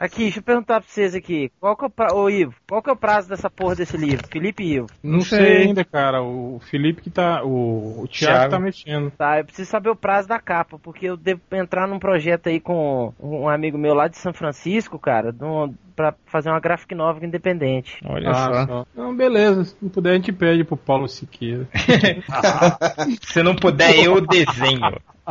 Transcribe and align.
Aqui, 0.00 0.22
deixa 0.22 0.38
eu 0.38 0.42
perguntar 0.42 0.80
pra 0.80 0.88
vocês 0.88 1.14
aqui. 1.14 1.52
Qual 1.60 1.76
que 1.76 1.84
é 1.84 1.86
o 1.86 1.90
pra... 1.90 2.14
Ô, 2.14 2.30
Ivo, 2.30 2.54
qual 2.66 2.82
que 2.82 2.88
é 2.88 2.92
o 2.92 2.96
prazo 2.96 3.28
dessa 3.28 3.50
porra 3.50 3.74
desse 3.76 3.98
livro? 3.98 4.26
Felipe 4.28 4.62
e 4.64 4.76
Ivo. 4.76 4.86
Não, 5.02 5.12
Não 5.18 5.20
sei. 5.20 5.38
sei. 5.38 5.56
ainda, 5.58 5.84
cara. 5.84 6.22
O 6.22 6.58
Felipe 6.70 7.02
que 7.02 7.10
tá. 7.10 7.44
O, 7.44 8.00
o 8.04 8.08
Thiago, 8.08 8.34
Thiago. 8.36 8.50
tá 8.50 8.58
mexendo. 8.58 9.10
Tá, 9.10 9.38
eu 9.38 9.44
preciso 9.44 9.68
saber 9.70 9.90
o 9.90 9.94
prazo 9.96 10.26
da 10.26 10.38
capa, 10.40 10.78
porque 10.78 11.04
eu 11.04 11.18
devo 11.18 11.42
entrar 11.52 11.86
num 11.86 11.98
projeto 11.98 12.48
aí 12.48 12.58
com 12.58 13.12
um 13.20 13.46
amigo 13.46 13.76
meu 13.76 13.92
lá 13.92 14.08
de 14.08 14.16
São 14.16 14.32
Francisco, 14.32 14.98
cara, 14.98 15.32
num- 15.38 15.74
pra 16.00 16.14
fazer 16.26 16.48
uma 16.50 16.60
graphic 16.60 16.94
novel 16.94 17.24
independente. 17.28 17.96
Olha 18.04 18.30
Ah, 18.30 18.66
só. 18.66 18.86
Não, 18.96 19.16
beleza. 19.16 19.64
Se 19.64 19.76
não 19.80 19.88
puder, 19.88 20.10
a 20.10 20.14
gente 20.14 20.32
pede 20.32 20.64
pro 20.64 20.76
Paulo 20.76 21.08
Siqueira. 21.08 21.68
Se 23.22 23.42
não 23.42 23.54
puder, 23.54 23.98
eu 24.04 24.20
desenho. 24.20 24.98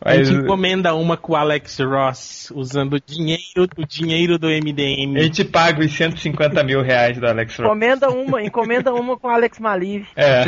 A 0.00 0.14
Mas 0.14 0.28
gente 0.28 0.40
encomenda 0.42 0.94
uma 0.94 1.16
com 1.18 1.32
o 1.32 1.36
Alex 1.36 1.78
Ross, 1.80 2.50
usando 2.54 2.94
o 2.94 3.00
dinheiro, 3.00 3.68
o 3.76 3.84
dinheiro 3.86 4.38
do 4.38 4.46
a 4.46 4.50
MDM. 4.50 5.20
gente 5.22 5.44
paga 5.44 5.84
os 5.84 5.92
150 5.94 6.62
mil 6.64 6.80
reais 6.80 7.18
do 7.18 7.26
Alex 7.26 7.56
Ross. 7.56 7.66
Encomenda 7.66 8.08
uma, 8.10 8.42
encomenda 8.42 8.94
uma 8.94 9.18
com 9.18 9.28
Alex 9.28 9.58
Maliv. 9.58 10.06
É, 10.16 10.44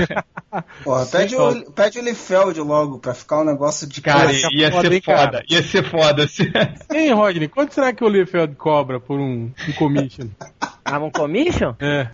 Porra, 0.82 1.04
pede 1.06 1.36
o, 1.36 1.70
pede 1.72 1.98
o 1.98 2.02
Liefeld 2.02 2.58
logo, 2.60 2.98
pra 3.00 3.12
ficar 3.12 3.40
um 3.40 3.44
negócio 3.44 3.86
de 3.86 4.00
cara, 4.00 4.24
classe. 4.30 4.48
ia 4.56 4.70
foda, 4.72 4.88
ser 4.88 5.00
cara? 5.02 5.18
foda. 5.20 5.42
Ia 5.50 5.62
ser 5.62 5.84
foda. 5.84 6.26
Hein, 6.94 7.12
Rodney? 7.12 7.48
Quanto 7.48 7.74
será 7.74 7.92
que 7.92 8.02
o 8.04 8.08
Liefeld 8.08 8.54
cobra 8.60 9.00
por 9.00 9.18
um, 9.18 9.50
um 9.68 9.72
commission? 9.78 10.26
Ah, 10.84 10.98
um 10.98 11.10
commission? 11.10 11.74
É. 11.80 12.08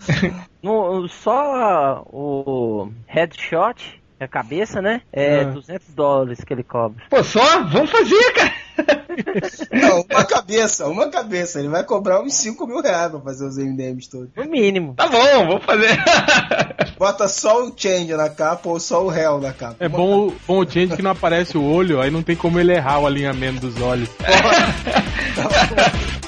No, 0.62 1.08
só 1.08 2.04
o 2.12 2.90
headshot, 3.06 4.00
a 4.20 4.28
cabeça, 4.28 4.80
né? 4.80 5.02
É 5.12 5.40
Ah. 5.40 5.44
200 5.44 5.94
dólares 5.94 6.44
que 6.44 6.52
ele 6.54 6.62
cobra. 6.62 7.02
Pô, 7.10 7.22
só? 7.24 7.62
Vamos 7.64 7.90
fazer, 7.90 8.32
cara. 8.32 8.52
Não, 9.72 10.04
uma 10.10 10.24
cabeça, 10.24 10.86
uma 10.86 11.08
cabeça. 11.08 11.58
Ele 11.58 11.68
vai 11.68 11.82
cobrar 11.82 12.20
uns 12.20 12.34
5 12.34 12.66
mil 12.66 12.80
reais 12.82 13.10
pra 13.10 13.20
fazer 13.20 13.46
os 13.46 13.56
MDMs 13.56 14.08
todos. 14.10 14.28
No 14.36 14.44
mínimo. 14.44 14.94
Tá 14.94 15.08
bom, 15.08 15.46
vamos 15.46 15.64
fazer. 15.64 15.98
Bota 16.98 17.26
só 17.26 17.64
o 17.64 17.72
Change 17.76 18.14
na 18.14 18.28
capa 18.28 18.68
ou 18.68 18.78
só 18.78 19.04
o 19.04 19.12
Hell 19.12 19.40
na 19.40 19.52
capa. 19.52 19.76
É 19.80 19.88
bom, 19.88 20.32
bom 20.46 20.60
o 20.60 20.70
change 20.70 20.94
que 20.96 21.02
não 21.02 21.10
aparece 21.12 21.56
o 21.58 21.64
olho, 21.64 22.00
aí 22.00 22.10
não 22.10 22.22
tem 22.22 22.36
como 22.36 22.60
ele 22.60 22.72
errar 22.72 23.00
o 23.00 23.06
alinhamento 23.06 23.60
dos 23.60 23.80
olhos. 23.80 24.08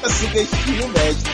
Subestime 0.06 0.82
o 0.82 0.88
médico. 0.88 1.28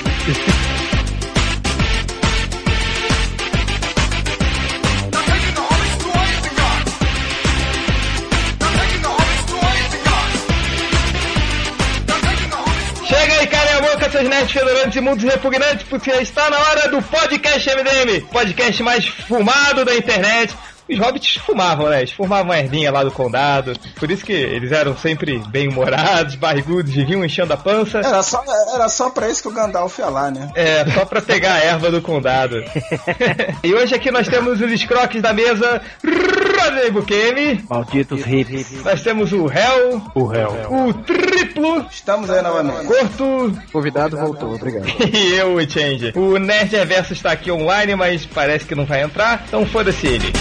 Chega 13.07 13.35
aí, 13.35 13.47
cara, 13.47 13.77
a 13.77 13.81
boca, 13.83 14.11
seus 14.11 14.29
nerds 14.29 14.51
fedorantes 14.51 14.97
e 14.97 15.01
mundos 15.01 15.25
repugnantes, 15.25 15.87
porque 15.89 16.11
está 16.11 16.49
na 16.49 16.59
hora 16.59 16.89
do 16.89 17.03
podcast 17.03 17.71
MDM, 17.71 18.27
podcast 18.33 18.83
mais 18.83 19.07
fumado 19.07 19.85
da 19.85 19.95
internet. 19.95 20.55
Os 20.89 20.99
hobbits 20.99 21.37
fumavam, 21.37 21.89
né? 21.89 22.01
Eles 22.01 22.13
fumavam 22.13 22.53
a 22.53 22.59
ervinha 22.59 22.93
lá 22.93 23.03
do 23.03 23.11
condado. 23.11 23.73
Por 23.97 24.11
isso 24.11 24.25
que 24.25 24.33
eles 24.33 24.71
eram 24.71 24.97
sempre 24.97 25.39
bem-humorados, 25.49 26.35
barrigudos, 26.35 26.93
viviam 26.93 27.25
enchendo 27.25 27.53
a 27.55 27.57
pança. 27.57 27.99
Era 27.99 28.23
só, 28.23 28.43
era 28.75 28.89
só 28.89 29.09
pra 29.11 29.29
isso 29.29 29.43
que 29.43 29.49
o 29.49 29.53
Gandalf 29.53 29.99
ia 29.99 30.07
lá, 30.07 30.31
né? 30.31 30.51
É, 30.55 30.85
só 30.91 31.05
pra 31.05 31.23
pegar 31.23 31.55
a 31.55 31.59
erva 31.65 31.91
do 31.91 32.03
condado. 32.03 32.63
e 33.65 33.75
hoje 33.75 33.95
aqui 33.95 34.11
nós 34.11 34.29
temos 34.29 34.61
os 34.61 34.71
escroques 34.71 35.23
da 35.23 35.33
mesa, 35.33 35.81
Rodney 36.05 36.91
Bukemi. 36.91 37.65
Malditos 37.69 38.23
hippies. 38.23 38.85
Nós 38.85 39.03
temos 39.03 39.33
o 39.33 39.47
Hell, 39.51 40.03
O 40.15 40.27
réu. 40.27 40.51
o 40.71 40.93
Triplo, 40.93 41.87
Estamos 41.91 42.29
aí 42.31 42.43
novamente. 42.43 42.87
Corto 42.87 43.59
Convidado 43.73 44.17
voltou, 44.17 44.55
obrigado. 44.55 44.87
e 45.13 45.35
eu, 45.35 45.55
o 45.55 45.71
Change. 45.71 46.13
O 46.15 46.39
Nerd 46.39 46.75
Reverso 46.77 47.13
está 47.13 47.33
aqui 47.33 47.51
online, 47.51 47.95
mas 47.95 48.27
parece 48.27 48.67
que 48.67 48.75
não 48.75 48.85
vai 48.85 49.03
entrar, 49.03 49.45
então 49.47 49.65
foda-se 49.67 50.07
ele. 50.07 50.33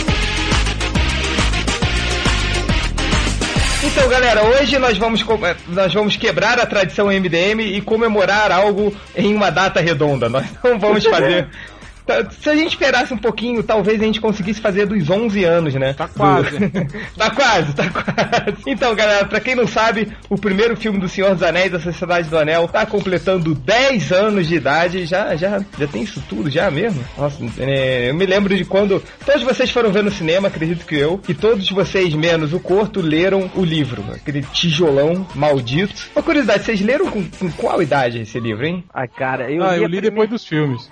Então, 3.86 4.08
galera, 4.08 4.44
hoje 4.44 4.80
nós 4.80 4.98
vamos, 4.98 5.21
eh, 5.21 5.55
nós 5.67 5.94
vamos 5.94 6.16
quebrar 6.16 6.58
a 6.58 6.66
tradição 6.66 7.08
MDM 7.08 7.60
e 7.60 7.82
comemorar 7.82 8.49
algo 8.49 8.95
em 9.14 9.36
uma 9.36 9.49
data 9.49 9.82
redonda. 9.82 10.30
Nós 10.30 10.45
não 10.64 10.80
vamos 10.80 11.04
fazer. 11.05 11.48
Tá, 12.05 12.30
Se 12.30 12.49
a 12.49 12.55
gente 12.55 12.69
esperasse 12.69 13.14
um 13.14 13.17
pouquinho, 13.17 13.64
talvez 13.64 14.02
a 14.02 14.05
gente 14.05 14.19
conseguisse 14.19 14.59
fazer 14.59 14.86
dos 14.86 15.09
11 15.09 15.43
anos, 15.43 15.73
né? 15.75 15.93
Tá 15.93 16.08
quase. 16.08 16.59
Do- 16.59 16.87
tá 17.17 17.31
quase, 17.31 17.73
tá 17.73 17.89
quase. 17.89 18.58
Então, 18.67 18.93
galera, 18.93 19.25
pra 19.25 19.39
quem 19.39 19.55
não 19.55 19.65
sabe, 19.67 20.11
o 20.30 20.37
primeiro 20.37 20.75
filme 20.75 20.99
do 20.99 21.08
Senhor 21.08 21.33
dos 21.33 21.43
Anéis, 21.43 21.71
da 21.71 21.80
Sociedade 21.80 22.30
do 22.30 22.37
Anel, 22.37 22.67
tá 22.67 22.86
completando 22.86 23.55
10 23.55 24.11
anos 24.11 24.47
de 24.47 24.55
idade. 24.55 25.05
Já, 25.05 25.36
já, 25.36 25.64
já 25.80 25.87
tem 25.87 26.03
isso 26.03 26.21
tudo, 26.27 26.49
já 26.49 26.69
mesmo? 26.69 27.03
Nossa, 27.17 27.43
é, 27.59 28.09
eu 28.09 28.14
me 28.15 28.25
lembro 28.25 28.55
de 28.55 28.65
quando 28.65 29.02
todos 29.25 29.43
vocês 29.43 29.70
foram 29.71 29.91
ver 29.91 30.03
no 30.03 30.11
cinema, 30.11 30.47
acredito 30.49 30.85
que 30.85 30.95
eu, 30.95 31.21
e 31.27 31.33
todos 31.33 31.70
vocês, 31.70 32.14
menos 32.14 32.53
o 32.53 32.59
Corto, 32.59 32.99
leram 33.02 33.49
o 33.55 33.64
livro. 33.64 34.03
Aquele 34.14 34.41
tijolão 34.41 35.25
maldito. 35.35 35.93
Uma 36.15 36.23
curiosidade, 36.23 36.64
vocês 36.65 36.81
leram 36.81 37.09
com, 37.09 37.23
com 37.30 37.52
qual 37.52 37.81
idade 37.81 38.20
esse 38.20 38.39
livro, 38.39 38.65
hein? 38.65 38.83
Ai, 38.93 39.08
cara, 39.08 39.49
eu 39.52 39.64
Ah, 39.64 39.75
li, 39.77 39.83
eu 39.83 39.87
li 39.87 40.02
depois 40.02 40.30
dos 40.30 40.45
filmes. 40.45 40.89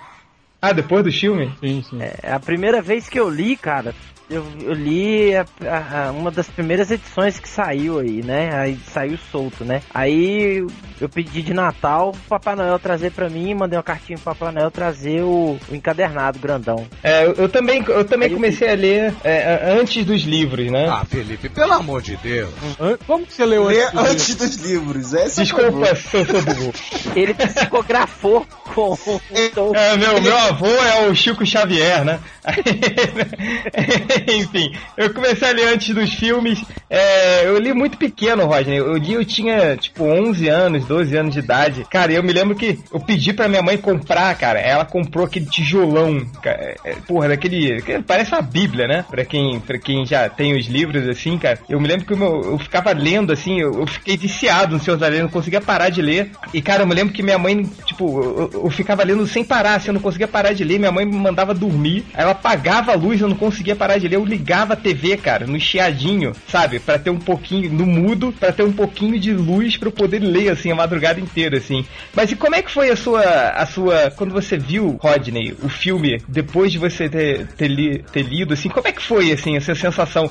Ah, 0.64 0.72
depois 0.72 1.02
do 1.02 1.10
filme? 1.10 1.52
Sim, 1.58 1.82
sim. 1.82 1.98
É, 2.00 2.30
a 2.32 2.38
primeira 2.38 2.80
vez 2.80 3.08
que 3.08 3.18
eu 3.18 3.28
li, 3.28 3.56
cara, 3.56 3.92
eu, 4.32 4.44
eu 4.62 4.72
li 4.72 5.34
a- 5.36 5.44
a- 5.66 6.06
a- 6.08 6.10
uma 6.12 6.30
das 6.30 6.48
primeiras 6.48 6.90
edições 6.90 7.38
que 7.38 7.48
saiu 7.48 7.98
aí, 7.98 8.22
né? 8.22 8.50
Aí 8.54 8.78
saiu 8.92 9.18
solto, 9.30 9.64
né? 9.64 9.82
Aí 9.92 10.58
eu- 10.58 10.66
eu 11.00 11.08
pedi 11.08 11.42
de 11.42 11.52
Natal 11.52 12.10
o 12.10 12.28
Papai 12.28 12.54
Noel 12.56 12.78
trazer 12.78 13.10
pra 13.12 13.28
mim, 13.28 13.54
mandei 13.54 13.76
uma 13.76 13.82
cartinha 13.82 14.18
pro 14.18 14.34
Papai 14.34 14.52
Noel 14.54 14.70
trazer 14.70 15.22
o, 15.22 15.58
o 15.68 15.74
encadernado 15.74 16.38
grandão. 16.38 16.86
É, 17.02 17.24
eu, 17.24 17.32
eu 17.34 17.48
também, 17.48 17.84
eu 17.88 18.04
também 18.04 18.26
Aí 18.28 18.32
eu 18.32 18.36
comecei 18.36 18.70
a 18.70 18.74
ler 18.74 19.12
é, 19.24 19.74
antes 19.80 20.04
dos 20.04 20.22
livros, 20.22 20.70
né? 20.70 20.86
Ah, 20.88 21.04
Felipe, 21.04 21.48
pelo 21.48 21.72
amor 21.72 22.00
de 22.02 22.16
Deus. 22.16 22.50
An- 22.80 22.96
Como 23.06 23.26
que 23.26 23.32
você 23.34 23.44
leu 23.44 23.64
Lê 23.64 23.82
antes? 23.84 23.98
antes 23.98 24.34
dos 24.36 24.54
livros. 24.56 25.12
Esse 25.12 25.40
é 25.40 25.42
Desculpa 25.44 25.66
problema. 25.70 25.96
se 25.96 26.16
eu 26.16 26.24
sou 26.26 26.42
burro. 26.42 26.72
Ele 27.16 27.34
psicografou 27.34 28.46
com 28.74 28.92
o. 28.92 29.76
É, 29.76 29.96
meu, 29.96 30.20
meu 30.20 30.36
avô 30.38 30.66
é 30.66 31.08
o 31.08 31.14
Chico 31.14 31.44
Xavier, 31.44 32.04
né? 32.04 32.20
Enfim, 34.34 34.72
eu 34.96 35.12
comecei 35.14 35.48
a 35.48 35.52
ler 35.52 35.68
antes 35.68 35.94
dos 35.94 36.12
filmes. 36.12 36.64
é, 36.90 37.46
eu 37.46 37.58
li 37.58 37.72
muito 37.72 37.96
pequeno, 37.96 38.46
Rodney. 38.46 38.78
Eu 38.78 38.96
li, 38.96 39.14
eu 39.14 39.24
tinha 39.24 39.76
tipo 39.76 40.04
11 40.04 40.48
anos, 40.48 40.84
12 40.86 41.16
anos 41.16 41.32
de 41.34 41.40
idade. 41.40 41.86
Cara, 41.90 42.12
eu 42.12 42.22
me 42.22 42.32
lembro 42.32 42.54
que 42.56 42.78
eu 42.92 43.00
pedi 43.00 43.32
pra 43.32 43.48
minha 43.48 43.62
mãe 43.62 43.78
comprar, 43.78 44.34
cara. 44.36 44.58
Ela 44.58 44.84
comprou 44.84 45.26
aquele 45.26 45.46
tijolão, 45.46 46.24
cara, 46.42 46.76
é, 46.84 46.94
porra, 47.06 47.28
daquele. 47.28 47.80
que 47.82 48.02
parece 48.02 48.32
uma 48.32 48.42
Bíblia, 48.42 48.86
né? 48.86 49.04
Pra 49.08 49.24
quem, 49.24 49.60
pra 49.60 49.78
quem 49.78 50.04
já 50.04 50.28
tem 50.28 50.56
os 50.56 50.66
livros 50.66 51.08
assim, 51.08 51.38
cara. 51.38 51.58
Eu 51.68 51.80
me 51.80 51.88
lembro 51.88 52.06
que 52.06 52.14
o 52.14 52.16
meu, 52.16 52.42
eu 52.42 52.58
ficava 52.58 52.92
lendo 52.92 53.32
assim, 53.32 53.60
eu, 53.60 53.72
eu 53.80 53.86
fiquei 53.86 54.16
viciado 54.16 54.74
no 54.74 54.82
Senhor 54.82 54.96
dos 54.96 55.20
não 55.20 55.28
conseguia 55.28 55.60
parar 55.60 55.90
de 55.90 56.02
ler. 56.02 56.30
E, 56.52 56.60
cara, 56.60 56.82
eu 56.82 56.86
me 56.86 56.94
lembro 56.94 57.12
que 57.12 57.22
minha 57.22 57.38
mãe, 57.38 57.64
tipo, 57.86 58.22
eu, 58.22 58.50
eu 58.64 58.70
ficava 58.70 59.02
lendo 59.04 59.26
sem 59.26 59.44
parar, 59.44 59.76
assim, 59.76 59.88
eu 59.88 59.94
não 59.94 60.00
conseguia 60.00 60.28
parar 60.28 60.52
de 60.52 60.64
ler. 60.64 60.78
Minha 60.78 60.92
mãe 60.92 61.04
me 61.04 61.16
mandava 61.16 61.54
dormir, 61.54 62.04
ela 62.14 62.31
apagava 62.32 62.92
a 62.92 62.96
luz, 62.96 63.20
eu 63.20 63.28
não 63.28 63.36
conseguia 63.36 63.76
parar 63.76 63.98
de 63.98 64.08
ler. 64.08 64.16
Eu 64.16 64.24
ligava 64.24 64.72
a 64.74 64.76
TV, 64.76 65.16
cara, 65.16 65.46
no 65.46 65.58
chiadinho, 65.60 66.32
sabe? 66.48 66.78
Pra 66.78 66.98
ter 66.98 67.10
um 67.10 67.18
pouquinho, 67.18 67.72
no 67.72 67.86
mudo, 67.86 68.32
pra 68.38 68.52
ter 68.52 68.64
um 68.64 68.72
pouquinho 68.72 69.18
de 69.18 69.32
luz 69.32 69.76
pra 69.76 69.88
eu 69.88 69.92
poder 69.92 70.18
ler, 70.20 70.50
assim, 70.50 70.70
a 70.70 70.74
madrugada 70.74 71.20
inteira, 71.20 71.58
assim. 71.58 71.84
Mas 72.14 72.30
e 72.32 72.36
como 72.36 72.54
é 72.54 72.62
que 72.62 72.70
foi 72.70 72.90
a 72.90 72.96
sua, 72.96 73.22
a 73.22 73.66
sua, 73.66 74.10
quando 74.16 74.32
você 74.32 74.56
viu, 74.58 74.98
Rodney, 75.00 75.54
o 75.62 75.68
filme, 75.68 76.22
depois 76.28 76.72
de 76.72 76.78
você 76.78 77.08
ter, 77.08 77.46
ter, 77.56 77.68
li- 77.68 78.02
ter 78.12 78.22
lido, 78.22 78.54
assim, 78.54 78.68
como 78.68 78.88
é 78.88 78.92
que 78.92 79.02
foi, 79.02 79.32
assim, 79.32 79.56
essa 79.56 79.74
sensação? 79.74 80.30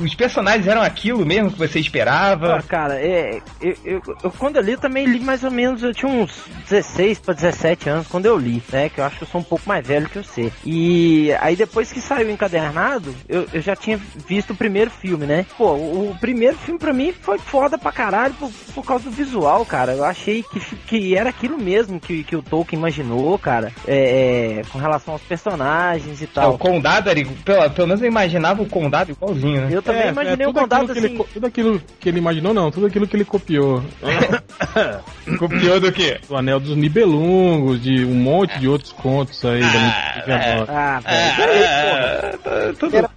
Os 0.00 0.14
personagens 0.14 0.66
eram 0.66 0.82
aquilo 0.82 1.24
mesmo 1.26 1.50
que 1.50 1.58
você 1.58 1.78
Ah, 1.78 1.80
esperava? 1.80 2.62
cara, 2.68 2.94
é, 3.00 3.40
eu, 3.60 3.76
eu- 3.84 4.02
eu- 4.22 4.30
quando 4.32 4.56
eu 4.56 4.62
li, 4.62 4.72
eu 4.72 4.78
também 4.78 5.06
li 5.06 5.20
mais 5.20 5.42
ou 5.44 5.50
menos, 5.50 5.82
eu 5.82 5.94
tinha 5.94 6.10
uns 6.10 6.44
16 6.68 7.18
para 7.18 7.34
17 7.34 7.88
anos 7.88 8.06
quando 8.08 8.26
eu 8.26 8.36
li, 8.36 8.62
né? 8.72 8.88
Que 8.88 9.00
eu 9.00 9.04
acho 9.04 9.16
que 9.18 9.24
eu 9.24 9.28
sou 9.28 9.40
um 9.40 9.44
pouco 9.44 9.68
mais 9.68 9.86
velho 9.86 10.08
que 10.08 10.18
você. 10.18 10.52
E 10.64 11.32
aí 11.38 11.56
depois 11.56 11.92
que 11.92 12.00
saiu 12.00 12.28
o 12.28 12.30
encadernado, 12.30 13.14
eu, 13.28 13.46
eu 13.52 13.60
já 13.60 13.74
tinha 13.76 13.98
visto 14.26 14.52
o 14.52 14.56
primeiro 14.56 14.90
filme, 14.90 15.26
né? 15.26 15.46
Pô, 15.56 15.72
o, 15.72 16.10
o 16.10 16.18
primeiro 16.18 16.56
filme 16.58 16.78
pra 16.78 16.92
mim 16.92 17.12
foi 17.12 17.38
foda 17.38 17.78
pra 17.78 17.92
caralho 17.92 18.34
por, 18.34 18.50
por 18.74 18.84
causa 18.84 19.04
do 19.04 19.10
visual, 19.10 19.64
cara. 19.64 19.92
Eu 19.92 20.04
achei 20.04 20.42
que, 20.42 20.60
que 20.86 21.16
era 21.16 21.30
aquilo 21.30 21.58
mesmo 21.58 21.98
que, 22.00 22.24
que 22.24 22.36
o 22.36 22.42
Tolkien 22.42 22.78
imaginou, 22.78 23.38
cara, 23.38 23.72
é, 23.86 24.58
é, 24.58 24.62
com 24.70 24.78
relação 24.78 25.14
aos 25.14 25.22
personagens 25.22 26.20
e 26.20 26.24
Ah, 26.24 26.30
tal. 26.34 26.54
o 26.54 26.58
condado 26.58 27.08
era, 27.10 27.20
pelo, 27.44 27.70
pelo 27.70 27.88
menos 27.88 28.02
eu 28.02 28.08
imaginava 28.08 28.62
o 28.62 28.66
condado 28.68 29.10
igualzinho, 29.12 29.62
né? 29.62 29.68
Eu 29.70 29.82
também 29.82 30.02
É, 30.02 30.08
imaginei 30.10 30.46
é, 30.46 30.48
o 30.48 30.52
condado 30.52 30.90
ele 30.92 31.06
assim. 31.06 31.16
co- 31.16 31.28
tudo 31.32 31.46
aquilo 31.46 31.80
que 32.00 32.08
ele 32.08 32.18
imaginou, 32.18 32.52
não, 32.54 32.70
tudo 32.70 32.86
aquilo 32.86 33.06
que 33.06 33.16
ele 33.16 33.24
copiou. 33.24 33.82
Copiou 35.38 35.78
do 35.80 35.92
quê? 35.92 36.18
Do 36.28 36.36
Anel 36.36 36.58
dos 36.60 36.76
Nibelungos, 36.76 37.82
de 37.82 38.04
um 38.04 38.14
monte 38.14 38.58
de 38.58 38.68
outros 38.68 38.92
contos 38.92 39.44
aí 39.44 39.60
da 39.60 39.78
mitologia 39.78 40.54
nórdica. 40.56 40.72
Ah, 40.72 41.00
Ah, 41.28 42.38
tá- 42.42 42.88
Era, 42.96 43.10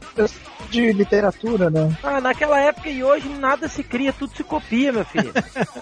de 0.69 0.93
literatura, 0.93 1.69
né? 1.69 1.93
Ah, 2.01 2.21
naquela 2.21 2.57
época 2.59 2.89
e 2.89 3.03
hoje 3.03 3.27
nada 3.27 3.67
se 3.67 3.83
cria, 3.83 4.13
tudo 4.13 4.33
se 4.33 4.41
copia, 4.41 4.91
meu 4.93 5.03
filho. 5.03 5.33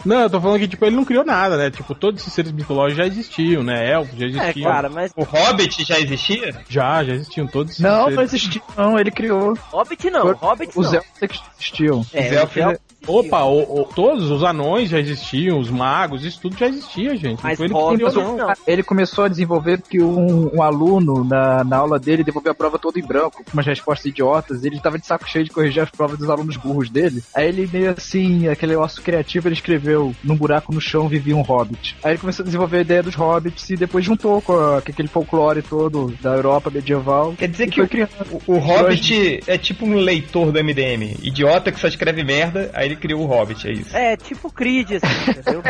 Não, 0.03 0.21
eu 0.21 0.29
tô 0.31 0.41
falando 0.41 0.59
que, 0.59 0.67
tipo, 0.67 0.83
ele 0.83 0.95
não 0.95 1.05
criou 1.05 1.23
nada, 1.23 1.55
né? 1.57 1.69
Tipo, 1.69 1.93
todos 1.93 2.19
esses 2.21 2.33
seres 2.33 2.51
mitológicos 2.51 2.97
já 2.97 3.05
existiam, 3.05 3.61
né? 3.61 3.91
Elfos 3.91 4.17
já 4.17 4.25
É, 4.25 4.29
existiam. 4.29 4.71
cara, 4.71 4.89
mas 4.89 5.11
O 5.15 5.23
Hobbit 5.23 5.83
já 5.85 5.99
existia? 5.99 6.55
Já, 6.67 7.03
já 7.03 7.13
existiam 7.13 7.45
todos 7.45 7.73
esses 7.73 7.83
Não, 7.83 8.01
seres. 8.05 8.15
não 8.15 8.23
existiu, 8.23 8.61
não. 8.75 8.99
Ele 8.99 9.11
criou. 9.11 9.55
Hobbit 9.71 10.09
não, 10.09 10.21
Foi- 10.23 10.33
Hobbit 10.35 10.71
Os 10.75 10.87
não. 10.87 10.95
elfos 10.95 11.11
é 11.21 11.27
que 11.27 11.39
existiam. 11.59 12.05
É, 12.11 12.21
Os 12.25 12.31
elfos- 12.31 12.31
os 12.31 12.57
elfos 12.57 12.57
existiam. 12.57 12.77
Opa, 13.07 13.43
o- 13.43 13.81
o- 13.81 13.85
todos 13.85 14.29
os 14.29 14.43
anões 14.43 14.89
já 14.89 14.99
existiam, 14.99 15.59
os 15.59 15.69
magos, 15.69 16.23
isso 16.25 16.39
tudo 16.41 16.57
já 16.57 16.67
existia, 16.67 17.15
gente. 17.15 17.41
Mas 17.43 17.57
Não 17.57 17.57
foi 17.57 17.65
ele 17.65 17.73
que 17.73 17.79
Hobbit 17.79 18.05
criou, 18.11 18.37
não. 18.37 18.53
Ele 18.67 18.83
começou 18.83 19.23
a 19.25 19.27
desenvolver 19.27 19.79
porque 19.79 20.01
um, 20.01 20.55
um 20.55 20.61
aluno, 20.61 21.23
na, 21.23 21.63
na 21.63 21.77
aula 21.77 21.97
dele, 21.99 22.23
devolveu 22.23 22.51
a 22.51 22.55
prova 22.55 22.77
toda 22.77 22.99
em 22.99 23.03
branco, 23.03 23.43
com 23.43 23.51
umas 23.53 23.65
respostas 23.65 24.05
idiotas. 24.05 24.63
Ele 24.63 24.79
tava 24.79 24.99
de 24.99 25.05
saco 25.05 25.27
cheio 25.29 25.45
de 25.45 25.51
corrigir 25.51 25.81
as 25.81 25.89
provas 25.89 26.17
dos 26.19 26.29
alunos 26.29 26.57
burros 26.57 26.89
dele. 26.89 27.23
Aí 27.35 27.47
ele, 27.47 27.69
meio 27.71 27.91
assim, 27.91 28.47
aquele 28.47 28.75
osso 28.75 29.01
criativo, 29.01 29.47
ele 29.47 29.55
escreveu: 29.55 30.13
Num 30.23 30.35
buraco 30.35 30.73
no 30.73 30.81
chão 30.81 31.07
vivia 31.07 31.35
um 31.35 31.41
hobbit. 31.41 31.95
Aí 32.03 32.11
ele 32.11 32.19
começou 32.19 32.43
a 32.43 32.45
desenvolver 32.45 32.77
a 32.77 32.81
ideia 32.81 33.03
dos 33.03 33.15
hobbits 33.15 33.69
e 33.69 33.75
depois 33.75 34.03
juntou 34.05 34.41
com, 34.41 34.53
a- 34.53 34.81
com 34.81 34.89
aquele 34.89 35.07
folclore 35.07 35.61
todo 35.61 36.13
da 36.21 36.35
Europa 36.35 36.69
medieval. 36.69 37.33
Quer 37.37 37.47
dizer 37.47 37.69
que 37.69 37.81
o, 37.81 37.87
o 38.47 38.57
Hobbit 38.57 39.39
é 39.47 39.57
tipo 39.57 39.85
um 39.85 39.95
leitor 39.95 40.51
do 40.51 40.59
MDM. 40.63 41.15
Idiota 41.23 41.71
que 41.71 41.79
só 41.79 41.87
escreve 41.87 42.23
merda, 42.23 42.69
aí 42.73 42.88
ele 42.89 42.95
criou 42.95 43.21
o 43.21 43.25
Hobbit, 43.25 43.67
é 43.67 43.71
isso. 43.71 43.95
É, 43.95 44.17
tipo 44.17 44.51
Creed, 44.51 44.93
assim, 44.93 45.31
entendeu? 45.31 45.61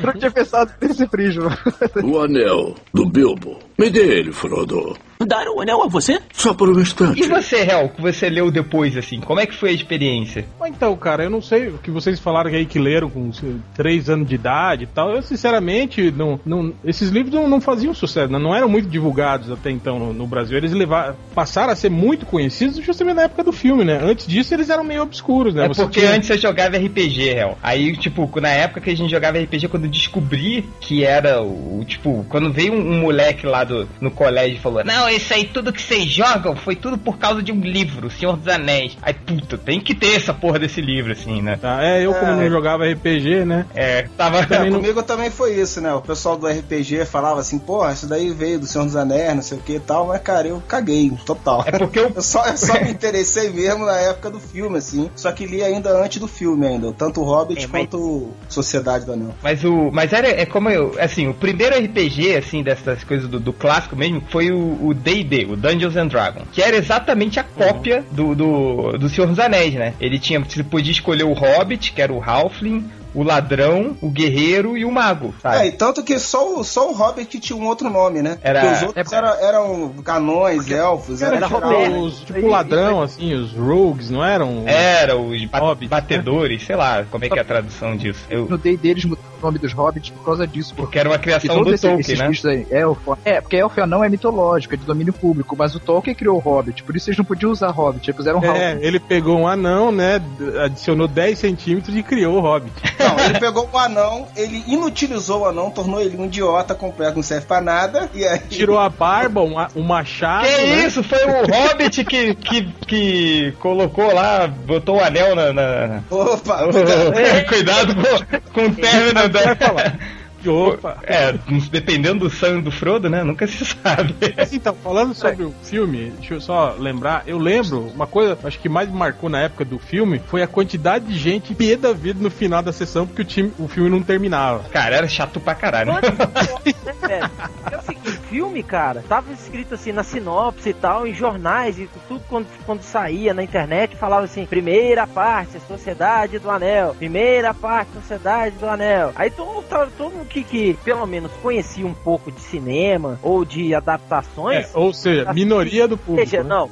Eu 0.00 0.06
não 0.06 0.12
tinha 0.14 0.30
pensado 0.30 0.72
nesse 0.80 1.06
prisma. 1.06 1.56
O 2.02 2.18
anel 2.20 2.74
do 2.92 3.08
Bilbo. 3.08 3.58
Me 3.78 3.90
dê 3.90 4.18
ele, 4.18 4.32
Frodo. 4.32 4.96
Dar 5.26 5.46
o 5.48 5.60
anel 5.60 5.82
a 5.82 5.88
você? 5.88 6.20
Só 6.32 6.54
por 6.54 6.68
um 6.68 6.80
instante. 6.80 7.22
E 7.22 7.26
você, 7.26 7.56
Hel, 7.62 7.88
que 7.88 8.00
você 8.00 8.28
leu 8.30 8.50
depois, 8.50 8.96
assim, 8.96 9.20
como 9.20 9.40
é 9.40 9.46
que 9.46 9.54
foi 9.54 9.70
a 9.70 9.72
experiência? 9.72 10.44
Mas 10.58 10.70
Então, 10.70 10.94
cara, 10.96 11.24
eu 11.24 11.30
não 11.30 11.42
sei 11.42 11.68
o 11.68 11.78
que 11.78 11.90
vocês 11.90 12.20
falaram 12.20 12.50
aí 12.50 12.64
que 12.64 12.78
leram 12.78 13.10
com 13.10 13.30
três 13.74 14.08
anos 14.08 14.28
de 14.28 14.34
idade 14.36 14.84
e 14.84 14.86
tal. 14.86 15.10
Eu, 15.10 15.22
sinceramente, 15.22 16.10
não, 16.12 16.38
não, 16.46 16.72
esses 16.84 17.10
livros 17.10 17.34
não, 17.34 17.48
não 17.48 17.60
faziam 17.60 17.92
sucesso, 17.92 18.30
não, 18.30 18.38
não 18.38 18.54
eram 18.54 18.68
muito 18.68 18.88
divulgados 18.88 19.50
até 19.50 19.70
então 19.70 19.98
no, 19.98 20.12
no 20.12 20.26
Brasil. 20.26 20.56
Eles 20.56 20.72
levaram, 20.72 21.16
passaram 21.34 21.72
a 21.72 21.76
ser 21.76 21.90
muito 21.90 22.24
conhecidos 22.26 22.76
justamente 22.84 23.16
na 23.16 23.22
época 23.22 23.42
do 23.42 23.52
filme, 23.52 23.84
né? 23.84 23.98
Antes 24.02 24.26
disso, 24.26 24.54
eles 24.54 24.70
eram 24.70 24.84
meio 24.84 25.02
obscuros, 25.02 25.54
né? 25.54 25.64
É 25.64 25.68
Você 25.68 25.82
porque 25.82 26.00
tinha- 26.00 26.12
antes 26.12 26.30
eu 26.30 26.38
jogava 26.38 26.76
RPG, 26.76 27.28
Hel. 27.30 27.58
Aí, 27.62 27.96
tipo, 27.96 28.30
na 28.40 28.50
época 28.50 28.80
que 28.80 28.90
a 28.90 28.96
gente 28.96 29.10
jogava 29.10 29.38
RPG, 29.38 29.68
quando 29.68 29.84
eu 29.84 29.90
descobri 29.90 30.64
que 30.80 31.04
era 31.04 31.42
o, 31.42 31.84
tipo, 31.86 32.24
quando 32.28 32.52
veio 32.52 32.72
um, 32.72 32.92
um 32.92 33.00
moleque 33.00 33.46
lá 33.46 33.64
do, 33.64 33.88
no 34.00 34.10
colégio 34.10 34.56
e 34.56 34.60
falou, 34.60 34.84
não, 34.84 35.07
isso 35.10 35.32
aí 35.34 35.44
tudo 35.44 35.72
que 35.72 35.80
vocês 35.82 36.06
jogam 36.06 36.54
foi 36.56 36.76
tudo 36.76 36.98
por 36.98 37.18
causa 37.18 37.42
de 37.42 37.52
um 37.52 37.60
livro, 37.60 38.10
Senhor 38.10 38.36
dos 38.36 38.48
Anéis. 38.48 38.96
Aí, 39.02 39.14
puta, 39.14 39.56
tem 39.58 39.80
que 39.80 39.94
ter 39.94 40.14
essa 40.16 40.32
porra 40.34 40.58
desse 40.58 40.80
livro, 40.80 41.12
assim, 41.12 41.40
né? 41.42 41.56
Tá, 41.60 41.82
é, 41.84 42.04
eu 42.04 42.12
como 42.14 42.32
É. 42.32 42.36
não 42.36 42.48
jogava 42.50 42.84
RPG, 42.86 43.44
né? 43.44 43.66
É, 43.74 44.02
tava... 44.16 44.44
Também 44.46 44.70
não- 44.70 44.78
Comigo 44.80 45.02
também 45.02 45.30
foi 45.30 45.54
isso, 45.60 45.80
né? 45.80 45.92
O 45.92 46.00
pessoal 46.00 46.36
do 46.36 46.46
RPG 46.46 47.04
falava 47.04 47.40
assim, 47.40 47.58
pô, 47.58 47.88
isso 47.90 48.06
daí 48.06 48.30
veio 48.32 48.58
do 48.60 48.66
Senhor 48.66 48.84
dos 48.84 48.96
Anéis, 48.96 49.34
não 49.34 49.42
sei 49.42 49.58
o 49.58 49.60
que 49.60 49.74
e 49.74 49.80
tal, 49.80 50.06
mas 50.06 50.20
cara, 50.22 50.46
eu 50.48 50.62
caguei, 50.66 51.10
total. 51.26 51.64
É 51.66 51.72
porque 51.72 51.98
eu 51.98 52.08
Eu 52.18 52.22
só, 52.22 52.44
eu 52.46 52.56
só 52.56 52.74
me 52.82 52.90
interessei 52.90 53.50
mesmo 53.50 53.84
na 53.84 53.96
época 53.96 54.30
do 54.30 54.40
filme, 54.40 54.78
assim. 54.78 55.10
Só 55.14 55.30
que 55.32 55.46
li 55.46 55.62
ainda 55.62 55.90
antes 56.02 56.18
do 56.18 56.26
filme 56.26 56.66
ainda. 56.66 56.92
Tanto 56.92 57.20
o 57.20 57.24
Hobbit 57.24 57.64
É, 57.64 57.68
mas- 57.68 57.82
quanto 57.82 58.30
Sociedade 58.48 59.04
do 59.04 59.12
Anel. 59.12 59.34
Mas 59.42 59.62
o. 59.64 59.90
Mas 59.92 60.12
era 60.12 60.28
é 60.28 60.44
como 60.46 60.68
eu. 60.70 60.96
Assim, 60.98 61.28
o 61.28 61.34
primeiro 61.34 61.76
RPG, 61.76 62.34
assim, 62.36 62.62
dessas 62.62 63.04
coisas 63.04 63.28
do, 63.28 63.38
do 63.38 63.52
clássico 63.52 63.94
mesmo, 63.94 64.22
foi 64.30 64.50
o 64.50 64.68
o 64.88 64.94
D&D, 64.98 65.46
o 65.50 65.56
Dungeons 65.56 65.96
and 65.96 66.06
Dragons. 66.08 66.48
Que 66.52 66.62
era 66.62 66.76
exatamente 66.76 67.38
a 67.40 67.44
cópia 67.44 68.04
do, 68.12 68.34
do, 68.34 68.92
do 68.98 69.08
Senhor 69.08 69.26
dos 69.28 69.38
Anéis, 69.38 69.74
né? 69.74 69.94
Ele 70.00 70.18
tinha. 70.18 70.40
Você 70.40 70.62
podia 70.62 70.92
escolher 70.92 71.24
o 71.24 71.32
Hobbit, 71.32 71.92
que 71.92 72.02
era 72.02 72.12
o 72.12 72.22
Halfling, 72.22 72.84
o 73.14 73.22
ladrão, 73.22 73.96
o 74.02 74.10
guerreiro 74.10 74.76
e 74.76 74.84
o 74.84 74.92
mago. 74.92 75.34
É, 75.38 75.40
Sabe? 75.40 75.66
e 75.68 75.72
tanto 75.72 76.02
que 76.04 76.18
só, 76.18 76.58
o- 76.58 76.62
só 76.62 76.90
o 76.90 76.94
Hobbit 76.94 77.40
tinha 77.40 77.56
um 77.56 77.66
outro 77.66 77.88
nome, 77.88 78.20
né? 78.22 78.38
Era- 78.42 78.60
Porque 78.60 78.74
os 78.74 78.82
outros 78.82 79.12
eram, 79.12 79.28
eram 79.40 79.88
canões, 80.04 80.70
elfos, 80.70 81.22
Era, 81.22 81.36
era, 81.36 81.46
tipo, 81.48 81.58
Roberto. 81.58 81.98
os, 82.00 82.20
tipo 82.20 82.46
ladrão, 82.46 83.02
assim, 83.02 83.32
os 83.34 83.52
rogues, 83.52 84.10
não 84.10 84.22
eram? 84.24 84.62
Era 84.66 85.16
os 85.16 85.42
Hobbit. 85.52 85.88
batedores, 85.88 86.62
sei 86.64 86.76
lá 86.76 87.04
como 87.10 87.24
é 87.24 87.28
que 87.30 87.38
é 87.38 87.42
a 87.42 87.44
tradução 87.44 87.96
disso. 87.96 88.20
Eu, 88.28 88.46
No 88.46 88.58
day 88.58 88.76
deles 88.76 89.04
mudaram 89.04 89.26
o 89.26 89.27
nome 89.42 89.58
dos 89.58 89.72
hobbits 89.72 90.10
por 90.10 90.24
causa 90.24 90.46
disso. 90.46 90.74
Porque 90.74 90.98
era 90.98 91.08
uma 91.08 91.18
criação 91.18 91.62
do 91.62 91.68
esses, 91.70 91.80
Tolkien, 91.80 92.30
esses 92.30 92.42
né? 92.44 92.50
aí, 92.52 92.66
elfo. 92.70 93.18
É, 93.24 93.40
porque 93.40 93.56
elfo 93.56 93.84
não 93.86 94.02
é 94.02 94.08
mitológico, 94.08 94.74
é 94.74 94.76
de 94.76 94.84
domínio 94.84 95.12
público, 95.12 95.54
mas 95.56 95.74
o 95.74 95.80
Tolkien 95.80 96.14
criou 96.14 96.36
o 96.36 96.40
Hobbit, 96.40 96.82
por 96.82 96.96
isso 96.96 97.08
eles 97.10 97.18
não 97.18 97.24
podiam 97.24 97.50
usar 97.50 97.70
Hobbit, 97.70 98.08
eles 98.08 98.16
puseram 98.16 98.42
É, 98.44 98.70
Hobbit. 98.72 98.86
ele 98.86 99.00
pegou 99.00 99.38
um 99.38 99.48
anão, 99.48 99.90
né? 99.92 100.20
Adicionou 100.64 101.06
10 101.08 101.38
centímetros 101.38 101.96
e 101.96 102.02
criou 102.02 102.36
o 102.36 102.40
Hobbit. 102.40 102.72
Não, 102.98 103.18
ele 103.24 103.38
pegou 103.38 103.68
o 103.72 103.78
anão, 103.78 104.26
ele 104.36 104.62
inutilizou 104.66 105.42
o 105.42 105.46
anão, 105.46 105.70
tornou 105.70 106.00
ele 106.00 106.16
um 106.16 106.24
idiota 106.26 106.74
completo, 106.74 107.14
não 107.16 107.22
serve 107.22 107.46
pra 107.46 107.60
nada. 107.60 108.10
E 108.12 108.24
aí. 108.26 108.40
Tirou 108.50 108.76
a 108.78 108.88
barba, 108.88 109.40
um, 109.40 109.54
um 109.76 109.82
machado. 109.84 110.46
Que 110.48 110.56
né? 110.56 110.84
isso? 110.86 111.02
Foi 111.04 111.18
o 111.24 111.46
Hobbit 111.46 112.04
que, 112.04 112.34
que, 112.34 112.62
que 112.86 113.52
colocou 113.60 114.12
lá, 114.12 114.46
botou 114.48 114.96
o 114.96 115.00
anel 115.00 115.34
na. 115.36 115.52
na- 115.52 116.02
Opa! 116.10 116.58
Cuidado 117.48 117.94
com, 117.94 118.52
com 118.52 118.66
o 118.66 118.74
término 118.74 119.27
Vai 119.30 119.54
falar. 119.54 119.98
Opa. 120.46 120.98
É, 121.02 121.32
dependendo 121.70 122.20
do 122.20 122.30
sangue 122.30 122.62
do 122.62 122.70
Frodo, 122.70 123.10
né? 123.10 123.24
Nunca 123.24 123.46
se 123.46 123.64
sabe. 123.64 124.14
Mas 124.36 124.52
então, 124.52 124.74
falando 124.74 125.14
sobre 125.14 125.44
o 125.44 125.54
filme, 125.62 126.12
deixa 126.18 126.34
eu 126.34 126.40
só 126.40 126.74
lembrar, 126.78 127.24
eu 127.26 127.38
lembro, 127.38 127.80
uma 127.94 128.06
coisa, 128.06 128.38
acho 128.44 128.58
que 128.58 128.68
mais 128.68 128.88
me 128.88 128.96
marcou 128.96 129.28
na 129.28 129.40
época 129.40 129.64
do 129.64 129.78
filme, 129.78 130.20
foi 130.26 130.42
a 130.42 130.46
quantidade 130.46 131.06
de 131.06 131.18
gente 131.18 131.54
pé 131.54 131.76
da 131.76 131.92
vida 131.92 132.22
no 132.22 132.30
final 132.30 132.62
da 132.62 132.72
sessão, 132.72 133.06
porque 133.06 133.22
o, 133.22 133.24
time, 133.24 133.52
o 133.58 133.68
filme 133.68 133.90
não 133.90 134.02
terminava. 134.02 134.68
Cara, 134.70 134.96
era 134.96 135.08
chato 135.08 135.40
pra 135.40 135.54
caralho. 135.54 135.92
Né, 135.94 136.00
velho? 137.08 137.30
É 137.72 137.76
o 137.76 137.82
seguinte, 137.82 138.17
filme, 138.28 138.62
cara, 138.62 139.02
tava 139.08 139.32
escrito 139.32 139.74
assim 139.74 139.90
na 139.92 140.02
sinopse 140.02 140.68
e 140.70 140.74
tal, 140.74 141.06
em 141.06 141.14
jornais 141.14 141.78
e 141.78 141.88
tudo 142.08 142.20
quando, 142.28 142.46
quando 142.66 142.82
saía 142.82 143.32
na 143.32 143.42
internet, 143.42 143.96
falava 143.96 144.24
assim, 144.24 144.44
primeira 144.46 145.06
parte, 145.06 145.58
Sociedade 145.66 146.38
do 146.38 146.50
Anel, 146.50 146.94
primeira 146.94 147.54
parte, 147.54 147.92
Sociedade 147.94 148.56
do 148.56 148.66
Anel. 148.68 149.12
Aí 149.16 149.30
todo, 149.30 149.62
todo, 149.68 149.90
todo 149.96 150.12
mundo 150.12 150.26
que, 150.26 150.42
que 150.44 150.74
pelo 150.84 151.06
menos 151.06 151.30
conhecia 151.42 151.86
um 151.86 151.94
pouco 151.94 152.30
de 152.30 152.40
cinema 152.40 153.18
ou 153.22 153.44
de 153.44 153.74
adaptações, 153.74 154.66
É, 154.66 154.78
ou 154.78 154.92
seja, 154.92 155.32
minoria 155.32 155.88
do 155.88 155.96
público. 155.96 156.28
seja, 156.28 156.42
né? 156.42 156.48
não, 156.48 156.70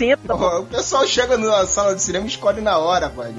20% 0.00 0.18
da 0.24 0.34
O 0.34 0.64
pessoal 0.66 1.06
chega 1.06 1.36
na 1.36 1.66
sala 1.66 1.94
de 1.94 2.02
cinema 2.02 2.24
e 2.24 2.28
escolhe 2.28 2.60
na 2.60 2.78
hora, 2.78 3.10
pai. 3.10 3.32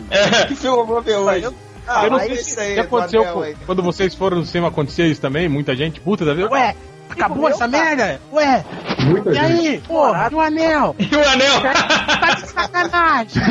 Que 0.48 0.56
filme 0.56 0.77
eu 0.77 0.86
vou 0.86 1.01
ver 1.01 1.18
hoje? 1.18 1.50
Ah, 1.88 2.06
eu 2.06 2.12
não 2.12 2.19
sei 2.19 2.36
se 2.38 2.59
aí, 2.59 2.80
aconteceu 2.80 3.25
com- 3.25 3.44
quando 3.65 3.81
vocês 3.81 4.13
foram 4.13 4.38
no 4.38 4.45
cinema 4.45 4.68
acontecia 4.68 5.07
isso 5.07 5.19
também, 5.19 5.50
muita 5.50 5.75
gente 5.75 6.00
puta 6.00 6.24
da 6.24 6.34
vida. 6.34 6.48
Ué, 6.51 6.75
acabou 7.12 7.48
essa 7.50 7.68
merda? 7.68 8.20
Ué, 8.32 8.63
Muita 9.06 9.32
e 9.32 9.34
gente. 9.34 9.46
aí? 9.68 9.82
Porra, 9.88 10.30
e 10.32 10.36
o 10.36 10.39
anel? 10.39 10.96
E 11.12 11.15
o 11.15 11.30
anel? 11.30 11.62
Tá 11.62 12.34
de 12.36 12.48
sacanagem. 12.48 13.41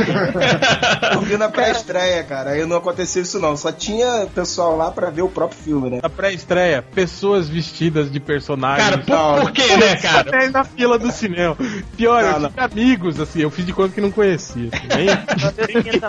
Eu 1.12 1.20
vi 1.20 1.36
na 1.36 1.48
pré-estreia, 1.48 2.22
cara. 2.24 2.50
Aí 2.50 2.64
não 2.64 2.76
aconteceu 2.76 3.22
isso 3.22 3.38
não. 3.38 3.56
Só 3.56 3.70
tinha 3.72 4.26
pessoal 4.34 4.76
lá 4.76 4.90
pra 4.90 5.10
ver 5.10 5.22
o 5.22 5.28
próprio 5.28 5.58
filme, 5.58 5.90
né? 5.90 6.00
Na 6.02 6.08
pré-estreia, 6.08 6.82
pessoas 6.82 7.48
vestidas 7.48 8.10
de 8.10 8.18
personagens. 8.20 8.88
Cara, 9.04 9.34
por, 9.36 9.42
por 9.42 9.52
que, 9.52 9.76
né, 9.76 9.96
cara? 9.96 10.50
Na 10.50 10.64
fila 10.64 10.98
do 10.98 11.10
cinema. 11.10 11.56
Pior, 11.96 12.22
Não, 12.22 12.30
eu 12.32 12.40
não. 12.40 12.48
tive 12.50 12.60
amigos, 12.60 13.20
assim, 13.20 13.40
eu 13.40 13.50
fiz 13.50 13.66
de 13.66 13.72
conta 13.72 13.94
que 13.94 14.00
não 14.00 14.10
conhecia. 14.10 14.68
assim, 14.72 15.50
Eu 15.90 16.00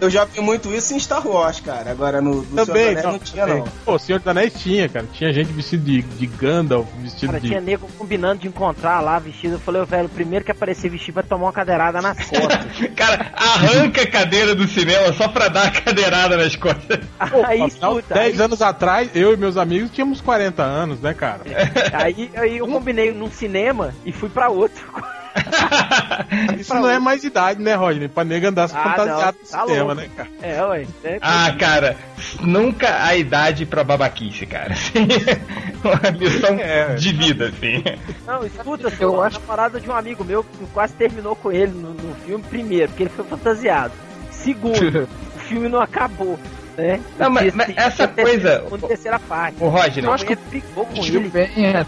também, 0.00 0.10
já 0.10 0.24
vi 0.24 0.40
muito 0.40 0.72
isso 0.72 0.94
em 0.94 0.98
Star 1.00 1.26
Wars, 1.26 1.60
cara. 1.60 1.90
Agora 1.90 2.20
no, 2.20 2.42
no 2.42 2.44
Senhor 2.44 2.56
dos 2.56 2.66
Também, 2.66 2.88
Anéis 2.88 3.04
não, 3.04 3.12
não 3.12 3.18
tinha, 3.18 3.46
também. 3.46 3.60
não. 3.62 3.68
Pô, 3.84 3.94
o 3.94 3.98
Senhor 3.98 4.18
dos 4.18 4.28
Anéis 4.28 4.52
tinha, 4.54 4.88
cara. 4.88 5.06
Tinha 5.12 5.32
gente 5.32 5.52
vestido 5.52 5.84
de, 5.84 6.02
de 6.02 6.26
Gandalf, 6.26 6.87
vestido 6.98 7.30
Cara, 7.30 7.40
de. 7.40 7.48
tinha 7.48 7.60
nego 7.60 7.88
combinando 7.98 8.40
de 8.40 8.48
encontrar 8.48 9.00
lá 9.00 9.18
vestido. 9.18 9.54
Eu 9.54 9.60
falei, 9.60 9.82
ô, 9.82 9.86
velho, 9.86 10.06
o 10.06 10.10
primeiro 10.10 10.44
que 10.44 10.50
aparecer 10.50 10.90
vestido 10.90 11.16
vai 11.16 11.24
tomar 11.24 11.46
uma 11.46 11.52
cadeirada 11.52 12.00
nas 12.00 12.18
costas. 12.18 12.88
Cara, 12.96 13.32
arranca 13.34 14.02
a 14.02 14.06
cadeira 14.06 14.54
do 14.54 14.66
cinema 14.66 15.12
só 15.12 15.28
pra 15.28 15.48
dar 15.48 15.66
a 15.66 15.70
cadeirada 15.70 16.36
nas 16.36 16.56
costas. 16.56 17.00
aí 17.46 17.66
escuta, 17.66 18.14
10 18.14 18.40
aí, 18.40 18.44
anos 18.44 18.62
atrás, 18.62 19.10
eu 19.14 19.34
e 19.34 19.36
meus 19.36 19.56
amigos 19.56 19.90
tínhamos 19.90 20.20
40 20.20 20.62
anos, 20.62 21.00
né, 21.00 21.14
cara? 21.14 21.42
aí, 21.92 22.30
aí 22.36 22.58
eu 22.58 22.66
combinei 22.66 23.12
num 23.12 23.30
cinema 23.30 23.94
e 24.04 24.12
fui 24.12 24.28
pra 24.28 24.48
outro. 24.48 24.84
Isso 26.58 26.74
não 26.74 26.88
é 26.88 26.98
mais 26.98 27.24
idade, 27.24 27.60
né, 27.62 27.74
Rodney? 27.74 28.08
Pra 28.08 28.24
nega 28.24 28.48
andar 28.48 28.64
Ah, 28.64 28.68
fantasiado 28.68 29.08
não, 29.08 29.26
no 29.42 29.48
tá 29.50 29.66
cinema, 29.66 29.84
louco. 29.84 30.00
né, 30.00 30.08
cara? 30.16 30.28
É, 30.42 30.62
ué. 30.64 30.86
É, 31.04 31.18
Ah, 31.20 31.52
cara, 31.58 31.96
nunca 32.40 33.04
a 33.04 33.16
idade 33.16 33.64
pra 33.66 33.84
babaquice, 33.84 34.46
cara. 34.46 34.74
Uma 35.84 36.10
lição 36.10 36.58
É. 36.58 36.94
de 36.94 37.12
vida, 37.12 37.48
assim. 37.48 37.82
Não, 38.26 38.44
escuta, 38.44 38.92
Eu 39.00 39.12
só, 39.12 39.22
acho- 39.24 39.36
a 39.38 39.40
parada 39.40 39.80
de 39.80 39.88
um 39.88 39.94
amigo 39.94 40.24
meu 40.24 40.42
que 40.44 40.66
quase 40.72 40.94
terminou 40.94 41.36
com 41.36 41.52
ele 41.52 41.72
no, 41.72 41.92
no 41.94 42.14
filme, 42.26 42.42
primeiro, 42.44 42.88
porque 42.88 43.04
ele 43.04 43.10
foi 43.10 43.24
fantasiado. 43.24 43.92
Segundo, 44.30 45.08
o 45.36 45.38
filme 45.40 45.68
não 45.68 45.80
acabou, 45.80 46.38
né? 46.78 47.00
Não, 47.18 47.28
mas- 47.28 47.52
mas 47.54 47.76
essa 47.76 48.06
terceira- 48.06 48.60
coisa- 48.60 48.84
e 48.84 48.88
terceira 48.88 49.18
parte. 49.18 49.62
Ô, 49.62 49.68
Roger, 49.68 50.04
Não, 50.04 50.12
acho 50.12 50.24
que 50.24 50.36
ficou 50.36 50.86
com 50.86 51.04
ele. 51.04 51.28
vem, 51.28 51.66
é, 51.66 51.84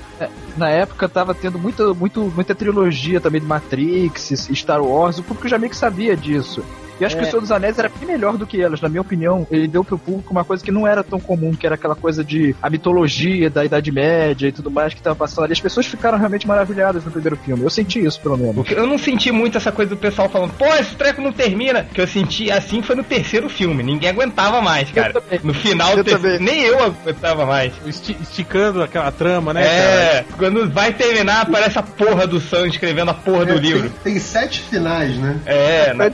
na 0.57 0.69
época 0.69 1.09
tava 1.09 1.33
tendo 1.35 1.59
muita, 1.59 1.95
muito, 1.95 2.21
muita 2.35 2.55
trilogia 2.55 3.21
também 3.21 3.41
de 3.41 3.47
Matrix, 3.47 4.49
Star 4.55 4.83
Wars, 4.83 5.19
o 5.19 5.23
público 5.23 5.49
já 5.49 5.57
meio 5.59 5.71
que 5.71 5.77
sabia 5.77 6.17
disso. 6.17 6.65
E 7.01 7.05
acho 7.05 7.17
que 7.17 7.23
o 7.23 7.27
Senhor 7.27 7.41
dos 7.41 7.51
Anéis 7.51 7.79
era 7.79 7.89
bem 7.89 8.07
melhor 8.07 8.37
do 8.37 8.47
que 8.47 8.61
elas, 8.61 8.81
na 8.81 8.89
minha 8.89 9.01
opinião. 9.01 9.47
Ele 9.51 9.67
deu 9.67 9.83
pro 9.85 9.99
público 9.99 10.31
uma 10.33 10.45
coisa 10.45 10.63
que 10.63 10.71
não 10.71 10.87
era 10.87 11.03
tão 11.03 11.19
comum, 11.19 11.53
que 11.55 11.67
era 11.67 11.75
aquela 11.75 11.95
coisa 11.97 12.23
de 12.23 12.55
a 12.63 12.69
mitologia 12.69 13.49
da 13.51 13.65
Idade 13.65 13.91
Média 13.91 14.49
e 14.49 14.53
tudo 14.53 14.71
mais 14.71 14.93
que 14.95 15.01
tava 15.03 15.17
passando 15.17 15.45
ali. 15.45 15.53
As 15.53 15.61
pessoas 15.61 15.87
ficaram 15.87 16.19
realmente 16.19 16.47
maravilhadas 16.47 17.05
no 17.05 17.11
primeiro 17.11 17.37
filme. 17.37 17.63
Eu 17.65 17.71
senti 17.71 18.05
isso, 18.05 18.21
pelo 18.21 18.37
menos. 18.37 18.71
Eu 18.71 18.87
não 18.87 18.99
senti 18.99 19.31
muito 19.33 19.57
essa 19.57 19.73
coisa 19.73 19.91
do 19.91 19.97
pessoal 19.97 20.29
falando, 20.29 20.53
pô, 20.53 20.67
esse 20.75 20.95
treco 20.95 21.21
não 21.23 21.33
termina. 21.33 21.85
Que 21.85 22.01
eu 22.01 22.07
senti 22.07 22.51
assim 22.51 22.83
foi 22.83 22.95
no 22.97 23.05
terceiro 23.05 23.49
filme. 23.49 23.83
Ninguém 23.83 24.11
aguentava 24.11 24.61
mais, 24.61 24.91
cara. 24.91 25.15
No 25.43 25.55
final 25.55 25.93
Eu 25.97 26.05
do 26.05 26.11
também. 26.11 26.39
nem 26.39 26.63
eu 26.63 26.83
aguentava 26.83 27.47
mais. 27.47 27.73
Esti- 27.87 28.17
esticando 28.21 28.83
aquela 28.83 29.11
trama, 29.11 29.53
né? 29.55 29.63
É, 29.65 30.25
quando 30.37 30.69
vai 30.71 30.93
terminar, 30.93 31.43
aparece 31.43 31.79
a 31.79 31.83
porra 31.83 32.27
do 32.27 32.41
Sam 32.41 32.67
escrevendo 32.69 33.11
a 33.11 33.15
porra 33.15 33.47
do 33.47 33.53
É, 33.53 33.57
livro. 33.57 33.91
Tem, 34.03 34.13
tem 34.13 34.19
sete 34.21 34.61
finais, 34.63 35.17
né? 35.17 35.39
É, 35.47 35.93
né? 35.95 36.11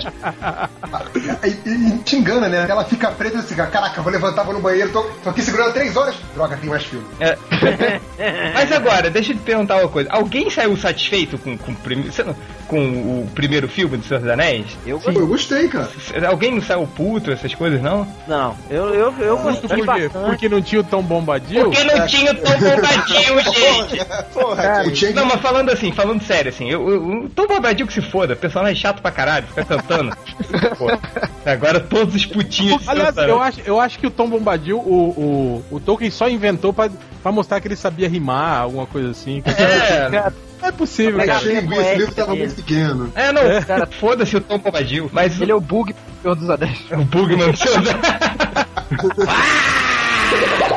E, 1.44 1.48
e- 1.68 1.98
te 2.04 2.16
engana, 2.16 2.48
né? 2.48 2.66
Ela 2.68 2.84
fica 2.84 3.10
presa 3.10 3.38
assim, 3.40 3.54
caraca, 3.54 4.02
vou 4.02 4.12
levantar, 4.12 4.42
vou 4.44 4.54
no 4.54 4.60
banheiro, 4.60 4.90
tô, 4.92 5.02
tô 5.22 5.30
aqui 5.30 5.42
segurando 5.42 5.72
três 5.72 5.96
horas. 5.96 6.14
Droga, 6.34 6.56
tem 6.56 6.68
mais 6.68 6.84
filme. 6.84 7.06
É. 7.20 7.36
Mas 8.54 8.70
agora, 8.72 9.10
deixa 9.10 9.32
eu 9.32 9.36
te 9.36 9.42
perguntar 9.42 9.76
uma 9.76 9.88
coisa. 9.88 10.10
Alguém 10.12 10.48
saiu 10.50 10.76
satisfeito 10.76 11.38
com, 11.38 11.56
com, 11.56 11.72
o 11.72 11.76
prime- 11.76 12.10
você 12.10 12.22
não- 12.22 12.36
com 12.66 12.78
o 12.78 13.28
primeiro 13.34 13.68
filme 13.68 13.96
do 13.96 14.04
Senhor 14.04 14.20
dos 14.20 14.30
Anéis? 14.30 14.66
Eu 14.86 14.98
Pô, 15.00 15.10
eu 15.10 15.26
gostei, 15.26 15.68
cara. 15.68 15.88
Alguém 16.28 16.52
não 16.54 16.62
saiu 16.62 16.86
puto, 16.86 17.30
essas 17.30 17.54
coisas, 17.54 17.80
não? 17.80 18.06
Não, 18.26 18.56
eu, 18.70 18.94
eu, 18.94 19.14
eu 19.18 19.36
Por 19.38 19.52
gostei 19.52 19.80
quê? 19.80 19.84
bastante. 19.84 20.26
Porque 20.26 20.48
não 20.48 20.62
tinha 20.62 20.80
o 20.80 20.84
Tom 20.84 21.02
Bombadil? 21.02 21.64
Porque 21.64 21.84
não 21.84 22.06
tinha 22.06 22.32
o 22.32 22.34
Tom 22.34 22.52
Bombadil, 22.58 23.40
gente! 23.40 24.04
Porra, 24.32 24.82
O 24.86 24.94
Chang 24.94 25.12
Não, 25.14 25.26
mas 25.26 25.40
falando 25.40 25.70
assim, 25.70 25.92
falando 25.92 26.22
sério, 26.22 26.50
assim, 26.50 26.68
eu, 26.70 26.88
eu, 26.88 27.02
o 27.24 27.28
Tom 27.28 27.46
Bombadil 27.46 27.86
que 27.86 27.92
se 27.92 28.02
foda, 28.02 28.34
personagem 28.36 28.76
chato 28.76 29.00
pra 29.00 29.10
caralho, 29.10 29.46
fica 29.46 29.64
cantando. 29.64 30.16
Pô, 30.76 30.86
agora 31.48 31.80
todos 31.80 32.14
os 32.14 32.26
putinhos. 32.26 32.88
Aliás, 32.88 33.16
eu 33.16 33.40
acho, 33.40 33.60
eu 33.64 33.80
acho 33.80 33.98
que 33.98 34.06
o 34.06 34.10
Tom 34.10 34.28
Bombadil, 34.28 34.78
o, 34.78 35.62
o, 35.70 35.76
o 35.76 35.80
Tolkien 35.80 36.10
só 36.10 36.28
inventou 36.28 36.72
pra, 36.72 36.90
pra 37.22 37.32
mostrar 37.32 37.60
que 37.60 37.68
ele 37.68 37.76
sabia 37.76 38.08
rimar, 38.08 38.62
alguma 38.62 38.86
coisa 38.86 39.10
assim. 39.10 39.42
É, 39.46 40.32
Não 40.60 40.68
é 40.68 40.72
possível, 40.72 41.24
cara. 41.24 41.40
Chang, 41.40 41.74
esse 41.78 41.94
livro 41.96 42.14
tava 42.14 42.32
dele. 42.32 42.44
muito 42.44 42.56
pequeno. 42.56 43.12
é, 43.14 43.32
não, 43.32 43.62
cara, 43.62 43.86
foda-se 43.86 44.36
o 44.36 44.40
Tom 44.40 44.58
Bombadil, 44.58 45.08
mas 45.12 45.40
Ele 45.40 45.52
é 45.52 45.54
o 45.54 45.60
bug 45.60 45.92
do 45.92 45.98
Senhor 46.22 46.34
dos 46.34 46.50
Anéis. 46.50 46.80
o 46.90 47.04
Bugman. 47.04 47.50
O 47.50 47.54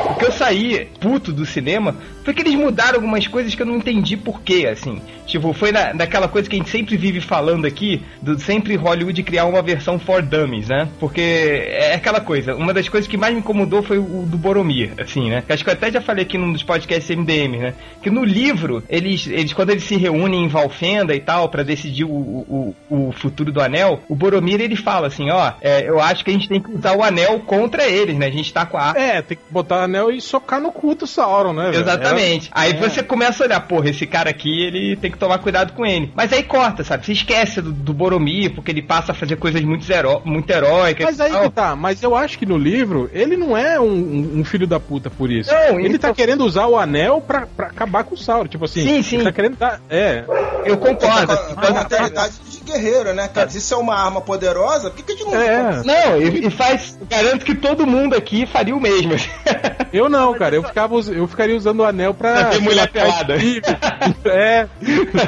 que 0.20 0.26
eu 0.26 0.32
saí 0.32 0.86
puto 1.00 1.32
do 1.32 1.46
cinema 1.46 1.96
foi 2.22 2.34
que 2.34 2.42
eles 2.42 2.54
mudaram 2.54 2.96
algumas 2.96 3.26
coisas 3.26 3.54
que 3.54 3.62
eu 3.62 3.66
não 3.66 3.76
entendi 3.76 4.16
por 4.16 4.42
quê, 4.42 4.68
assim. 4.70 5.00
Tipo, 5.26 5.52
foi 5.52 5.72
na, 5.72 5.94
naquela 5.94 6.28
coisa 6.28 6.48
que 6.48 6.56
a 6.56 6.58
gente 6.58 6.68
sempre 6.68 6.96
vive 6.96 7.20
falando 7.20 7.64
aqui, 7.64 8.02
do 8.20 8.38
sempre 8.38 8.76
Hollywood 8.76 9.22
criar 9.22 9.46
uma 9.46 9.62
versão 9.62 9.98
for 9.98 10.20
dummies, 10.20 10.68
né? 10.68 10.88
Porque 10.98 11.20
é 11.20 11.94
aquela 11.94 12.20
coisa, 12.20 12.54
uma 12.54 12.74
das 12.74 12.88
coisas 12.88 13.08
que 13.08 13.16
mais 13.16 13.32
me 13.32 13.40
incomodou 13.40 13.82
foi 13.82 13.98
o 13.98 14.26
do 14.26 14.36
Boromir, 14.36 14.92
assim, 14.98 15.30
né? 15.30 15.42
Acho 15.48 15.64
que 15.64 15.70
eu 15.70 15.74
até 15.74 15.90
já 15.90 16.00
falei 16.00 16.24
aqui 16.24 16.36
num 16.36 16.52
dos 16.52 16.62
podcasts 16.62 17.16
MDM, 17.16 17.58
né? 17.58 17.74
Que 18.02 18.10
no 18.10 18.24
livro, 18.24 18.82
eles, 18.88 19.26
eles 19.26 19.52
quando 19.52 19.70
eles 19.70 19.84
se 19.84 19.96
reúnem 19.96 20.44
em 20.44 20.48
Valfenda 20.48 21.14
e 21.14 21.20
tal, 21.20 21.48
pra 21.48 21.62
decidir 21.62 22.04
o, 22.04 22.10
o, 22.10 22.74
o 22.90 23.12
futuro 23.12 23.50
do 23.50 23.60
anel, 23.60 24.00
o 24.08 24.14
Boromir 24.14 24.60
ele 24.60 24.76
fala 24.76 25.06
assim, 25.06 25.30
ó, 25.30 25.52
é, 25.60 25.88
eu 25.88 26.00
acho 26.00 26.24
que 26.24 26.30
a 26.30 26.34
gente 26.34 26.48
tem 26.48 26.60
que 26.60 26.70
usar 26.70 26.94
o 26.96 27.02
anel 27.02 27.40
contra 27.40 27.88
eles, 27.88 28.16
né? 28.16 28.26
A 28.26 28.32
gente 28.32 28.52
tá 28.52 28.66
com 28.66 28.76
a 28.76 28.92
É, 28.96 29.22
tem 29.22 29.36
que 29.36 29.42
botar 29.50 29.76
o 29.76 29.84
anel 29.84 30.09
e 30.10 30.20
socar 30.20 30.60
no 30.60 30.70
cu 30.72 30.94
do 30.94 31.06
Sauron, 31.06 31.52
né? 31.52 31.70
velho? 31.70 31.80
Exatamente. 31.80 32.50
Aí 32.52 32.72
É. 32.72 32.74
você 32.76 33.02
começa 33.02 33.42
a 33.42 33.46
olhar, 33.46 33.60
porra, 33.60 33.90
esse 33.90 34.06
cara 34.06 34.30
aqui, 34.30 34.62
ele 34.64 34.96
tem 34.96 35.10
que 35.10 35.18
tomar 35.18 35.38
cuidado 35.38 35.72
com 35.72 35.84
ele. 35.86 36.12
Mas 36.14 36.32
aí 36.32 36.42
corta, 36.42 36.82
sabe? 36.84 37.06
Você 37.06 37.12
esquece 37.12 37.60
do, 37.60 37.72
do 37.72 37.92
Boromir, 37.94 38.54
porque 38.54 38.70
ele 38.70 38.82
passa 38.82 39.12
a 39.12 39.14
fazer 39.14 39.36
coisas 39.36 39.60
muito, 39.62 39.90
heró 39.90 40.20
muito 40.24 40.50
heróicas. 40.50 41.04
Mas 41.06 41.20
aí 41.20 41.32
que 41.32 41.50
tá, 41.50 41.74
mas 41.76 42.02
eu 42.02 42.14
acho 42.16 42.38
que 42.38 42.46
no 42.46 42.56
livro 42.58 43.10
ele 43.12 43.36
não 43.36 43.56
é 43.56 43.78
um, 43.80 44.38
um- 44.40 44.44
filho 44.44 44.66
da 44.66 44.80
puta 44.80 45.08
por 45.10 45.30
isso. 45.30 45.50
Não, 45.52 45.78
ele 45.78 45.90
ele 45.90 45.98
tá 45.98 46.08
tá- 46.08 46.14
querendo 46.14 46.44
usar 46.44 46.66
o 46.66 46.76
anel 46.76 47.20
pra, 47.20 47.46
pra 47.46 47.66
acabar 47.68 48.04
com 48.04 48.14
o 48.14 48.18
Sauron. 48.18 48.48
Tipo 48.48 48.64
assim, 48.64 48.82
Sim, 48.82 49.02
sim. 49.02 49.16
ele 49.16 49.24
tá 49.24 49.32
querendo 49.32 49.56
dar. 49.56 49.80
É. 49.88 50.24
Eu 50.64 50.76
concordo. 50.78 51.36
Com 51.54 51.66
a 51.66 51.70
mentalidade 51.72 52.34
de 52.48 52.60
guerreiro, 52.60 53.12
né, 53.14 53.28
cara? 53.28 53.48
Se 53.48 53.58
isso 53.58 53.74
é 53.74 53.76
uma 53.76 53.94
arma 53.96 54.20
poderosa, 54.20 54.90
por 54.90 54.96
que, 54.96 55.02
que 55.04 55.12
a 55.12 55.16
gente 55.16 55.30
não. 55.34 55.40
É. 55.40 55.82
Não, 55.84 56.20
e, 56.20 56.46
e 56.46 56.50
faz. 56.50 56.98
Garanto 57.08 57.44
que 57.44 57.54
todo 57.54 57.86
mundo 57.86 58.14
aqui 58.16 58.46
faria 58.46 58.74
o 58.74 58.80
mesmo. 58.80 59.12
Eu 60.00 60.08
não, 60.08 60.34
cara. 60.34 60.54
Eu, 60.54 60.62
ficava, 60.62 60.94
us- 60.94 61.08
eu 61.08 61.26
ficaria 61.28 61.56
usando 61.56 61.80
o 61.80 61.84
anel 61.84 62.14
pra. 62.14 62.30
Pra 62.40 62.44
ter 62.50 62.60
mulher 62.60 62.90
sei 62.92 63.02
lá, 63.04 63.24
pelada. 63.24 63.34
é. 64.26 64.66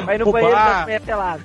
Vai 0.05 0.17
no 0.17 0.31
banheiro 0.31 0.55
das 0.55 0.81
mulher 0.81 0.83
mulher 0.83 1.01
pelado. 1.01 1.43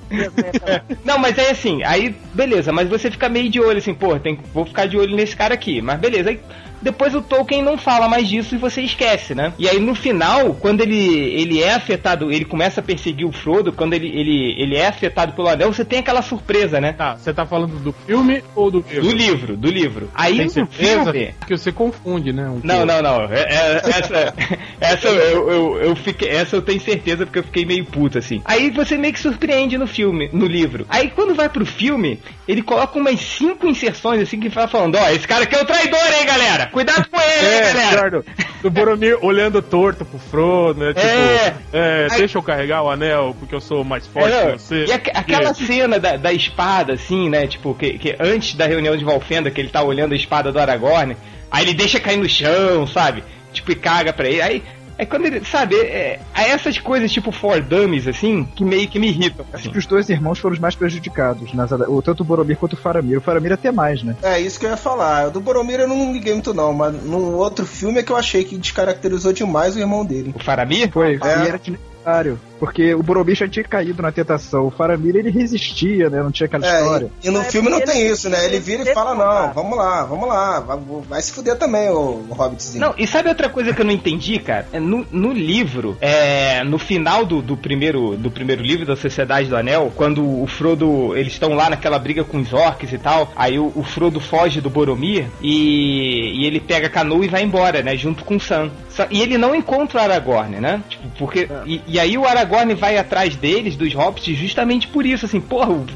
Não, 1.04 1.18
mas 1.18 1.36
é 1.38 1.50
assim, 1.50 1.82
aí 1.84 2.14
beleza, 2.32 2.72
mas 2.72 2.88
você 2.88 3.10
fica 3.10 3.28
meio 3.28 3.50
de 3.50 3.60
olho 3.60 3.78
assim, 3.78 3.94
pô, 3.94 4.18
tem, 4.18 4.38
vou 4.54 4.64
ficar 4.64 4.86
de 4.86 4.96
olho 4.96 5.14
nesse 5.14 5.36
cara 5.36 5.54
aqui, 5.54 5.80
mas 5.82 5.98
beleza. 5.98 6.30
Aí 6.30 6.40
depois 6.80 7.14
o 7.14 7.22
Tolkien 7.22 7.62
não 7.62 7.76
fala 7.78 8.08
mais 8.08 8.28
disso 8.28 8.54
e 8.54 8.58
você 8.58 8.80
esquece, 8.82 9.34
né? 9.34 9.52
E 9.58 9.68
aí 9.68 9.80
no 9.80 9.94
final, 9.94 10.54
quando 10.54 10.80
ele, 10.80 10.96
ele 10.96 11.62
é 11.62 11.74
afetado, 11.74 12.30
ele 12.30 12.44
começa 12.44 12.80
a 12.80 12.82
perseguir 12.82 13.26
o 13.26 13.32
Frodo, 13.32 13.72
quando 13.72 13.94
ele, 13.94 14.08
ele, 14.08 14.54
ele 14.60 14.76
é 14.76 14.86
afetado 14.86 15.32
pelo 15.32 15.48
anel, 15.48 15.72
você 15.72 15.84
tem 15.84 15.98
aquela 16.00 16.22
surpresa, 16.22 16.80
né? 16.80 16.92
Tá, 16.92 17.16
você 17.16 17.32
tá 17.32 17.44
falando 17.46 17.78
do 17.78 17.92
filme 18.06 18.42
ou 18.54 18.70
do 18.70 18.84
livro? 18.88 19.02
Do 19.02 19.12
livro, 19.16 19.56
do 19.56 19.70
livro. 19.70 20.10
Aí 20.14 20.36
Tem 20.38 20.48
certeza 20.48 21.12
filme. 21.12 21.34
que 21.46 21.56
você 21.56 21.72
confunde, 21.72 22.32
né? 22.32 22.48
um 22.48 22.60
Não, 22.62 22.80
com 22.80 22.86
não, 22.86 23.02
não. 23.02 23.24
É- 23.24 23.40
é- 23.42 23.82
essa, 23.84 24.34
essa 24.80 25.08
eu, 25.08 25.50
eu, 25.50 25.80
eu 25.82 25.96
fiquei, 25.96 26.28
essa 26.28 26.56
eu 26.56 26.62
tenho 26.62 26.80
certeza 26.80 27.24
porque 27.26 27.38
eu 27.38 27.44
fiquei 27.44 27.64
meio 27.64 27.84
puto 27.84 28.18
assim. 28.18 28.40
Aí 28.44 28.70
você 28.70 28.96
meio 28.96 29.12
que 29.12 29.20
surpreende 29.20 29.76
no 29.78 29.86
filme, 29.86 30.28
no 30.32 30.46
livro. 30.46 30.86
Aí 30.88 31.10
quando 31.10 31.34
vai 31.34 31.48
pro 31.48 31.64
filme, 31.66 32.20
ele 32.46 32.62
coloca 32.62 32.98
umas 32.98 33.20
cinco 33.20 33.66
inserções 33.66 34.20
assim 34.22 34.38
que 34.38 34.48
vai 34.48 34.66
falando: 34.68 34.96
ó, 34.96 35.08
esse 35.10 35.26
cara 35.26 35.44
aqui 35.44 35.54
é 35.54 35.62
o 35.62 35.64
traidor, 35.66 36.00
hein, 36.18 36.26
galera? 36.26 36.67
Cuidado 36.72 37.08
com 37.10 37.20
ele, 37.20 37.46
hein, 37.46 37.54
É, 37.54 37.72
galera. 37.72 37.92
Eduardo, 37.92 38.24
do 38.62 38.70
Boromir 38.70 39.18
olhando 39.24 39.60
torto 39.62 40.04
pro 40.04 40.18
Frodo, 40.18 40.80
né? 40.84 40.92
Tipo, 40.94 41.06
É. 41.06 41.54
é, 41.72 42.08
Aí- 42.10 42.18
deixa 42.18 42.38
eu 42.38 42.42
carregar 42.42 42.82
o 42.82 42.90
anel 42.90 43.34
porque 43.38 43.54
eu 43.54 43.60
sou 43.60 43.84
mais 43.84 44.06
forte 44.06 44.32
É, 44.34 44.52
que 44.52 44.58
você. 44.58 44.84
E 44.86 44.92
aque- 44.92 45.10
aquela 45.14 45.54
Que- 45.54 45.64
cena 45.66 45.98
da, 45.98 46.16
da 46.16 46.32
espada, 46.32 46.92
assim, 46.94 47.28
né? 47.28 47.46
Tipo, 47.46 47.74
que, 47.74 47.98
que 47.98 48.16
antes 48.20 48.54
da 48.54 48.66
reunião 48.66 48.96
de 48.96 49.04
Valfenda, 49.04 49.50
que 49.50 49.60
ele 49.60 49.68
tá 49.68 49.82
olhando 49.82 50.12
a 50.12 50.16
espada 50.16 50.50
do 50.52 50.58
Aragorn, 50.58 51.16
aí 51.50 51.64
ele 51.64 51.74
deixa 51.74 51.98
cair 52.00 52.16
no 52.18 52.28
chão, 52.28 52.86
sabe? 52.86 53.22
Tipo, 53.52 53.72
e 53.72 53.74
caga 53.74 54.12
pra 54.12 54.28
ele. 54.28 54.42
Aí, 54.42 54.62
aí 54.98 55.06
quando 55.06 55.26
ele, 55.26 55.44
sabe, 55.44 55.76
é, 55.76 56.20
é 56.34 56.50
essas 56.50 56.78
coisas 56.78 57.10
tipo 57.10 57.30
for 57.30 57.60
dummies, 57.62 58.06
assim, 58.08 58.44
que 58.54 58.64
meio 58.64 58.88
que 58.88 58.98
me 58.98 59.08
irritam. 59.08 59.44
Assim. 59.52 59.62
Acho 59.62 59.70
que 59.70 59.78
os 59.78 59.86
dois 59.86 60.08
irmãos 60.08 60.38
foram 60.38 60.54
os 60.54 60.60
mais 60.60 60.74
prejudicados, 60.74 61.52
nas, 61.54 61.70
o, 61.70 62.02
tanto 62.02 62.22
o 62.22 62.24
Boromir 62.24 62.56
quanto 62.56 62.72
o 62.74 62.76
Faramir. 62.76 63.18
O 63.18 63.20
Faramir 63.20 63.52
até 63.52 63.70
mais, 63.70 64.02
né? 64.02 64.16
É 64.22 64.40
isso 64.40 64.58
que 64.58 64.66
eu 64.66 64.70
ia 64.70 64.76
falar. 64.76 65.28
Do 65.28 65.40
Boromir 65.40 65.80
eu 65.80 65.88
não 65.88 66.12
liguei 66.12 66.32
muito, 66.32 66.52
não, 66.52 66.72
mas 66.72 66.92
no 67.02 67.36
outro 67.36 67.64
filme 67.64 68.00
é 68.00 68.02
que 68.02 68.12
eu 68.12 68.16
achei 68.16 68.44
que 68.44 68.58
descaracterizou 68.58 69.32
demais 69.32 69.76
o 69.76 69.78
irmão 69.78 70.04
dele. 70.04 70.34
O 70.34 70.42
Faramir? 70.42 70.90
Foi, 70.90 71.18
É. 71.22 71.28
era 71.48 71.58
desnecessário. 71.58 72.40
Porque 72.58 72.94
o 72.94 73.02
Boromir 73.02 73.36
já 73.36 73.48
tinha 73.48 73.64
caído 73.64 74.02
na 74.02 74.10
tentação. 74.12 74.66
O 74.66 74.70
Faramir, 74.70 75.16
ele 75.16 75.30
resistia, 75.30 76.10
né? 76.10 76.22
Não 76.22 76.30
tinha 76.30 76.46
aquela 76.46 76.66
É, 76.66 76.80
história. 76.80 77.10
e, 77.22 77.28
e 77.28 77.30
no 77.30 77.40
É, 77.40 77.44
filme 77.44 77.68
não 77.70 77.80
tem 77.80 78.06
isso, 78.06 78.28
né? 78.28 78.44
Ele 78.44 78.58
vira 78.58 78.82
e 78.82 78.94
fala: 78.94 79.14
Não, 79.14 79.52
vamos 79.52 79.76
lá, 79.78 80.04
vamos 80.04 80.28
lá, 80.28 80.60
vai, 80.60 80.78
vai 81.08 81.22
se 81.22 81.32
fuder 81.32 81.56
também, 81.56 81.88
o, 81.90 82.24
o 82.28 82.34
Hobbitzinho. 82.34 82.80
Não, 82.80 82.94
e 82.98 83.06
sabe 83.06 83.28
outra 83.28 83.48
coisa 83.48 83.72
que 83.72 83.80
eu 83.80 83.84
não 83.84 83.92
entendi, 83.92 84.38
cara? 84.38 84.66
É, 84.72 84.80
No, 84.80 85.06
no 85.10 85.32
livro, 85.32 85.96
é, 86.00 86.62
no 86.64 86.78
final 86.78 87.24
do, 87.24 87.40
do 87.42 87.56
primeiro, 87.56 88.16
do 88.16 88.30
primeiro 88.30 88.62
livro 88.62 88.86
da 88.86 88.96
Sociedade 88.96 89.48
do 89.48 89.56
Anel, 89.56 89.92
quando 89.94 90.24
o 90.42 90.46
Frodo, 90.46 91.16
eles 91.16 91.32
estão 91.32 91.54
lá 91.54 91.70
naquela 91.70 91.98
briga 91.98 92.24
com 92.24 92.38
os 92.38 92.52
orcs 92.52 92.92
e 92.92 92.98
tal, 92.98 93.32
aí 93.36 93.58
o, 93.58 93.72
o 93.74 93.82
Frodo 93.82 94.20
foge 94.20 94.60
do 94.60 94.68
Boromir 94.70 95.26
e, 95.40 96.40
e 96.42 96.46
ele 96.46 96.60
pega 96.60 96.86
a 96.86 96.90
canoa 96.90 97.24
e 97.24 97.28
vai 97.28 97.42
embora, 97.42 97.82
né, 97.82 97.96
junto 97.96 98.24
com 98.24 98.36
o 98.36 98.40
Sam. 98.40 98.70
E 99.10 99.22
ele 99.22 99.38
não 99.38 99.54
encontra 99.54 100.00
o 100.00 100.02
Aragorn, 100.02 100.56
né? 100.60 100.82
Tipo, 100.88 101.08
porque 101.18 101.48
e, 101.64 101.80
e 101.86 102.00
aí 102.00 102.18
o 102.18 102.24
Aragorn 102.26 102.47
vai 102.74 102.96
atrás 102.96 103.36
deles, 103.36 103.76
dos 103.76 103.92
hobbits, 103.94 104.36
justamente 104.36 104.86
por 104.88 105.04
isso, 105.04 105.26
assim, 105.26 105.40
porra, 105.40 105.70
o, 105.70 105.86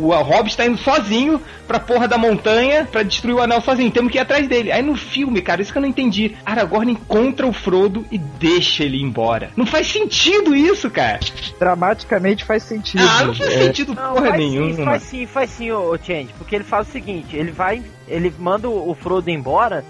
o, 0.00 0.08
o 0.08 0.22
hobbit 0.22 0.56
tá 0.56 0.66
indo 0.66 0.78
sozinho 0.78 1.40
pra 1.66 1.78
porra 1.80 2.06
da 2.06 2.16
montanha 2.16 2.88
pra 2.90 3.02
destruir 3.02 3.34
o 3.34 3.42
anel 3.42 3.60
sozinho, 3.60 3.90
temos 3.90 4.10
que 4.10 4.18
ir 4.18 4.20
atrás 4.20 4.46
dele. 4.48 4.72
Aí 4.72 4.82
no 4.82 4.96
filme, 4.96 5.40
cara, 5.42 5.60
isso 5.60 5.72
que 5.72 5.78
eu 5.78 5.82
não 5.82 5.88
entendi. 5.88 6.36
Aragorn 6.44 6.92
encontra 6.92 7.46
o 7.46 7.52
Frodo 7.52 8.04
e 8.10 8.18
deixa 8.18 8.84
ele 8.84 8.98
ir 8.98 9.02
embora. 9.02 9.50
Não 9.56 9.66
faz 9.66 9.86
sentido 9.88 10.54
isso, 10.54 10.90
cara. 10.90 11.20
Dramaticamente 11.58 12.44
faz 12.44 12.62
sentido. 12.62 13.02
Ah, 13.06 13.24
não 13.24 13.34
faz 13.34 13.52
É, 13.52 13.64
sentido 13.64 13.94
Não, 13.94 14.14
porra 14.14 14.28
faz 14.28 14.38
nenhuma. 14.38 14.74
Sim, 14.74 14.84
faz 14.84 15.02
sim, 15.02 15.26
faz 15.26 15.50
sim, 15.50 15.70
ô, 15.70 15.90
ô 15.92 15.98
Change. 15.98 16.28
Porque 16.38 16.54
ele 16.54 16.64
faz 16.64 16.88
o 16.88 16.92
seguinte, 16.92 17.36
ele 17.36 17.50
vai. 17.50 17.82
Ele 18.08 18.32
manda 18.38 18.68
o 18.68 18.86
o 18.90 18.94
Frodo 18.94 19.30
embora 19.30 19.84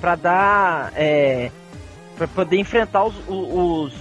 pra 0.00 0.14
dar. 0.14 0.92
É, 0.94 1.50
pra 2.16 2.28
poder 2.28 2.58
enfrentar 2.58 3.04
os, 3.04 3.14
os 3.28 3.92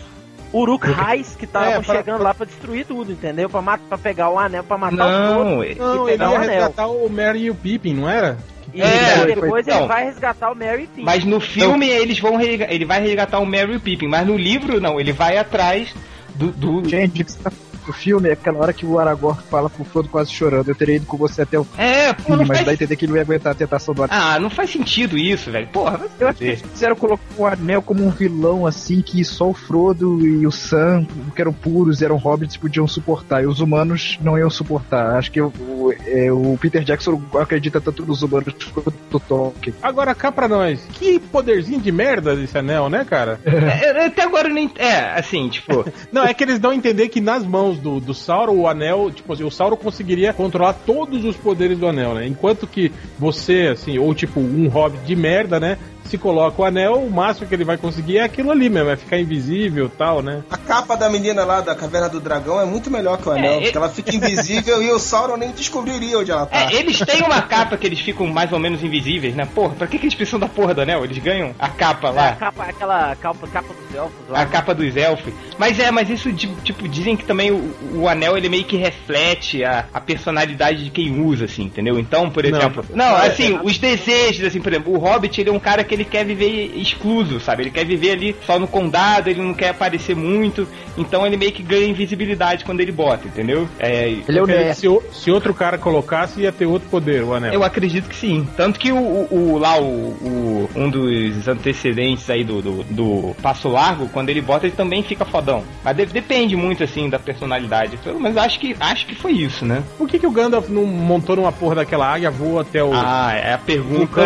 Uruk-hais 0.58 1.36
que 1.36 1.46
estavam 1.46 1.70
É, 1.70 1.82
pra- 1.82 1.96
chegando 1.96 2.24
lá 2.24 2.34
pra 2.34 2.46
destruir 2.46 2.86
tudo, 2.86 3.12
entendeu? 3.12 3.50
Pra, 3.50 3.62
ma- 3.62 3.78
pra 3.78 3.98
pegar 3.98 4.30
o 4.30 4.40
anel, 4.40 4.64
pra 4.64 4.78
matar 4.78 4.94
o 5.08 5.12
Não, 5.12 5.34
Frodo. 5.46 5.64
ele- 5.64 5.80
Não, 5.80 6.10
e 6.10 6.14
ele 6.14 6.24
o 6.24 6.30
ia 6.30 6.38
anel. 6.38 6.50
resgatar 6.50 6.88
o 6.88 7.10
Merry 7.10 7.40
e 7.44 7.50
o 7.52 7.56
Pippin, 7.56 7.94
não 7.94 8.10
era? 8.10 8.38
E 8.74 8.82
É, 8.82 9.26
depois 9.26 9.66
então. 9.66 9.80
ele 9.80 9.88
vai 9.88 10.04
resgatar 10.06 10.52
o 10.52 10.56
Mary 10.56 10.82
Pippin. 10.88 11.04
Mas 11.04 11.24
no 11.24 11.40
filme 11.40 11.88
eles 11.90 12.20
vão 12.20 12.42
ele 12.42 12.84
vai 12.86 13.00
resgatar 13.02 13.40
o 13.40 13.46
Merry 13.46 13.74
e 13.74 13.76
o 13.78 13.80
Pippin, 13.80 14.08
mas 14.08 14.28
no 14.28 14.36
livro 14.36 14.82
não, 14.82 15.00
ele 15.00 15.14
vai 15.14 15.38
atrás 15.38 15.94
do, 16.34 16.48
do- 16.52 16.90
Gente, 16.90 17.22
o 17.22 17.26
que 17.26 17.32
você 17.32 17.40
tá 17.42 17.52
o 17.90 17.94
filme 17.94 18.30
é 18.30 18.34
aquela 18.34 18.60
hora 18.60 18.74
que 18.74 18.86
o 18.86 19.00
Aragorn 19.00 19.40
fala 19.50 19.70
pro 19.70 19.84
Frodo 19.84 20.10
quase 20.10 20.32
chorando. 20.32 20.68
Eu 20.70 20.76
teria 20.76 20.96
ido 20.96 21.06
com 21.06 21.18
você 21.18 21.42
até 21.42 21.58
o 21.58 21.64
fim, 21.64 21.82
É, 21.82 22.14
pô, 22.14 22.36
não 22.36 22.46
mas 22.46 22.58
faz... 22.58 22.66
dá 22.66 22.72
a 22.72 22.74
entender 22.74 22.96
que 22.96 23.06
ele 23.06 23.12
não 23.12 23.18
ia 23.18 23.24
aguentar 23.24 23.52
a 23.52 23.56
tentação 23.56 23.94
do 23.94 24.04
anel. 24.04 24.18
Ah, 24.18 24.40
não 24.40 24.50
faz 24.50 24.70
sentido 24.70 25.18
isso, 25.18 25.52
velho. 25.52 25.68
Porra, 25.68 25.98
vai 25.98 26.08
se 26.08 26.14
Eu 26.20 26.28
acho 26.28 26.38
que 26.40 26.46
eles 26.46 26.62
quiseram 26.62 26.96
colocar 26.96 27.24
o 27.38 27.46
anel 27.46 27.82
como 27.82 28.06
um 28.06 28.10
vilão, 28.10 28.66
assim, 28.66 29.02
que 29.02 29.24
só 29.24 29.50
o 29.50 29.54
Frodo 29.54 30.26
e 30.26 30.46
o 30.46 30.52
Sam, 30.52 31.06
que 31.36 31.42
eram 31.42 31.54
puros, 31.54 32.02
eram 32.02 32.18
hobbits, 32.18 32.58
podiam 32.58 32.88
suportar. 32.88 33.44
E 33.44 33.48
os 33.48 33.60
humanos 33.60 34.18
não 34.22 34.38
iam 34.38 34.50
suportar. 34.50 35.16
Acho 35.18 35.32
que 35.32 35.42
o, 35.42 35.48
o, 35.48 35.94
é, 36.06 36.32
o 36.32 36.58
Peter 36.60 36.84
Jackson 36.84 37.22
acredita 37.40 37.80
tanto 37.82 38.06
nos 38.06 38.22
humanos 38.22 38.54
quanto 38.74 38.94
no 39.12 39.20
Tolkien. 39.20 39.76
Agora 39.82 40.14
cá 40.16 40.32
pra 40.32 40.48
nós, 40.48 40.82
que 40.94 41.20
poderzinho 41.20 41.80
de 41.80 41.92
merda 41.92 42.36
desse 42.36 42.58
anel, 42.58 42.90
né, 42.90 43.06
cara? 43.06 43.40
É, 43.46 44.06
até 44.06 44.24
agora 44.24 44.48
eu 44.48 44.54
nem. 44.54 44.70
É, 44.78 45.18
assim, 45.18 45.50
tipo. 45.50 45.86
Não, 46.12 46.24
é 46.24 46.34
que 46.34 46.44
eles 46.44 46.60
dão 46.60 46.72
a 46.72 46.76
entender 46.76 47.10
que 47.10 47.22
nas 47.22 47.46
mãos 47.46 47.75
do, 47.80 48.00
do 48.00 48.14
Sauron, 48.14 48.56
o 48.56 48.68
anel, 48.68 49.12
tipo 49.12 49.32
assim, 49.32 49.44
o 49.44 49.52
Sauron 49.52 49.78
conseguiria 49.78 50.34
controlar 50.34 50.74
todos 50.74 51.24
os 51.24 51.36
poderes 51.36 51.78
do 51.78 51.88
anel, 51.88 52.14
né? 52.14 52.28
Enquanto 52.28 52.68
que 52.68 52.92
você, 53.18 53.70
assim, 53.72 53.98
ou 53.98 54.14
tipo 54.14 54.40
um 54.40 54.68
hobbit 54.68 55.04
de 55.06 55.16
merda, 55.16 55.60
né? 55.60 55.78
Se 56.06 56.18
coloca 56.18 56.62
o 56.62 56.66
anel, 56.66 56.96
o 57.04 57.10
máximo 57.10 57.48
que 57.48 57.56
ele 57.56 57.64
vai 57.66 57.78
conseguir 57.78 58.18
é 58.20 58.24
aquilo 58.24 58.52
ali 58.52 58.70
mesmo, 58.70 58.90
é 58.92 58.96
ficar 58.96 59.18
invisível 59.20 59.88
e 59.88 59.90
tal, 59.90 60.22
né? 60.22 60.44
A 60.52 60.58
capa 60.58 60.96
da 60.96 61.10
menina 61.10 61.44
lá 61.44 61.62
da 61.62 61.74
Caverna 61.76 62.08
do 62.08 62.20
Dragão 62.20 62.62
é 62.62 62.66
muito 62.66 62.92
melhor 62.92 63.18
que 63.18 63.28
o 63.28 63.32
anel, 63.32 63.54
É, 63.54 63.62
porque 63.62 63.78
ela 63.78 63.90
fica 63.90 64.16
invisível 64.16 64.82
e 64.84 64.92
o 64.92 65.00
Sauron 65.00 65.36
nem 65.38 65.52
descobriria 65.52 66.20
onde 66.20 66.32
ela 66.32 66.46
tá. 66.46 66.72
É, 66.72 66.76
eles 66.76 67.00
têm 67.00 67.24
uma 67.24 67.42
capa 67.42 67.76
que 67.76 67.88
eles 67.88 68.00
ficam 68.00 68.28
mais 68.28 68.52
ou 68.54 68.60
menos 68.60 68.84
invisíveis, 68.84 69.34
né? 69.36 69.48
Porra, 69.54 69.74
pra 69.76 69.88
que, 69.88 69.98
que 69.98 70.06
eles 70.06 70.16
precisam 70.16 70.40
da 70.40 70.48
porra 70.48 70.74
do 70.76 70.82
anel? 70.82 71.04
Eles 71.04 71.18
ganham 71.18 71.56
a 71.58 71.70
capa 71.70 72.10
A 72.10 72.12
lá. 72.12 72.32
capa, 72.36 72.64
aquela 72.66 73.16
capa, 73.16 73.48
capa 73.48 73.74
dos 73.74 73.96
elfos 73.96 74.30
lá. 74.30 74.42
A 74.42 74.46
capa 74.46 74.76
dos 74.76 74.96
elfos. 74.96 75.34
Mas 75.58 75.80
é, 75.80 75.90
mas 75.90 76.10
isso, 76.10 76.32
tipo, 76.34 76.62
tipo, 76.62 76.88
dizem 76.88 77.18
que 77.18 77.26
também 77.26 77.52
o, 77.52 77.74
o 77.96 78.08
anel 78.08 78.38
ele 78.38 78.48
meio 78.50 78.64
que 78.64 78.78
reflete 78.78 79.64
a, 79.64 79.86
a 79.94 80.00
personalidade 80.00 80.84
de 80.84 80.90
quem 80.92 81.20
usa, 81.26 81.46
assim, 81.46 81.64
entendeu? 81.64 81.98
Então, 81.98 82.30
por 82.30 82.44
Não. 82.44 82.58
exemplo. 82.60 82.86
Não, 82.94 83.16
assim, 83.16 83.60
os 83.64 83.78
desejos, 83.80 84.46
assim, 84.46 84.62
por 84.62 84.72
exemplo, 84.72 84.94
o 84.94 84.98
Hobbit 85.00 85.42
ele 85.42 85.50
é 85.50 85.54
um 85.54 85.60
cara 85.60 85.84
que 85.84 85.95
ele 85.96 86.06
quer 86.06 86.24
viver 86.26 86.72
excluso, 86.76 87.40
sabe? 87.40 87.64
Ele 87.64 87.72
quer 87.72 87.86
viver 87.86 88.12
ali 88.12 88.36
só 88.46 88.60
no 88.60 88.68
condado, 88.68 89.30
ele 89.30 89.42
não 89.42 89.54
quer 89.54 89.70
aparecer 89.70 90.16
muito, 90.16 90.68
então 90.98 91.26
ele 91.26 91.38
meio 91.38 91.52
que 91.52 91.64
ganha 91.64 91.88
invisibilidade 91.88 92.64
quando 92.64 92.80
ele 92.82 92.92
bota, 92.92 93.28
entendeu? 93.28 93.68
É, 93.80 94.08
Ele 94.10 94.38
é 94.40 94.42
o 94.42 94.46
Nerd. 94.48 94.76
se, 94.76 94.88
se 95.12 95.32
outro 95.32 95.54
cara 95.54 95.78
colocasse, 95.78 96.42
ia 96.42 96.52
ter 96.52 96.66
outro 96.66 96.88
poder, 96.90 97.24
o 97.24 97.34
anel. 97.34 97.54
Eu 97.54 97.64
acredito 97.64 98.08
que 98.10 98.16
sim. 98.16 98.48
Tanto 98.56 98.80
que 98.80 98.92
o, 98.92 98.98
o- 98.98 99.28
o- 99.54 99.58
lá, 99.58 99.80
o, 99.80 99.84
o- 99.86 100.70
um 100.76 100.90
dos 100.90 101.48
antecedentes 101.48 102.30
aí 102.30 102.44
do, 102.44 102.62
do, 102.62 102.84
do 102.84 103.36
Passo 103.42 103.68
Largo, 103.70 104.08
quando 104.10 104.30
ele 104.30 104.42
bota, 104.42 104.66
ele 104.68 104.76
também 104.76 105.02
fica 105.04 105.26
fodão. 105.26 105.64
Mas 105.84 105.96
de- 105.98 106.06
depende 106.06 106.56
muito, 106.56 106.84
assim, 106.84 107.10
da 107.10 107.18
personalidade. 107.20 107.98
Pelo 107.98 108.20
menos 108.20 108.38
acho 108.38 108.60
que, 108.60 108.76
acho 108.80 109.06
que 109.06 109.16
foi 109.16 109.32
isso, 109.34 109.66
né? 109.66 109.84
Por 109.98 110.08
que, 110.08 110.20
que 110.20 110.28
o 110.28 110.32
Gandalf 110.32 110.70
não 110.70 110.86
montou 110.86 111.36
numa 111.36 111.52
porra 111.52 111.76
daquela 111.76 112.08
águia, 112.14 112.30
voa 112.32 112.62
até 112.62 112.84
o 112.84 112.92
Ah, 112.94 113.34
é 113.34 113.54
a 113.54 113.58
pergunta 113.58 114.22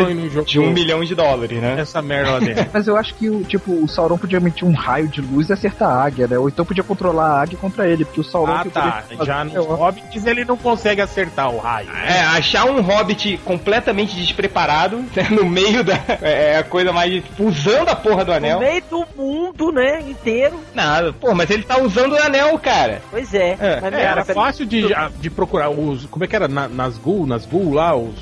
de 0.46 0.60
um 0.60 0.72
milhão 0.72 1.04
de 1.04 1.16
dólares, 1.16 1.59
né? 1.62 1.76
essa 1.80 2.02
merda 2.02 2.32
lá 2.32 2.40
dentro? 2.40 2.66
Mas 2.74 2.88
eu 2.88 2.96
acho 2.98 3.14
que 3.16 3.30
o 3.30 3.44
tipo, 3.44 3.72
o 3.72 3.88
Sauron 3.88 4.18
podia 4.18 4.38
emitir 4.38 4.68
um 4.68 4.74
raio 4.74 5.08
de 5.08 5.22
luz 5.22 5.50
e 5.50 5.54
acertar 5.54 5.90
a 5.90 6.04
águia, 6.04 6.28
né? 6.28 6.38
Ou 6.38 6.48
então 6.50 6.66
podia 6.66 6.84
controlar 6.84 7.28
a 7.32 7.42
águia 7.42 7.58
contra 7.58 7.88
ele, 7.88 8.06
porque 8.06 8.22
o 8.22 8.24
Sauron 8.24 8.54
ah, 8.54 8.66
tá. 8.66 9.04
Já 9.24 9.44
nos 9.44 9.56
É. 9.56 9.60
Hobbits 9.60 10.26
ele 10.26 10.46
não 10.46 10.58
consegue 10.58 11.02
acertar 11.02 11.50
o 11.54 11.58
raio. 11.60 11.90
É, 11.92 12.22
achar 12.22 12.66
um 12.66 12.82
hobbit 12.82 13.38
completamente 13.46 14.16
despreparado 14.16 14.98
né, 15.16 15.28
no 15.32 15.46
meio 15.46 15.84
da. 15.84 16.00
É 16.22 16.58
a 16.58 16.64
coisa 16.64 16.92
mais. 16.92 17.24
usando 17.40 17.90
a 17.90 17.96
porra 17.96 18.24
do 18.26 18.32
No 18.32 18.38
anel. 18.38 18.60
meio 18.60 18.84
do 18.90 19.06
mundo, 19.16 19.72
né, 19.72 20.00
inteiro. 20.02 20.60
Nada. 20.74 21.14
Pô, 21.14 21.34
mas 21.34 21.50
ele 21.50 21.64
tá 21.64 21.80
usando 21.80 22.14
o 22.14 22.22
anel, 22.22 22.58
cara. 22.60 23.02
Pois 23.10 23.34
é. 23.34 23.58
É, 23.60 23.80
Mas, 23.82 23.94
É, 23.94 24.02
era 24.04 24.26
fácil 24.26 24.66
de, 24.66 24.88
de 25.20 25.30
procurar 25.30 25.70
os. 25.70 26.06
Como 26.06 26.24
é 26.24 26.28
que 26.28 26.36
era? 26.36 26.48
Na, 26.48 26.68
nas 26.68 26.98
Gul, 26.98 27.26
nas 27.26 27.46
Gul 27.46 27.74
lá, 27.74 27.96
os. 27.96 28.16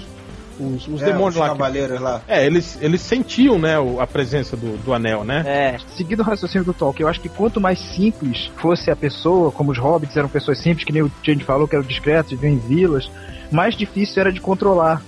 Os, 0.59 0.87
os 0.87 1.01
É, 1.01 1.05
demônios 1.05 1.35
os 1.35 1.39
lá. 1.41 1.49
que- 1.49 1.57
cavaleiros 1.57 2.01
lá. 2.01 2.21
é, 2.27 2.45
eles, 2.45 2.77
eles 2.81 3.01
sentiam, 3.01 3.59
né, 3.59 3.75
a 3.99 4.07
presença 4.07 4.57
do, 4.57 4.77
do 4.77 4.93
anel, 4.93 5.23
né? 5.23 5.43
É. 5.45 5.77
Seguindo 5.95 6.21
o 6.21 6.23
raciocínio 6.23 6.65
do 6.65 6.73
Tolkien, 6.73 7.03
eu 7.05 7.09
acho 7.09 7.21
que 7.21 7.29
quanto 7.29 7.61
mais 7.61 7.77
simples 7.79 8.51
fosse 8.57 8.89
a 8.89 8.95
pessoa, 8.95 9.51
como 9.51 9.71
os 9.71 9.77
hobbits 9.77 10.17
eram 10.17 10.27
pessoas 10.29 10.59
simples, 10.59 10.83
que 10.85 10.91
nem 10.91 11.03
o 11.03 11.11
Jane 11.23 11.43
falou, 11.43 11.67
que 11.67 11.75
eram 11.75 11.85
discretos, 11.85 12.31
viviam 12.31 12.53
em 12.53 12.57
vilas, 12.57 13.09
mais 13.51 13.75
difícil 13.75 14.19
era 14.21 14.31
de 14.31 14.41
controlar. 14.41 15.01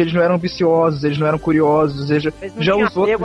Porque 0.00 0.02
eles 0.02 0.14
não 0.14 0.22
eram 0.22 0.36
ambiciosos, 0.36 1.04
eles 1.04 1.18
não 1.18 1.26
eram 1.26 1.38
curiosos, 1.38 2.10
eles, 2.10 2.32
Eles 2.40 2.54
não 2.54 2.62
já 2.62 2.74
os 2.74 2.96
outros. 2.96 3.20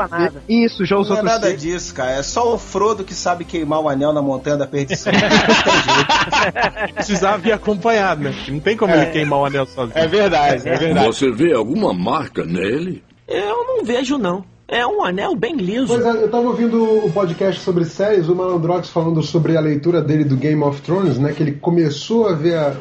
Isso, 0.50 0.86
já 0.86 0.98
os 0.98 1.08
Não 1.08 1.16
é 1.16 1.20
outros. 1.20 1.34
nada 1.36 1.48
seres- 1.48 1.62
disso, 1.62 1.94
cara. 1.94 2.12
É 2.12 2.24
só 2.24 2.54
o 2.54 2.58
Frodo 2.60 3.04
que 3.06 3.14
sabe 3.14 3.46
queimar 3.46 3.80
o 3.80 3.88
anel 3.88 4.12
na 4.12 4.22
montanha 4.22 4.58
da 4.58 4.68
perdição. 4.68 5.14
Precisava 6.94 7.38
vir 7.38 7.54
acompanhado, 7.54 8.24
né? 8.24 8.36
Não 8.50 8.60
tem 8.60 8.76
como 8.76 8.94
ele 8.94 9.06
queimar 9.08 9.40
o 9.40 9.46
anel 9.46 9.66
sozinho. 9.66 9.98
É 9.98 10.08
verdade, 10.08 10.68
é 10.68 10.78
verdade. 10.78 11.06
Você 11.08 11.32
vê 11.32 11.54
alguma 11.54 11.94
marca 11.94 12.44
nele? 12.44 13.02
Eu 13.28 13.66
não 13.66 13.86
vejo, 13.86 14.18
não. 14.18 14.44
É 14.68 14.86
um 14.86 15.04
anel 15.04 15.36
bem 15.36 15.56
liso. 15.58 15.88
Pois 15.88 16.04
é, 16.04 16.24
eu 16.24 16.30
tava 16.30 16.48
ouvindo 16.48 17.06
o 17.06 17.12
podcast 17.12 17.62
sobre 17.62 17.86
séries, 17.86 18.28
o 18.28 18.36
Malandrox 18.36 18.90
falando 18.90 19.22
sobre 19.22 19.56
a 19.56 19.62
leitura 19.62 20.02
dele 20.02 20.24
do 20.24 20.36
Game 20.36 20.64
of 20.64 20.82
Thrones, 20.82 21.20
né? 21.20 21.34
Que 21.34 21.44
ele 21.44 21.52
começou 21.52 22.28
a 22.28 22.34
ver 22.34 22.58
a, 22.58 22.76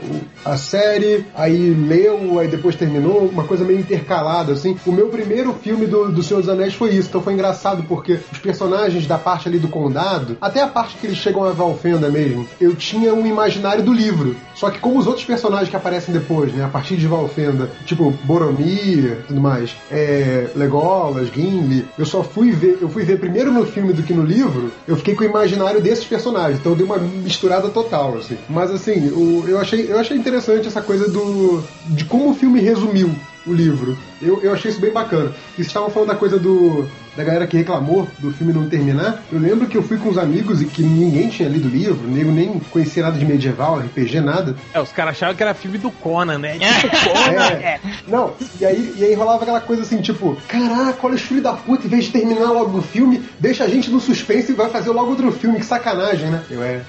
a 0.46 0.56
série, 0.56 1.26
aí 1.34 1.74
leu, 1.74 2.38
aí 2.38 2.48
depois 2.48 2.74
terminou, 2.74 3.26
uma 3.26 3.44
coisa 3.44 3.64
meio 3.64 3.80
intercalada, 3.80 4.54
assim. 4.54 4.78
O 4.86 4.92
meu 4.92 5.08
primeiro 5.08 5.52
filme 5.52 5.84
do, 5.84 6.10
do 6.10 6.22
Senhor 6.22 6.40
dos 6.40 6.48
Anéis 6.48 6.72
foi 6.72 6.90
isso, 6.94 7.08
então 7.08 7.20
foi 7.20 7.34
engraçado 7.34 7.84
porque 7.86 8.18
os 8.32 8.38
personagens 8.38 9.06
da 9.06 9.18
parte 9.18 9.46
ali 9.46 9.58
do 9.58 9.68
condado, 9.68 10.38
até 10.40 10.62
a 10.62 10.68
parte 10.68 10.96
que 10.96 11.06
eles 11.06 11.18
chegam 11.18 11.44
a 11.44 11.50
Valfenda 11.50 12.08
mesmo, 12.08 12.48
eu 12.58 12.74
tinha 12.74 13.12
um 13.12 13.26
imaginário 13.26 13.84
do 13.84 13.92
livro. 13.92 14.34
Só 14.54 14.70
que 14.70 14.78
como 14.78 14.98
os 14.98 15.06
outros 15.06 15.26
personagens 15.26 15.68
que 15.68 15.76
aparecem 15.76 16.14
depois, 16.14 16.50
né? 16.54 16.64
A 16.64 16.68
partir 16.68 16.96
de 16.96 17.06
Valfenda, 17.06 17.70
tipo 17.84 18.10
Boromir, 18.24 19.18
tudo 19.28 19.40
mais, 19.40 19.76
é, 19.90 20.48
Legolas, 20.56 21.28
Gimli, 21.28 21.73
eu 21.98 22.04
só 22.06 22.22
fui 22.22 22.50
ver, 22.50 22.78
eu 22.80 22.88
fui 22.88 23.02
ver 23.04 23.18
primeiro 23.18 23.50
no 23.52 23.64
filme 23.66 23.92
do 23.92 24.02
que 24.02 24.12
no 24.12 24.22
livro, 24.24 24.70
eu 24.86 24.96
fiquei 24.96 25.14
com 25.14 25.24
o 25.24 25.26
imaginário 25.26 25.80
desses 25.80 26.04
personagens, 26.04 26.58
então 26.60 26.72
eu 26.72 26.76
dei 26.76 26.84
uma 26.86 26.98
misturada 26.98 27.68
total, 27.70 28.16
assim. 28.18 28.36
Mas 28.48 28.70
assim, 28.70 29.08
o- 29.10 29.44
eu, 29.48 29.58
achei, 29.58 29.90
eu 29.90 29.98
achei 29.98 30.16
interessante 30.16 30.68
essa 30.68 30.82
coisa 30.82 31.08
do. 31.08 31.62
de 31.86 32.04
como 32.04 32.30
o 32.30 32.34
filme 32.34 32.60
resumiu 32.60 33.10
o 33.46 33.52
livro. 33.52 33.96
Eu, 34.22 34.40
eu 34.42 34.52
achei 34.52 34.70
isso 34.70 34.80
bem 34.80 34.92
bacana. 34.92 35.30
E 35.52 35.56
vocês 35.56 35.66
estavam 35.68 35.90
falando 35.90 36.08
da 36.08 36.16
coisa 36.16 36.38
do. 36.38 36.86
Da 37.16 37.22
galera 37.22 37.46
que 37.46 37.56
reclamou 37.56 38.08
do 38.18 38.32
filme 38.32 38.52
não 38.52 38.68
terminar. 38.68 39.22
Eu 39.32 39.38
lembro 39.38 39.66
que 39.66 39.76
eu 39.76 39.82
fui 39.82 39.96
com 39.98 40.08
os 40.08 40.18
amigos 40.18 40.60
e 40.60 40.66
que 40.66 40.82
ninguém 40.82 41.28
tinha 41.28 41.48
lido 41.48 41.68
o 41.68 41.70
livro, 41.70 42.08
nego 42.08 42.30
nem 42.30 42.58
conhecia 42.58 43.02
nada 43.02 43.18
de 43.18 43.24
medieval, 43.24 43.78
RPG, 43.78 44.20
nada. 44.20 44.56
É, 44.72 44.80
os 44.80 44.90
caras 44.90 45.12
achavam 45.12 45.34
que 45.34 45.42
era 45.42 45.54
filme 45.54 45.78
do 45.78 45.90
Conan, 45.90 46.38
né? 46.38 46.58
Tipo, 46.58 46.96
Conan. 47.08 47.46
É. 47.46 47.80
Não, 48.08 48.34
e 48.60 48.64
aí, 48.64 48.94
e 48.96 49.04
aí 49.04 49.14
rolava 49.14 49.42
aquela 49.42 49.60
coisa 49.60 49.82
assim, 49.82 50.00
tipo, 50.00 50.36
caraca, 50.48 50.98
olha 51.06 51.14
os 51.14 51.22
filhos 51.22 51.42
da 51.42 51.52
puta, 51.52 51.86
em 51.86 51.90
vez 51.90 52.04
de 52.04 52.12
terminar 52.12 52.50
logo 52.50 52.78
o 52.78 52.82
filme, 52.82 53.22
deixa 53.38 53.64
a 53.64 53.68
gente 53.68 53.90
no 53.90 54.00
suspense 54.00 54.52
e 54.52 54.54
vai 54.54 54.68
fazer 54.70 54.90
logo 54.90 55.10
outro 55.10 55.30
filme, 55.32 55.58
que 55.58 55.66
sacanagem, 55.66 56.30
né? 56.30 56.42
Eu 56.50 56.62
é. 56.64 56.82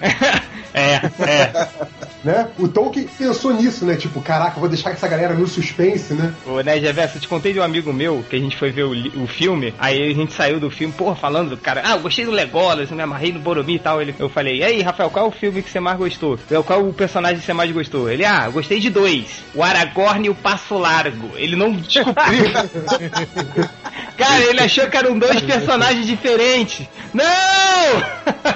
É, 0.74 0.96
é. 1.20 1.68
Né? 2.26 2.48
O 2.58 2.68
Tolkien 2.68 3.08
pensou 3.20 3.54
nisso, 3.54 3.86
né? 3.86 3.96
Tipo, 3.96 4.20
caraca, 4.20 4.60
vou 4.60 4.68
deixar 4.68 4.90
essa 4.90 5.08
galera 5.08 5.36
no 5.36 5.46
suspense, 5.46 6.16
né? 6.16 6.34
Ô, 6.44 6.60
né, 6.60 6.74
Reverso, 6.74 7.18
eu 7.18 7.22
te 7.22 7.28
contei 7.28 7.54
de 7.54 7.60
um 7.60 7.64
amigo 7.64 7.94
meu 7.94 8.26
que 8.28 8.36
a 8.36 8.40
gente 8.40 8.58
foi 8.58 8.72
ver 8.72 8.82
o, 8.82 8.94
o 9.24 9.28
filme, 9.28 9.76
aí 9.78 10.12
gente 10.16 10.34
saiu 10.34 10.60
do 10.60 10.70
filme, 10.70 10.94
porra, 10.94 11.16
falando, 11.16 11.56
cara, 11.58 11.82
ah, 11.86 11.92
eu 11.92 12.00
gostei 12.00 12.26
do 12.26 12.32
Legolas, 12.32 12.90
eu 12.90 12.98
me 12.98 13.04
amarrei 13.04 13.32
no 13.32 13.40
Boromir 13.40 13.76
e 13.76 13.80
tal. 13.80 14.02
Ele, 14.02 14.16
eu 14.18 14.30
falei, 14.30 14.58
e 14.58 14.64
aí, 14.64 14.82
Rafael, 14.82 15.10
qual 15.10 15.26
é 15.26 15.28
o 15.28 15.32
filme 15.32 15.62
que 15.62 15.70
você 15.70 15.80
mais 15.80 15.98
gostou? 15.98 16.40
Eu, 16.50 16.64
Qual 16.64 16.80
é 16.80 16.84
o 16.84 16.94
personagem 16.94 17.40
que 17.40 17.46
você 17.46 17.54
mais 17.54 17.72
gostou? 17.72 18.10
Ele, 18.10 18.26
ah, 18.26 18.44
eu 18.46 18.52
gostei 18.52 18.80
de 18.80 18.90
dois: 18.90 19.44
o 19.54 19.64
Aragorn 19.64 20.28
e 20.28 20.30
o 20.30 20.36
Passo 20.36 20.78
Largo. 20.78 21.32
Ele 21.36 21.56
não 21.56 21.72
descobriu. 21.72 22.16
cara, 24.18 24.44
ele 24.44 24.62
achou 24.62 24.88
que 24.88 24.98
eram 24.98 25.18
dois 25.18 25.42
personagens 25.42 26.08
diferentes. 26.08 26.88
Não! 27.14 27.26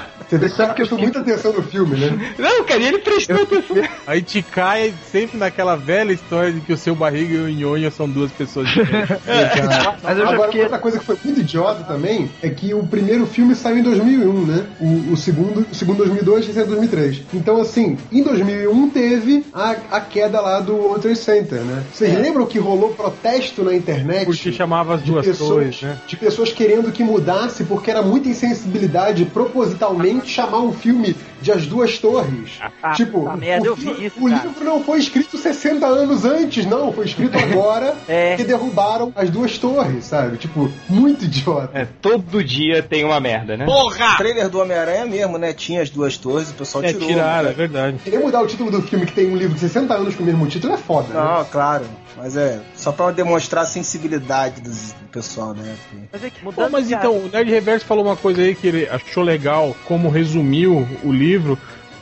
Você 0.30 0.38
vê 0.38 0.48
que 0.48 0.54
você 0.54 0.66
prestou 0.68 0.96
muita 0.98 1.18
atenção 1.18 1.52
no 1.52 1.62
filme, 1.62 1.98
né? 1.98 2.34
Não, 2.38 2.62
cara, 2.64 2.80
e 2.80 2.86
ele 2.86 2.98
prestou 2.98 3.42
atenção. 3.42 3.76
Aí 4.06 4.22
te 4.22 4.42
cai 4.42 4.94
sempre 5.10 5.36
naquela 5.36 5.74
velha 5.74 6.12
história 6.12 6.52
de 6.52 6.60
que 6.60 6.72
o 6.72 6.76
seu 6.76 6.94
barriga 6.94 7.34
e 7.34 7.38
o 7.38 7.48
nhonho 7.48 7.90
são 7.90 8.08
duas 8.08 8.30
pessoas 8.30 8.68
diferentes. 8.68 9.18
Mas 10.04 10.18
eu 10.18 10.24
já 10.24 10.32
Agora, 10.32 10.48
fiquei. 10.48 10.62
outra 10.62 10.78
coisa 10.78 11.00
que 11.00 11.04
foi 11.04 11.16
muito 11.24 11.40
idiota 11.40 11.82
também 11.82 12.30
é 12.40 12.48
que 12.48 12.72
o 12.72 12.86
primeiro 12.86 13.26
filme 13.26 13.56
saiu 13.56 13.78
em 13.78 13.82
2001, 13.82 14.46
né? 14.46 14.66
O, 14.80 15.12
o 15.12 15.16
segundo, 15.16 15.66
o 15.68 15.74
segundo 15.74 15.98
2002 15.98 16.38
e 16.38 16.42
o 16.42 16.44
terceiro 16.54 16.68
2003. 16.70 17.22
Então, 17.34 17.60
assim, 17.60 17.98
em 18.12 18.22
2001 18.22 18.90
teve 18.90 19.44
a, 19.52 19.74
a 19.90 20.00
queda 20.00 20.40
lá 20.40 20.60
do 20.60 20.76
World 20.76 21.02
Trade 21.02 21.18
Center, 21.18 21.58
né? 21.60 21.82
Vocês 21.92 22.14
lembram 22.14 22.46
que 22.46 22.58
rolou 22.60 22.90
protesto 22.90 23.64
na 23.64 23.74
internet? 23.74 24.26
Porque 24.26 24.52
chamava 24.52 24.94
as 24.94 25.02
duas 25.02 25.26
pessoas, 25.26 25.50
torres, 25.50 25.82
né? 25.82 25.98
de 26.06 26.16
pessoas 26.16 26.52
querendo 26.52 26.92
que 26.92 27.02
mudasse 27.02 27.64
porque 27.64 27.90
era 27.90 28.00
muita 28.00 28.28
insensibilidade 28.28 29.24
propositalmente 29.24 30.19
que 30.20 30.28
chamar 30.28 30.60
um 30.60 30.72
filme 30.72 31.16
de 31.40 31.50
As 31.52 31.66
Duas 31.66 31.98
Torres. 31.98 32.60
Ah, 32.82 32.92
tipo, 32.92 33.20
puta 33.22 33.36
merda, 33.36 33.64
o, 33.64 33.66
eu 33.68 33.76
vi 33.76 33.94
fi- 33.94 34.06
isso, 34.06 34.22
o 34.24 34.28
livro 34.28 34.64
não 34.64 34.82
foi 34.84 34.98
escrito 34.98 35.36
60 35.38 35.86
anos 35.86 36.24
antes, 36.24 36.66
não. 36.66 36.92
Foi 36.92 37.04
escrito 37.06 37.36
agora 37.38 37.94
É. 38.08 38.36
que 38.36 38.44
derrubaram 38.44 39.12
as 39.16 39.30
duas 39.30 39.56
torres, 39.58 40.04
sabe? 40.04 40.36
Tipo, 40.36 40.70
muito 40.88 41.24
idiota. 41.24 41.70
É, 41.78 41.86
todo 42.00 42.42
dia 42.44 42.82
tem 42.82 43.04
uma 43.04 43.20
merda, 43.20 43.56
né? 43.56 43.66
O 43.66 43.90
trailer 44.16 44.48
do 44.48 44.60
Homem-Aranha 44.60 45.06
mesmo, 45.06 45.38
né? 45.38 45.52
Tinha 45.52 45.82
as 45.82 45.90
duas 45.90 46.16
torres, 46.16 46.50
o 46.50 46.54
pessoal 46.54 46.84
É, 46.84 46.92
tirou. 46.92 47.06
tiraram, 47.08 47.46
é 47.48 47.50
né? 47.50 47.54
verdade. 47.56 47.96
Querer 48.04 48.18
mudar 48.18 48.42
o 48.42 48.46
título 48.46 48.70
do 48.70 48.82
filme 48.82 49.06
que 49.06 49.12
tem 49.12 49.26
um 49.30 49.36
livro 49.36 49.54
de 49.54 49.60
60 49.60 49.94
anos 49.94 50.14
com 50.14 50.22
o 50.22 50.26
mesmo 50.26 50.46
título 50.46 50.74
é 50.74 50.76
foda, 50.76 51.08
né? 51.14 51.20
Não, 51.20 51.44
claro. 51.46 51.84
Mas 52.16 52.36
é 52.36 52.60
só 52.74 52.92
pra 52.92 53.10
demonstrar 53.12 53.62
a 53.62 53.66
sensibilidade 53.66 54.60
dos- 54.60 54.92
do 54.92 55.08
pessoal, 55.10 55.54
né? 55.54 55.74
Mas, 56.12 56.24
é 56.24 56.30
que, 56.30 56.40
Pô, 56.42 56.52
mas 56.70 56.90
então, 56.90 57.12
o 57.16 57.28
Nerd 57.32 57.50
Reverso 57.50 57.86
falou 57.86 58.04
uma 58.04 58.16
coisa 58.16 58.42
aí 58.42 58.54
que 58.54 58.66
ele 58.66 58.88
achou 58.88 59.22
legal, 59.22 59.74
como 59.86 60.08
resumiu 60.08 60.86
o 61.02 61.12
livro. 61.12 61.29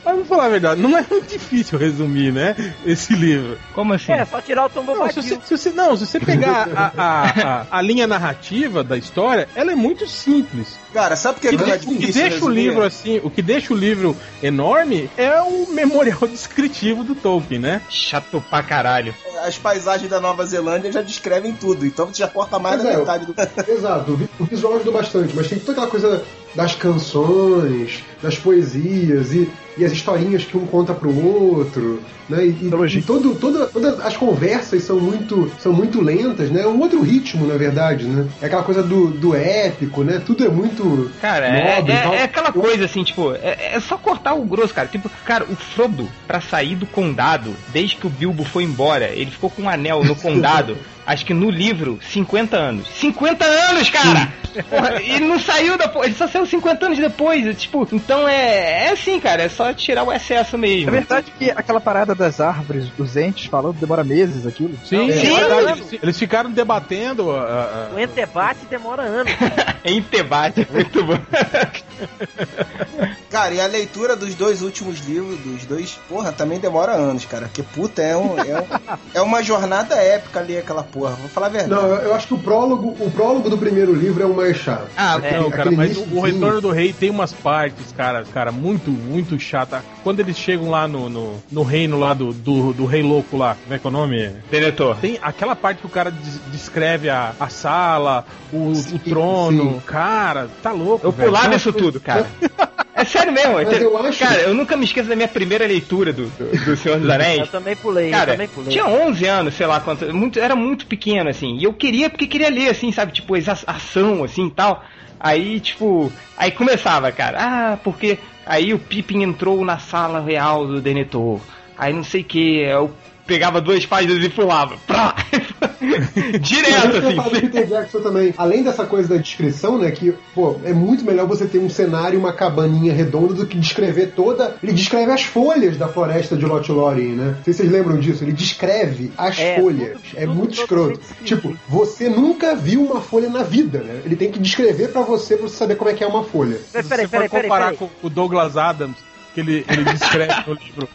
Mas 0.05 0.15
vou 0.15 0.25
falar 0.25 0.45
a 0.45 0.49
verdade, 0.49 0.81
não 0.81 0.97
é 0.97 1.05
muito 1.07 1.27
difícil 1.27 1.77
resumir, 1.77 2.31
né? 2.31 2.55
Esse 2.85 3.13
livro. 3.13 3.57
Como 3.75 3.93
assim? 3.93 4.13
É, 4.13 4.23
só 4.25 4.39
tirar 4.41 4.65
o 4.65 4.69
Tom 4.69 4.81
Não, 4.83 5.09
se 5.11 5.21
você, 5.21 5.37
se 5.45 5.57
você- 5.57 5.71
não, 5.71 5.95
se 5.97 6.05
você 6.07 6.19
pegar 6.21 6.69
a, 6.73 6.91
a, 6.97 7.29
a, 7.61 7.65
a 7.69 7.81
linha 7.81 8.07
narrativa 8.07 8.81
da 8.81 8.97
história, 8.97 9.47
ela 9.53 9.73
é 9.73 9.75
muito 9.75 10.07
simples. 10.07 10.79
Cara, 10.93 11.15
sabe 11.17 11.35
por 11.35 11.41
que, 11.41 11.47
O 11.49 11.51
que, 11.51 11.57
que 11.57 11.63
não 11.63 11.73
é 11.73 11.75
o 11.75 11.79
que 11.79 11.85
difícil 11.97 12.13
deixa 12.13 12.29
o 12.37 12.39
resumir? 12.39 12.55
livro 12.61 12.83
assim, 12.83 13.19
o 13.23 13.29
que 13.29 13.41
deixa 13.41 13.73
o 13.73 13.77
livro 13.77 14.15
enorme 14.41 15.11
é 15.17 15.41
o 15.41 15.67
memorial 15.69 16.21
descritivo 16.31 17.03
do 17.03 17.13
Tolkien, 17.13 17.59
né? 17.59 17.81
Chato 17.89 18.43
pra 18.49 18.63
caralho. 18.63 19.13
As 19.45 19.57
paisagens 19.57 20.09
da 20.09 20.19
Nova 20.19 20.45
Zelândia 20.45 20.91
já 20.91 21.01
descrevem 21.01 21.51
tudo, 21.53 21.85
então 21.85 22.07
você 22.07 22.19
já 22.19 22.27
corta 22.27 22.57
mais 22.57 22.81
da 22.81 22.89
é, 22.91 22.97
metade 22.97 23.25
do. 23.25 23.35
Exato, 23.69 24.13
o 24.13 24.15
vi- 24.15 24.29
o 24.39 24.45
visual 24.45 24.75
ajuda 24.77 24.91
bastante, 24.91 25.35
mas 25.35 25.47
tem 25.47 25.59
toda 25.59 25.73
aquela 25.73 25.87
coisa 25.87 26.23
das 26.55 26.75
canções, 26.75 28.03
das 28.21 28.37
poesias 28.37 29.31
e, 29.33 29.49
e 29.77 29.85
as 29.85 29.91
historinhas 29.91 30.43
que 30.43 30.57
um 30.57 30.65
conta 30.65 30.93
pro 30.93 31.13
outro, 31.15 32.01
né? 32.27 32.45
E, 32.45 32.49
e, 32.49 32.97
e 32.97 33.01
todo, 33.01 33.35
toda, 33.35 33.67
todas 33.67 33.99
as 34.01 34.17
conversas 34.17 34.83
são 34.83 34.99
muito, 34.99 35.51
são 35.59 35.71
muito 35.73 36.01
lentas, 36.01 36.49
né? 36.49 36.61
É 36.61 36.67
um 36.67 36.79
outro 36.79 37.01
ritmo, 37.01 37.47
na 37.47 37.55
verdade, 37.55 38.05
né? 38.05 38.27
É 38.41 38.45
aquela 38.47 38.63
coisa 38.63 38.83
do, 38.83 39.07
do 39.07 39.35
épico, 39.35 40.03
né? 40.03 40.21
Tudo 40.25 40.45
é 40.45 40.49
muito 40.49 41.11
Cara, 41.21 41.45
é, 41.45 41.75
nobre 41.77 41.93
é- 41.93 42.01
tal. 42.01 42.13
é 42.13 42.23
aquela 42.23 42.51
coisa 42.51 42.85
assim, 42.85 43.03
tipo, 43.03 43.33
é, 43.33 43.75
é 43.75 43.79
só 43.79 43.97
cortar 43.97 44.33
o 44.33 44.43
grosso, 44.43 44.73
cara. 44.73 44.87
Tipo, 44.87 45.09
cara, 45.25 45.45
o 45.45 45.55
Frodo, 45.55 46.09
pra 46.27 46.41
sair 46.41 46.75
do 46.75 46.85
condado, 46.85 47.55
desde 47.69 47.95
que 47.95 48.07
o 48.07 48.09
Bilbo 48.09 48.43
foi 48.43 48.63
embora, 48.63 49.05
ele 49.09 49.31
ficou 49.31 49.49
com 49.49 49.63
um 49.63 49.69
anel 49.69 50.03
no 50.03 50.15
condado, 50.15 50.77
acho 51.11 51.25
que 51.25 51.33
no 51.33 51.49
livro, 51.49 51.99
50 52.01 52.57
anos. 52.57 52.87
50 52.87 53.45
anos, 53.45 53.89
cara! 53.89 54.33
Porra, 54.69 55.01
ele 55.01 55.25
não 55.25 55.39
saiu 55.39 55.77
da 55.77 55.87
porra, 55.87 56.05
ele 56.07 56.15
só 56.15 56.27
saiu 56.27 56.45
50 56.45 56.85
anos 56.87 56.97
depois. 56.97 57.55
Tipo, 57.61 57.87
então 57.91 58.27
é, 58.27 58.87
é 58.87 58.91
assim, 58.91 59.19
cara, 59.19 59.43
é 59.43 59.49
só 59.49 59.71
tirar 59.73 60.03
o 60.03 60.11
excesso 60.11 60.55
É 60.55 60.59
mesmo. 60.59 60.91
verdade 60.91 61.31
que 61.37 61.51
aquela 61.51 61.79
parada 61.79 62.15
das 62.15 62.41
árvores, 62.41 62.89
dos 62.97 63.15
entes 63.15 63.45
falando, 63.45 63.75
demora 63.79 64.03
meses 64.03 64.45
aquilo. 64.47 64.77
Sim, 64.85 65.09
é 65.09 65.13
é 65.13 65.17
sim. 65.19 65.35
verdade. 65.35 65.79
Eles, 65.81 66.03
eles 66.03 66.19
ficaram 66.19 66.51
debatendo. 66.51 67.31
a- 67.31 67.89
a- 67.91 67.95
O 67.95 67.99
entebate 67.99 68.65
demora 68.69 69.03
anos. 69.03 69.31
Em 69.85 70.01
debate, 70.01 70.67
muito 70.71 71.03
bom. 71.03 71.17
Cara, 73.29 73.53
e 73.53 73.61
a 73.61 73.67
leitura 73.67 74.15
dos 74.15 74.33
dois 74.33 74.61
últimos 74.63 74.99
livros, 75.05 75.37
dos 75.39 75.63
dois, 75.65 75.99
porra, 76.09 76.31
também 76.31 76.59
demora 76.59 76.93
anos, 76.93 77.25
cara. 77.25 77.45
Porque, 77.45 77.61
puta, 77.61 78.01
é, 78.01 78.17
um, 78.17 78.39
é, 78.39 78.59
um- 78.61 78.97
é 79.13 79.21
uma 79.21 79.43
jornada 79.43 79.95
épica 79.95 80.39
ali, 80.39 80.57
aquela 80.57 80.81
porra. 80.83 81.11
Vou 81.11 81.29
falar 81.29 81.45
a 81.47 81.49
verdade. 81.49 81.69
Não, 81.71 81.87
eu 81.95 82.15
acho 82.15 82.25
que 82.27 82.33
o 82.33 82.39
prólogo, 82.39 82.95
o 82.99 83.11
prólogo 83.11 83.47
do 83.49 83.57
primeiro 83.57 83.93
livro 83.93 84.23
é 84.23 84.25
o 84.25 84.33
mais 84.35 84.57
chato. 84.57 84.87
Ah, 84.97 85.19
É, 85.21 85.37
não, 85.39 85.49
cara, 85.51 85.63
aquele 85.69 85.75
mas 85.75 85.97
o. 85.97 86.19
Retorno 86.21 86.59
do 86.61 86.71
Rei 86.71 86.91
tem 86.91 87.09
umas 87.11 87.31
partes, 87.31 87.91
cara, 87.95 88.23
cara, 88.33 88.51
muito, 88.51 88.89
muito 88.89 89.39
chata. 89.39 89.83
Quando 90.03 90.19
eles 90.21 90.35
chegam 90.37 90.69
lá 90.69 90.87
no, 90.87 91.07
no, 91.09 91.35
no 91.51 91.61
reino 91.63 91.99
lá 91.99 92.13
do, 92.15 92.33
do, 92.33 92.73
do 92.73 92.85
Rei 92.85 93.03
Louco 93.03 93.37
lá, 93.37 93.55
como 93.61 93.75
é 93.75 93.77
que 93.79 93.85
é 93.85 93.89
o 93.89 93.93
nome? 93.93 94.31
Denethor. 94.49 94.97
Tem 94.97 95.19
aquela 95.21 95.55
parte 95.55 95.81
que 95.81 95.85
o 95.85 95.89
cara 95.89 96.09
des- 96.09 96.39
descreve 96.51 97.09
a, 97.09 97.33
a 97.39 97.47
sala, 97.49 98.25
o, 98.51 98.73
Sim, 98.73 98.95
o 98.95 98.99
trono. 98.99 99.73
sim. 99.73 99.81
Cara, 99.85 100.49
tá 100.63 100.71
louco. 100.71 101.05
Eu 101.05 101.11
velho. 101.11 101.29
pulava 101.31 101.55
isso 101.55 101.71
tudo, 101.71 101.99
cara. 101.99 102.25
É 103.01 103.05
sério 103.05 103.31
mesmo. 103.33 103.53
Mas 103.53 103.81
eu 103.81 103.97
acho- 103.97 104.19
Cara, 104.19 104.41
eu 104.41 104.53
nunca 104.53 104.75
me 104.75 104.85
esqueço 104.85 105.07
da 105.09 105.15
minha 105.15 105.27
primeira 105.27 105.65
leitura 105.65 106.11
do, 106.11 106.25
do, 106.27 106.65
do 106.65 106.75
Senhor 106.77 106.99
dos 106.99 107.09
Anéis. 107.11 107.39
Eu 107.39 107.47
também 107.47 107.75
pulei, 107.75 108.07
eu 108.07 108.11
Cara, 108.11 108.31
também 108.33 108.47
pulei. 108.47 108.69
tinha 108.71 108.85
11 108.85 109.25
anos, 109.25 109.53
sei 109.53 109.65
lá 109.67 109.79
quanto, 109.79 110.13
muito, 110.13 110.39
era 110.39 110.55
muito 110.55 110.85
pequeno, 110.85 111.29
assim, 111.29 111.57
e 111.57 111.63
eu 111.63 111.73
queria, 111.73 112.09
porque 112.09 112.27
queria 112.27 112.49
ler, 112.49 112.69
assim, 112.69 112.91
sabe, 112.91 113.11
tipo, 113.11 113.33
ação, 113.67 114.23
assim, 114.23 114.47
e 114.47 114.51
tal, 114.51 114.83
aí, 115.19 115.59
tipo, 115.59 116.11
aí 116.37 116.51
começava, 116.51 117.11
cara, 117.11 117.37
ah, 117.39 117.77
porque 117.83 118.17
aí 118.45 118.73
o 118.73 118.79
Pippin 118.79 119.21
entrou 119.23 119.63
na 119.63 119.77
sala 119.79 120.19
real 120.21 120.65
do 120.67 120.81
Denethor, 120.81 121.39
aí 121.77 121.93
não 121.93 122.03
sei 122.03 122.21
o 122.21 122.25
que, 122.25 122.59
eu 122.61 122.91
pegava 123.29 123.61
duas 123.61 123.85
páginas 123.85 124.23
e 124.23 124.27
pulava, 124.29 124.75
Prá! 124.87 125.15
direto, 126.41 126.97
eu 126.97 127.07
assim, 127.07 127.15
do 127.15 127.41
Peter 127.41 127.67
Jackson 127.67 127.99
também. 128.01 128.33
Além 128.37 128.63
dessa 128.63 128.85
coisa 128.85 129.09
da 129.09 129.17
descrição, 129.17 129.77
né? 129.77 129.91
Que, 129.91 130.13
pô, 130.33 130.55
é 130.63 130.73
muito 130.73 131.03
melhor 131.05 131.27
você 131.27 131.45
ter 131.45 131.59
um 131.59 131.69
cenário, 131.69 132.19
uma 132.19 132.33
cabaninha 132.33 132.93
redonda 132.93 133.33
do 133.33 133.45
que 133.45 133.57
descrever 133.57 134.13
toda. 134.15 134.55
Ele 134.63 134.73
descreve 134.73 135.11
as 135.11 135.23
folhas 135.23 135.77
da 135.77 135.87
floresta 135.87 136.35
de 136.35 136.45
Lot 136.45 136.71
Lorien, 136.71 137.13
né? 137.13 137.35
Não 137.37 137.43
sei 137.43 137.53
se 137.53 137.59
vocês 137.59 137.71
lembram 137.71 137.99
disso. 137.99 138.23
Ele 138.23 138.33
descreve 138.33 139.11
as 139.17 139.37
É, 139.39 139.59
folhas. 139.59 139.93
tudo- 139.93 140.17
é 140.17 140.21
tudo 140.25 140.35
muito 140.35 140.55
totalmente 140.55 140.59
escroto. 140.61 140.99
descrito. 140.99 141.23
Tipo, 141.25 141.57
você 141.67 142.09
nunca 142.09 142.55
viu 142.55 142.83
uma 142.83 142.99
folha 143.01 143.29
na 143.29 143.43
vida, 143.43 143.79
né? 143.79 144.01
Ele 144.05 144.15
tem 144.15 144.31
que 144.31 144.39
descrever 144.39 144.89
pra 144.89 145.01
você 145.01 145.35
pra 145.37 145.47
você 145.47 145.55
saber 145.55 145.75
como 145.75 145.89
é 145.89 145.93
que 145.93 146.03
é 146.03 146.07
uma 146.07 146.23
folha. 146.23 146.57
Peraí, 146.71 146.83
Se 146.83 146.89
peraí, 146.89 147.05
você 147.05 147.07
for 147.07 147.11
peraí, 147.11 147.29
peraí. 147.29 147.43
comparar 147.43 147.63
peraí. 147.73 147.77
com 148.01 148.07
o 148.07 148.09
Douglas 148.09 148.57
Adams, 148.57 148.97
que 149.33 149.39
ele, 149.39 149.65
ele 149.69 149.83
descreve 149.85 150.33
no 150.47 150.53
livro, 150.53 150.89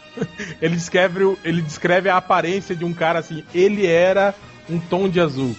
ele 0.61 0.75
descreve, 0.75 1.37
ele 1.43 1.61
descreve 1.61 2.09
a 2.09 2.17
aparência 2.17 2.75
de 2.75 2.85
um 2.85 2.93
cara 2.93 3.19
assim, 3.19 3.43
ele 3.53 3.85
era 3.85 4.33
um 4.69 4.79
tom 4.79 5.07
de 5.07 5.19
azul. 5.19 5.55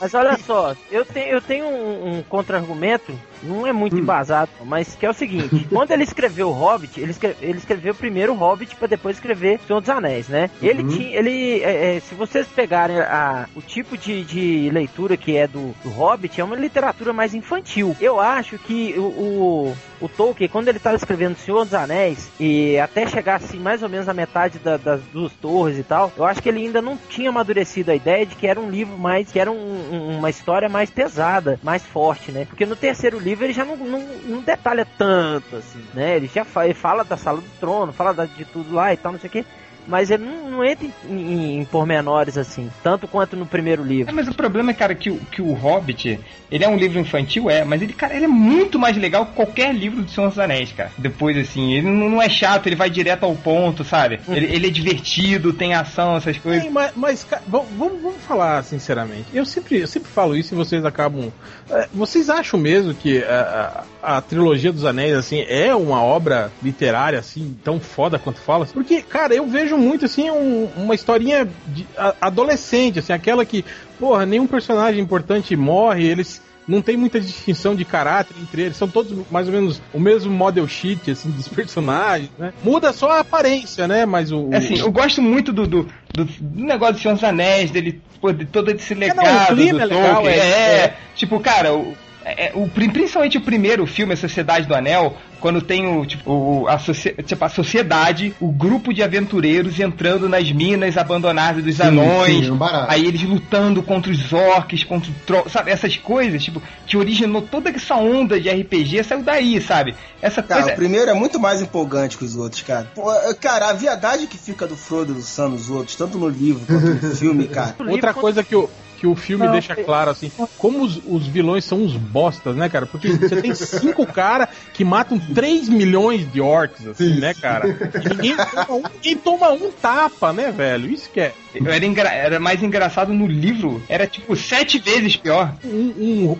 Mas 0.00 0.14
olha 0.14 0.36
só, 0.38 0.74
eu 0.90 1.04
tenho, 1.04 1.28
eu 1.28 1.40
tenho 1.40 1.66
um, 1.66 2.18
um 2.18 2.22
contra-argumento, 2.22 3.18
não 3.44 3.66
é 3.66 3.72
muito 3.72 3.96
embasado, 3.98 4.50
mas 4.64 4.94
que 4.94 5.04
é 5.06 5.10
o 5.10 5.14
seguinte: 5.14 5.66
quando 5.70 5.90
ele 5.90 6.02
escreveu 6.04 6.48
o 6.48 6.52
Hobbit, 6.52 7.00
ele, 7.00 7.10
escre- 7.10 7.36
ele 7.40 7.58
escreveu 7.58 7.94
primeiro 7.94 8.32
o 8.32 8.36
Hobbit 8.36 8.74
para 8.76 8.88
depois 8.88 9.16
escrever 9.16 9.60
Senhor 9.66 9.80
dos 9.80 9.90
Anéis, 9.90 10.28
né? 10.28 10.50
Ele 10.62 10.82
tinha, 10.84 11.18
ele, 11.18 11.62
é, 11.62 11.96
é, 11.96 12.00
se 12.00 12.14
vocês 12.14 12.46
pegarem 12.48 12.98
a, 13.00 13.46
o 13.54 13.60
tipo 13.62 13.96
de, 13.96 14.22
de 14.24 14.70
leitura 14.72 15.16
que 15.16 15.36
é 15.36 15.46
do, 15.46 15.74
do 15.82 15.90
Hobbit, 15.90 16.40
é 16.40 16.44
uma 16.44 16.56
literatura 16.56 17.12
mais 17.12 17.34
infantil. 17.34 17.96
Eu 18.00 18.20
acho 18.20 18.58
que 18.58 18.94
o, 18.96 19.02
o, 19.02 19.76
o 20.02 20.08
Tolkien, 20.08 20.48
quando 20.48 20.68
ele 20.68 20.78
estava 20.78 20.96
escrevendo 20.96 21.36
Senhor 21.36 21.64
dos 21.64 21.74
Anéis, 21.74 22.30
e 22.38 22.78
até 22.78 23.06
chegar 23.06 23.36
assim, 23.36 23.58
mais 23.58 23.82
ou 23.82 23.88
menos 23.88 24.06
na 24.06 24.14
metade 24.14 24.58
da- 24.58 24.76
das 24.76 25.00
duas 25.12 25.32
torres 25.34 25.78
e 25.78 25.82
tal, 25.82 26.12
eu 26.16 26.24
acho 26.24 26.42
que 26.42 26.48
ele 26.48 26.60
ainda 26.66 26.80
não 26.82 26.96
tinha 27.08 27.30
amadurecido 27.30 27.90
a 27.90 27.94
ideia 27.94 28.24
de 28.26 28.34
que 28.36 28.46
era 28.46 28.60
um 28.60 28.70
livro 28.70 28.96
mais, 28.96 29.30
que 29.32 29.38
era 29.40 29.50
um- 29.50 29.54
um- 29.92 30.18
uma 30.18 30.30
história 30.30 30.68
mais 30.68 30.90
pesada, 30.90 31.58
mais 31.62 31.82
forte, 31.84 32.30
né? 32.30 32.44
Porque 32.44 32.64
no 32.66 32.76
terceiro 32.76 33.18
livro 33.18 33.33
ele 33.40 33.52
já 33.52 33.64
não, 33.64 33.76
não, 33.76 33.98
não 34.24 34.40
detalha 34.42 34.86
tanto, 34.98 35.56
assim, 35.56 35.84
né? 35.94 36.16
Ele 36.16 36.26
já 36.26 36.44
fa- 36.44 36.64
ele 36.64 36.74
fala 36.74 37.04
da 37.04 37.16
sala 37.16 37.40
do 37.40 37.48
trono, 37.60 37.92
fala 37.92 38.26
de 38.26 38.44
tudo 38.44 38.74
lá 38.74 38.92
e 38.92 38.96
tal, 38.96 39.12
não 39.12 39.18
sei 39.20 39.28
o 39.28 39.32
quê. 39.32 39.44
Mas 39.86 40.10
ele 40.10 40.24
não, 40.24 40.50
não 40.50 40.64
entra 40.64 40.86
em, 40.86 40.92
em, 41.14 41.58
em 41.60 41.64
pormenores 41.64 42.38
assim, 42.38 42.70
tanto 42.82 43.06
quanto 43.06 43.36
no 43.36 43.44
primeiro 43.46 43.82
É, 43.82 43.86
livro. 43.86 44.14
mas 44.14 44.28
o 44.28 44.34
problema 44.34 44.70
é, 44.70 44.74
cara, 44.74 44.94
que, 44.94 45.10
o- 45.10 45.18
que 45.30 45.42
o 45.42 45.52
Hobbit, 45.52 46.18
ele 46.50 46.64
é 46.64 46.68
um 46.68 46.76
livro 46.76 46.98
infantil, 46.98 47.50
é, 47.50 47.64
mas 47.64 47.82
ele, 47.82 47.92
cara, 47.92 48.14
ele 48.14 48.24
é 48.24 48.28
muito 48.28 48.78
mais 48.78 48.96
legal 48.96 49.26
que 49.26 49.32
qualquer 49.32 49.74
livro 49.74 50.02
do 50.02 50.10
Senhor 50.10 50.28
dos 50.28 50.38
Anéis, 50.38 50.72
cara. 50.72 50.90
Depois, 50.96 51.36
assim, 51.36 51.72
ele 51.74 51.90
não, 51.90 52.08
não 52.10 52.22
é 52.22 52.28
chato, 52.28 52.66
ele 52.66 52.76
vai 52.76 52.88
direto 52.88 53.24
ao 53.24 53.34
ponto, 53.34 53.84
sabe? 53.84 54.20
Ele, 54.28 54.46
ele 54.46 54.66
é 54.68 54.70
divertido, 54.70 55.52
tem 55.52 55.74
ação, 55.74 56.16
essas 56.16 56.38
coisas. 56.38 56.62
Sim, 56.62 56.70
mas, 56.70 56.92
mas, 56.96 57.24
ca- 57.24 57.42
vamos, 57.46 57.68
vamos- 57.76 58.02
vamos 58.02 58.22
falar 58.22 58.62
sinceramente. 58.64 59.26
Eu 59.34 59.44
sempre, 59.44 59.80
eu 59.80 59.86
sempre 59.86 60.08
falo 60.10 60.36
isso 60.36 60.54
e 60.54 60.56
vocês 60.56 60.84
acabam. 60.84 61.30
É, 61.70 61.88
vocês 61.92 62.30
acham 62.30 62.58
mesmo 62.58 62.94
que 62.94 63.22
a, 63.22 63.84
a, 64.02 64.16
a 64.16 64.20
trilogia 64.20 64.72
dos 64.72 64.84
Anéis 64.84 65.14
assim 65.14 65.44
é 65.48 65.74
uma 65.74 66.02
obra 66.02 66.50
literária 66.62 67.18
assim 67.18 67.56
tão 67.64 67.80
foda 67.80 68.18
quanto 68.18 68.40
fala? 68.40 68.66
Porque, 68.66 69.02
cara, 69.02 69.34
eu 69.34 69.46
vejo 69.46 69.73
muito 69.78 70.04
assim 70.04 70.30
um- 70.30 70.68
uma 70.76 70.94
historinha 70.94 71.48
de, 71.66 71.86
a- 71.96 72.14
adolescente, 72.20 72.98
assim, 72.98 73.12
aquela 73.12 73.44
que, 73.44 73.64
porra, 73.98 74.24
nenhum 74.26 74.46
personagem 74.46 75.00
importante 75.00 75.54
morre, 75.56 76.04
eles 76.06 76.42
não 76.66 76.80
tem 76.80 76.96
muita 76.96 77.20
distinção 77.20 77.74
de 77.76 77.84
caráter 77.84 78.34
entre 78.40 78.62
eles, 78.62 78.76
são 78.78 78.88
todos 78.88 79.14
mais 79.30 79.46
ou 79.48 79.52
menos 79.52 79.82
o 79.92 80.00
mesmo 80.00 80.32
model 80.32 80.66
sheet 80.66 81.10
assim 81.10 81.30
dos 81.30 81.46
personagens, 81.52 82.30
né? 82.38 82.52
Muda 82.62 82.90
só 82.92 83.10
a 83.10 83.20
aparência, 83.20 83.86
né? 83.86 84.06
Mas 84.06 84.32
o, 84.32 84.48
É 84.52 84.56
assim, 84.56 84.78
eu 84.78 84.90
gosto 84.90 85.20
muito 85.20 85.52
do, 85.52 85.66
do, 85.66 85.86
do, 86.14 86.24
do 86.24 86.64
negócio 86.64 86.94
do 86.94 87.00
Senhor 87.00 87.14
dos 87.14 87.24
Anéis, 87.24 87.70
dele, 87.70 88.00
pô, 88.20 88.32
de 88.32 88.46
todo 88.46 88.70
esse 88.70 88.94
legado 88.94 89.22
não, 89.26 89.42
o 89.42 89.46
clima 89.48 89.72
do 89.72 89.80
é 89.80 89.84
legal, 89.84 90.26
é- 90.26 90.36
É, 90.38 90.84
é. 90.84 90.96
tipo, 91.14 91.38
cara, 91.40 91.74
o- 91.74 91.94
é, 92.24 92.52
o, 92.54 92.66
principalmente 92.68 93.36
o 93.36 93.40
primeiro 93.40 93.86
filme, 93.86 94.14
A 94.14 94.16
Sociedade 94.16 94.66
do 94.66 94.74
Anel, 94.74 95.16
quando 95.40 95.60
tem 95.60 95.86
o, 95.86 96.06
tipo, 96.06 96.30
o, 96.30 96.66
a, 96.66 96.78
tipo, 96.78 97.44
a 97.44 97.48
sociedade, 97.50 98.34
o 98.40 98.50
grupo 98.50 98.94
de 98.94 99.02
aventureiros 99.02 99.78
entrando 99.78 100.26
nas 100.26 100.50
minas 100.50 100.96
abandonadas 100.96 101.62
dos 101.62 101.76
Sim, 101.76 101.82
anões, 101.82 102.46
sim, 102.46 102.48
é 102.48 102.52
um 102.52 102.58
aí 102.88 103.06
eles 103.06 103.22
lutando 103.22 103.82
contra 103.82 104.10
os 104.10 104.32
orcs, 104.32 104.84
contra 104.84 105.10
o 105.10 105.14
tro... 105.26 105.44
sabe, 105.50 105.70
essas 105.70 105.98
coisas, 105.98 106.42
tipo, 106.42 106.62
que 106.86 106.96
originou 106.96 107.42
toda 107.42 107.68
essa 107.68 107.94
onda 107.96 108.40
de 108.40 108.48
RPG, 108.48 109.04
saiu 109.04 109.22
daí, 109.22 109.60
sabe? 109.60 109.94
Essa 110.22 110.42
Cara, 110.42 110.62
coisa... 110.62 110.74
o 110.74 110.78
primeiro 110.78 111.10
é 111.10 111.14
muito 111.14 111.38
mais 111.38 111.60
empolgante 111.60 112.16
que 112.16 112.24
os 112.24 112.36
outros, 112.36 112.62
cara. 112.62 112.90
Pô, 112.94 113.04
cara, 113.38 113.68
a 113.68 113.72
viadagem 113.74 114.26
que 114.26 114.38
fica 114.38 114.66
do 114.66 114.76
Frodo 114.76 115.12
e 115.12 115.16
do 115.16 115.22
Sam 115.22 115.50
nos 115.50 115.68
outros, 115.68 115.94
tanto 115.94 116.16
no 116.16 116.28
livro 116.28 116.64
quanto 116.66 117.06
no 117.06 117.12
filme, 117.14 117.48
cara. 117.48 117.76
Outra 117.86 118.14
coisa 118.14 118.42
que 118.42 118.56
o, 118.56 118.70
que 119.04 119.06
o 119.06 119.14
filme 119.14 119.44
Não, 119.44 119.52
deixa 119.52 119.74
é- 119.74 119.84
claro, 119.84 120.10
assim, 120.10 120.32
como 120.56 120.82
os, 120.82 120.98
os 121.06 121.26
vilões 121.28 121.64
são 121.66 121.82
uns 121.82 121.94
bostas, 121.94 122.56
né, 122.56 122.70
cara? 122.70 122.86
Porque 122.86 123.10
você 123.10 123.36
tem 123.36 123.54
cinco 123.54 124.06
caras 124.10 124.48
que 124.72 124.82
matam 124.82 125.18
3 125.18 125.68
milhões 125.68 126.30
de 126.32 126.40
orcs, 126.40 126.86
assim, 126.86 127.20
né, 127.20 127.34
cara? 127.34 127.68
E 127.68 128.08
ninguém 128.08 128.34
toma, 128.36 128.72
um, 128.78 128.82
ninguém 128.94 129.16
toma 129.16 129.50
um 129.52 129.70
tapa, 129.70 130.32
né, 130.32 130.50
velho? 130.50 130.88
Isso 130.90 131.10
que 131.10 131.20
é. 131.20 131.34
Era, 131.54 131.84
engra- 131.84 132.12
era 132.12 132.40
mais 132.40 132.62
engraçado 132.62 133.12
no 133.12 133.26
livro, 133.26 133.82
era 133.88 134.06
tipo 134.06 134.34
sete 134.34 134.78
vezes 134.78 135.16
pior. 135.16 135.54
Um, 135.62 135.92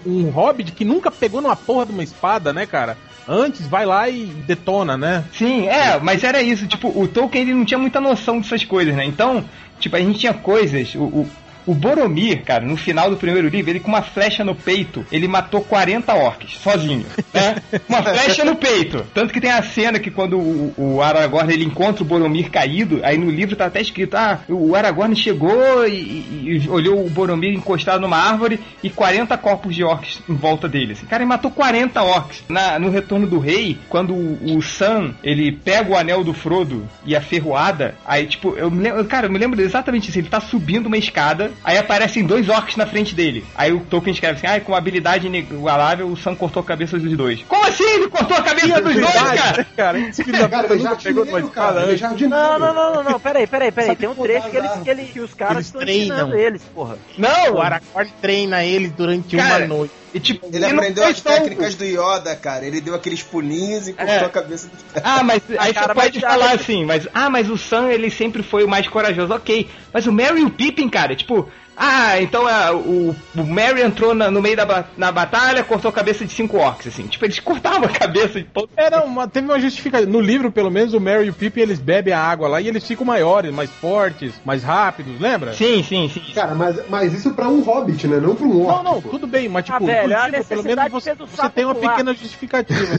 um, 0.07 0.11
um 0.11 0.31
hobbit 0.31 0.73
que 0.73 0.85
nunca 0.85 1.11
pegou 1.11 1.43
numa 1.43 1.55
porra 1.55 1.85
de 1.87 1.93
uma 1.93 2.03
espada, 2.03 2.51
né, 2.53 2.65
cara? 2.67 2.97
Antes 3.29 3.67
vai 3.67 3.85
lá 3.87 4.09
e 4.09 4.25
detona, 4.25 4.97
né? 4.97 5.25
Sim, 5.33 5.67
é, 5.69 5.99
mas 6.01 6.25
era 6.25 6.43
isso. 6.43 6.67
Tipo, 6.67 6.89
o 6.89 7.07
Tolkien 7.07 7.43
ele 7.43 7.55
não 7.55 7.65
tinha 7.65 7.79
muita 7.79 8.01
noção 8.01 8.41
dessas 8.41 8.65
coisas, 8.65 8.95
né? 8.95 9.05
Então, 9.05 9.45
tipo, 9.79 9.95
a 9.97 10.01
gente 10.01 10.19
tinha 10.19 10.35
coisas. 10.35 10.95
O, 10.95 11.03
o, 11.05 11.31
o 11.67 11.75
Boromir, 11.75 12.43
cara, 12.45 12.65
no 12.65 12.77
final 12.77 13.11
do 13.11 13.17
primeiro 13.17 13.49
livro, 13.49 13.71
ele 13.71 13.81
com 13.81 13.89
uma 13.89 14.03
flecha 14.03 14.45
no 14.45 14.55
peito, 14.55 15.05
ele 15.11 15.27
matou 15.29 15.61
40 15.63 16.13
orcs, 16.15 16.55
sozinho, 16.63 17.07
né? 17.33 17.57
Uma 17.89 18.03
flecha 18.03 18.45
no 18.45 18.57
peito. 18.57 19.05
Tanto 19.15 19.33
que 19.33 19.41
tem 19.41 19.51
a 19.51 19.63
cena 19.63 19.99
que 19.99 20.11
quando 20.11 20.39
o, 20.39 20.75
o 20.77 21.03
Aragorn 21.03 21.53
ele 21.53 21.65
encontra 21.65 22.03
o 22.03 22.07
Boromir 22.07 22.51
caído, 22.51 23.01
aí 23.03 23.17
no 23.19 23.31
livro 23.31 23.57
tá 23.57 23.67
até 23.67 23.81
escrito: 23.81 24.15
ah, 24.17 24.41
o 24.49 24.75
Aragorn 24.75 25.15
chegou 25.17 25.87
e, 25.87 25.93
e- 25.93 26.61
e 26.65 26.69
olhou 26.69 27.05
o 27.05 27.11
Boromir 27.11 27.53
encostado 27.55 28.01
numa 28.01 28.17
árvore 28.17 28.61
e 28.83 28.91
40 28.91 29.37
corpos 29.39 29.75
de 29.75 29.83
orcs 29.85 30.21
em 30.29 30.35
volta 30.35 30.69
dele. 30.69 30.93
Assim. 30.93 31.07
Cara, 31.07 31.23
ele 31.23 31.29
matou 31.29 31.51
40 31.51 32.03
orcs. 32.03 32.45
Na, 32.49 32.79
no 32.79 32.91
Retorno 32.91 33.27
do 33.27 33.39
Rei, 33.39 33.79
quando 33.89 34.13
o, 34.15 34.57
o 34.57 34.63
Sam 34.63 35.15
ele 35.23 35.51
pega 35.53 35.91
o 35.93 35.97
anel 35.97 36.23
do 36.23 36.33
Frodo 36.35 36.87
e 37.07 37.15
a 37.17 37.21
ferroada, 37.21 37.95
aí 38.05 38.27
tipo, 38.27 38.55
eu 38.57 38.71
me 38.71 38.83
lembro, 38.83 39.05
cara, 39.07 39.27
eu 39.27 39.31
me 39.33 39.39
lembro 39.39 39.61
exatamente 39.61 40.09
isso. 40.11 40.19
Ele 40.19 40.29
tá 40.29 40.41
subindo 40.41 40.87
uma 40.87 40.97
escada, 40.99 41.51
aí 41.63 41.79
aparecem 41.79 42.25
dois 42.25 42.49
orcs 42.49 42.77
na 42.77 42.87
frente 42.87 43.15
dele. 43.15 43.45
Aí 43.55 43.73
o 43.73 43.81
Tolkien 43.81 44.13
escreve 44.15 44.39
assim: 44.39 44.47
ah, 44.47 44.61
com 44.61 44.75
habilidade 44.75 45.27
inigualável, 45.27 46.09
o 46.09 46.17
Sam 46.17 46.35
cortou 46.35 46.63
a 46.63 46.67
cabeça 46.67 46.99
dos 46.99 47.17
dois. 47.17 47.43
Como 47.47 47.65
assim? 47.67 47.85
Ele 47.85 48.09
cortou 48.09 48.37
a 48.37 48.43
cabeça 48.43 48.81
dos 48.81 48.95
dois, 48.95 49.13
cara? 49.13 49.67
cara, 49.77 49.99
esse 49.99 50.25
filho 50.25 50.39
da 50.39 50.49
puta 50.49 50.75
ele 50.75 50.83
é 50.83 50.89
nunca 50.89 50.97
pegou 50.97 51.39
espada. 51.39 51.83
Ele 51.83 52.03
é 52.03 52.07
antes. 52.07 52.29
Não, 52.29 52.59
não, 52.59 52.75
não, 52.75 52.95
não, 52.95 53.03
não, 53.05 53.21
peraí, 53.21 53.47
peraí, 53.47 53.71
peraí. 53.73 53.97
Tem 53.97 54.09
um 54.09 54.15
trecho 54.15 54.51
que, 54.51 54.57
eles, 54.57 54.71
que, 54.83 54.91
ele, 54.91 55.05
que 55.05 55.21
os 55.21 55.35
caras 55.35 55.57
Eles 55.57 55.67
estão 55.67 55.81
treinam. 55.81 56.17
ensinando 56.17 56.37
eles, 56.37 56.63
porra. 56.75 56.97
Não! 57.19 57.55
O 57.55 57.61
Aragorn 57.61 58.11
treina 58.21 58.65
eles 58.65 58.93
durante 58.93 59.37
Cara, 59.37 59.65
uma 59.65 59.67
noite. 59.67 60.04
E, 60.15 60.21
tipo, 60.21 60.47
Ele 60.53 60.65
aprendeu 60.65 61.05
as 61.05 61.21
técnicas 61.21 61.75
do 61.75 61.85
Yoda, 61.85 62.37
cara. 62.37 62.65
Ele 62.65 62.81
deu 62.81 62.95
aqueles 62.95 63.21
pulinhos 63.23 63.89
e 63.89 63.93
cortou 63.93 64.15
É. 64.15 64.25
a 64.25 64.29
cabeça 64.29 64.69
do 64.69 64.95
cara. 64.95 65.05
Ah, 65.19 65.25
mas 65.25 65.43
aí 65.59 65.75
cara, 65.75 65.89
você 65.89 66.01
pode 66.01 66.21
mas- 66.21 66.33
falar 66.33 66.53
assim, 66.53 66.85
mas 66.85 67.09
ah, 67.13 67.29
mas 67.29 67.51
o 67.51 67.59
Sam 67.59 67.91
ele 67.91 68.09
sempre 68.11 68.43
foi 68.43 68.63
o 68.63 68.69
mais 68.69 68.87
corajoso, 68.87 69.35
ok. 69.35 69.69
Mas 69.93 70.07
o 70.07 70.13
Merry 70.13 70.43
e 70.43 70.45
o 70.45 70.51
Pippin, 70.51 70.89
cara, 70.89 71.17
tipo, 71.17 71.49
ah, 71.77 72.21
então 72.21 72.47
ah, 72.47 72.73
o, 72.73 73.15
o 73.37 73.43
Merry 73.45 73.83
entrou 73.83 74.15
na- 74.15 74.31
no 74.31 74.41
meio 74.41 74.57
da 74.57 74.85
na 74.97 75.11
batalha, 75.11 75.63
cortou 75.65 75.89
a 75.89 75.93
cabeça 75.93 76.25
de 76.25 76.33
cinco 76.33 76.57
orcs, 76.59 76.87
assim. 76.87 77.07
Tipo, 77.07 77.25
eles 77.25 77.39
cortavam 77.41 77.85
a 77.85 77.89
cabeça 77.89 78.39
de 78.41 78.45
todo. 78.47 78.69
Era 78.77 79.03
uma, 79.05 79.27
teve 79.29 79.47
uma 79.47 79.59
justificativa. 79.59 80.11
No 80.11 80.21
livro, 80.21 80.51
pelo 80.53 80.71
menos, 80.71 80.95
o 80.95 81.01
Merry 81.01 81.27
e 81.27 81.31
o 81.31 81.35
Pippin, 81.35 81.61
eles 81.61 81.79
bebem 81.81 82.13
a 82.15 82.21
água 82.21 82.49
lá 82.49 82.61
e 82.61 82.69
eles 82.69 82.87
ficam 82.87 83.05
maiores, 83.05 83.53
mais 83.53 83.71
fortes, 83.71 84.33
mais 84.45 84.63
rápidos, 84.63 85.21
lembra? 85.21 85.53
Sim, 85.53 85.83
sim, 85.83 86.09
sim. 86.09 86.23
Cara, 86.35 86.55
mas, 86.55 86.77
mas 86.89 87.13
isso 87.13 87.33
pra 87.35 87.49
um 87.49 87.61
hobbit, 87.63 88.07
né? 88.07 88.19
Não 88.21 88.35
pra 88.35 88.47
um 88.47 88.63
orc. 88.67 88.77
Não, 88.85 88.93
não, 88.95 89.03
pô. 89.03 89.09
tudo 89.11 89.27
bem, 89.27 89.49
mas 89.49 89.65
tipo, 89.65 89.77
Ah, 89.77 89.87
velho, 89.87 90.17
a 90.19 90.29
livro, 90.29 90.45
pelo 90.45 90.63
necessidade 90.63 90.91
menos 90.91 90.93
você, 91.05 91.15
fez 91.17 91.21
o 91.21 91.27
você 91.37 91.49
tem 91.51 91.65
uma 91.65 91.75
pular. 91.75 91.91
pequena 91.93 92.15
justificativa. 92.15 92.81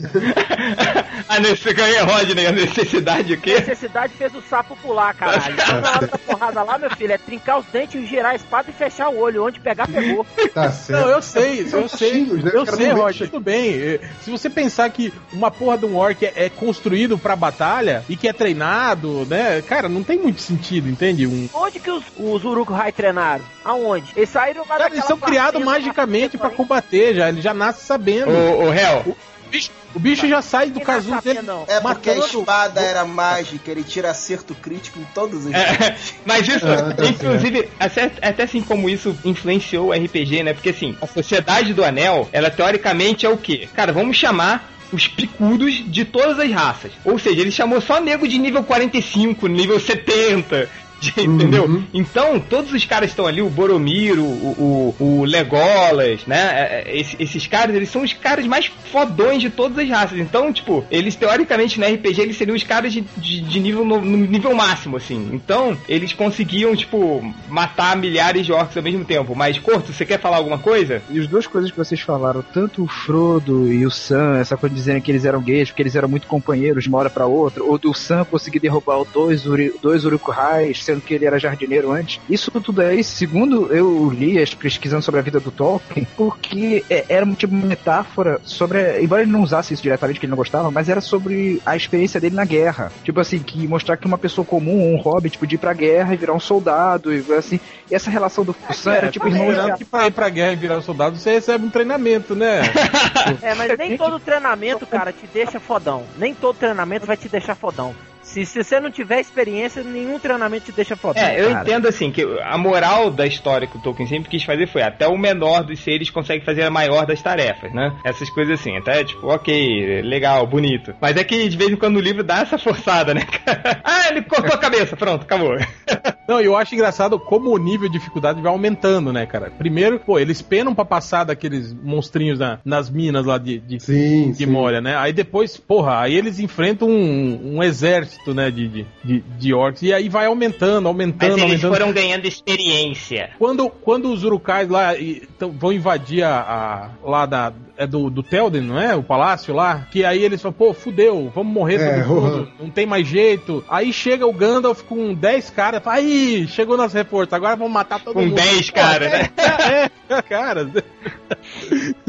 a 1.28 1.40
necessidade, 1.40 1.98
Rodney, 1.98 2.46
a 2.46 2.52
necessidade 2.52 3.32
o 3.32 3.40
quê? 3.40 3.54
necessidade 3.54 4.12
fez 4.14 4.34
o 4.34 4.42
sapo 4.42 4.76
pular, 4.76 5.14
caralho. 5.14 5.54
Então, 5.54 5.80
na 5.80 5.90
hora 5.90 6.06
da 6.06 6.18
porrada 6.18 6.62
lá, 6.62 6.78
meu 6.78 6.90
filho, 6.90 7.12
é 7.12 7.18
trincar 7.18 7.58
os 7.58 7.66
dentes, 7.66 8.08
girar 8.08 8.32
a 8.32 8.36
espada 8.36 8.65
e 8.70 8.72
fechar 8.72 9.08
o 9.08 9.18
olho. 9.18 9.44
Onde 9.44 9.60
pegar, 9.60 9.86
pegou. 9.88 10.26
Tá 10.54 10.70
certo. 10.72 11.02
Não, 11.02 11.10
eu 11.10 11.20
sei, 11.22 11.68
eu 11.70 11.88
sei, 11.88 12.24
né? 12.24 12.50
eu 12.54 12.64
sei, 12.66 12.86
Roger, 12.90 13.04
mexe. 13.04 13.26
tudo 13.26 13.40
bem. 13.40 13.74
Eh, 13.74 14.00
Se 14.22 14.30
você 14.30 14.48
pensar 14.48 14.88
que 14.90 15.12
uma 15.32 15.50
porra 15.50 15.76
de 15.76 15.84
um 15.84 15.96
orc 15.96 16.24
é, 16.24 16.32
é 16.34 16.48
construído 16.48 17.18
pra 17.18 17.36
batalha 17.36 18.02
e 18.08 18.16
que 18.16 18.26
é 18.26 18.32
treinado, 18.32 19.26
né? 19.26 19.62
Cara, 19.62 19.88
não 19.88 20.02
tem 20.02 20.18
muito 20.18 20.40
sentido, 20.40 20.88
entende? 20.88 21.26
Um, 21.26 21.48
Onde 21.52 21.78
que 21.78 21.90
os, 21.90 22.04
os 22.18 22.44
Uruk-hai 22.44 22.90
treinaram? 22.92 23.44
Aonde? 23.64 24.12
Eles 24.16 24.30
saíram 24.30 24.64
lá 24.68 24.76
Cara, 24.78 24.92
eles 24.94 25.04
são 25.04 25.18
criados 25.18 25.60
lá, 25.60 25.66
magicamente 25.72 26.38
pra 26.38 26.48
aí. 26.48 26.54
combater, 26.54 27.14
já. 27.14 27.28
Ele 27.28 27.40
já 27.42 27.52
nasce 27.52 27.84
sabendo. 27.84 28.30
O, 28.30 28.72
Hel, 28.72 29.04
O 29.06 29.16
bicho, 29.46 29.70
o 29.94 29.98
bicho 29.98 30.28
já 30.28 30.42
sai 30.42 30.70
do 30.70 30.80
casulo 30.80 31.20
dele. 31.22 31.42
não? 31.42 31.64
É 31.66 31.80
porque 31.80 32.10
a 32.10 32.18
espada 32.18 32.80
era 32.80 33.04
mágica, 33.04 33.70
ele 33.70 33.82
tira 33.82 34.10
acerto 34.10 34.54
crítico 34.54 34.98
em 34.98 35.04
todos 35.14 35.46
os 35.46 35.52
É, 35.52 35.96
mas 36.26 36.46
isso, 36.48 36.66
Ah, 36.66 36.92
tá 36.94 37.06
inclusive, 37.06 37.68
até, 37.78 38.10
até 38.22 38.42
assim 38.42 38.60
como 38.60 38.88
isso 38.88 39.16
influenciou 39.24 39.88
o 39.88 39.92
RPG, 39.92 40.42
né? 40.42 40.54
Porque 40.54 40.70
assim, 40.70 40.96
a 41.00 41.06
Sociedade 41.06 41.72
do 41.72 41.84
Anel, 41.84 42.28
ela 42.32 42.50
teoricamente 42.50 43.24
é 43.26 43.28
o 43.28 43.36
quê? 43.36 43.68
Cara, 43.74 43.92
vamos 43.92 44.16
chamar 44.16 44.72
os 44.92 45.08
picudos 45.08 45.82
de 45.90 46.04
todas 46.04 46.38
as 46.38 46.50
raças. 46.50 46.92
Ou 47.04 47.18
seja, 47.18 47.40
ele 47.40 47.50
chamou 47.50 47.80
só 47.80 48.00
nego 48.00 48.26
de 48.28 48.38
nível 48.38 48.62
45, 48.62 49.46
nível 49.48 49.80
70. 49.80 50.68
De- 51.00 51.12
Entendeu? 51.26 51.64
Uhum. 51.64 51.84
Então, 51.92 52.38
todos 52.40 52.72
os 52.72 52.84
caras 52.84 53.10
estão 53.10 53.26
ali, 53.26 53.42
o 53.42 53.48
Boromir, 53.50 54.18
o, 54.18 54.22
o, 54.24 54.96
o 54.98 55.24
Legolas, 55.24 56.20
né? 56.26 56.36
é, 56.38 56.84
é, 56.90 56.98
esse- 56.98 57.16
esses 57.18 57.46
caras, 57.46 57.74
eles 57.74 57.88
são 57.88 58.02
os 58.02 58.12
caras 58.12 58.46
mais 58.46 58.66
fodões 58.90 59.40
de 59.40 59.50
todas 59.50 59.78
as 59.78 59.88
raças. 59.88 60.18
Então, 60.18 60.52
tipo, 60.52 60.84
eles 60.90 61.14
teoricamente 61.16 61.78
no 61.80 61.86
RPG 61.86 62.20
eles 62.22 62.36
seriam 62.36 62.56
os 62.56 62.62
caras 62.62 62.92
de, 62.92 63.02
de, 63.16 63.40
de 63.40 63.60
nível 63.60 63.84
no, 63.84 64.00
no 64.00 64.16
nível 64.16 64.54
máximo, 64.54 64.96
assim. 64.96 65.30
Então, 65.32 65.76
eles 65.88 66.12
conseguiam, 66.12 66.74
tipo, 66.74 67.22
matar 67.48 67.96
milhares 67.96 68.46
de 68.46 68.52
orcs 68.52 68.76
ao 68.76 68.82
mesmo 68.82 69.04
tempo. 69.04 69.34
Mas, 69.34 69.58
Corto, 69.58 69.92
você 69.92 70.04
quer 70.04 70.20
falar 70.20 70.36
alguma 70.36 70.58
coisa? 70.58 71.02
E 71.10 71.18
as 71.18 71.26
duas 71.26 71.46
coisas 71.46 71.70
que 71.70 71.76
vocês 71.76 72.00
falaram, 72.00 72.42
tanto 72.54 72.84
o 72.84 72.86
Frodo 72.88 73.72
e 73.72 73.84
o 73.86 73.90
Sam, 73.90 74.38
essa 74.38 74.56
coisa 74.56 74.74
de 74.74 74.80
dizerem 74.80 75.02
que 75.02 75.10
eles 75.10 75.24
eram 75.24 75.40
gays, 75.40 75.70
porque 75.70 75.82
eles 75.82 75.96
eram 75.96 76.08
muito 76.08 76.26
companheiros 76.26 76.84
de 76.84 76.88
uma 76.88 76.98
hora 76.98 77.10
pra 77.10 77.26
outra, 77.26 77.62
ou 77.64 77.78
do 77.78 77.92
Sam 77.94 78.24
conseguir 78.24 78.60
derrubar 78.60 78.98
os 78.98 79.08
dois, 79.08 79.46
Uri, 79.46 79.72
dois 79.82 80.04
Uruk-hais, 80.04 80.84
sendo 80.86 81.00
que 81.02 81.14
ele 81.14 81.26
era 81.26 81.38
jardineiro 81.38 81.90
antes. 81.92 82.20
Isso 82.30 82.50
tudo 82.52 82.80
é, 82.82 83.02
segundo 83.02 83.72
eu 83.74 84.08
li, 84.10 84.40
as- 84.40 84.54
pesquisando 84.54 85.02
sobre 85.02 85.20
a 85.20 85.22
vida 85.22 85.38
do 85.40 85.50
Tolkien, 85.50 86.06
porque 86.16 86.84
é, 86.88 87.04
era 87.08 87.26
um 87.26 87.34
tipo 87.34 87.54
de 87.54 87.66
metáfora 87.66 88.40
sobre, 88.44 89.00
embora 89.00 89.22
ele 89.22 89.30
não 89.32 89.42
usasse 89.42 89.74
isso 89.74 89.82
diretamente, 89.82 90.18
que 90.20 90.26
ele 90.26 90.30
não 90.30 90.36
gostava, 90.36 90.70
mas 90.70 90.88
era 90.88 91.00
sobre 91.00 91.60
a 91.66 91.76
experiência 91.76 92.20
dele 92.20 92.34
na 92.36 92.44
guerra. 92.44 92.90
Tipo 93.04 93.20
assim, 93.20 93.38
que 93.40 93.66
mostrar 93.68 93.96
que 93.96 94.06
uma 94.06 94.18
pessoa 94.18 94.44
comum, 94.44 94.94
um 94.94 94.96
hobbit, 95.00 95.36
podia 95.38 95.56
ir 95.56 95.58
pra 95.58 95.72
guerra 95.72 96.14
e 96.14 96.16
virar 96.16 96.32
um 96.34 96.40
soldado, 96.40 97.12
e 97.12 97.24
assim, 97.34 97.58
e 97.90 97.94
essa 97.94 98.10
relação 98.10 98.44
do 98.44 98.54
Sam 98.72 98.92
era 98.94 99.10
tipo 99.10 99.26
irmão 99.28 99.48
Lembrando 99.48 99.76
que 99.78 99.84
pra 99.84 100.06
ir 100.06 100.10
pra 100.12 100.28
guerra 100.28 100.52
e 100.52 100.56
virar 100.56 100.80
soldado, 100.80 101.16
você 101.16 101.32
recebe 101.32 101.64
um 101.66 101.70
treinamento, 101.70 102.34
né? 102.34 102.60
É, 103.42 103.54
mas 103.54 103.76
nem 103.76 103.96
todo 103.96 104.20
treinamento, 104.20 104.86
cara, 104.86 105.12
te 105.12 105.26
deixa 105.26 105.58
fodão. 105.58 106.04
Nem 106.16 106.34
todo 106.34 106.56
treinamento 106.56 107.06
vai 107.06 107.16
te 107.16 107.28
deixar 107.28 107.54
fodão. 107.54 107.94
Se, 108.36 108.44
se 108.44 108.62
você 108.62 108.78
não 108.78 108.90
tiver 108.90 109.18
experiência, 109.20 109.82
nenhum 109.82 110.18
treinamento 110.18 110.66
te 110.66 110.72
deixa 110.72 110.94
fodão. 110.94 111.22
É, 111.22 111.40
eu 111.40 111.50
cara. 111.52 111.62
entendo 111.62 111.88
assim, 111.88 112.10
que 112.10 112.22
a 112.42 112.58
moral 112.58 113.10
da 113.10 113.26
história 113.26 113.66
que 113.66 113.78
o 113.78 113.80
Tolkien 113.80 114.06
sempre 114.06 114.28
quis 114.28 114.44
fazer 114.44 114.66
foi 114.66 114.82
até 114.82 115.08
o 115.08 115.16
menor 115.16 115.62
dos 115.64 115.80
seres 115.80 116.10
consegue 116.10 116.44
fazer 116.44 116.64
a 116.64 116.70
maior 116.70 117.06
das 117.06 117.22
tarefas, 117.22 117.72
né? 117.72 117.96
Essas 118.04 118.28
coisas 118.28 118.60
assim, 118.60 118.76
até 118.76 119.02
tipo, 119.04 119.26
ok, 119.28 120.02
legal, 120.02 120.46
bonito. 120.46 120.94
Mas 121.00 121.16
é 121.16 121.24
que 121.24 121.48
de 121.48 121.56
vez 121.56 121.70
em 121.70 121.76
quando 121.76 121.96
o 121.96 122.00
livro 122.00 122.22
dá 122.22 122.40
essa 122.40 122.58
forçada, 122.58 123.14
né? 123.14 123.22
ah, 123.82 124.08
ele 124.10 124.20
cortou 124.22 124.54
a 124.54 124.58
cabeça, 124.58 124.96
pronto, 124.96 125.22
acabou. 125.22 125.56
Não, 126.28 126.40
eu 126.40 126.56
acho 126.56 126.74
engraçado 126.74 127.20
como 127.20 127.54
o 127.54 127.58
nível 127.58 127.88
de 127.88 127.98
dificuldade 127.98 128.42
vai 128.42 128.50
aumentando, 128.50 129.12
né, 129.12 129.24
cara? 129.26 129.48
Primeiro, 129.50 130.00
pô, 130.00 130.18
eles 130.18 130.42
penam 130.42 130.74
pra 130.74 130.84
passar 130.84 131.22
daqueles 131.24 131.72
monstrinhos 131.72 132.38
na- 132.40 132.58
nas 132.64 132.90
minas 132.90 133.24
lá 133.24 133.38
de, 133.38 133.60
de, 133.60 133.80
Sim, 133.80 134.32
de 134.32 134.38
sim. 134.38 134.46
Moria, 134.46 134.80
né? 134.80 134.96
Aí 134.96 135.12
depois, 135.12 135.56
porra, 135.56 136.00
aí 136.00 136.14
eles 136.16 136.40
enfrentam 136.40 136.88
um, 136.88 137.56
um 137.58 137.62
exército, 137.62 138.25
né, 138.34 138.50
de, 138.50 138.68
de, 138.68 138.86
de, 139.04 139.20
de 139.20 139.54
orcs. 139.54 139.82
E 139.82 139.92
aí 139.92 140.08
vai 140.08 140.26
aumentando, 140.26 140.88
aumentando, 140.88 141.32
aumentando. 141.42 141.92
ganhando 141.92 142.26
experiência. 142.26 143.30
Quando, 143.38 143.68
quando 143.68 144.10
os 144.12 144.24
urukais 144.24 144.68
lá 144.68 144.96
e, 144.96 145.22
tão- 145.38 145.50
vão 145.52 145.72
invadir 145.72 146.22
a, 146.22 146.38
a- 146.40 146.90
lá 147.08 147.26
da 147.26 147.52
é 147.76 147.86
do, 147.86 148.08
do 148.10 148.22
Telden, 148.22 148.62
não 148.62 148.80
é? 148.80 148.94
O 148.94 149.02
palácio 149.02 149.54
lá. 149.54 149.86
Que 149.90 150.04
aí 150.04 150.22
eles 150.22 150.40
falam, 150.40 150.54
pô, 150.54 150.72
fudeu, 150.72 151.30
vamos 151.34 151.52
morrer 151.52 151.76
É, 151.80 152.02
todo 152.02 152.20
mundo, 152.20 152.48
não 152.60 152.70
tem 152.70 152.86
mais 152.86 153.06
jeito. 153.06 153.64
Aí 153.68 153.92
chega 153.92 154.26
o 154.26 154.32
Gandalf 154.32 154.82
com 154.82 155.14
10 155.14 155.50
caras, 155.50 155.82
fala, 155.82 155.96
aí, 155.96 156.46
chegou 156.48 156.76
nosso 156.76 156.96
reforço, 156.96 157.34
agora 157.34 157.56
vamos 157.56 157.72
matar 157.72 158.00
todo 158.00 158.14
Com 158.14 158.22
mundo. 158.22 158.34
10 158.34 158.70
Pô, 158.70 158.76
caras, 158.76 159.10
né? 159.12 159.28
É, 160.08 160.22
cara. 160.22 160.70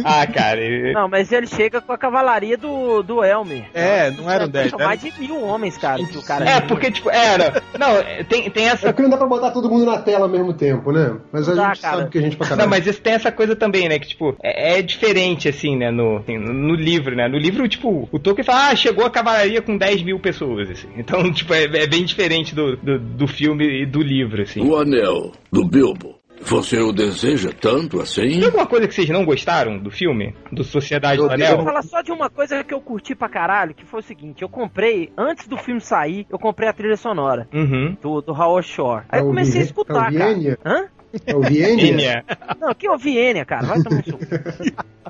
Ah, 0.04 0.26
cara. 0.28 0.60
Não, 0.94 1.08
mas 1.10 1.32
ele 1.32 1.48
chega 1.48 1.82
com 1.82 1.92
a 1.92 1.98
cavalaria 1.98 2.58
do, 2.58 3.02
do 3.02 3.24
Elmer. 3.24 3.66
É, 3.74 4.12
não 4.12 4.30
eram 4.30 4.48
10. 4.48 4.70
São 4.72 4.80
mais 4.80 5.02
de 5.02 5.12
mil 5.20 5.42
homens, 5.44 5.78
cara, 5.78 6.04
que 6.06 6.18
o 6.18 6.22
cara 6.24 6.48
É, 6.48 6.62
porque, 6.62 6.92
tipo, 6.92 7.10
era. 7.10 7.62
Não, 7.78 8.24
tem, 8.26 8.50
tem 8.50 8.66
É 8.66 8.70
essa. 8.70 8.88
porque 8.88 9.02
não 9.02 9.10
dá 9.10 9.18
pra 9.18 9.28
botar 9.28 9.52
todo 9.52 9.70
mundo 9.70 9.86
na 9.86 9.98
tela 10.00 10.26
ao 10.26 10.30
mesmo 10.30 10.54
tempo, 10.54 10.92
né? 10.92 11.16
Mas 11.32 11.50
a 11.50 11.54
Dá, 11.54 11.68
gente 11.74 11.82
cara. 11.82 11.98
sabe 11.98 12.10
que 12.12 12.18
a 12.18 12.22
gente 12.22 12.38
pra 12.38 12.46
Não, 12.46 12.50
caralho. 12.50 12.70
mas 12.70 12.86
isso 12.88 13.02
tem 13.02 13.14
essa 13.14 13.32
coisa 13.32 13.56
também, 13.56 13.90
né? 13.90 13.98
Que, 14.00 14.08
tipo, 14.08 14.36
é, 14.44 14.78
é 14.78 14.82
diferente, 14.82 15.50
assim, 15.50 15.57
né? 15.78 15.90
No, 15.92 16.18
assim, 16.18 16.38
no, 16.38 16.54
no 16.54 16.76
livro, 16.76 17.16
né? 17.16 17.28
No 17.28 17.38
livro, 17.38 17.68
tipo, 17.68 18.08
o 18.12 18.20
Tolkien 18.20 18.46
fala, 18.46 18.70
ah, 18.70 18.76
chegou 18.76 19.06
a 19.06 19.10
cavalaria 19.10 19.62
com 19.62 19.78
10 19.78 20.04
mil 20.04 20.20
pessoas, 20.20 20.70
assim. 20.70 20.88
Então, 20.98 21.24
tipo, 21.34 21.54
é, 21.54 21.64
é 21.64 21.88
bem 21.88 22.04
diferente 22.06 22.54
do, 22.54 22.76
do, 22.78 23.00
do 23.00 23.28
filme 23.28 23.84
e 23.84 23.86
do 23.86 24.02
livro, 24.02 24.42
assim. 24.42 24.62
O 24.62 24.76
anel 24.78 25.32
do 25.52 25.66
Bilbo. 25.66 26.16
Você 26.40 26.78
o 26.80 26.92
deseja 26.92 27.50
tanto 27.52 28.00
assim? 28.00 28.22
Tem 28.30 28.46
alguma 28.46 28.68
coisa 28.68 28.88
que 28.88 28.94
vocês 28.94 29.10
não 29.10 29.26
gostaram 29.26 29.80
do 29.80 29.90
filme? 29.90 30.36
Do 30.52 30.64
Sociedade 30.64 31.20
Eu 31.20 31.28
do 31.28 31.34
Eu 31.34 31.38
vou 31.40 31.48
Anel? 31.48 31.64
falar 31.66 31.82
só 31.82 32.02
de 32.04 32.12
uma 32.12 32.30
coisa 32.30 32.64
que 32.64 32.72
eu 32.72 32.80
curti 32.80 33.16
pra 33.16 33.28
caralho, 33.28 33.74
que 33.74 33.84
foi 33.84 34.02
o 34.02 34.04
seguinte, 34.04 34.44
eu 34.44 34.48
comprei, 34.48 35.10
antes 35.18 35.48
do 35.48 35.58
filme 35.58 35.82
sair, 35.82 36.28
eu 36.30 36.38
comprei 36.38 36.70
a 36.70 36.74
trilha 36.74 36.96
sonora 36.96 37.48
Uhum. 37.52 37.98
do, 38.00 38.22
do 38.22 38.34
Howard 38.34 38.68
Shore. 38.68 39.04
Aí 39.10 39.20
É 39.20 39.24
eu 39.24 39.28
comecei 39.28 39.62
a 39.62 39.64
escutar, 39.64 40.12
o 40.12 40.14
cara. 40.16 40.58
Hã? 40.64 40.86
É 41.26 41.36
o 41.36 41.42
Vienia? 41.42 41.92
Enya. 41.92 42.24
Não, 42.60 42.74
que 42.74 42.88
ouvi 42.90 43.18
Enya, 43.18 43.46
cara. 43.46 43.66
Vai 43.66 43.82
tomar 43.82 44.00
um 44.00 44.04
suco. 44.04 44.20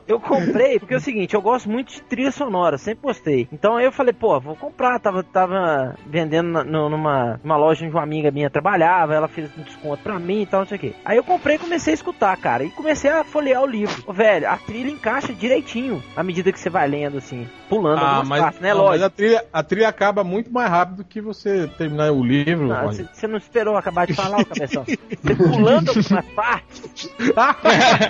Eu 0.08 0.20
comprei, 0.22 0.80
porque 0.80 0.94
é 0.94 0.98
o 0.98 1.02
seguinte, 1.02 1.34
eu 1.34 1.42
gosto 1.42 1.70
muito 1.70 1.92
de 1.92 2.02
trilha 2.04 2.32
sonora, 2.32 2.78
sempre 2.78 3.02
gostei. 3.04 3.48
Então 3.52 3.76
aí 3.76 3.84
eu 3.86 3.92
falei, 3.92 4.14
pô, 4.14 4.40
vou 4.40 4.56
comprar. 4.56 5.00
Tava, 5.00 5.22
tava 5.24 5.96
vendendo 6.06 6.48
na- 6.50 6.64
numa, 6.64 7.40
numa 7.44 7.58
loja 7.58 7.84
onde 7.86 7.94
uma 7.94 8.04
amiga 8.04 8.32
minha 8.32 8.50
trabalhava, 8.50 9.14
ela 9.16 9.28
fez 9.28 9.50
um 9.58 9.64
desconto 9.64 10.02
pra 10.04 10.18
mim 10.18 10.44
e 10.44 10.46
tal, 10.46 10.62
não 10.62 10.68
sei 10.68 10.78
o 10.78 10.80
quê. 10.80 10.94
Aí 11.04 11.18
eu 11.18 11.24
comprei 11.24 11.56
e 11.58 11.60
comecei 11.60 11.94
a 11.94 11.96
escutar, 11.96 12.38
cara. 12.38 12.64
E 12.64 12.70
comecei 12.70 13.10
a 13.10 13.24
folhear 13.24 13.62
o 13.62 13.66
livro. 13.68 14.02
Ô, 14.08 14.14
velho, 14.14 14.48
a 14.50 14.56
trilha 14.58 14.90
encaixa 14.90 15.34
direitinho 15.34 16.02
à 16.16 16.24
medida 16.24 16.52
que 16.54 16.60
você 16.60 16.70
vai 16.70 16.88
lendo, 16.88 17.18
assim, 17.18 17.46
pulando 17.70 18.00
Ah, 18.00 18.08
algumas 18.18 18.28
mas, 18.28 18.42
partes, 18.42 18.62
né? 18.62 18.70
não, 18.74 18.78
mas 18.78 18.88
Lógico. 19.02 19.06
a, 19.06 19.10
trilha, 19.10 19.46
a 19.54 19.64
trilha 19.64 19.88
acaba 19.90 20.24
muito 20.24 20.52
mais 20.52 20.70
rápido 20.70 21.04
que 21.04 21.22
você 21.22 21.68
terminar 21.78 22.12
o 22.12 22.24
livro. 22.24 22.70
Você 23.14 23.28
não 23.28 23.38
esperou 23.38 23.76
acabar 23.78 24.06
de 24.08 24.14
falar, 24.14 24.44
cabeção. 24.46 24.84
Você 24.86 25.36
pulando 25.36 25.90
algumas 25.90 26.26
partes, 26.36 27.10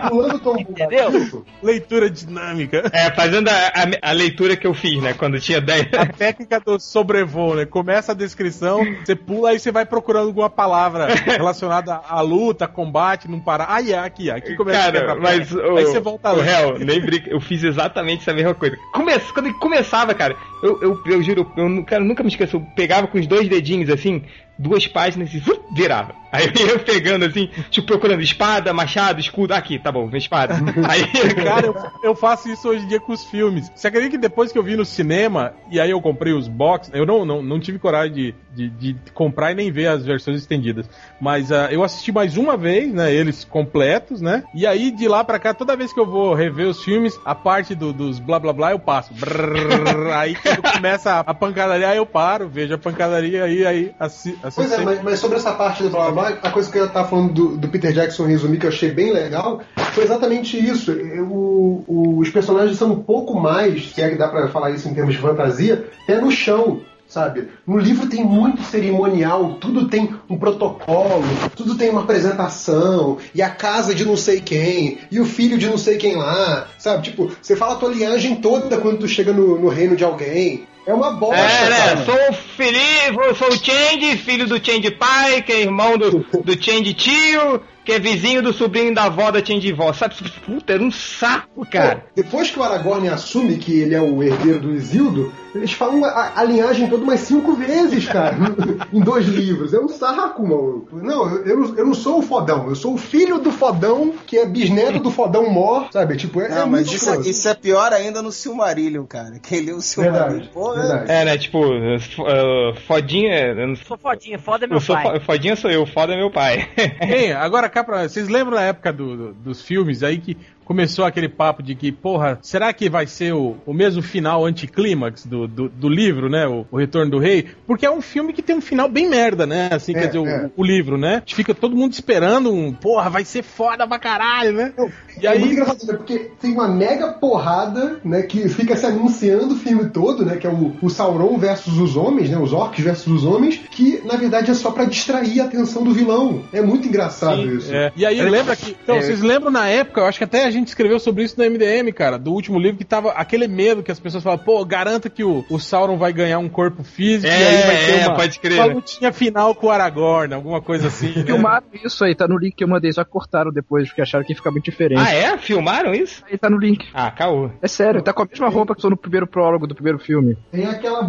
Pulando 0.10 0.40
tão 0.40 0.58
Entendeu? 0.60 1.44
Leitura 1.62 2.10
dinâmica. 2.10 2.84
É, 2.92 3.12
fazendo 3.12 3.48
a, 3.50 3.54
a- 3.54 4.10
a 4.10 4.12
leitura 4.12 4.56
que 4.56 4.66
eu 4.68 4.74
fiz, 4.74 5.02
né? 5.02 5.14
Quando 5.14 5.40
tinha 5.40 5.60
10. 5.62 5.94
A 5.94 6.06
técnica 6.06 6.60
do 6.60 6.80
sobrevoo, 6.80 7.56
né? 7.56 7.66
Começa 7.66 8.12
a 8.12 8.16
descrição, 8.16 8.80
você 9.06 9.16
pula 9.16 9.54
e 9.54 9.60
você 9.60 9.72
vai 9.72 9.86
procurando 9.86 10.28
alguma 10.28 10.50
palavra 10.50 11.08
relacionada 11.16 12.02
à 12.08 12.22
luta, 12.22 12.68
combate, 12.68 13.30
não 13.30 13.40
parar. 13.40 13.68
Ai, 13.70 13.94
é 13.94 13.98
aqui, 14.00 14.30
aqui 14.30 14.56
começa 14.56 14.80
a 14.80 14.84
Cara, 14.84 15.00
quebrar 15.00 15.16
mas 15.20 15.52
o, 15.52 15.78
Aí 15.78 15.86
você 15.86 16.00
volta 16.00 16.32
o 16.34 16.38
lá. 16.38 16.44
réu, 16.44 16.80
nem 16.80 17.00
brinca, 17.02 17.30
eu 17.30 17.40
fiz 17.40 17.64
exatamente 17.64 18.22
essa 18.22 18.34
mesma 18.34 18.54
coisa. 18.54 18.78
Come, 18.94 19.18
quando 19.34 19.47
começava, 19.54 20.14
cara, 20.14 20.38
eu, 20.62 20.80
eu, 20.82 21.00
eu 21.06 21.24
juro, 21.24 21.52
eu, 21.56 21.84
cara, 21.84 22.04
nunca 22.04 22.24
me 22.24 22.30
esqueço, 22.30 22.58
eu 22.58 22.62
pegava 22.76 23.08
com 23.08 23.18
os 23.18 23.28
dois 23.28 23.48
dedinhos 23.48 23.90
assim, 23.90 24.24
duas 24.58 24.88
páginas 24.88 25.34
e 25.34 25.40
vup, 25.40 25.62
virava. 25.72 26.16
Aí 26.32 26.52
eu 26.60 26.68
ia 26.68 26.80
pegando 26.80 27.26
assim, 27.26 27.50
tipo, 27.70 27.88
procurando 27.88 28.22
espada, 28.22 28.74
machado, 28.74 29.20
escudo, 29.20 29.54
aqui, 29.54 29.80
tá 29.80 29.92
bom, 29.92 30.10
espada. 30.14 30.56
Aí, 30.90 31.04
Cara, 31.36 31.68
eu, 31.68 31.76
eu 32.04 32.16
faço 32.16 32.50
isso 32.50 32.68
hoje 32.68 32.84
em 32.84 32.88
dia 32.88 33.00
com 33.00 33.14
os 33.14 33.24
filmes. 33.24 33.72
Você 33.74 33.88
acredita 33.88 34.12
que 34.12 34.18
depois 34.18 34.52
que 34.52 34.58
eu 34.58 34.64
vi 34.64 34.76
no 34.76 34.86
cinema, 34.86 35.54
e 35.72 35.80
aí 35.80 35.90
eu 35.92 36.02
comprei 36.02 36.34
os 36.34 36.48
box, 36.48 36.90
eu 36.94 37.06
não, 37.06 37.26
não, 37.26 37.42
não 37.42 37.60
tive 37.60 37.80
coragem 37.80 38.14
de, 38.54 38.70
de, 38.70 38.94
de 38.94 39.12
comprar 39.14 39.52
e 39.52 39.56
nem 39.56 39.72
ver 39.72 39.88
as 39.88 40.06
versões 40.06 40.38
estendidas. 40.40 40.90
Mas 41.20 41.52
ah, 41.52 41.70
eu 41.72 41.84
assisti 41.84 42.12
mais 42.12 42.36
uma 42.36 42.58
vez, 42.58 42.92
né? 42.94 43.14
Eles 43.14 43.44
completos, 43.46 44.20
né? 44.22 44.44
E 44.54 44.68
aí 44.68 44.92
de 44.92 45.08
lá 45.08 45.24
pra 45.24 45.40
cá, 45.40 45.54
toda 45.54 45.76
vez 45.78 45.94
que 45.94 46.00
eu 46.00 46.06
vou 46.06 46.34
rever 46.34 46.68
os 46.68 46.84
filmes, 46.84 47.18
a 47.26 47.34
parte 47.34 47.74
do- 47.74 47.94
dos 47.94 48.20
blá 48.20 48.38
blá 48.40 48.52
blá 48.54 48.72
eu 48.72 48.80
passo. 48.80 49.14
Brrr, 49.14 50.12
aí 50.14 50.36
quando 50.36 50.62
começa 50.74 51.20
a 51.20 51.34
pancadaria, 51.34 51.96
eu 51.96 52.06
paro, 52.06 52.50
vejo 52.50 52.74
a 52.74 52.78
pancadaria 52.78 53.44
aí, 53.46 53.66
aí 53.66 53.92
assi, 54.00 54.38
assisto 54.48 54.62
Pois 54.62 54.72
é, 54.72 54.76
sempre. 54.78 54.96
mas, 54.96 55.04
mas 55.04 55.20
sobre 55.20 55.38
essa 55.38 55.54
parte 55.54 55.84
do 55.84 55.90
blá 55.90 56.12
blá 56.12 56.30
blá, 56.32 56.40
a 56.44 56.52
coisa 56.52 56.72
que 56.72 56.78
eu 56.78 56.90
tava 56.90 57.08
falando 57.08 57.34
do, 57.34 57.58
do 57.58 57.68
Peter 57.68 57.92
Jackson 57.92 58.26
resumir, 58.26 58.58
que 58.60 58.66
eu 58.66 58.70
achei 58.70 58.92
bem 58.92 59.12
legal, 59.12 59.62
foi 59.94 60.04
exatamente 60.04 60.58
isso. 60.58 60.92
Eu- 60.92 61.26
o- 61.28 62.18
os 62.20 62.30
personagens 62.30 62.78
são 62.78 62.92
um 62.92 63.04
pouco 63.04 63.40
mais, 63.40 63.92
se 63.94 64.02
é 64.02 64.10
que 64.10 64.16
dá 64.16 64.28
pra 64.28 64.48
falar 64.50 64.72
isso 64.72 64.88
em 64.88 64.94
termos 64.94 65.14
de 65.16 65.22
fantasia, 65.22 65.86
pé 66.06 66.20
no 66.20 66.32
chão. 66.32 66.82
Sabe? 67.10 67.48
No 67.66 67.78
livro 67.78 68.08
tem 68.10 68.22
muito 68.22 68.62
cerimonial, 68.64 69.54
tudo 69.62 69.88
tem 69.88 70.14
um 70.30 70.38
protocolo, 70.38 71.24
tudo 71.56 71.76
tem 71.76 71.90
uma 71.90 72.02
apresentação, 72.02 73.18
e 73.34 73.42
a 73.42 73.50
casa 73.50 73.96
de 73.96 74.04
não 74.06 74.18
sei 74.18 74.42
quem, 74.42 74.98
e 75.10 75.18
o 75.18 75.26
filho 75.26 75.58
de 75.58 75.68
não 75.70 75.78
sei 75.78 75.96
quem 75.96 76.18
lá, 76.18 76.68
sabe? 76.78 77.04
Tipo, 77.04 77.32
você 77.42 77.56
fala 77.56 77.74
a 77.74 77.78
tua 77.78 77.90
linhagem 77.94 78.36
toda 78.36 78.78
quando 78.78 79.00
tu 79.00 79.08
chega 79.08 79.32
no, 79.32 79.58
no 79.58 79.70
reino 79.70 79.96
de 79.96 80.04
alguém. 80.04 80.68
É 80.88 80.94
uma 80.94 81.12
bosta, 81.12 81.36
É, 81.36 81.70
né? 81.70 81.78
cara. 81.78 82.06
Sou 82.06 82.30
o 82.30 82.34
Felipe, 82.34 83.18
eu 83.18 83.36
sou 83.36 83.50
o 83.50 83.58
Change, 83.58 84.18
filho 84.18 84.48
do 84.48 84.66
Change 84.66 84.90
pai, 84.92 85.42
que 85.42 85.52
é 85.52 85.62
irmão 85.62 85.98
do, 85.98 86.20
do 86.20 86.64
Change 86.64 86.94
tio, 86.94 87.62
que 87.88 87.94
é 87.94 88.00
vizinho 88.00 88.42
do 88.44 88.52
sobrinho 88.52 88.94
da 88.94 89.06
avó 89.06 89.32
da 89.32 89.44
Change 89.44 89.72
vó. 89.72 89.94
Sabe? 89.94 90.14
Puta, 90.46 90.74
era 90.74 90.84
um 90.84 90.92
saco, 90.92 91.66
cara. 91.66 91.96
Pô, 92.00 92.02
depois 92.16 92.52
que 92.52 92.60
o 92.60 92.64
Aragorn 92.64 93.08
assume 93.08 93.56
que 93.58 93.80
ele 93.80 93.96
é 93.96 94.02
o 94.02 94.22
herdeiro 94.22 94.60
do 94.60 94.74
Isildo, 94.74 95.32
eles 95.56 95.72
falam 95.72 96.04
a, 96.04 96.34
a 96.36 96.44
linhagem 96.44 96.90
toda 96.90 97.02
umas 97.02 97.22
cinco 97.22 97.54
vezes, 97.54 98.06
cara, 98.06 98.36
em 98.92 99.00
dois 99.00 99.26
livros. 99.26 99.74
É 99.74 99.80
um 99.80 99.88
saco, 99.88 100.44
mano. 100.46 100.86
Não, 100.92 101.30
eu, 101.30 101.46
eu, 101.46 101.58
não- 101.62 101.76
eu 101.78 101.86
não 101.86 101.94
sou 101.94 102.20
o 102.20 102.22
fodão, 102.22 102.68
eu 102.68 102.76
sou 102.76 102.94
o 102.96 102.98
filho 102.98 103.40
do 103.40 103.54
fodão, 103.54 104.14
que 104.28 104.38
é 104.38 104.46
bisneto 104.46 105.00
do 105.00 105.10
fodão 105.10 105.50
mor, 105.50 105.88
sabe? 105.94 106.18
Tipo, 106.18 106.42
é, 106.42 106.50
Não, 106.50 106.58
é 106.58 106.66
mas 106.66 106.82
muito 106.88 106.94
isso, 106.96 107.10
é- 107.10 107.20
isso 107.22 107.48
é 107.48 107.54
pior 107.56 107.94
ainda 107.94 108.22
no 108.22 108.34
Silmarillion, 108.34 109.06
cara. 109.06 109.40
Quem 109.42 109.62
leu 109.62 109.78
o 109.78 109.82
Silmarillion, 109.82 110.28
Verdade, 110.30 110.50
pô, 110.54 110.74
verdade. 110.74 111.10
É, 111.12 111.24
né? 111.24 111.38
Tipo, 111.38 111.60
uh, 111.66 112.76
fodinha. 112.86 113.34
Eu 113.54 113.68
não 113.70 113.76
sou 113.78 113.98
fodinha, 113.98 114.38
foda 114.38 114.66
é 114.66 114.68
meu 114.68 114.78
eu 114.78 114.82
sou 114.82 114.96
pai. 114.96 115.20
fo- 115.20 115.26
fodinha 115.26 115.56
sou 115.56 115.72
eu, 115.72 115.86
foda 115.86 116.14
é 116.14 116.18
meu 116.18 116.30
pai. 116.30 116.68
Hein, 117.02 117.32
agora 117.32 117.70
pra. 117.84 118.08
Vocês 118.08 118.28
lembram 118.28 118.56
na 118.58 118.64
época 118.64 118.92
do- 118.94 119.16
do- 119.18 119.34
dos 119.34 119.62
filmes 119.62 120.04
aí 120.04 120.18
que 120.20 120.38
começou 120.68 121.06
aquele 121.06 121.30
papo 121.30 121.64
de 121.64 121.74
que, 121.74 121.94
porra, 121.94 122.38
será 122.42 122.74
que 122.74 122.90
vai 122.90 123.08
ser 123.08 123.34
o, 123.34 123.56
o 123.66 123.74
mesmo 123.74 124.02
final 124.02 124.46
anticlímax 124.46 125.26
do, 125.26 125.48
do, 125.48 125.70
do 125.70 125.88
livro, 125.88 126.30
né? 126.30 126.46
O, 126.46 126.66
o 126.70 126.78
Retorno 126.78 127.10
do 127.10 127.20
Rei? 127.20 127.46
Porque 127.66 127.86
é 127.86 127.92
um 127.92 128.02
filme 128.02 128.34
que 128.34 128.42
tem 128.42 128.58
um 128.58 128.62
final 128.62 128.90
bem 128.90 129.10
merda, 129.10 129.46
né? 129.46 129.70
Assim, 129.72 129.94
É, 129.96 130.00
quer 130.02 130.08
dizer, 130.08 130.20
o- 130.20 130.28
é. 130.28 130.52
o, 130.58 130.64
livro, 130.64 130.98
né? 130.98 131.24
Fica 131.26 131.56
todo 131.56 131.74
mundo 131.76 131.94
esperando 131.94 132.54
um, 132.54 132.74
porra, 132.74 133.10
vai 133.10 133.24
ser 133.24 133.44
foda 133.44 133.88
pra 133.88 133.98
caralho, 133.98 134.52
né? 134.52 134.74
E 135.22 135.26
É 135.26 135.30
muito 135.32 135.46
aí. 135.46 135.52
engraçado, 135.54 135.86
né? 135.88 135.94
Porque 135.94 136.32
tem 136.42 136.52
uma 136.52 136.68
mega 136.68 137.14
porrada, 137.14 138.00
né, 138.04 138.24
que 138.24 138.50
fica 138.50 138.76
se 138.76 138.86
anunciando 138.86 139.54
o 139.54 139.58
filme 139.58 139.90
todo, 139.90 140.26
né, 140.26 140.36
que 140.36 140.46
é 140.46 140.50
o, 140.50 140.76
o 140.82 140.90
Sauron 140.90 141.38
versus 141.38 141.78
os 141.78 141.96
homens, 141.96 142.30
né, 142.30 142.38
os 142.38 142.52
orcs 142.52 142.84
versus 142.84 143.08
os 143.08 143.24
homens, 143.24 143.58
que 143.72 144.02
na 144.06 144.16
verdade 144.18 144.52
é 144.52 144.54
só 144.54 144.72
pra 144.72 144.84
distrair 144.86 145.40
a 145.40 145.46
atenção 145.46 145.84
do 145.84 145.94
vilão. 145.94 146.44
É 146.52 146.62
muito 146.62 146.88
engraçado 146.88 147.42
Sim, 147.42 147.58
isso. 147.58 147.74
é. 147.74 147.92
E 147.96 148.06
aí 148.06 148.20
lembra 148.22 148.56
que. 148.56 148.76
Então, 148.84 148.98
vocês 149.02 149.22
lembram 149.22 149.52
na 149.52 149.68
época, 149.70 150.02
eu 150.02 150.06
acho 150.06 150.18
que 150.18 150.24
até 150.24 150.46
a 150.46 150.52
gente 150.52 150.57
escreveu 150.66 151.00
sobre 151.00 151.24
isso 151.24 151.36
no 151.38 151.46
MDM, 151.50 151.92
cara, 151.94 152.18
do 152.18 152.32
último 152.32 152.60
livro, 152.60 152.78
que 152.78 152.86
tava 152.86 153.12
aquele 153.12 153.48
medo 153.48 153.84
que 153.84 153.92
as 153.92 154.00
pessoas 154.00 154.24
falavam, 154.24 154.44
pô, 154.46 154.64
garanta 154.66 155.10
que 155.10 155.24
o, 155.24 155.46
o 155.50 155.60
Sauron 155.60 155.98
vai 155.98 156.12
ganhar 156.12 156.40
um 156.40 156.50
corpo 156.50 156.84
físico 156.84 157.32
É, 157.32 157.40
e 157.40 157.46
aí 157.48 157.64
vai 157.68 157.76
ter 157.86 158.00
é, 158.02 158.08
uma, 158.08 158.16
pode 158.16 158.40
crer, 158.40 158.54
uma 158.60 158.68
né? 158.68 158.74
lutinha 158.74 159.12
final 159.14 159.54
com 159.56 159.68
o 159.68 159.72
Aragorn, 159.72 160.34
alguma 160.34 160.62
coisa 160.62 160.88
assim. 160.88 161.14
né? 161.16 161.26
Filmaram 161.26 161.66
isso 161.84 162.04
aí, 162.04 162.16
tá 162.16 162.28
no 162.28 162.38
link 162.38 162.56
que 162.56 162.64
eu 162.64 162.68
mandei, 162.68 162.92
só 162.92 163.04
cortaram 163.06 163.52
depois, 163.52 163.88
porque 163.88 164.02
acharam 164.02 164.26
que 164.26 164.32
ia 164.34 164.38
ficar 164.38 164.52
muito 164.52 164.66
diferente. 164.66 165.00
ah, 165.00 165.14
é? 165.14 165.38
Filmaram 165.38 165.94
isso? 165.94 166.24
Aí 166.30 166.38
tá 166.38 166.50
no 166.50 166.58
link. 166.58 166.86
Ah, 166.94 167.12
caô. 167.12 167.50
É 167.62 167.68
sério, 167.68 168.02
tá 168.02 168.14
com 168.14 168.24
a 168.24 168.26
mesma 168.26 168.50
roupa 168.50 168.74
que 168.74 168.80
usou 168.80 168.92
no 168.92 168.98
primeiro 168.98 169.28
prólogo 169.28 169.68
do 169.68 169.76
primeiro 169.76 170.00
filme. 170.00 170.38
Tem 170.52 170.66
aquela 170.66 171.02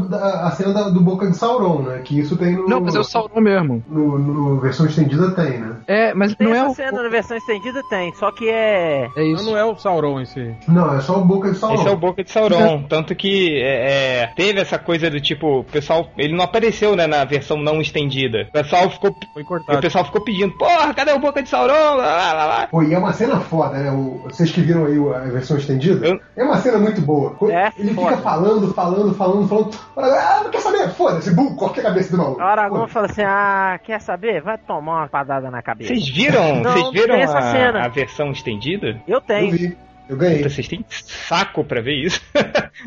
a 0.46 0.50
cena 0.52 0.72
da- 0.74 0.88
do 0.88 1.00
Boca 1.00 1.26
de 1.26 1.36
Sauron, 1.36 1.82
né, 1.82 1.98
que 2.04 2.18
isso 2.18 2.36
tem 2.36 2.54
no... 2.56 2.68
Não, 2.68 2.80
mas 2.80 2.94
é 2.94 3.00
o 3.00 3.04
Sauron 3.04 3.40
mesmo. 3.40 3.84
No, 3.88 4.18
no 4.18 4.60
versão 4.60 4.86
estendida 4.86 5.30
tem, 5.32 5.58
né? 5.58 5.76
É, 5.86 6.14
mas 6.14 6.34
Tem 6.34 6.46
não 6.46 6.54
é 6.54 6.58
essa 6.58 6.70
o. 6.70 6.74
cena 6.74 7.02
na 7.02 7.08
versão 7.08 7.36
estendida? 7.36 7.82
Tem, 7.88 8.12
só 8.14 8.30
que 8.30 8.48
é... 8.48 9.08
É 9.16 9.32
Não, 9.32 9.37
isso. 9.40 9.50
não 9.50 9.56
é 9.58 9.64
o 9.64 9.76
Sauron 9.76 10.20
esse. 10.20 10.54
Não, 10.66 10.94
é 10.96 11.00
só 11.00 11.18
o 11.18 11.24
Boca 11.24 11.50
de 11.50 11.58
Sauron. 11.58 11.74
Esse 11.76 11.88
é 11.88 11.90
o 11.90 11.96
Boca 11.96 12.24
de 12.24 12.30
Sauron. 12.30 12.82
Tanto 12.88 13.14
que 13.14 13.60
é, 13.60 14.22
é, 14.22 14.26
teve 14.36 14.60
essa 14.60 14.78
coisa 14.78 15.10
do 15.10 15.20
tipo, 15.20 15.60
o 15.60 15.64
pessoal. 15.64 16.08
Ele 16.16 16.34
não 16.36 16.44
apareceu 16.44 16.94
né, 16.96 17.06
na 17.06 17.24
versão 17.24 17.56
não 17.58 17.80
estendida. 17.80 18.46
O 18.48 18.52
pessoal 18.52 18.88
ficou. 18.90 19.14
Foi 19.32 19.42
O 19.42 19.46
cortado. 19.46 19.80
pessoal 19.80 20.04
ficou 20.04 20.20
pedindo, 20.22 20.52
porra, 20.56 20.92
cadê 20.94 21.12
o 21.12 21.18
Boca 21.18 21.42
de 21.42 21.48
Sauron? 21.48 21.96
Lá, 21.96 22.16
lá, 22.16 22.32
lá, 22.32 22.44
lá. 22.46 22.66
Pô, 22.68 22.82
e 22.82 22.92
é 22.94 22.98
uma 22.98 23.12
cena 23.12 23.40
foda, 23.40 23.78
né? 23.78 23.90
O- 23.90 24.20
vocês 24.24 24.50
que 24.50 24.60
viram 24.60 24.86
aí 24.86 24.98
o- 24.98 25.12
a 25.14 25.20
versão 25.20 25.56
estendida? 25.56 26.06
Eu- 26.06 26.20
É 26.36 26.44
uma 26.44 26.56
cena 26.58 26.78
muito 26.78 27.00
boa. 27.00 27.36
É, 27.50 27.70
Ele 27.78 27.94
foda. 27.94 28.10
fica 28.16 28.22
falando, 28.22 28.72
falando, 28.74 29.14
falando, 29.14 29.48
falando. 29.48 29.70
Ah, 29.96 30.40
não 30.44 30.50
quer 30.50 30.60
saber? 30.60 30.88
Foda-se, 30.90 31.34
burro, 31.34 31.54
corta 31.56 31.80
a 31.80 31.84
cabeça 31.84 32.10
do 32.16 32.18
maluco. 32.22 32.40
A 32.40 32.44
Aragorn 32.52 32.88
fala 32.88 33.06
assim, 33.06 33.22
ah, 33.22 33.78
quer 33.84 34.00
saber? 34.00 34.42
Vai 34.42 34.58
tomar 34.58 35.00
uma 35.02 35.08
padada 35.08 35.50
na 35.50 35.62
cabeça. 35.62 35.92
Vocês 35.94 36.08
viram? 36.08 36.62
Vocês 36.62 36.90
viram 36.90 37.14
a, 37.20 37.42
cena. 37.52 37.84
a 37.84 37.88
versão 37.88 38.30
estendida? 38.30 39.00
Eu 39.06 39.20
Eu 39.28 39.36
tenho. 39.36 39.52
vi. 39.52 39.76
Eu 40.08 40.16
ganhei. 40.16 40.38
Puta, 40.38 40.48
vocês 40.48 40.66
têm 40.66 40.82
saco 40.88 41.62
pra 41.62 41.82
ver 41.82 41.92
isso? 41.92 42.18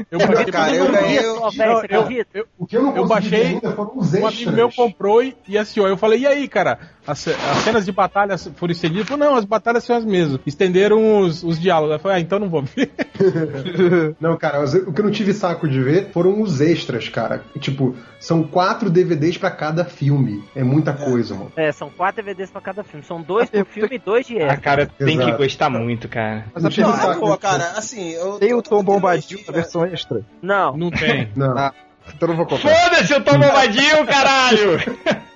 Eu 0.10 0.18
baixei 0.18 0.46
cara, 0.48 0.76
eu 0.76 0.92
ganhei. 0.92 1.20
Eu, 1.20 1.24
eu- 1.36 2.02
eu- 2.34 2.48
O 2.58 2.66
que 2.66 2.76
eu 2.78 2.82
não 2.82 2.96
Eu 2.98 3.06
baixei, 3.06 3.44
ainda 3.46 3.72
foram 3.74 3.92
os 3.96 4.12
Um 4.12 4.16
extras. 4.18 4.34
amigo 4.34 4.52
meu 4.54 4.72
comprou 4.72 5.22
e, 5.24 5.36
e 5.48 5.56
assistiu. 5.56 5.86
Aí 5.86 5.92
eu 5.92 5.98
falei, 5.98 6.22
e 6.22 6.26
aí, 6.26 6.48
cara? 6.48 6.80
As, 7.12 7.28
as 7.28 7.58
cenas 7.64 7.86
de 7.86 7.92
batalha 7.92 8.38
foram 8.38 8.72
estendidas? 8.72 9.08
Falou, 9.08 9.26
não, 9.28 9.36
as 9.36 9.46
batalhas 9.46 9.84
são 9.84 9.96
as 9.96 10.06
mesmas. 10.06 10.40
Estenderam 10.46 11.20
os, 11.22 11.44
os 11.44 11.60
diálogos. 11.60 11.94
Eu 11.96 12.00
falei, 12.00 12.18
ah, 12.18 12.20
então 12.22 12.40
não 12.40 12.50
vou 12.50 12.64
ver. 12.64 12.90
Não, 14.20 14.36
cara, 14.38 14.64
o 14.64 14.92
que 14.94 15.00
eu 15.02 15.06
não 15.06 15.12
tive 15.12 15.34
saco 15.34 15.68
de 15.68 15.82
ver 15.82 16.10
foram 16.12 16.42
os 16.42 16.60
extras, 16.60 17.08
cara. 17.08 17.44
Tipo, 17.60 17.96
são 18.20 18.42
quatro 18.44 18.90
DVDs 18.90 19.38
pra 19.38 19.52
cada 19.52 19.86
filme. 19.86 20.44
É 20.56 20.64
muita 20.64 20.92
coisa, 20.94 21.36
mano. 21.36 21.52
É, 21.56 21.72
são 21.72 21.90
quatro 21.90 22.24
DVDs 22.24 22.50
pra 22.50 22.62
cada 22.62 22.84
filme. 22.84 23.06
São 23.06 23.22
dois 23.22 23.50
por 23.50 23.66
filme 23.66 23.96
e 23.96 24.00
dois 24.00 24.26
de 24.26 24.38
Ah, 24.40 24.46
extra. 24.46 24.58
cara, 24.62 24.86
tem 24.98 25.18
que 25.18 25.24
Exato. 25.24 25.38
gostar 25.38 25.70
muito, 25.70 26.08
cara. 26.08 26.46
Mas 26.54 26.64
Não 26.64 26.70
a 26.70 26.72
tive 26.72 26.88
não, 26.88 26.96
saco. 26.96 27.20
pô, 27.20 27.38
cara, 27.38 27.74
assim, 27.78 28.10
eu 28.12 28.40
tem 28.40 28.54
o 28.54 28.62
Tom 28.62 28.84
Bombadil 28.84 29.40
na 29.46 29.54
versão 29.54 29.86
extra? 29.86 30.22
Não. 30.42 30.76
Não 30.76 30.90
tem. 30.90 31.30
Não. 31.36 31.58
Ah. 31.58 31.74
Então 32.16 32.28
não 32.28 32.36
vou 32.36 32.46
comprar. 32.48 32.74
Foda-se, 32.74 33.14
eu 33.14 33.24
tô 33.24 33.32
bombadinho, 33.34 34.06
caralho! 34.08 34.80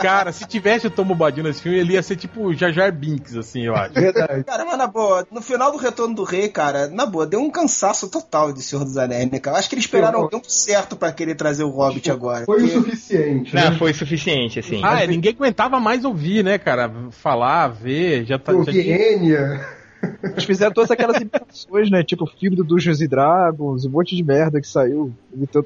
Cara, 0.00 0.32
se 0.32 0.46
tivesse 0.46 0.86
o 0.86 0.90
Tom 0.90 1.04
Bombadil 1.04 1.44
nesse 1.44 1.62
filme, 1.62 1.78
ele 1.78 1.94
ia 1.94 2.02
ser 2.02 2.16
tipo 2.16 2.52
Jar 2.54 2.72
Jar 2.72 2.92
Binks, 2.92 3.36
assim, 3.36 3.62
eu 3.62 3.74
acho. 3.74 3.94
Verdade. 3.94 4.44
Cara, 4.44 4.64
mas 4.64 4.78
na 4.78 4.86
boa, 4.86 5.26
no 5.30 5.40
final 5.40 5.72
do 5.72 5.78
Retorno 5.78 6.14
do 6.14 6.24
Rei, 6.24 6.48
cara, 6.48 6.88
na 6.88 7.06
boa, 7.06 7.26
deu 7.26 7.40
um 7.40 7.50
cansaço 7.50 8.08
total 8.10 8.52
de 8.52 8.62
Senhor 8.62 8.84
dos 8.84 8.96
Anéis, 8.96 9.30
né, 9.30 9.38
cara? 9.38 9.58
Acho 9.58 9.68
que 9.68 9.74
eles 9.74 9.84
esperaram 9.84 10.20
o 10.22 10.28
tempo 10.28 10.50
certo 10.50 10.96
pra 10.96 11.12
querer 11.12 11.34
trazer 11.34 11.64
o 11.64 11.70
Hobbit 11.70 12.10
agora. 12.10 12.44
Foi 12.44 12.58
o 12.58 12.68
porque- 12.68 12.74
suficiente. 12.90 13.54
né? 13.54 13.70
Não, 13.70 13.76
foi 13.78 13.92
suficiente, 13.92 14.58
assim. 14.58 14.80
Ah, 14.84 15.02
é, 15.02 15.06
ninguém 15.06 15.32
aguentava 15.32 15.80
mais 15.80 16.04
ouvir, 16.04 16.44
né, 16.44 16.58
cara? 16.58 16.90
Falar, 17.10 17.68
ver, 17.68 18.24
já 18.24 18.38
tá. 18.38 18.52
O 18.52 18.64
Já 18.64 18.72
tinha... 18.72 19.80
Eles 20.22 20.44
fizeram 20.44 20.72
todas 20.72 20.90
aquelas 20.90 21.16
imitações, 21.20 21.90
né? 21.90 22.02
Tipo 22.02 22.24
o 22.24 22.26
filme 22.26 22.56
do 22.56 22.64
Dungeons 22.64 23.00
e 23.00 23.08
Dragons, 23.08 23.84
um 23.84 23.90
monte 23.90 24.16
de 24.16 24.22
merda 24.22 24.60
que 24.60 24.66
saiu. 24.66 25.12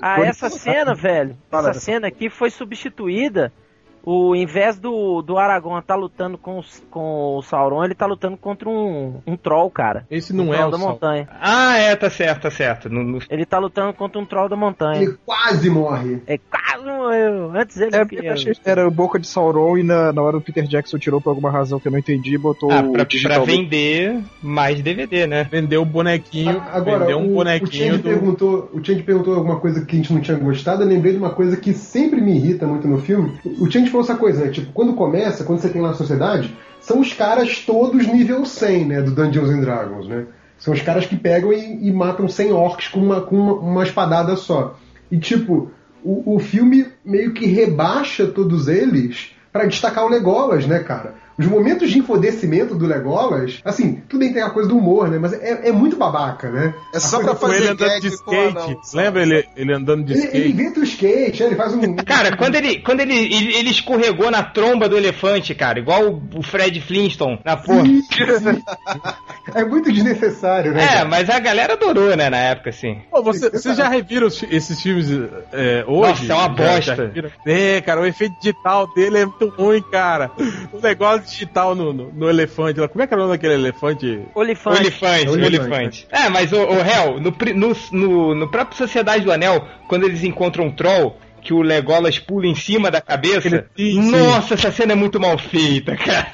Ah, 0.00 0.20
essa 0.22 0.48
cena, 0.50 0.94
velho. 0.94 1.36
Fala, 1.50 1.70
essa 1.70 1.80
cena 1.80 2.08
aqui 2.08 2.28
foi 2.28 2.50
substituída. 2.50 3.52
O 4.04 4.34
em 4.36 4.46
vez 4.46 4.78
do, 4.78 5.22
do 5.22 5.38
Aragorn 5.38 5.82
tá 5.86 5.94
lutando 5.94 6.36
com, 6.36 6.58
os- 6.58 6.82
com 6.90 7.36
o 7.38 7.42
Sauron, 7.42 7.84
ele 7.84 7.94
tá 7.94 8.06
lutando 8.06 8.36
contra 8.36 8.68
um, 8.68 9.20
um 9.26 9.36
troll, 9.36 9.70
cara. 9.70 10.06
Esse 10.10 10.32
não 10.32 10.48
um 10.48 10.54
é 10.54 10.56
troll 10.56 10.68
o 10.68 10.70
da 10.72 10.78
Sauron. 10.78 10.92
montanha. 10.92 11.28
Ah, 11.40 11.76
é, 11.78 11.96
tá 11.96 12.10
certo, 12.10 12.42
tá 12.42 12.50
certo. 12.50 12.88
No, 12.90 13.02
no- 13.02 13.18
Ele 13.30 13.44
tá 13.46 13.58
lutando 13.58 13.92
contra 13.94 14.20
um 14.20 14.24
troll 14.26 14.48
da 14.48 14.56
montanha. 14.56 15.02
Ele 15.02 15.16
quase 15.24 15.70
morre. 15.70 16.22
É 16.26 16.38
quase 16.38 16.84
morreu. 16.86 17.52
Antes 17.54 17.76
ele 17.78 17.96
É, 17.96 18.06
eu 18.28 18.32
achei 18.32 18.52
que 18.54 18.60
era 18.68 18.88
boca 18.90 19.18
de 19.18 19.26
Sauron 19.26 19.78
e 19.78 19.82
na, 19.82 20.12
na 20.12 20.22
hora 20.22 20.36
o 20.36 20.40
Peter 20.40 20.64
Jackson 20.64 20.98
tirou 20.98 21.20
por 21.20 21.30
alguma 21.30 21.50
razão 21.50 21.80
que 21.80 21.88
eu 21.88 21.92
não 21.92 21.98
entendi 21.98 22.34
e 22.34 22.38
botou 22.38 22.70
Ah, 22.70 22.80
o 22.82 22.92
pra, 22.92 23.06
pra 23.06 23.38
vender 23.40 24.20
mais 24.42 24.80
DVD, 24.82 25.26
né? 25.26 25.48
Vendeu 25.50 25.82
o 25.82 25.84
bonequinho, 25.86 26.58
A- 26.58 26.76
Agora, 26.76 27.00
vendeu 27.00 27.18
um 27.18 27.28
o, 27.28 27.30
o 27.30 27.34
bonequinho 27.36 27.72
Change 27.72 27.98
do. 28.02 28.08
perguntou, 28.08 28.70
o 28.72 28.84
Change 28.84 29.02
perguntou 29.02 29.34
alguma 29.34 29.58
coisa 29.60 29.84
que 29.84 29.94
a 29.94 29.96
gente 29.96 30.12
não 30.12 30.20
tinha 30.20 30.36
gostado. 30.36 30.82
Eu 30.82 30.88
lembrei 30.88 31.12
de 31.12 31.18
uma 31.18 31.30
coisa 31.30 31.56
que 31.56 31.72
sempre 31.72 32.20
me 32.20 32.36
irrita 32.36 32.66
muito 32.66 32.86
no 32.86 32.98
filme. 32.98 33.32
O 33.58 33.70
Change 33.70 33.90
falou 33.94 34.04
essa 34.04 34.16
coisa, 34.16 34.44
né? 34.44 34.50
Tipo, 34.50 34.72
quando 34.72 34.94
começa, 34.94 35.44
quando 35.44 35.60
você 35.60 35.68
tem 35.68 35.80
lá 35.80 35.90
a 35.90 35.94
sociedade, 35.94 36.56
são 36.80 37.00
os 37.00 37.12
caras 37.12 37.60
todos 37.60 38.06
nível 38.06 38.44
100, 38.44 38.84
né? 38.84 39.00
Do 39.00 39.12
Dungeons 39.12 39.50
and 39.50 39.60
Dragons, 39.60 40.08
né? 40.08 40.26
São 40.58 40.74
os 40.74 40.82
caras 40.82 41.06
que 41.06 41.16
pegam 41.16 41.52
e, 41.52 41.88
e 41.88 41.92
matam 41.92 42.28
100 42.28 42.52
orcs 42.52 42.88
com 42.88 43.00
uma, 43.00 43.20
com 43.20 43.36
uma, 43.36 43.52
uma 43.54 43.82
espadada 43.82 44.36
só. 44.36 44.76
E, 45.10 45.18
tipo, 45.18 45.70
o, 46.02 46.34
o 46.36 46.38
filme 46.38 46.86
meio 47.04 47.32
que 47.32 47.46
rebaixa 47.46 48.26
todos 48.26 48.68
eles 48.68 49.32
pra 49.52 49.66
destacar 49.66 50.04
o 50.04 50.08
Legolas, 50.08 50.66
né, 50.66 50.80
cara? 50.80 51.14
Os 51.38 51.46
momentos 51.46 51.90
de 51.90 51.98
enfodecimento 51.98 52.74
do 52.74 52.86
Legolas, 52.86 53.60
assim, 53.64 54.02
tudo 54.08 54.20
bem 54.20 54.28
que 54.28 54.34
tem 54.34 54.42
a 54.42 54.50
coisa 54.50 54.68
do 54.68 54.76
humor, 54.78 55.08
né? 55.10 55.18
Mas 55.18 55.32
é, 55.32 55.68
é 55.68 55.72
muito 55.72 55.96
babaca, 55.96 56.50
né? 56.50 56.74
É 56.92 57.00
só 57.00 57.20
pra 57.20 57.34
Com 57.34 57.48
ele 57.48 57.56
fazer 57.58 57.70
andando 57.72 58.00
de 58.00 58.06
skate. 58.08 58.78
sabe? 58.84 58.94
Lembra 58.94 59.22
ele, 59.22 59.48
ele 59.56 59.72
andando 59.74 60.04
de 60.04 60.12
Ele, 60.12 60.20
ele 60.22 60.28
skate? 60.28 60.48
inventa 60.52 60.80
o 60.80 60.84
skate, 60.84 61.40
né? 61.42 61.46
ele 61.48 61.56
faz 61.56 61.74
um. 61.74 61.96
Cara, 62.04 62.36
quando 62.36 62.54
ele, 62.54 62.78
quando 62.80 63.00
ele, 63.00 63.14
ele, 63.16 63.54
ele 63.54 63.70
escorregou 63.70 64.30
na 64.30 64.42
tromba 64.42 64.88
do 64.88 64.96
elefante, 64.96 65.54
cara, 65.54 65.78
igual 65.78 66.04
o, 66.08 66.22
o 66.36 66.42
Fred 66.42 66.80
Flintstone 66.80 67.40
na 67.44 67.56
porra. 67.56 67.84
é 69.54 69.64
muito 69.64 69.92
desnecessário, 69.92 70.72
né? 70.72 70.84
É, 70.84 70.88
cara? 70.88 71.04
mas 71.08 71.28
a 71.30 71.38
galera 71.38 71.74
adorou, 71.74 72.16
né, 72.16 72.30
na 72.30 72.36
época, 72.38 72.70
assim. 72.70 73.00
Pô, 73.10 73.22
você, 73.22 73.50
vocês 73.50 73.76
já 73.76 73.88
reviram 73.88 74.30
fi- 74.30 74.48
esses 74.50 74.80
filmes 74.80 75.10
é, 75.52 75.84
hoje? 75.86 76.26
Nossa, 76.28 76.32
é 76.32 76.34
uma 76.34 76.42
Já- 76.42 76.48
bosta. 76.48 76.80
já 76.96 77.02
reviram? 77.02 77.30
é, 77.46 77.80
cara, 77.80 78.00
o 78.00 78.06
efeito 78.06 78.34
digital 78.40 78.86
dele 78.94 79.18
é 79.18 79.26
muito 79.26 79.48
ruim, 79.48 79.82
cara. 79.90 80.30
O 80.72 80.80
negócio 80.80 81.23
digital 81.24 81.74
no, 81.74 81.92
no, 81.92 82.12
no 82.12 82.28
elefante. 82.28 82.80
lá. 82.80 82.88
Como 82.88 83.02
é 83.02 83.06
que 83.06 83.14
é 83.14 83.16
o 83.16 83.20
nome 83.20 83.32
daquele 83.32 83.54
elefante? 83.54 84.20
Olifante. 84.34 84.80
Olifante, 84.80 85.28
Olifante. 85.28 85.56
olifante. 85.60 86.06
É, 86.10 86.28
mas 86.28 86.52
o, 86.52 86.56
o 86.56 86.80
Hel, 86.80 87.20
no, 87.20 87.34
no, 87.54 87.76
no, 87.92 88.34
no 88.34 88.48
próprio 88.50 88.76
Sociedade 88.78 89.24
do 89.24 89.32
Anel, 89.32 89.66
quando 89.88 90.04
eles 90.04 90.22
encontram 90.24 90.66
um 90.66 90.70
troll, 90.70 91.16
que 91.42 91.52
o 91.52 91.60
Legolas 91.60 92.18
pula 92.18 92.46
em 92.46 92.54
cima 92.54 92.90
da 92.90 93.02
cabeça. 93.02 93.46
Ele- 93.48 93.64
sim, 93.76 94.02
sim. 94.02 94.10
nossa, 94.10 94.54
essa 94.54 94.72
cena 94.72 94.92
é 94.92 94.94
muito 94.96 95.20
mal 95.20 95.36
feita, 95.36 95.94
cara. 95.98 96.26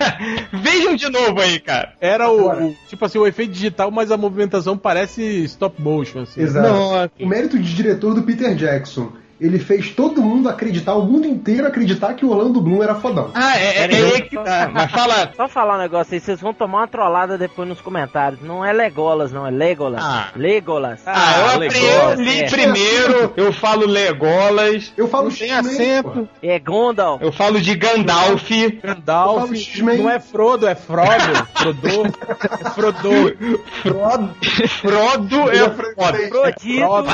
Vejam 0.52 0.94
de 0.94 1.08
novo 1.08 1.40
aí, 1.40 1.58
cara. 1.58 1.94
Era 2.00 2.30
o, 2.30 2.68
o- 2.68 2.76
tipo 2.88 3.04
assim, 3.04 3.18
o 3.18 3.26
efeito 3.26 3.52
digital, 3.52 3.90
mas 3.90 4.12
a 4.12 4.16
movimentação 4.16 4.78
parece 4.78 5.20
stop 5.44 5.82
motion, 5.82 6.20
assim. 6.20 6.40
Exato. 6.42 6.68
Nossa. 6.68 7.10
O 7.18 7.26
mérito 7.26 7.58
de 7.58 7.74
diretor 7.74 8.14
do 8.14 8.22
Peter 8.22 8.54
Jackson. 8.54 9.10
Ele 9.40 9.58
fez 9.58 9.90
todo 9.90 10.20
mundo 10.20 10.48
acreditar, 10.48 10.94
o 10.94 11.04
mundo 11.04 11.26
inteiro 11.26 11.66
acreditar 11.66 12.12
que 12.14 12.24
o 12.26 12.30
Orlando 12.30 12.60
Bloom 12.60 12.82
era 12.82 12.94
fodão. 12.96 13.30
Ah, 13.34 13.58
é, 13.58 13.78
é, 13.78 13.90
é 13.90 14.14
aí 14.14 14.22
que 14.22 14.36
tá. 14.36 14.70
Mas 14.72 14.90
fala. 14.90 15.32
Só 15.34 15.48
falar 15.48 15.76
um 15.76 15.80
negócio 15.80 16.12
aí, 16.14 16.20
vocês 16.20 16.40
vão 16.40 16.52
tomar 16.52 16.78
uma 16.80 16.88
trollada 16.88 17.38
depois 17.38 17.66
nos 17.68 17.80
comentários. 17.80 18.40
Não 18.42 18.64
é 18.64 18.72
Legolas, 18.72 19.32
não, 19.32 19.46
é 19.46 19.50
Legolas. 19.50 20.02
Ah. 20.04 20.28
Legolas. 20.36 21.00
Ah, 21.06 21.34
eu, 21.38 21.46
apre- 21.46 21.68
Legolas, 21.68 22.18
eu 22.18 22.24
li 22.24 22.40
é. 22.42 22.50
primeiro, 22.50 23.32
eu 23.36 23.52
falo 23.52 23.86
Legolas, 23.86 24.92
Eu 24.96 25.08
falo 25.08 25.30
Não 25.30 25.36
tem 25.36 25.50
X-Men, 25.50 25.74
acento. 25.74 26.28
É 26.42 26.58
Gondalf. 26.58 27.22
eu 27.22 27.32
falo 27.32 27.60
de 27.60 27.74
Gandalf. 27.74 28.48
Gandalf. 28.82 29.50
Eu. 29.78 29.96
Não 29.96 30.10
é 30.10 30.20
Frodo, 30.20 30.66
é 30.68 30.74
Frodo. 30.74 31.08
Frodo. 31.54 32.02
É 32.60 32.70
Frodo. 32.70 33.10
Frodo, 33.90 34.34
Frodo 34.68 35.50
é 35.50 35.56
é 35.56 35.70
francês. 35.70 36.28
Frodido. 36.28 36.86
Frodo. 36.86 37.08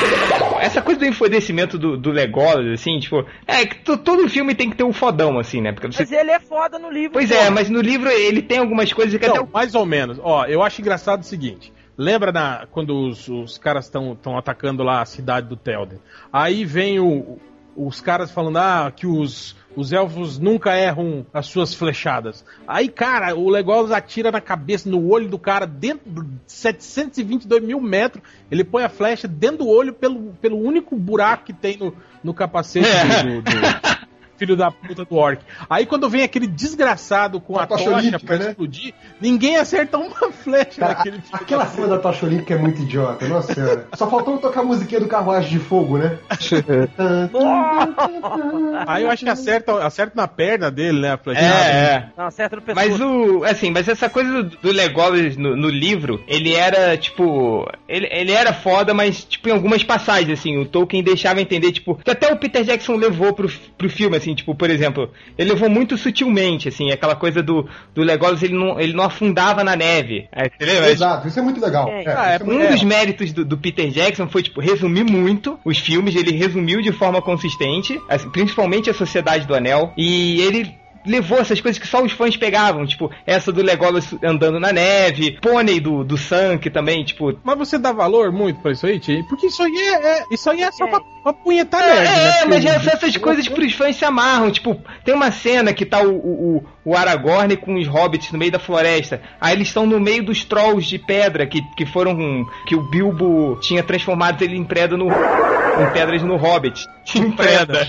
Essa 0.60 0.82
coisa 0.82 1.00
do 1.00 1.06
enfodecimento 1.06 1.78
do, 1.78 1.96
do 1.96 2.10
Legolas, 2.10 2.66
assim, 2.80 2.98
tipo, 2.98 3.24
é 3.46 3.64
que 3.64 3.76
to- 3.78 3.96
todo 3.96 4.28
filme 4.28 4.54
tem 4.54 4.68
que 4.70 4.76
ter 4.76 4.84
um 4.84 4.92
fodão, 4.92 5.38
assim, 5.38 5.60
né? 5.60 5.72
Porque 5.72 5.86
você... 5.86 6.02
Mas 6.02 6.12
ele 6.12 6.30
é 6.30 6.38
foda 6.38 6.78
no 6.78 6.90
livro. 6.90 7.12
Pois 7.12 7.30
é, 7.30 7.48
mas 7.50 7.70
no 7.70 7.80
livro 7.80 8.08
ele 8.10 8.42
tem 8.42 8.58
algumas 8.58 8.92
coisas 8.92 9.18
que 9.18 9.24
até 9.24 9.38
Não, 9.38 9.48
mais 9.52 9.74
ou 9.74 9.86
menos. 9.86 10.18
Ó, 10.22 10.44
eu 10.46 10.62
acho 10.62 10.80
engraçado 10.80 11.22
o 11.22 11.24
seguinte. 11.24 11.72
Lembra 11.96 12.30
na, 12.30 12.66
quando 12.70 12.94
os, 13.08 13.28
os 13.28 13.58
caras 13.58 13.86
estão 13.86 14.16
atacando 14.38 14.82
lá 14.82 15.00
a 15.00 15.04
cidade 15.06 15.48
do 15.48 15.56
Telden? 15.56 15.98
Aí 16.32 16.64
vem 16.64 17.00
o- 17.00 17.38
os 17.76 18.00
caras 18.00 18.30
falando 18.30 18.58
ah, 18.58 18.92
que 18.94 19.06
os, 19.06 19.56
os 19.76 19.92
elfos 19.92 20.38
nunca 20.38 20.74
erram 20.76 21.24
as 21.32 21.46
suas 21.46 21.72
flechadas. 21.72 22.44
Aí, 22.66 22.88
cara, 22.88 23.34
o 23.36 23.48
Legolas 23.48 23.90
atira 23.92 24.30
na 24.30 24.40
cabeça, 24.40 24.88
no 24.90 25.08
olho 25.08 25.28
do 25.28 25.38
cara, 25.38 25.66
dentro 25.66 26.24
de 26.24 26.26
722 26.46 27.62
mil 27.62 27.80
metros. 27.80 28.22
Ele 28.50 28.64
põe 28.64 28.82
a 28.84 28.88
flecha 28.88 29.28
dentro 29.28 29.58
do 29.58 29.68
olho 29.68 29.92
pelo, 29.92 30.32
pelo 30.40 30.58
único 30.58 30.96
buraco 30.96 31.44
que 31.44 31.52
tem 31.52 31.76
no, 31.76 31.94
no 32.22 32.34
capacete 32.34 32.86
É. 32.88 33.22
do- 33.22 33.42
do, 33.42 33.50
filho 34.40 34.56
da 34.56 34.70
puta 34.70 35.04
do 35.04 35.14
orc. 35.14 35.42
Aí 35.68 35.84
quando 35.84 36.08
vem 36.08 36.22
aquele 36.22 36.46
desgraçado 36.46 37.38
com 37.38 37.58
A 37.58 37.64
a 37.64 37.66
tocha 37.66 37.90
olímpica, 37.90 38.26
pra 38.26 38.38
né? 38.38 38.48
explodir, 38.48 38.94
ninguém 39.20 39.56
acerta 39.56 39.98
uma 39.98 40.32
flecha 40.32 40.80
Cara, 40.80 40.94
naquele 40.94 41.20
filho 41.20 41.34
aquela 41.34 41.66
cena 41.66 41.88
da 41.88 41.98
tocha 41.98 42.24
olímpica 42.24 42.54
é 42.54 42.58
muito 42.58 42.80
idiota, 42.80 43.28
nossa 43.28 43.52
senhora. 43.52 43.86
Só 43.94 44.08
faltou 44.08 44.38
tocar 44.38 44.60
a 44.60 44.64
musiquinha 44.64 45.00
do 45.00 45.08
carruagem 45.08 45.50
de 45.50 45.58
fogo, 45.58 45.98
né? 45.98 46.18
Aí 48.86 49.02
eu 49.02 49.10
acho 49.10 49.24
que 49.24 49.30
acerta, 49.30 49.84
acerta 49.84 50.12
na 50.16 50.26
perna 50.26 50.70
dele, 50.70 51.00
né? 51.00 51.12
A 51.12 51.18
flecha. 51.18 51.40
É, 51.40 51.44
é. 51.44 52.06
Não, 52.16 52.26
acerta 52.26 52.56
no 52.56 52.62
pescoço. 52.62 52.88
Mas 52.88 53.00
o. 53.00 53.44
Assim, 53.44 53.70
mas 53.70 53.88
essa 53.88 54.08
coisa 54.08 54.42
do, 54.42 54.56
do 54.56 54.72
Legolas 54.72 55.36
no, 55.36 55.54
no 55.54 55.68
livro, 55.68 56.22
ele 56.26 56.54
era, 56.54 56.96
tipo. 56.96 57.68
Ele, 57.88 58.08
ele 58.10 58.32
era 58.32 58.54
foda, 58.54 58.94
mas, 58.94 59.24
tipo, 59.24 59.48
em 59.48 59.52
algumas 59.52 59.84
passagens, 59.84 60.38
assim, 60.38 60.56
o 60.56 60.64
Tolkien 60.64 61.02
deixava 61.02 61.40
entender, 61.40 61.72
tipo, 61.72 61.96
que 61.96 62.10
até 62.10 62.32
o 62.32 62.36
Peter 62.36 62.64
Jackson 62.64 62.96
levou 62.96 63.32
pro, 63.32 63.50
pro 63.76 63.90
filme, 63.90 64.16
assim, 64.16 64.29
tipo, 64.34 64.54
por 64.54 64.70
exemplo, 64.70 65.10
ele 65.38 65.50
levou 65.50 65.68
muito 65.68 65.96
sutilmente, 65.98 66.68
assim, 66.68 66.90
aquela 66.90 67.14
coisa 67.16 67.42
do, 67.42 67.68
do 67.94 68.02
Legolas, 68.02 68.42
ele 68.42 68.54
não, 68.54 68.78
ele 68.80 68.92
não 68.92 69.04
afundava 69.04 69.62
na 69.64 69.76
neve. 69.76 70.28
É, 70.32 70.46
entendeu? 70.46 70.84
Exato, 70.84 71.28
isso 71.28 71.38
é 71.38 71.42
muito 71.42 71.60
legal. 71.60 71.88
É. 71.88 72.04
É, 72.04 72.14
Ah, 72.16 72.38
é 72.40 72.42
Um 72.42 72.46
muito- 72.46 72.70
dos 72.72 72.82
méritos 72.82 73.32
do, 73.32 73.44
do 73.44 73.56
Peter 73.58 73.88
Jackson 73.90 74.28
foi, 74.28 74.42
tipo, 74.42 74.60
resumir 74.60 75.04
muito 75.04 75.58
os 75.64 75.78
filmes, 75.78 76.14
ele 76.16 76.32
resumiu 76.32 76.80
de 76.80 76.92
forma 76.92 77.20
consistente, 77.22 78.00
assim, 78.08 78.28
principalmente 78.30 78.88
a 78.90 78.94
Sociedade 78.94 79.46
do 79.46 79.54
Anel, 79.54 79.92
e 79.96 80.40
ele 80.40 80.74
levou 81.06 81.38
essas 81.38 81.60
coisas 81.60 81.80
que 81.80 81.86
só 81.86 82.02
os 82.02 82.12
fãs 82.12 82.36
pegavam, 82.36 82.86
tipo, 82.86 83.10
essa 83.26 83.50
do 83.52 83.62
Legolas 83.62 84.14
andando 84.22 84.58
na 84.60 84.72
neve, 84.72 85.38
pônei 85.40 85.80
do, 85.80 86.04
do 86.04 86.16
que 86.60 86.70
também, 86.70 87.04
tipo... 87.04 87.38
Mas 87.42 87.58
você 87.58 87.78
dá 87.78 87.92
valor 87.92 88.30
muito 88.32 88.60
pra 88.60 88.72
isso 88.72 88.86
aí, 88.86 88.98
Tia? 88.98 89.24
Porque 89.28 89.46
isso 89.46 89.62
aí 89.62 89.74
é, 89.76 90.18
é- 90.20 90.24
isso 90.30 90.50
aí 90.50 90.62
é 90.62 90.70
só 90.72 90.86
pra, 90.86 91.00
pra 91.22 91.32
punhetar 91.32 91.82
É, 91.82 91.86
nerd, 91.94 92.04
né? 92.08 92.28
é, 92.28 92.32
Porque 92.32 92.48
mas 92.48 92.64
o- 92.64 92.90
essas 92.90 93.16
coisas 93.16 93.48
que 93.48 93.60
os 93.64 93.72
fãs 93.74 93.96
se 93.96 94.04
amarram, 94.04 94.50
tipo, 94.50 94.80
tem 95.04 95.14
uma 95.14 95.30
cena 95.32 95.72
que 95.72 95.84
tá 95.86 96.02
o, 96.02 96.10
o, 96.16 96.56
o 96.56 96.64
Aragorn 96.94 97.56
com 97.56 97.74
os 97.74 97.86
hobbits 97.86 98.32
no 98.32 98.38
meio 98.38 98.52
da 98.52 98.58
floresta. 98.58 99.20
Aí 99.40 99.54
eles 99.54 99.68
estão 99.68 99.86
no 99.86 100.00
meio 100.00 100.24
dos 100.24 100.44
trolls 100.44 100.88
de 100.88 100.98
pedra 100.98 101.46
que, 101.46 101.62
que 101.76 101.84
foram. 101.84 102.46
que 102.66 102.74
o 102.74 102.82
Bilbo 102.82 103.58
tinha 103.60 103.82
transformado 103.82 104.42
ele 104.42 104.56
em 104.56 104.64
pedra 104.64 104.96
no. 104.96 105.06
em 105.08 105.90
pedras 105.92 106.22
no 106.22 106.36
Hobbit. 106.36 106.86
Em 107.12 107.32
pedra. 107.32 107.88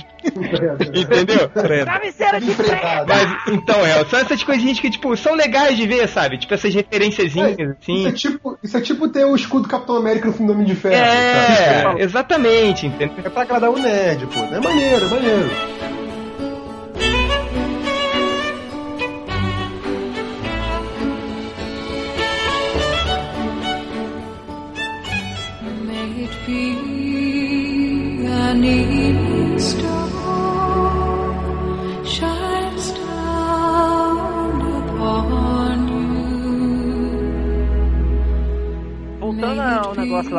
Entendeu? 0.96 1.48
Travesseira 1.50 2.42
de 2.42 2.52
prego! 2.54 3.06
Mas, 3.08 3.54
então, 3.54 3.86
é, 3.86 4.04
são 4.06 4.20
essas 4.20 4.44
coisinhas 4.44 4.80
que, 4.80 4.90
tipo, 4.90 5.16
são 5.16 5.36
legais 5.36 5.78
de 5.78 5.86
ver, 5.86 6.08
sabe? 6.08 6.40
Tipo, 6.40 6.56
essas 6.56 6.74
referenciazinhas, 6.74 7.76
assim. 7.80 8.00
Isso 8.00 8.08
é, 8.08 8.12
tipo, 8.12 8.58
isso 8.64 8.78
é 8.78 8.82
tipo 8.82 9.08
ter 9.10 9.26
o 9.26 9.36
escudo 9.36 9.64
do 9.64 9.70
Capitão 9.70 9.96
América 9.96 10.26
no 10.26 10.34
filme 10.34 10.48
do 10.48 10.54
Homem 10.54 10.66
de 10.66 10.76
Ferro. 10.76 10.96
É, 10.96 11.84
sabe? 11.84 12.02
exatamente, 12.02 12.88
entendeu? 12.88 13.16
É 13.24 13.30
pra 13.30 13.44
agradar 13.44 13.70
o 13.70 13.78
nerd, 13.78 14.26
pô. 14.26 14.40
É 14.40 14.60
maneiro, 14.60 15.06
é 15.06 15.10
maneiro. 15.10 16.01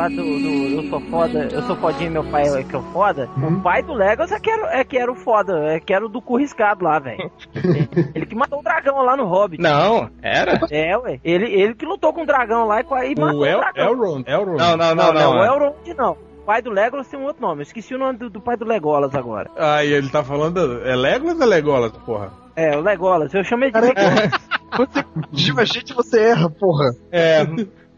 Lá 0.03 0.09
do, 0.09 0.15
do 0.15 0.83
eu 0.83 0.89
sou 0.89 0.99
foda, 1.01 1.47
eu 1.51 1.61
sou 1.63 1.75
fodinho 1.77 2.11
meu 2.11 2.23
pai 2.25 2.43
é 2.47 2.63
que 2.63 2.75
é 2.75 2.79
o 2.79 2.83
foda. 2.91 3.29
O 3.37 3.61
pai 3.61 3.81
do 3.83 3.93
Legolas 3.93 4.31
é 4.31 4.39
que 4.39 4.49
era, 4.49 4.79
é 4.79 4.83
que 4.83 4.97
era 4.97 5.11
o 5.11 5.15
foda, 5.15 5.73
é 5.73 5.79
que 5.79 5.93
era 5.93 6.05
o 6.05 6.09
do 6.09 6.21
cu 6.21 6.37
riscado 6.37 6.83
lá, 6.83 6.99
velho. 6.99 7.31
ele 8.13 8.25
que 8.25 8.35
matou 8.35 8.59
o 8.59 8.63
dragão 8.63 9.01
lá 9.01 9.15
no 9.15 9.25
Hobbit. 9.25 9.61
Não, 9.61 10.09
era? 10.21 10.59
É, 10.69 10.97
ué. 10.97 11.19
Ele, 11.23 11.45
ele 11.45 11.75
que 11.75 11.85
lutou 11.85 12.13
com 12.13 12.23
o 12.23 12.25
dragão 12.25 12.65
lá 12.65 12.81
e, 12.81 12.83
com- 12.83 12.97
e 12.97 13.15
matou 13.15 13.39
O 13.39 13.41
o 13.41 13.45
El 13.45 13.59
dragão. 13.59 13.85
Elrond, 13.85 14.27
Elrond. 14.27 14.57
Não, 14.57 14.77
não, 14.77 14.95
não, 14.95 15.13
não. 15.13 15.31
o 15.37 15.43
é. 15.43 15.47
Elrond 15.47 15.75
não. 15.97 16.11
O 16.41 16.45
pai 16.45 16.61
do 16.61 16.69
Legolas 16.69 17.07
tem 17.07 17.17
um 17.17 17.23
outro 17.23 17.41
nome. 17.41 17.61
Eu 17.61 17.63
esqueci 17.63 17.95
o 17.95 17.97
nome 17.97 18.19
do, 18.19 18.29
do 18.29 18.41
pai 18.41 18.57
do 18.57 18.65
Legolas 18.65 19.15
agora. 19.15 19.49
Aí 19.57 19.93
ele 19.93 20.09
tá 20.09 20.23
falando. 20.23 20.81
É 20.85 20.93
Legolas 20.93 21.37
ou 21.37 21.43
é 21.43 21.45
Legolas, 21.45 21.91
porra? 22.05 22.31
É, 22.55 22.75
o 22.75 22.81
Legolas. 22.81 23.33
Eu 23.33 23.43
chamei 23.43 23.71
de 23.71 23.79
Você 24.75 25.05
diga 25.31 25.61
a 25.61 25.65
gente, 25.65 25.93
você 25.93 26.19
erra, 26.19 26.49
porra. 26.49 26.91
É, 27.11 27.45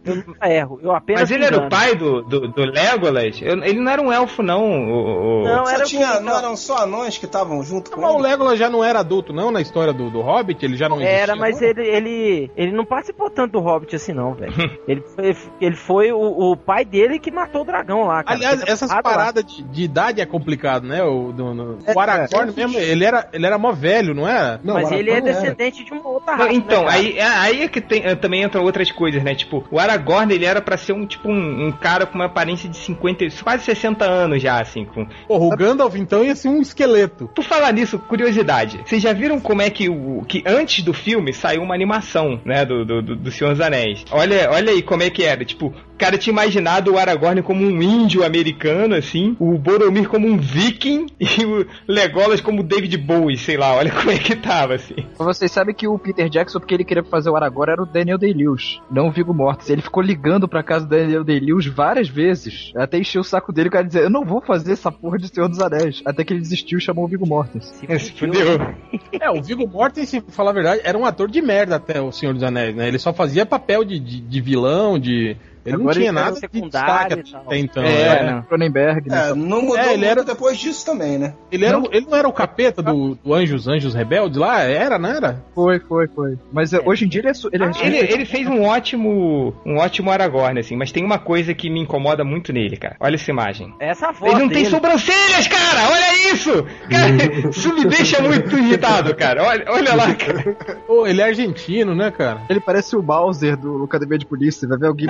Eu 0.05 0.15
nunca 0.17 0.49
erro. 0.49 0.79
Eu 0.83 0.91
apenas 0.93 1.21
mas 1.23 1.31
ele 1.31 1.43
era 1.45 1.53
o 1.55 1.57
engano. 1.57 1.69
pai 1.71 1.95
do, 1.95 2.21
do, 2.21 2.47
do 2.47 2.61
Legolas? 2.65 3.41
Eu- 3.41 3.63
ele 3.63 3.79
não 3.79 3.91
era 3.91 4.01
um 4.01 4.11
elfo, 4.13 4.43
não. 4.43 4.63
O, 4.63 5.41
o- 5.41 5.43
Não, 5.45 5.67
era 5.69 5.83
tinha, 5.85 6.19
não 6.19 6.37
eram 6.37 6.55
só 6.55 6.77
anões 6.83 7.17
que 7.17 7.25
estavam 7.25 7.61
junto 7.63 7.91
com 7.91 8.01
Mas 8.01 8.11
o 8.11 8.13
ele? 8.19 8.23
Legolas 8.27 8.59
já 8.59 8.69
não 8.69 8.83
era 8.83 8.99
adulto, 8.99 9.33
não, 9.33 9.51
na 9.51 9.61
história 9.61 9.91
do, 9.93 10.09
do 10.09 10.21
Hobbit? 10.21 10.63
Ele 10.63 10.77
já 10.77 10.87
não 10.87 10.97
existia? 10.97 11.17
Era, 11.17 11.35
mas 11.35 11.59
não? 11.59 11.67
ele, 11.67 11.81
ele, 11.87 12.51
ele 12.55 12.71
não 12.71 12.85
participou 12.85 13.29
tanto 13.29 13.53
do 13.53 13.59
Hobbit 13.59 13.95
assim, 13.95 14.13
não, 14.13 14.33
velho. 14.33 14.53
ele 14.87 15.01
foi, 15.01 15.35
ele 15.61 15.75
foi 15.75 16.11
o, 16.11 16.51
o 16.51 16.57
pai 16.57 16.85
dele 16.85 17.19
que 17.19 17.31
matou 17.31 17.61
o 17.61 17.65
dragão 17.65 18.03
lá, 18.05 18.23
cara. 18.23 18.35
Aliás, 18.37 18.63
essas 18.67 18.91
paradas 19.01 19.43
de, 19.45 19.63
de 19.63 19.83
idade 19.83 20.21
é 20.21 20.25
complicado, 20.25 20.85
né? 20.87 21.03
O, 21.03 21.31
do, 21.31 21.53
no- 21.53 21.79
É, 21.85 21.93
o 21.93 21.99
Aragorn 21.99 22.53
mesmo, 22.55 22.77
ele 22.77 23.03
era, 23.03 23.27
ele 23.33 23.45
era 23.45 23.57
mó 23.57 23.71
velho, 23.71 24.13
não 24.13 24.27
era? 24.27 24.59
Não, 24.63 24.75
Mas 24.75 24.91
ele 24.91 25.09
é 25.09 25.13
Aragorn 25.13 25.31
era. 25.31 25.41
descendente 25.41 25.83
de 25.83 25.91
uma 25.93 26.07
outra 26.07 26.35
Não, 26.37 26.45
raça. 26.45 26.53
então, 26.55 26.83
né, 26.85 26.91
aí, 26.91 27.17
é- 27.17 27.23
aí 27.23 27.61
é 27.63 27.67
que 27.67 27.81
tem, 27.81 28.15
também 28.17 28.43
entram 28.43 28.63
outras 28.63 28.91
coisas, 28.91 29.23
né? 29.23 29.33
Tipo, 29.35 29.63
o 29.71 29.79
Aragorn, 29.79 29.94
ele 30.31 30.45
era 30.45 30.61
pra 30.61 30.77
ser 30.77 30.93
um, 30.93 31.05
tipo, 31.05 31.29
um, 31.29 31.67
um 31.67 31.71
cara 31.71 32.05
com 32.05 32.15
uma 32.15 32.25
aparência 32.25 32.69
de 32.69 32.77
50, 32.77 33.25
quase 33.43 33.63
60 33.63 34.05
anos 34.05 34.41
já, 34.41 34.61
assim. 34.61 34.85
Com... 34.85 35.05
Porra, 35.27 35.45
o 35.45 35.49
Gandalf 35.57 35.95
então 35.95 36.23
ia 36.23 36.35
ser 36.35 36.49
um 36.49 36.61
esqueleto. 36.61 37.29
Por 37.33 37.43
falar 37.43 37.71
nisso, 37.73 37.99
curiosidade. 37.99 38.81
Vocês 38.85 39.01
já 39.01 39.13
viram 39.13 39.39
como 39.39 39.61
é 39.61 39.69
que 39.69 39.89
o 39.89 40.23
que 40.27 40.43
antes 40.45 40.83
do 40.83 40.93
filme 40.93 41.33
saiu 41.33 41.61
uma 41.61 41.75
animação, 41.75 42.39
né, 42.45 42.65
do, 42.65 42.85
do, 42.85 43.01
do 43.01 43.15
do 43.25 43.31
Senhor 43.31 43.51
dos 43.51 43.61
Anéis? 43.61 44.05
Olha, 44.11 44.49
olha 44.51 44.71
aí 44.71 44.81
como 44.81 45.03
é 45.03 45.09
que 45.09 45.23
era. 45.23 45.43
Tipo, 45.43 45.67
o 45.95 45.97
cara 45.97 46.17
tinha 46.17 46.31
imaginado 46.31 46.93
o 46.93 46.97
Aragorn 46.97 47.41
como 47.41 47.65
um 47.65 47.81
índio 47.81 48.23
americano, 48.23 48.95
assim, 48.95 49.35
o 49.39 49.57
Boromir 49.57 50.07
como 50.07 50.27
um 50.27 50.37
viking 50.37 51.07
e 51.19 51.45
o 51.45 51.65
Legolas 51.87 52.41
como 52.41 52.61
David 52.61 52.97
Bowie, 52.97 53.37
sei 53.37 53.57
lá, 53.57 53.73
olha 53.73 53.91
como 53.95 54.11
é 54.11 54.17
que 54.17 54.35
tava, 54.35 54.75
assim. 54.75 54.95
Vocês 55.17 55.51
sabem 55.51 55.73
que 55.73 55.87
o 55.87 55.97
Peter 55.97 56.29
Jackson, 56.29 56.59
porque 56.59 56.73
ele 56.73 56.83
queria 56.83 57.03
fazer 57.03 57.29
o 57.29 57.35
Aragorn, 57.35 57.71
era 57.71 57.81
o 57.81 57.85
Daniel 57.85 58.17
Day-Lewis, 58.17 58.79
não 58.91 59.07
o 59.07 59.11
Viggo 59.11 59.33
Mortensen. 59.33 59.73
Ele 59.73 59.81
ficou 59.85 60.03
ligando 60.03 60.47
pra 60.47 60.63
casa 60.63 60.85
do 60.85 60.89
Daniel 60.89 61.23
Day-Lewis 61.23 61.65
várias 61.65 62.09
vezes, 62.09 62.71
até 62.75 62.97
encher 62.97 63.19
o 63.19 63.23
saco 63.23 63.53
dele, 63.53 63.69
o 63.69 63.71
cara 63.71 63.85
dizer, 63.85 64.03
eu 64.03 64.09
não 64.09 64.25
vou 64.25 64.41
fazer 64.41 64.73
essa 64.73 64.91
porra 64.91 65.17
de 65.17 65.27
Senhor 65.27 65.47
dos 65.47 65.59
Anéis. 65.59 66.01
Até 66.05 66.23
que 66.23 66.33
ele 66.33 66.41
desistiu 66.41 66.77
e 66.77 66.81
chamou 66.81 67.05
o 67.05 67.07
Viggo 67.07 67.25
Mortensen. 67.25 67.99
Se 67.99 68.11
fudeu. 68.11 68.45
É, 69.19 69.29
o 69.31 69.41
Viggo 69.41 69.67
Mortensen, 69.67 70.21
pra 70.21 70.33
falar 70.33 70.51
a 70.51 70.53
verdade, 70.53 70.81
era 70.83 70.97
um 70.97 71.05
ator 71.05 71.29
de 71.29 71.41
merda 71.41 71.77
até 71.77 72.01
o 72.01 72.11
Senhor 72.11 72.33
dos 72.33 72.43
Anéis, 72.43 72.75
né? 72.75 72.87
Ele 72.87 72.99
só 72.99 73.13
fazia 73.13 73.45
papel 73.45 73.83
de, 73.83 73.99
de, 73.99 74.19
de 74.19 74.41
vilão, 74.41 74.99
de... 74.99 75.37
Ele 75.65 75.75
não 75.77 75.81
Agora 75.81 75.95
tinha 75.95 76.09
ele 76.09 76.17
era 76.17 76.25
nada 76.31 76.39
de 76.39 76.61
destaque 76.61 77.13
até 77.35 77.57
então. 77.57 77.83
É, 77.83 78.23
né? 78.23 78.31
né? 78.33 78.43
Cronenberg, 78.47 79.09
né? 79.09 79.29
É, 79.29 79.33
não 79.33 79.61
mudou 79.61 79.77
É, 79.77 79.93
ele 79.93 80.05
era- 80.05 80.23
depois 80.23 80.57
disso 80.59 80.85
também, 80.85 81.17
né? 81.17 81.33
Ele, 81.51 81.65
era, 81.65 81.79
o- 81.79 81.89
ele 81.91 82.05
não 82.09 82.17
era 82.17 82.27
o 82.27 82.33
capeta 82.33 82.81
do, 82.83 83.15
do 83.15 83.33
Anjos, 83.33 83.67
Anjos 83.67 83.93
Rebeldes 83.95 84.37
lá? 84.37 84.61
Era, 84.61 84.99
não 84.99 85.09
era? 85.09 85.43
Foi, 85.55 85.79
foi, 85.79 86.07
foi. 86.07 86.37
Mas 86.53 86.71
é, 86.73 86.79
hoje 86.85 87.05
em 87.05 87.07
dia 87.07 87.21
ele 87.21 87.29
é. 87.29 87.31
Ele, 87.51 87.63
é 87.65 87.85
Ele, 87.85 88.13
ele 88.13 88.25
fez 88.25 88.47
um 88.47 88.63
ótimo, 88.63 89.53
um 89.65 89.77
ótimo 89.77 90.11
Aragorn, 90.11 90.59
assim, 90.59 90.75
mas 90.75 90.91
tem 90.91 91.03
uma 91.03 91.17
coisa 91.17 91.53
que 91.53 91.69
me 91.69 91.79
incomoda 91.81 92.23
muito 92.23 92.53
nele, 92.53 92.77
cara. 92.77 92.95
Olha 92.99 93.15
essa 93.15 93.31
imagem. 93.31 93.73
Essa 93.79 94.11
voz 94.11 94.31
Ele 94.33 94.41
não 94.41 94.49
tem 94.49 94.59
dele. 94.63 94.69
sobrancelhas, 94.69 95.47
cara! 95.47 95.89
Olha 95.91 96.33
isso! 96.33 96.63
Cara, 96.89 97.49
isso 97.49 97.73
me 97.73 97.85
deixa 97.85 98.21
muito 98.21 98.57
irritado, 98.57 99.15
cara. 99.15 99.43
Olha, 99.43 99.65
olha 99.69 99.95
lá, 99.95 100.13
cara. 100.13 100.55
Pô, 100.85 101.07
ele 101.07 101.21
é 101.21 101.25
argentino, 101.25 101.95
né, 101.95 102.11
cara? 102.11 102.41
Ele 102.49 102.59
parece 102.59 102.95
o 102.95 103.01
Bowser 103.01 103.57
do 103.57 103.83
Academia 103.83 104.17
de 104.17 104.25
Polícia, 104.25 104.67
vai 104.67 104.77
ver 104.77 104.87
alguém 104.87 105.07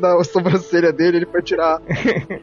na 0.00 0.24
sobrancelha 0.24 0.92
dele, 0.92 1.18
ele 1.18 1.26
foi 1.26 1.42
tirar. 1.42 1.80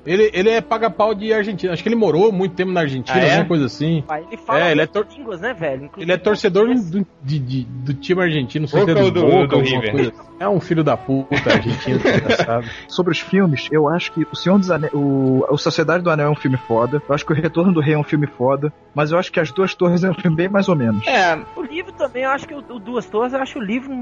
Ele, 0.05 0.29
ele 0.33 0.49
é 0.49 0.61
paga-pau 0.61 1.13
de 1.13 1.33
Argentina. 1.33 1.73
Acho 1.73 1.83
que 1.83 1.89
ele 1.89 1.95
morou 1.95 2.31
muito 2.31 2.55
tempo 2.55 2.71
na 2.71 2.81
Argentina, 2.81 3.17
Ah, 3.17 3.23
é? 3.23 3.29
alguma 3.31 3.47
coisa 3.47 3.65
assim. 3.65 4.03
Pai, 4.07 4.23
Ele 4.27 4.37
fala 4.37 4.59
É, 4.67 4.71
ele 4.71 4.81
é 4.81 4.87
tor- 4.87 5.07
línguas, 5.15 5.41
né, 5.41 5.53
velho? 5.53 5.85
Inclusive, 5.85 6.03
Ele 6.03 6.11
é 6.11 6.17
torcedor 6.17 6.67
do, 6.73 7.05
de- 7.23 7.39
de- 7.39 7.63
do 7.65 7.93
time 7.93 8.21
argentino, 8.21 8.63
não 8.63 8.67
sei 8.69 8.81
se 8.83 8.91
é 8.91 8.93
Boca 8.93 9.05
do, 9.05 9.11
do- 9.11 9.21
Boca, 9.27 9.47
do 9.47 9.55
alguma 9.55 9.75
River? 9.81 9.91
coisa 9.91 10.09
assim. 10.09 10.28
É 10.39 10.47
um 10.47 10.59
filho 10.59 10.83
da 10.83 10.95
puta 10.95 11.35
argentino, 11.51 11.99
desgraçado. 11.99 12.67
Sobre 12.87 13.11
os 13.11 13.19
filmes, 13.19 13.67
eu 13.71 13.87
acho 13.89 14.11
que 14.13 14.25
O 14.31 14.35
Senhor 14.35 14.57
dos 14.57 14.71
Anéis. 14.71 14.93
O, 14.93 15.45
o 15.49 15.57
Sociedade 15.57 16.03
do 16.03 16.09
Anel 16.09 16.27
é 16.27 16.29
um 16.29 16.35
filme 16.35 16.57
foda. 16.57 17.01
Eu 17.07 17.13
acho 17.15 17.25
que 17.25 17.33
O 17.33 17.35
Retorno 17.35 17.73
do 17.73 17.81
Rei 17.81 17.93
é 17.93 17.97
um 17.97 18.03
filme 18.03 18.25
foda. 18.27 18.71
Mas 18.95 19.11
eu 19.11 19.17
acho 19.19 19.31
que 19.31 19.39
As 19.39 19.51
Duas 19.51 19.73
Torres 19.75 20.03
é 20.03 20.09
um 20.09 20.13
filme 20.13 20.35
bem 20.35 20.47
mais 20.49 20.67
ou 20.69 20.75
menos. 20.75 21.05
É, 21.05 21.37
O 21.55 21.61
livro 21.61 21.91
também, 21.91 22.23
eu 22.23 22.29
acho 22.31 22.47
que 22.47 22.53
o, 22.53 22.59
o 22.69 22.79
Duas 22.79 23.05
Torres, 23.05 23.33
eu 23.33 23.39
acho 23.41 23.59
o 23.59 23.61
livro 23.61 23.93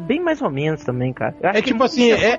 bem 0.00 0.20
mais 0.22 0.40
ou 0.42 0.50
menos 0.50 0.84
também, 0.84 1.12
cara. 1.12 1.34
Eu 1.40 1.48
acho 1.50 1.58
É 1.58 1.62
que 1.62 1.68
tipo 1.72 1.82
assim, 1.82 2.12
é-. 2.12 2.38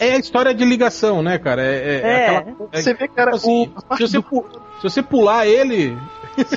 É 0.00 0.12
a 0.12 0.18
história 0.18 0.54
de 0.54 0.64
ligação, 0.64 1.22
né, 1.22 1.38
cara? 1.38 1.62
É, 1.62 1.76
é- 1.76 2.00
é 2.02 2.26
aquela. 2.38 2.56
é- 2.72 2.82
Você 2.82 2.94
vê, 2.94 3.08
cara, 3.08 3.30
assim, 3.34 3.72
o, 3.90 3.96
se, 3.96 4.02
você 4.08 4.18
do- 4.20 4.44
se 4.78 4.82
você 4.82 5.02
pular 5.02 5.46
ele, 5.46 5.96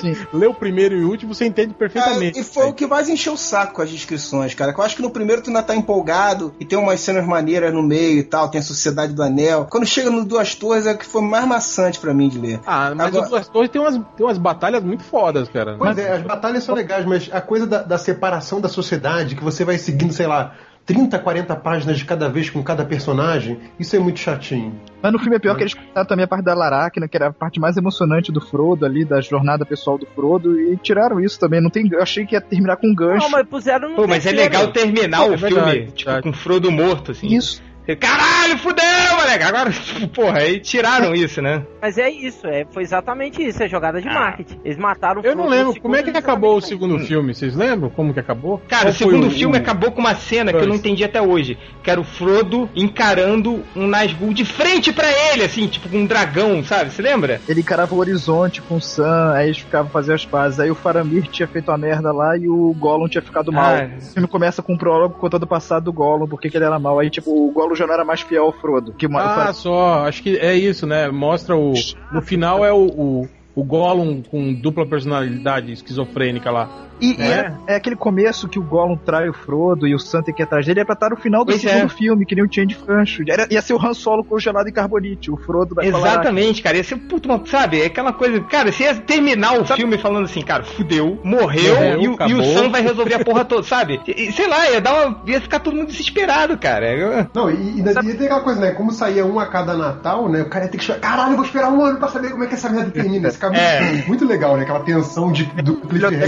Sim. 0.00 0.16
ler 0.32 0.48
o 0.48 0.54
primeiro 0.54 0.96
e 0.96 1.04
o 1.04 1.08
último, 1.08 1.34
você 1.34 1.46
entende 1.46 1.74
perfeitamente. 1.74 2.38
E 2.38 2.44
foi 2.44 2.66
o 2.68 2.72
que 2.72 2.86
mais 2.86 3.08
encheu 3.08 3.34
o 3.34 3.38
saco 3.38 3.74
com 3.74 3.82
as 3.82 3.90
descrições, 3.90 4.54
cara. 4.54 4.72
Que 4.72 4.80
eu 4.80 4.84
acho 4.84 4.96
que 4.96 5.02
no 5.02 5.10
primeiro 5.10 5.42
tu 5.42 5.48
ainda 5.48 5.62
tá 5.62 5.74
empolgado 5.74 6.54
e 6.58 6.64
tem 6.64 6.78
umas 6.78 7.00
cenas 7.00 7.26
maneiras 7.26 7.72
no 7.72 7.82
meio 7.82 8.18
e 8.18 8.22
tal, 8.22 8.48
tem 8.48 8.60
a 8.60 8.64
Sociedade 8.64 9.12
do 9.12 9.22
Anel. 9.22 9.66
Quando 9.70 9.86
chega 9.86 10.10
no 10.10 10.24
Duas 10.24 10.54
Torres 10.54 10.86
é 10.86 10.92
o 10.92 10.98
que 10.98 11.06
foi 11.06 11.22
mais 11.22 11.46
maçante 11.46 11.98
pra 11.98 12.12
mim 12.14 12.28
de 12.28 12.38
ler. 12.38 12.60
Ah, 12.66 12.92
mas 12.94 13.08
Agora- 13.08 13.26
o 13.26 13.28
Duas 13.30 13.48
Torres 13.48 13.70
tem 13.70 13.80
umas, 13.80 13.94
tem 13.94 14.26
umas 14.26 14.38
batalhas 14.38 14.82
muito 14.82 15.02
fodas, 15.04 15.48
cara. 15.48 15.76
Pois 15.78 15.96
é, 15.98 16.12
as 16.12 16.22
batalhas 16.22 16.64
são 16.64 16.74
legais, 16.74 17.04
mas 17.06 17.28
a 17.32 17.40
coisa 17.40 17.66
da, 17.66 17.82
da 17.82 17.98
separação 17.98 18.60
da 18.60 18.68
sociedade, 18.68 19.36
que 19.36 19.44
você 19.44 19.64
vai 19.64 19.78
seguindo, 19.78 20.12
sei 20.12 20.26
lá, 20.26 20.54
30, 20.86 21.18
40 21.18 21.56
páginas 21.56 21.98
de 21.98 22.04
cada 22.04 22.28
vez 22.28 22.50
com 22.50 22.62
cada 22.62 22.84
personagem, 22.84 23.58
isso 23.78 23.94
é 23.94 23.98
muito 23.98 24.18
chatinho. 24.18 24.74
Mas 25.02 25.12
no 25.12 25.18
filme 25.18 25.36
é 25.36 25.38
pior 25.38 25.56
que 25.56 25.62
eles 25.62 25.74
cortaram 25.74 26.06
também 26.06 26.24
a 26.24 26.28
parte 26.28 26.44
da 26.44 26.54
Laracna, 26.54 27.08
que 27.08 27.16
era 27.16 27.28
a 27.28 27.32
parte 27.32 27.60
mais 27.60 27.76
emocionante 27.76 28.32
do 28.32 28.40
Frodo 28.40 28.84
ali, 28.84 29.04
da 29.04 29.20
jornada 29.20 29.64
pessoal 29.64 29.96
do 29.96 30.06
Frodo, 30.06 30.60
e 30.60 30.76
tiraram 30.76 31.20
isso 31.20 31.38
também. 31.38 31.60
Não 31.60 31.70
tem, 31.70 31.88
eu 31.92 32.02
achei 32.02 32.26
que 32.26 32.34
ia 32.34 32.40
terminar 32.40 32.76
com 32.76 32.88
um 32.88 32.94
gancho. 32.94 33.24
Não, 33.24 33.30
mas 33.30 33.46
puseram 33.46 33.90
no 33.90 33.96
pô, 33.96 34.06
mas 34.06 34.26
é 34.26 34.32
legal 34.32 34.72
terminar 34.72 35.18
Pô, 35.18 35.30
o 35.30 35.34
é 35.34 35.38
filme, 35.38 35.54
verdade, 35.54 35.92
tipo, 35.92 36.10
verdade. 36.10 36.22
com 36.22 36.32
Frodo 36.32 36.70
morto, 36.70 37.12
assim. 37.12 37.28
Isso. 37.28 37.62
Caralho, 37.98 38.56
fudeu, 38.58 38.84
moleque! 39.18 39.42
Agora, 39.44 39.70
porra, 40.14 40.38
aí 40.38 40.60
tiraram 40.60 41.12
isso, 41.12 41.42
né? 41.42 41.62
Mas 41.82 41.98
é 41.98 42.08
isso, 42.08 42.46
é, 42.46 42.64
foi 42.72 42.82
exatamente 42.84 43.42
isso, 43.42 43.60
é 43.62 43.68
jogada 43.68 44.00
de 44.00 44.08
Ah. 44.08 44.12
marketing. 44.14 44.60
Eles 44.64 44.78
mataram 44.78 45.20
o 45.20 45.26
Eu 45.26 45.34
não 45.34 45.48
lembro 45.48 45.80
como 45.80 45.96
é 45.96 46.02
que 46.02 46.10
acabou 46.10 46.54
o 46.54 46.58
exatamente. 46.58 46.68
segundo 46.68 46.98
filme. 47.06 47.34
Vocês 47.34 47.56
lembram 47.56 47.90
como 47.90 48.14
que 48.14 48.20
acabou? 48.20 48.58
Cara, 48.68 48.84
Qual 48.84 48.92
o 48.92 48.96
segundo 48.96 49.26
o- 49.26 49.30
filme 49.30 49.56
o- 49.56 49.60
acabou 49.60 49.90
com 49.90 50.00
uma 50.00 50.14
cena 50.14 50.52
que 50.52 50.58
eu 50.58 50.68
não 50.68 50.76
entendi 50.76 51.02
até 51.02 51.20
hoje. 51.20 51.58
Que 51.82 51.90
era 51.90 52.00
o 52.00 52.04
Frodo 52.04 52.68
encarando 52.76 53.64
um 53.74 53.86
Nazgûl 53.88 54.32
de 54.32 54.44
frente 54.44 54.92
pra 54.92 55.08
ele, 55.32 55.42
assim, 55.44 55.66
tipo 55.66 55.88
com 55.88 55.96
um 55.98 56.06
dragão, 56.06 56.62
sabe? 56.62 56.90
Você 56.90 57.02
lembra? 57.02 57.40
Ele 57.48 57.60
encarava 57.60 57.92
o 57.94 57.98
horizonte 57.98 58.62
com 58.62 58.76
o 58.76 58.80
Sam, 58.80 59.32
aí 59.34 59.46
eles 59.46 59.58
ficavam 59.58 59.90
fazendo 59.90 60.14
as 60.14 60.24
pazes. 60.26 60.60
Aí 60.60 60.70
o 60.70 60.74
Faramir 60.76 61.26
tinha 61.28 61.48
feito 61.48 61.68
uma 61.70 61.78
merda 61.78 62.12
lá 62.12 62.36
e 62.36 62.46
o 62.48 62.72
Gollum 62.78 63.08
tinha 63.08 63.22
ficado 63.22 63.50
mal. 63.50 63.74
Ah. 63.74 63.88
O 63.98 64.12
filme 64.12 64.28
começa 64.28 64.62
com 64.62 64.74
um 64.74 64.78
prólogo 64.78 65.14
contando 65.18 65.42
o 65.42 65.46
passado 65.48 65.84
do 65.84 65.92
Gollum, 65.92 66.28
por 66.28 66.40
que 66.40 66.48
que 66.50 66.56
ele 66.56 66.64
era 66.66 66.78
mal. 66.78 66.98
Aí, 67.00 67.10
tipo, 67.10 67.30
o 67.30 67.50
Gollum 67.50 67.69
já 67.76 67.86
não 67.86 67.94
era 67.94 68.04
mais 68.04 68.20
fiel 68.20 68.44
ao 68.44 68.52
Frodo. 68.52 68.92
Que 68.92 69.06
Ah, 69.12 69.52
só. 69.52 70.06
Acho 70.06 70.22
que 70.22 70.36
é 70.36 70.54
isso, 70.54 70.86
né? 70.86 71.10
Mostra 71.10 71.56
o. 71.56 71.72
No 72.12 72.22
final 72.22 72.64
é 72.64 72.72
o, 72.72 72.86
o, 72.86 73.28
o 73.54 73.64
Gollum 73.64 74.22
com 74.22 74.52
dupla 74.54 74.86
personalidade 74.86 75.72
esquizofrênica 75.72 76.50
lá. 76.50 76.68
E, 77.00 77.16
e 77.18 77.22
É. 77.22 77.52
é, 77.66 77.72
é 77.72 77.76
aquele 77.76 77.96
começo 77.96 78.48
que 78.48 78.58
o 78.58 78.62
Gollum 78.62 78.96
trai 78.96 79.28
o 79.28 79.32
Frodo 79.32 79.86
e 79.86 79.94
o 79.94 79.98
Sam 79.98 80.22
tem 80.22 80.34
que 80.34 80.42
ir 80.42 80.44
atrás 80.44 80.66
dele, 80.66 80.80
é 80.80 80.84
pra 80.84 80.94
estar 80.94 81.10
no 81.10 81.16
final 81.16 81.44
do 81.44 81.50
Pois 81.52 81.60
segundo 81.60 81.84
é. 81.86 81.88
filme, 81.88 82.26
que 82.26 82.34
nem 82.34 82.44
o 82.44 82.52
Change 82.52 82.74
Fancho. 82.74 83.22
Era, 83.28 83.46
ia 83.50 83.62
ser 83.62 83.74
o 83.74 83.78
Han 83.84 83.94
Solo 83.94 84.22
congelado 84.24 84.68
em 84.68 84.72
carbonite, 84.72 85.30
o 85.30 85.36
Frodo 85.36 85.74
vai 85.74 85.90
falar... 85.90 86.08
Exatamente, 86.08 86.62
cara. 86.62 86.76
Esse 86.78 86.94
puto, 86.96 87.28
uma- 87.28 87.44
sabe? 87.46 87.80
É 87.82 87.86
aquela 87.86 88.12
coisa. 88.12 88.40
Cara, 88.42 88.70
você 88.72 88.84
ia 88.84 88.94
terminar 88.94 89.58
o 89.60 89.64
filme 89.64 89.96
falando 89.98 90.24
assim, 90.24 90.42
cara, 90.42 90.62
fudeu, 90.64 91.18
morreu, 91.24 91.74
Morreu, 91.74 92.00
e, 92.02 92.08
o- 92.08 92.16
e 92.28 92.34
o 92.34 92.44
Sam 92.44 92.68
vai 92.70 92.82
resolver 92.82 93.14
a 93.14 93.24
porra 93.24 93.44
toda, 93.46 93.62
sabe? 93.62 94.00
E- 94.06 94.32
sei 94.32 94.48
lá, 94.48 94.68
ia 94.70 94.80
dar 94.80 95.06
uma. 95.06 95.22
ia 95.26 95.40
ficar 95.40 95.60
todo 95.60 95.76
mundo 95.76 95.88
desesperado, 95.88 96.56
cara. 96.58 96.90
Eu- 96.96 97.26
Não, 97.34 97.50
e, 97.50 97.54
e, 97.54 97.80
e 97.80 98.14
tem 98.14 98.26
aquela 98.26 98.40
coisa, 98.40 98.60
né? 98.60 98.72
Como 98.72 98.92
saía 98.92 99.24
um 99.24 99.38
a 99.40 99.46
cada 99.46 99.76
Natal, 99.76 100.28
né? 100.28 100.42
O 100.42 100.48
cara 100.48 100.64
ia 100.66 100.70
ter 100.70 100.76
que 100.78 100.82
esperar. 100.84 101.00
Caralho, 101.00 101.32
eu 101.32 101.36
vou 101.36 101.44
esperar 101.44 101.70
um 101.72 101.82
ano 101.84 101.98
pra 101.98 102.08
saber 102.08 102.30
como 102.30 102.44
é 102.44 102.46
que 102.46 102.54
essa 102.54 102.68
merda 102.68 102.90
termina. 102.90 103.28
Esse 103.28 103.38
cara 103.38 103.56
É. 103.56 103.80
muito, 103.92 104.08
muito 104.08 104.24
legal, 104.26 104.56
né? 104.56 104.62
Aquela 104.62 104.80
tensão 104.80 105.32
de, 105.32 105.44
do 105.62 105.76
cliffhanger. 105.76 106.20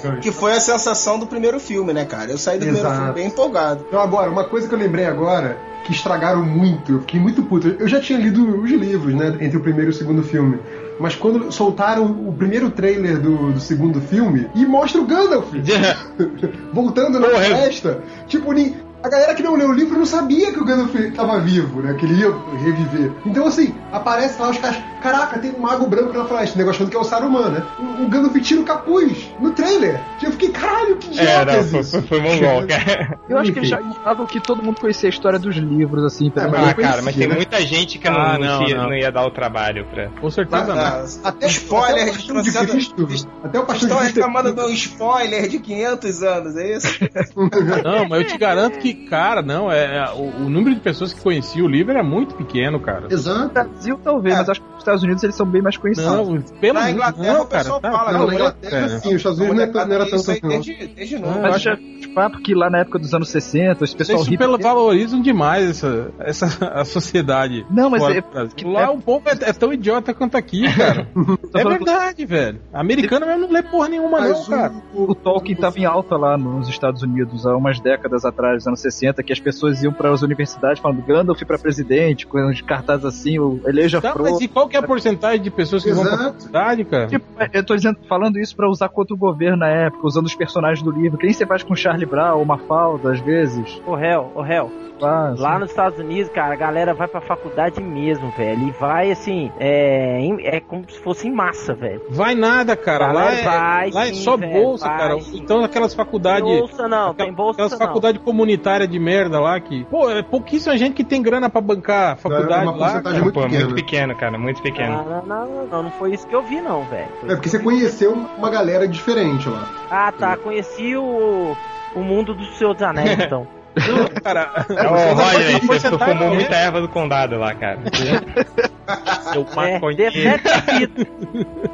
Que 0.00 0.09
que 0.18 0.32
foi 0.32 0.52
a 0.52 0.60
sensação 0.60 1.18
do 1.18 1.26
primeiro 1.26 1.58
filme, 1.60 1.92
né, 1.92 2.04
cara? 2.04 2.30
Eu 2.30 2.38
saí 2.38 2.58
do 2.58 2.62
primeiro 2.64 2.86
Exato. 2.86 3.00
filme 3.02 3.14
bem 3.14 3.26
empolgado. 3.28 3.84
Então, 3.88 4.00
agora, 4.00 4.30
uma 4.30 4.44
coisa 4.44 4.68
que 4.68 4.74
eu 4.74 4.78
lembrei 4.78 5.06
agora, 5.06 5.56
que 5.84 5.92
estragaram 5.92 6.42
muito, 6.42 6.92
eu 6.92 7.00
fiquei 7.00 7.18
muito 7.20 7.42
puto. 7.42 7.68
Eu 7.78 7.88
já 7.88 8.00
tinha 8.00 8.18
lido 8.18 8.60
os 8.62 8.70
livros, 8.70 9.14
né? 9.14 9.36
Entre 9.40 9.56
o 9.56 9.60
primeiro 9.60 9.90
e 9.90 9.94
o 9.94 9.96
segundo 9.96 10.22
filme. 10.22 10.58
Mas 10.98 11.14
quando 11.14 11.50
soltaram 11.50 12.04
o 12.04 12.32
primeiro 12.32 12.70
trailer 12.70 13.18
do, 13.18 13.52
do 13.52 13.60
segundo 13.60 14.00
filme 14.02 14.48
e 14.54 14.66
mostra 14.66 15.00
o 15.00 15.06
Gandalf 15.06 15.48
voltando 16.72 17.18
na 17.18 17.28
Porra, 17.28 17.46
eu- 17.48 17.56
festa, 17.56 18.02
tipo, 18.26 18.52
ni- 18.52 18.76
a 19.02 19.08
galera 19.08 19.34
que 19.34 19.42
não 19.42 19.56
leu 19.56 19.70
o 19.70 19.72
livro 19.72 19.98
não 19.98 20.04
sabia 20.04 20.52
que 20.52 20.60
o 20.60 20.64
Gandalf 20.64 20.94
estava 20.94 21.40
vivo, 21.40 21.80
né? 21.80 21.94
Que 21.94 22.04
ele 22.04 22.20
ia 22.20 22.30
reviver. 22.62 23.10
Então, 23.24 23.46
assim, 23.46 23.74
aparece 23.90 24.40
lá 24.40 24.50
os 24.50 24.58
caras. 24.58 24.76
Caraca, 25.00 25.38
tem 25.38 25.52
um 25.52 25.60
mago 25.60 25.86
branco 25.86 26.12
na 26.16 26.24
floresta, 26.24 26.54
o 26.54 26.58
negócio 26.58 26.80
achando 26.82 26.90
que 26.90 26.96
é 26.96 27.00
o 27.00 27.04
Saruman, 27.04 27.48
né? 27.50 27.62
O, 27.78 28.04
o 28.04 28.08
Gandalf 28.08 28.34
tira 28.40 28.60
o 28.60 28.64
capuz 28.64 29.30
no 29.40 29.50
trailer. 29.52 30.00
Eu 30.22 30.30
fiquei, 30.32 30.50
caralho, 30.50 30.96
que 30.96 31.08
É, 31.18 31.22
idiota 31.22 31.44
não, 31.46 31.52
é 31.60 31.64
foi, 31.64 31.80
isso? 31.80 31.90
foi, 31.90 32.02
foi 32.02 32.20
mongol, 32.20 32.66
cara. 32.68 33.18
Eu 33.28 33.38
acho 33.38 33.52
que 33.52 33.58
eles 33.60 33.68
já 33.68 33.80
estavam 33.80 34.26
que 34.26 34.40
todo 34.40 34.62
mundo 34.62 34.80
conhecia 34.80 35.08
a 35.08 35.10
história 35.10 35.38
dos 35.38 35.56
livros, 35.56 36.04
assim, 36.04 36.30
pelo 36.30 36.46
É, 36.46 36.50
mas 36.50 36.68
Ah, 36.68 36.74
cara, 36.74 37.02
mas 37.02 37.02
conhecia, 37.14 37.20
tem 37.20 37.28
né? 37.28 37.34
muita 37.36 37.60
gente 37.62 37.98
que 37.98 38.08
não, 38.10 38.20
Ah, 38.20 38.38
não, 38.38 38.60
não, 38.60 38.68
ia, 38.68 38.76
não. 38.76 38.84
não 38.84 38.94
ia 38.94 39.10
dar 39.10 39.24
o 39.26 39.30
trabalho 39.30 39.86
pra. 39.86 40.08
Com 40.20 40.30
certeza 40.30 40.66
não. 40.74 40.78
Ah, 40.80 41.04
Até 41.24 41.46
Spoiler 41.46 42.08
até 42.14 42.32
o 42.32 42.42
de 42.42 42.52
Cristo. 42.52 43.28
Até 43.42 43.58
o 43.58 43.64
Paixão 43.64 43.88
Estão 43.88 44.02
reclamando 44.02 44.52
do 44.54 44.68
spoiler 44.70 45.48
de 45.48 45.58
500 45.58 46.22
anos, 46.22 46.56
é 46.56 46.76
isso? 46.76 46.98
Não, 47.84 48.08
mas 48.08 48.22
eu 48.22 48.26
te 48.28 48.38
garanto 48.38 48.78
que, 48.78 48.94
cara, 48.94 49.42
não, 49.42 49.70
é, 49.70 49.98
é- 49.98 50.10
o, 50.12 50.44
o 50.46 50.50
número 50.50 50.74
de 50.74 50.80
pessoas 50.80 51.12
que 51.12 51.20
conheciam 51.20 51.66
o 51.66 51.68
livro 51.68 51.92
era 51.92 52.02
muito 52.02 52.34
pequeno, 52.34 52.78
cara. 52.80 53.02
No 53.02 53.12
Exato. 53.12 53.48
Brasil, 53.52 53.98
talvez, 54.02 54.34
É. 54.34 54.38
mas 54.38 54.48
acho 54.50 54.60
que 54.60 54.84
Estados 54.90 55.02
Unidos 55.02 55.22
eles 55.24 55.36
são 55.36 55.46
bem 55.46 55.62
mais 55.62 55.76
conhecidos. 55.76 56.10
Não, 56.10 56.40
pelo 56.60 56.80
Na 56.80 56.90
Inglaterra 56.90 57.32
não, 57.34 57.42
o 57.42 57.46
pessoal 57.46 57.80
cara, 57.80 57.92
tá, 57.94 57.98
fala, 57.98 58.12
Não, 58.12 58.18
não, 58.20 58.26
na 58.26 58.32
tá, 58.32 58.34
Inglaterra 58.40 58.70
cara. 58.88 58.98
sim, 59.00 59.08
os 59.10 59.14
Estados 59.16 59.38
Unidos 59.38 59.56
não, 59.56 59.64
é- 59.64 59.86
não 59.86 59.94
era 59.94 60.04
tanto 60.04 60.16
isso 60.16 60.30
aí 60.30 60.36
assim, 60.38 60.46
não. 60.46 60.60
desde, 60.60 60.86
desde 60.88 61.18
novo. 61.18 61.38
Não, 61.40 61.46
acho 61.46 61.76
que, 61.76 62.00
de 62.00 62.14
fato, 62.14 62.38
que 62.40 62.54
lá 62.54 62.70
na 62.70 62.78
época 62.78 62.98
dos 62.98 63.14
anos 63.14 63.28
60, 63.30 63.84
esse 63.84 63.96
pessoal 63.96 64.18
Vocês 64.18 64.28
hippie- 64.28 64.44
supervalorizam 64.44 65.20
demais 65.22 65.70
essa, 65.70 66.10
essa 66.20 66.64
a 66.72 66.84
sociedade. 66.84 67.64
Não, 67.70 67.88
mas 67.90 68.02
é- 68.04 68.22
que- 68.54 68.64
Lá 68.64 68.90
o 68.90 69.00
povo 69.00 69.28
é, 69.28 69.32
é 69.48 69.52
tão 69.52 69.72
idiota 69.72 70.12
quanto 70.14 70.36
aqui, 70.36 70.62
cara. 70.76 71.06
é 71.54 71.64
verdade, 71.64 72.24
velho. 72.26 72.60
Americano 72.72 73.26
mesmo 73.26 73.42
não 73.46 73.50
lê 73.52 73.62
porra 73.62 73.88
nenhuma, 73.88 74.20
não, 74.20 74.28
Mas 74.30 74.48
cara. 74.48 74.72
O 74.94 75.14
Tolkien 75.14 75.54
estava 75.54 75.78
em 75.78 75.84
alta 75.84 76.16
lá 76.16 76.36
nos 76.36 76.68
Estados 76.68 77.02
Unidos 77.02 77.46
há 77.46 77.56
umas 77.56 77.80
décadas 77.80 78.24
atrás, 78.24 78.56
nos 78.56 78.66
anos 78.66 78.80
60, 78.80 79.22
que 79.22 79.32
as 79.32 79.40
pessoas 79.40 79.82
iam 79.82 79.92
para 79.92 80.10
as 80.12 80.22
universidades 80.22 80.80
falando 80.80 81.02
Gandalf 81.02 81.40
para 81.42 81.58
presidente, 81.58 82.26
com 82.26 82.38
uns 82.40 82.60
cartazes 82.60 83.04
assim, 83.04 83.38
o 83.38 83.60
eleja 83.66 84.00
Tá, 84.00 84.12
Frodo. 84.12 84.30
mas 84.30 84.40
e 84.40 84.48
qual 84.48 84.68
que 84.68 84.76
é 84.76 84.79
a 84.80 84.86
porcentagem 84.86 85.40
de 85.40 85.50
pessoas 85.50 85.84
que 85.84 85.92
vão 85.92 86.02
pra 86.02 86.14
Exato. 86.14 86.32
faculdade, 86.38 86.84
cara? 86.84 87.06
Tipo, 87.06 87.24
eu 87.52 87.64
tô 87.64 87.76
dizendo, 87.76 87.98
falando 88.08 88.38
isso 88.38 88.54
pra 88.56 88.68
usar 88.68 88.88
contra 88.88 89.14
o 89.14 89.18
governo 89.18 89.58
na 89.58 89.68
época, 89.68 90.06
usando 90.06 90.26
os 90.26 90.34
personagens 90.34 90.82
do 90.82 90.90
livro. 90.90 91.18
Que 91.18 91.26
nem 91.26 91.32
você 91.32 91.46
faz 91.46 91.62
com 91.62 91.74
Charlie 91.74 92.06
Brown 92.06 92.38
ou 92.38 92.44
Mafalda, 92.44 93.12
às 93.12 93.20
vezes. 93.20 93.80
Ô, 93.86 93.94
réu, 93.94 94.30
ô, 94.34 94.42
réu. 94.42 94.70
Faz. 95.00 95.40
Lá 95.40 95.58
nos 95.58 95.70
Estados 95.70 95.98
Unidos, 95.98 96.30
cara, 96.32 96.52
a 96.54 96.56
galera 96.56 96.92
vai 96.94 97.08
pra 97.08 97.20
faculdade 97.20 97.82
mesmo, 97.82 98.30
velho. 98.36 98.68
E 98.68 98.70
vai, 98.72 99.10
assim, 99.10 99.50
é, 99.58 100.18
em- 100.20 100.46
é 100.46 100.60
como 100.60 100.84
se 100.90 100.98
fosse 101.00 101.26
em 101.26 101.32
massa, 101.32 101.74
velho. 101.74 102.02
Vai 102.10 102.34
nada, 102.34 102.76
cara. 102.76 103.10
Lá 103.12 103.32
é, 103.32 103.42
Vai 103.42 103.90
lá 103.90 104.04
é 104.06 104.08
sim, 104.08 104.14
só 104.22 104.36
velho, 104.36 104.52
bolsa, 104.52 104.86
vai 104.88 104.98
cara. 104.98 105.20
sim. 105.20 105.38
Então 105.38 105.64
aquelas 105.64 105.94
Tem 105.94 106.04
faculdades. 106.04 106.42
bolsa 106.58 106.86
não, 106.88 107.14
tem 107.14 107.32
bolsa 107.32 107.62
Aquelas 107.64 107.78
faculdades 107.78 108.22
comunitárias 108.22 108.88
de 108.88 108.98
merda 108.98 109.40
lá 109.40 109.58
que. 109.58 109.84
Pô, 109.86 110.10
é 110.10 110.22
pouquíssima 110.22 110.76
gente 110.76 110.94
que 110.94 111.04
tem 111.04 111.22
grana 111.22 111.48
pra 111.48 111.60
bancar 111.60 112.12
a 112.12 112.16
faculdade 112.16 112.64
uma 112.64 112.72
lá. 112.72 112.78
porcentagem 112.78 113.02
cara. 113.02 113.22
muito 113.24 113.34
Pô, 113.34 113.42
pequena. 113.42 113.64
muito 113.64 113.74
pequeno, 113.74 114.14
cara, 114.16 114.38
muito 114.38 114.62
pequeno. 114.62 114.92
Não, 114.92 115.04
não, 115.04 115.46
não, 115.46 115.66
não, 115.66 115.82
não 115.84 115.90
foi 115.92 116.12
isso 116.12 116.26
que 116.26 116.34
eu 116.34 116.42
vi, 116.42 116.60
não, 116.60 116.84
velho. 116.84 117.08
É 117.24 117.34
porque 117.34 117.48
você 117.48 117.58
conheceu 117.58 118.12
uma 118.12 118.50
galera 118.50 118.86
diferente 118.86 119.48
lá. 119.48 119.66
Ah, 119.90 120.12
tá. 120.12 120.36
Conheci 120.36 120.96
o, 120.96 121.56
o 121.94 122.00
mundo 122.00 122.34
dos 122.34 122.60
Anéis, 122.82 123.18
então. 123.24 123.46
Não, 123.76 124.08
cara. 124.22 124.66
Ô, 124.68 125.14
Roger, 125.14 125.60
você 125.60 125.66
porcentagem 125.66 126.14
fumou 126.16 126.32
é- 126.32 126.34
muita 126.34 126.54
erva 126.56 126.80
do 126.80 126.88
condado 126.88 127.38
lá, 127.38 127.54
cara. 127.54 127.78
Seu 129.32 129.46
É, 129.62 129.74
maconheiro. 129.74 130.14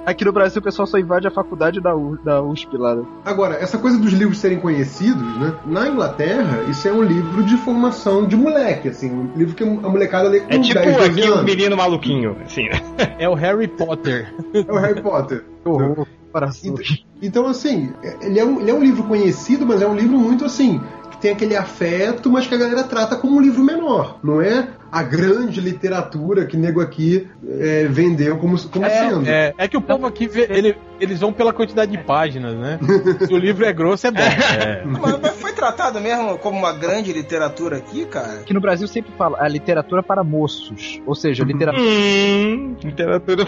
Aqui 0.04 0.24
no 0.24 0.32
Brasil 0.32 0.60
o 0.60 0.62
pessoal 0.62 0.86
só 0.86 0.98
invade 0.98 1.26
a 1.26 1.30
faculdade 1.30 1.80
da, 1.80 1.94
U- 1.96 2.18
da 2.22 2.42
USP 2.42 2.76
lá. 2.76 2.94
né? 2.96 3.04
Agora, 3.24 3.54
essa 3.54 3.78
coisa 3.78 3.98
dos 3.98 4.12
livros 4.12 4.38
serem 4.38 4.58
conhecidos, 4.60 5.38
né? 5.40 5.54
Na 5.64 5.88
Inglaterra, 5.88 6.64
isso 6.68 6.86
é 6.86 6.92
um 6.92 7.02
livro 7.02 7.42
de 7.44 7.56
formação 7.58 8.26
de 8.26 8.36
moleque, 8.36 8.88
assim. 8.88 9.10
Um 9.10 9.30
livro 9.34 9.54
que 9.54 9.62
a 9.64 9.66
molecada 9.66 10.28
lê 10.28 10.40
com 10.40 10.52
É 10.52 10.58
tipo 10.58 10.74
10, 10.78 10.96
12 10.96 11.10
aqui 11.10 11.28
o 11.28 11.32
anos. 11.32 11.44
menino 11.44 11.76
maluquinho, 11.76 12.36
assim. 12.44 12.68
É 13.18 13.28
o 13.28 13.34
Harry 13.34 13.68
Potter. 13.68 14.32
É 14.52 14.70
o 14.72 14.76
Harry 14.78 15.00
Potter. 15.00 15.44
Horror. 15.64 16.06
comparação. 16.26 16.74
Então, 17.22 17.46
assim, 17.46 17.92
ele 18.20 18.38
é, 18.38 18.44
um, 18.44 18.60
ele 18.60 18.70
é 18.70 18.74
um 18.74 18.80
livro 18.82 19.02
conhecido, 19.04 19.64
mas 19.64 19.80
é 19.80 19.86
um 19.86 19.94
livro 19.94 20.18
muito 20.18 20.44
assim. 20.44 20.80
Que 21.16 21.22
tem 21.22 21.32
aquele 21.32 21.56
afeto, 21.56 22.30
mas 22.30 22.46
que 22.46 22.54
a 22.54 22.58
galera 22.58 22.84
trata 22.84 23.16
como 23.16 23.36
um 23.36 23.40
livro 23.40 23.62
menor. 23.62 24.18
Não 24.22 24.40
é 24.40 24.68
a 24.92 25.02
grande 25.02 25.60
literatura 25.60 26.46
que 26.46 26.56
nego 26.56 26.80
aqui 26.80 27.26
é, 27.58 27.86
vendeu 27.88 28.36
como, 28.38 28.58
como 28.68 28.86
sendo. 28.88 29.28
É, 29.28 29.52
é 29.58 29.68
que 29.68 29.76
o 29.76 29.80
povo 29.80 30.06
aqui 30.06 30.26
vê, 30.28 30.46
ele- 30.50 30.76
eles 31.00 31.20
vão 31.20 31.32
pela 31.32 31.52
quantidade 31.52 31.90
de 31.92 31.98
páginas, 31.98 32.54
né? 32.56 32.78
Se 33.26 33.32
o 33.32 33.36
livro 33.38 33.64
é 33.64 33.72
grosso, 33.72 34.06
é 34.06 34.10
bom. 34.10 34.20
É. 34.20 34.82
Mas, 34.84 35.20
mas 35.20 35.40
foi 35.40 35.52
tratado 35.52 36.00
mesmo 36.00 36.38
como 36.38 36.58
uma 36.58 36.72
grande 36.72 37.12
literatura 37.12 37.76
aqui, 37.78 38.04
cara? 38.06 38.42
Que 38.44 38.52
no 38.54 38.60
Brasil 38.60 38.86
sempre 38.88 39.12
fala 39.16 39.36
a 39.40 39.48
literatura 39.48 40.02
para 40.02 40.22
moços. 40.24 41.00
Ou 41.06 41.14
seja, 41.14 41.44
literatura. 41.44 41.82
Hum, 41.86 42.76
literatura. 42.82 43.44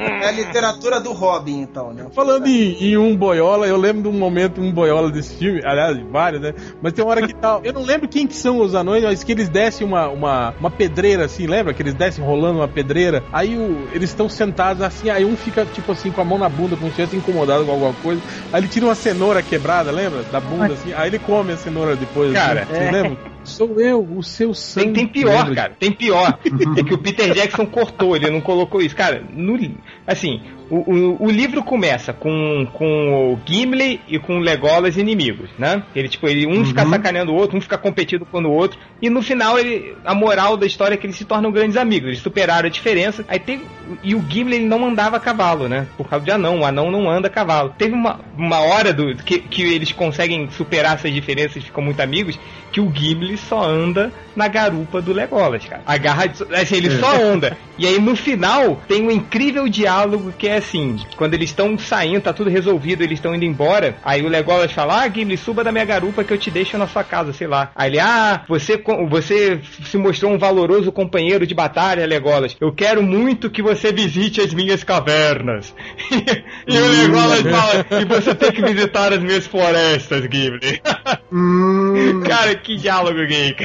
É 0.00 0.28
a 0.28 0.30
literatura 0.32 1.00
do 1.00 1.12
Robin, 1.12 1.60
então, 1.60 1.92
né? 1.92 2.06
Falando 2.12 2.46
em, 2.46 2.72
em 2.92 2.96
um 2.96 3.16
boiola, 3.16 3.66
eu 3.66 3.76
lembro 3.76 4.02
de 4.02 4.08
um 4.08 4.12
momento, 4.18 4.60
um 4.60 4.72
boiola 4.72 5.10
desse 5.10 5.36
filme, 5.36 5.60
aliás, 5.64 5.98
vários, 6.10 6.40
né? 6.42 6.54
Mas 6.80 6.92
tem 6.92 7.04
uma 7.04 7.10
hora 7.10 7.26
que 7.26 7.34
tal. 7.34 7.60
Eu 7.64 7.72
não 7.72 7.82
lembro 7.82 8.08
quem 8.08 8.26
que 8.26 8.34
são 8.36 8.58
os 8.60 8.74
anões, 8.74 9.02
mas 9.04 9.22
que 9.24 9.32
eles 9.32 9.48
descem 9.48 9.86
uma, 9.86 10.08
uma, 10.08 10.54
uma 10.58 10.70
pedreira 10.70 11.24
assim, 11.24 11.46
lembra? 11.46 11.72
Que 11.74 11.82
eles 11.82 11.94
descem 11.94 12.24
rolando 12.24 12.58
uma 12.58 12.68
pedreira. 12.68 13.22
Aí 13.32 13.56
o- 13.56 13.88
eles 13.92 14.10
estão 14.10 14.28
sentados 14.28 14.82
assim, 14.82 15.10
aí 15.10 15.21
um 15.24 15.36
fica 15.36 15.64
tipo 15.64 15.92
assim 15.92 16.10
com 16.10 16.20
a 16.20 16.24
mão 16.24 16.38
na 16.38 16.48
bunda, 16.48 16.76
como 16.76 16.92
se 16.92 17.00
estivesse 17.00 17.16
incomodado 17.16 17.64
com 17.64 17.72
alguma 17.72 17.92
coisa. 17.94 18.22
Aí 18.52 18.60
ele 18.60 18.68
tira 18.68 18.86
uma 18.86 18.94
cenoura 18.94 19.42
quebrada, 19.42 19.90
lembra? 19.90 20.22
Da 20.24 20.40
bunda 20.40 20.74
assim. 20.74 20.92
Aí 20.92 21.08
ele 21.08 21.18
come 21.18 21.52
a 21.52 21.56
cenoura 21.56 21.96
depois. 21.96 22.32
Cara, 22.32 22.62
assim. 22.62 22.72
Vocês 22.74 22.92
lembram? 22.92 23.32
Sou 23.44 23.80
eu, 23.80 24.00
o 24.00 24.22
seu 24.22 24.54
sangue. 24.54 24.92
Tem, 24.92 25.06
tem 25.06 25.08
pior, 25.08 25.38
Lembra? 25.38 25.54
cara. 25.54 25.76
Tem 25.78 25.92
pior. 25.92 26.38
É 26.76 26.82
que 26.82 26.94
o 26.94 26.98
Peter 26.98 27.32
Jackson 27.34 27.66
cortou, 27.66 28.16
ele 28.16 28.30
não 28.30 28.40
colocou 28.40 28.80
isso. 28.80 28.94
Cara, 28.94 29.22
no, 29.32 29.58
assim, 30.06 30.40
o, 30.72 30.90
o, 30.90 31.26
o 31.26 31.30
livro 31.30 31.62
começa 31.62 32.14
com, 32.14 32.66
com 32.72 33.34
o 33.34 33.40
Gimli 33.44 34.00
e 34.08 34.18
com 34.18 34.38
o 34.38 34.40
Legolas 34.40 34.96
inimigos, 34.96 35.50
né? 35.58 35.82
Ele, 35.94 36.08
tipo, 36.08 36.26
ele, 36.26 36.46
um 36.46 36.64
fica 36.64 36.86
sacaneando 36.86 37.30
o 37.30 37.34
outro, 37.34 37.58
um 37.58 37.60
fica 37.60 37.76
competindo 37.76 38.24
com 38.24 38.40
o 38.40 38.50
outro. 38.50 38.78
E 39.00 39.10
no 39.10 39.20
final, 39.20 39.58
ele, 39.58 39.94
a 40.02 40.14
moral 40.14 40.56
da 40.56 40.64
história 40.64 40.94
é 40.94 40.96
que 40.96 41.04
eles 41.04 41.16
se 41.16 41.26
tornam 41.26 41.52
grandes 41.52 41.76
amigos. 41.76 42.08
Eles 42.08 42.20
superaram 42.20 42.68
a 42.68 42.70
diferença. 42.70 43.22
Aí 43.28 43.38
tem. 43.38 43.60
E 44.02 44.14
o 44.14 44.24
Gimli 44.26 44.56
ele 44.56 44.66
não 44.66 44.86
andava 44.86 45.18
a 45.18 45.20
cavalo, 45.20 45.68
né? 45.68 45.86
Por 45.94 46.08
causa 46.08 46.24
de 46.24 46.30
anão. 46.30 46.60
O 46.60 46.64
anão 46.64 46.90
não 46.90 47.10
anda 47.10 47.28
a 47.28 47.30
cavalo. 47.30 47.74
Teve 47.76 47.92
uma, 47.92 48.20
uma 48.34 48.60
hora 48.60 48.94
do, 48.94 49.14
que, 49.16 49.40
que 49.40 49.62
eles 49.74 49.92
conseguem 49.92 50.48
superar 50.52 50.94
essas 50.94 51.12
diferenças 51.12 51.56
e 51.56 51.66
ficam 51.66 51.84
muito 51.84 52.00
amigos. 52.00 52.38
Que 52.70 52.80
o 52.80 52.90
Gimli 52.90 53.36
só 53.36 53.62
anda 53.62 54.10
na 54.34 54.48
garupa 54.48 55.02
do 55.02 55.12
Legolas, 55.12 55.66
cara. 55.66 55.82
A 55.84 55.98
garra 55.98 56.32
assim, 56.54 56.76
ele 56.76 56.98
só 56.98 57.14
anda. 57.22 57.58
E 57.76 57.86
aí 57.86 58.00
no 58.00 58.16
final 58.16 58.80
tem 58.88 59.02
um 59.02 59.10
incrível 59.10 59.68
diálogo 59.68 60.32
que 60.38 60.48
é 60.48 60.61
assim: 60.62 60.96
quando 61.16 61.34
eles 61.34 61.50
estão 61.50 61.76
saindo, 61.76 62.22
tá 62.22 62.32
tudo 62.32 62.48
resolvido, 62.48 63.02
eles 63.02 63.18
estão 63.18 63.34
indo 63.34 63.44
embora. 63.44 63.96
Aí 64.04 64.22
o 64.22 64.28
Legolas 64.28 64.72
fala: 64.72 65.02
Ah, 65.02 65.08
Gimli, 65.08 65.36
suba 65.36 65.62
da 65.62 65.72
minha 65.72 65.84
garupa 65.84 66.24
que 66.24 66.32
eu 66.32 66.38
te 66.38 66.50
deixo 66.50 66.78
na 66.78 66.86
sua 66.86 67.04
casa, 67.04 67.32
sei 67.32 67.46
lá. 67.46 67.70
Aí 67.74 67.90
ele: 67.90 68.00
Ah, 68.00 68.42
você, 68.48 68.82
você 69.08 69.60
se 69.84 69.98
mostrou 69.98 70.32
um 70.32 70.38
valoroso 70.38 70.90
companheiro 70.90 71.46
de 71.46 71.54
batalha, 71.54 72.06
Legolas. 72.06 72.56
Eu 72.60 72.72
quero 72.72 73.02
muito 73.02 73.50
que 73.50 73.62
você 73.62 73.92
visite 73.92 74.40
as 74.40 74.54
minhas 74.54 74.82
cavernas. 74.82 75.74
e 76.66 76.78
o 76.78 76.88
Legolas 76.88 77.42
fala: 77.42 77.86
E 78.00 78.04
você 78.04 78.34
tem 78.34 78.52
que 78.52 78.62
visitar 78.62 79.12
as 79.12 79.18
minhas 79.20 79.46
florestas, 79.46 80.22
Gimli. 80.22 80.80
Hum, 81.34 82.22
Cara, 82.26 82.54
que 82.54 82.76
diálogo 82.76 83.26
gay. 83.26 83.56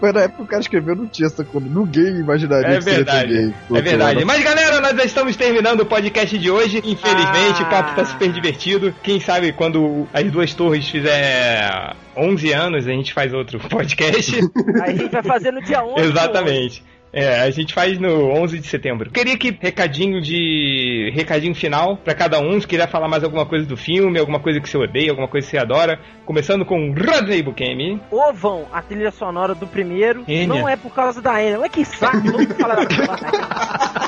Mas 0.00 0.14
na 0.14 0.20
época 0.22 0.42
o 0.42 0.46
cara 0.46 0.60
escreveu 0.60 0.94
não 0.94 1.06
tinha 1.06 1.26
essa 1.26 1.44
coisa. 1.44 1.66
Ninguém 1.68 2.20
imaginaria 2.20 2.74
É 2.74 2.76
que 2.78 2.82
seria 2.84 2.96
verdade. 3.04 3.54
É 3.74 3.80
verdade. 3.80 4.24
Mas 4.24 4.44
galera, 4.44 4.80
nós 4.80 4.96
já 4.96 5.04
estamos 5.04 5.36
terminando 5.36 5.80
o 5.80 5.86
podcast 5.86 6.38
de 6.38 6.50
hoje. 6.50 6.78
Infelizmente, 6.84 7.62
Ah. 7.62 7.66
o 7.66 7.70
papo 7.70 7.96
tá 7.96 8.04
super 8.04 8.30
divertido. 8.32 8.94
Quem 9.02 9.18
sabe 9.20 9.52
quando 9.52 10.06
as 10.14 10.30
duas 10.30 10.54
torres 10.54 10.88
fizer 10.88 11.94
11 12.16 12.52
anos, 12.52 12.86
a 12.86 12.90
gente 12.90 13.12
faz 13.12 13.32
outro 13.34 13.58
podcast. 13.68 14.36
Aí 14.82 14.92
a 14.92 14.96
gente 14.96 15.10
vai 15.10 15.22
fazer 15.22 15.50
no 15.52 15.62
dia 15.62 15.82
11. 15.84 16.00
Exatamente. 16.08 16.82
É, 17.12 17.40
a 17.40 17.50
gente 17.50 17.72
faz 17.72 17.98
no 17.98 18.30
11 18.30 18.58
de 18.58 18.66
setembro. 18.66 19.10
Queria 19.10 19.36
que 19.36 19.50
recadinho 19.50 20.20
de 20.20 21.10
recadinho 21.14 21.54
final 21.54 21.96
pra 21.96 22.14
cada 22.14 22.38
um, 22.40 22.60
se 22.60 22.66
quiser 22.66 22.88
falar 22.88 23.08
mais 23.08 23.24
alguma 23.24 23.46
coisa 23.46 23.66
do 23.66 23.76
filme, 23.76 24.18
alguma 24.18 24.40
coisa 24.40 24.60
que 24.60 24.68
você 24.68 24.76
odeia, 24.76 25.10
alguma 25.10 25.28
coisa 25.28 25.46
que 25.46 25.50
você 25.50 25.58
adora, 25.58 25.98
começando 26.24 26.64
com 26.64 26.92
Rodney 26.92 27.42
Bukemi. 27.42 28.00
Ovam, 28.10 28.66
a 28.72 28.82
trilha 28.82 29.10
sonora 29.10 29.54
do 29.54 29.66
primeiro, 29.66 30.24
Enya. 30.28 30.46
não 30.46 30.68
é 30.68 30.76
por 30.76 30.92
causa 30.94 31.22
da 31.22 31.42
Enya. 31.42 31.58
Mas 31.58 31.70
que 31.70 31.84
saco, 31.84 32.22
todo 32.22 32.38
mundo 32.38 32.54
fala 32.54 32.76
da 32.76 34.07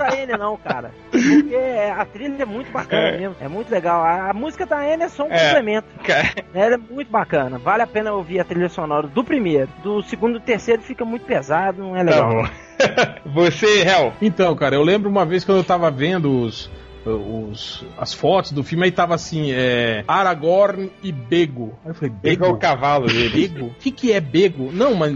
da 0.00 0.16
Enya. 0.22 0.36
Não 0.38 0.54
é 0.54 0.68
cara. 0.68 0.90
Porque 1.10 1.56
a 1.96 2.04
trilha 2.04 2.42
é 2.42 2.46
muito 2.46 2.70
bacana 2.72 3.08
É. 3.08 3.18
mesmo, 3.18 3.36
é 3.40 3.48
muito 3.48 3.70
legal. 3.70 4.02
A, 4.02 4.30
a 4.30 4.34
música 4.34 4.66
da 4.66 4.84
Enya 4.84 5.04
é 5.04 5.08
só 5.08 5.24
um 5.24 5.32
É. 5.32 5.46
complemento. 5.48 5.86
Cara, 6.04 6.28
Ela 6.54 6.74
é 6.74 6.78
muito 6.78 7.10
bacana, 7.10 7.58
vale 7.58 7.82
a 7.82 7.86
pena 7.86 8.12
ouvir 8.12 8.40
a 8.40 8.44
trilha 8.44 8.68
sonora 8.68 9.06
do 9.06 9.22
primeiro. 9.24 9.68
Do 9.82 10.02
segundo 10.02 10.38
e 10.38 10.40
terceiro 10.40 10.82
fica 10.82 11.04
muito 11.04 11.24
pesado, 11.24 11.82
não 11.82 11.94
é 11.96 12.04
tá 12.04 12.10
legal. 12.10 12.30
bom. 12.42 12.48
Você, 13.34 13.82
Hel. 13.82 14.12
Então, 14.22 14.54
cara, 14.56 14.74
eu 14.74 14.82
lembro 14.82 15.08
uma 15.10 15.24
vez 15.26 15.44
quando 15.44 15.58
eu 15.58 15.64
tava 15.64 15.90
vendo 15.90 16.30
os, 16.44 16.70
os, 17.04 17.84
as 17.98 18.12
fotos 18.14 18.52
do 18.52 18.64
filme, 18.64 18.84
aí 18.86 18.90
tava 18.90 19.14
assim, 19.14 19.52
é, 19.52 20.02
Aragorn 20.08 20.90
e 21.02 21.12
Bego. 21.12 21.78
Aí 21.84 21.90
eu 21.90 21.94
falei, 21.94 22.12
Pegou 22.22 22.48
o 22.48 22.52
Bego? 22.52 22.60
cavalo 22.60 23.06
dele. 23.06 23.48
Bego? 23.48 23.66
O 23.66 23.74
que 23.74 23.90
que 23.90 24.12
é 24.12 24.20
Bego? 24.20 24.70
Não, 24.72 24.94
mas 24.94 25.12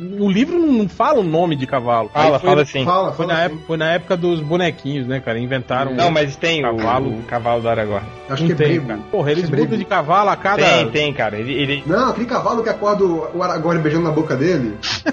no 0.00 0.30
livro 0.30 0.58
não 0.58 0.88
fala 0.88 1.20
o 1.20 1.22
nome 1.22 1.54
de 1.54 1.66
cavalo. 1.66 2.08
Fala, 2.08 2.38
foi- 2.38 2.48
fala 2.48 2.62
assim. 2.62 2.84
Fala, 2.84 3.12
Foi 3.12 3.26
fala 3.26 3.28
na, 3.28 3.34
assim. 3.44 3.46
época, 3.52 3.66
foi 3.66 3.76
na 3.76 3.92
época 3.92 4.16
dos 4.16 4.40
bonequinhos, 4.40 5.06
né, 5.06 5.20
cara? 5.20 5.38
Inventaram. 5.38 5.94
Não, 5.94 6.10
mas 6.10 6.34
tem 6.36 6.64
o 6.64 6.76
Cavalo. 6.76 7.10
o 7.10 7.22
cavalo 7.24 7.60
do 7.62 7.68
Aragorn. 7.68 8.06
Acho 8.28 8.42
não 8.42 8.46
que 8.48 8.52
é 8.52 8.56
tem, 8.56 8.68
brego. 8.80 8.86
cara. 8.88 9.00
Porra, 9.10 9.30
eles 9.32 9.52
é 9.52 9.56
mudam 9.56 9.78
de 9.78 9.84
cavalo 9.84 10.30
a 10.30 10.36
cada. 10.36 10.62
Tem, 10.62 10.88
tem, 10.90 11.12
cara. 11.12 11.36
Ele, 11.38 11.52
ele- 11.52 11.82
Não, 11.86 12.08
aquele 12.10 12.26
cavalo 12.26 12.62
que 12.62 12.68
acorda 12.70 13.04
o 13.04 13.28
o 13.34 13.42
Aragorn 13.42 13.80
beijando 13.82 14.04
na 14.04 14.10
boca 14.12 14.34
dele. 14.36 14.74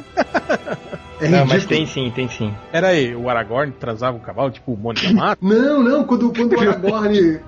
É 1.19 1.27
Não, 1.29 1.47
mas 1.47 1.65
tem 1.65 1.83
sim, 1.87 2.11
tem 2.15 2.29
sim. 2.29 2.53
Pera 2.71 2.89
aí, 2.89 3.15
o 3.15 3.27
Aragorn 3.27 3.71
transava 3.79 4.15
o 4.15 4.19
cavalo, 4.19 4.51
tipo 4.51 4.73
o 4.73 4.77
Mônica 4.77 5.11
Mato? 5.11 5.43
Não, 5.43 5.81
não, 5.81 6.03
quando, 6.03 6.31
quando 6.31 6.53
o 6.53 6.59
Aragorn 6.61 7.39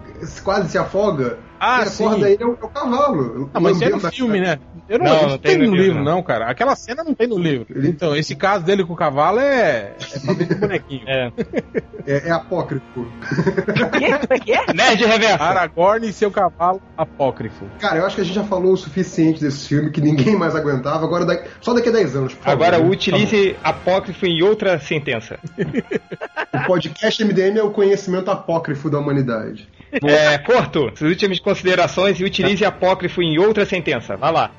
quase 0.43 0.69
se 0.69 0.77
afoga, 0.77 1.37
Ah, 1.59 1.79
quem 1.81 1.87
sim. 1.89 2.05
acorda 2.05 2.29
ele 2.29 2.43
é 2.43 2.45
o, 2.45 2.49
é 2.61 2.65
o 2.65 2.69
cavalo. 2.69 3.49
Ah, 3.53 3.59
mas 3.59 3.75
isso 3.75 3.83
é 3.85 3.89
no 3.89 3.99
filme, 3.99 4.39
né? 4.41 4.59
Eu 4.87 4.97
não, 4.97 5.05
Não, 5.05 5.13
não 5.21 5.29
não 5.29 5.37
tem 5.37 5.51
tem 5.51 5.57
no 5.59 5.65
no 5.67 5.75
livro, 5.75 5.87
livro, 5.99 6.03
não, 6.03 6.23
cara. 6.23 6.49
Aquela 6.49 6.75
cena 6.75 7.03
não 7.03 7.13
tem 7.13 7.27
no 7.27 7.37
livro. 7.37 7.67
Então, 7.87 8.15
esse 8.15 8.35
caso 8.35 8.65
dele 8.65 8.83
com 8.83 8.93
o 8.93 8.95
cavalo 8.95 9.39
é. 9.39 9.93
É 10.25 10.33
do 10.33 10.55
bonequinho. 10.55 11.03
É. 11.07 11.31
É, 12.07 12.29
é 12.29 12.31
apócrifo. 12.31 13.05
É 14.29 14.39
que 14.39 14.51
é? 14.51 14.73
Nerd 14.73 15.05
Reverso. 15.05 15.43
Aragorn 15.43 16.07
e 16.07 16.13
seu 16.13 16.31
cavalo 16.31 16.81
apócrifo. 16.97 17.65
Cara, 17.79 17.97
eu 17.99 18.05
acho 18.05 18.15
que 18.15 18.21
a 18.21 18.25
gente 18.25 18.33
já 18.35 18.43
falou 18.43 18.73
o 18.73 18.77
suficiente 18.77 19.39
desse 19.41 19.67
filme 19.67 19.91
que 19.91 20.01
ninguém 20.01 20.35
mais 20.35 20.55
aguentava. 20.55 21.05
Agora, 21.05 21.23
daqui- 21.25 21.47
só 21.61 21.73
daqui 21.73 21.89
a 21.89 21.91
10 21.91 22.15
anos, 22.15 22.33
por 22.33 22.43
favor. 22.45 22.63
Agora 22.65 22.79
Tá 22.79 22.83
utilize 22.89 23.55
apócrifo 23.63 24.25
em 24.25 24.41
outra 24.41 24.79
sentença. 24.79 25.37
O 26.53 26.65
podcast 26.65 27.23
MDM 27.23 27.59
é 27.59 27.63
o 27.63 27.69
conhecimento 27.71 28.31
apócrifo 28.31 28.89
da 28.89 28.97
humanidade. 28.97 29.69
É, 29.91 30.37
Corto, 30.37 30.91
suas 30.95 31.11
últimas 31.11 31.39
considerações 31.39 32.19
e 32.19 32.23
utilize 32.23 32.63
apócrifo 32.63 33.21
em 33.21 33.39
outra 33.39 33.65
sentença. 33.65 34.15
Vai 34.15 34.31
lá. 34.31 34.51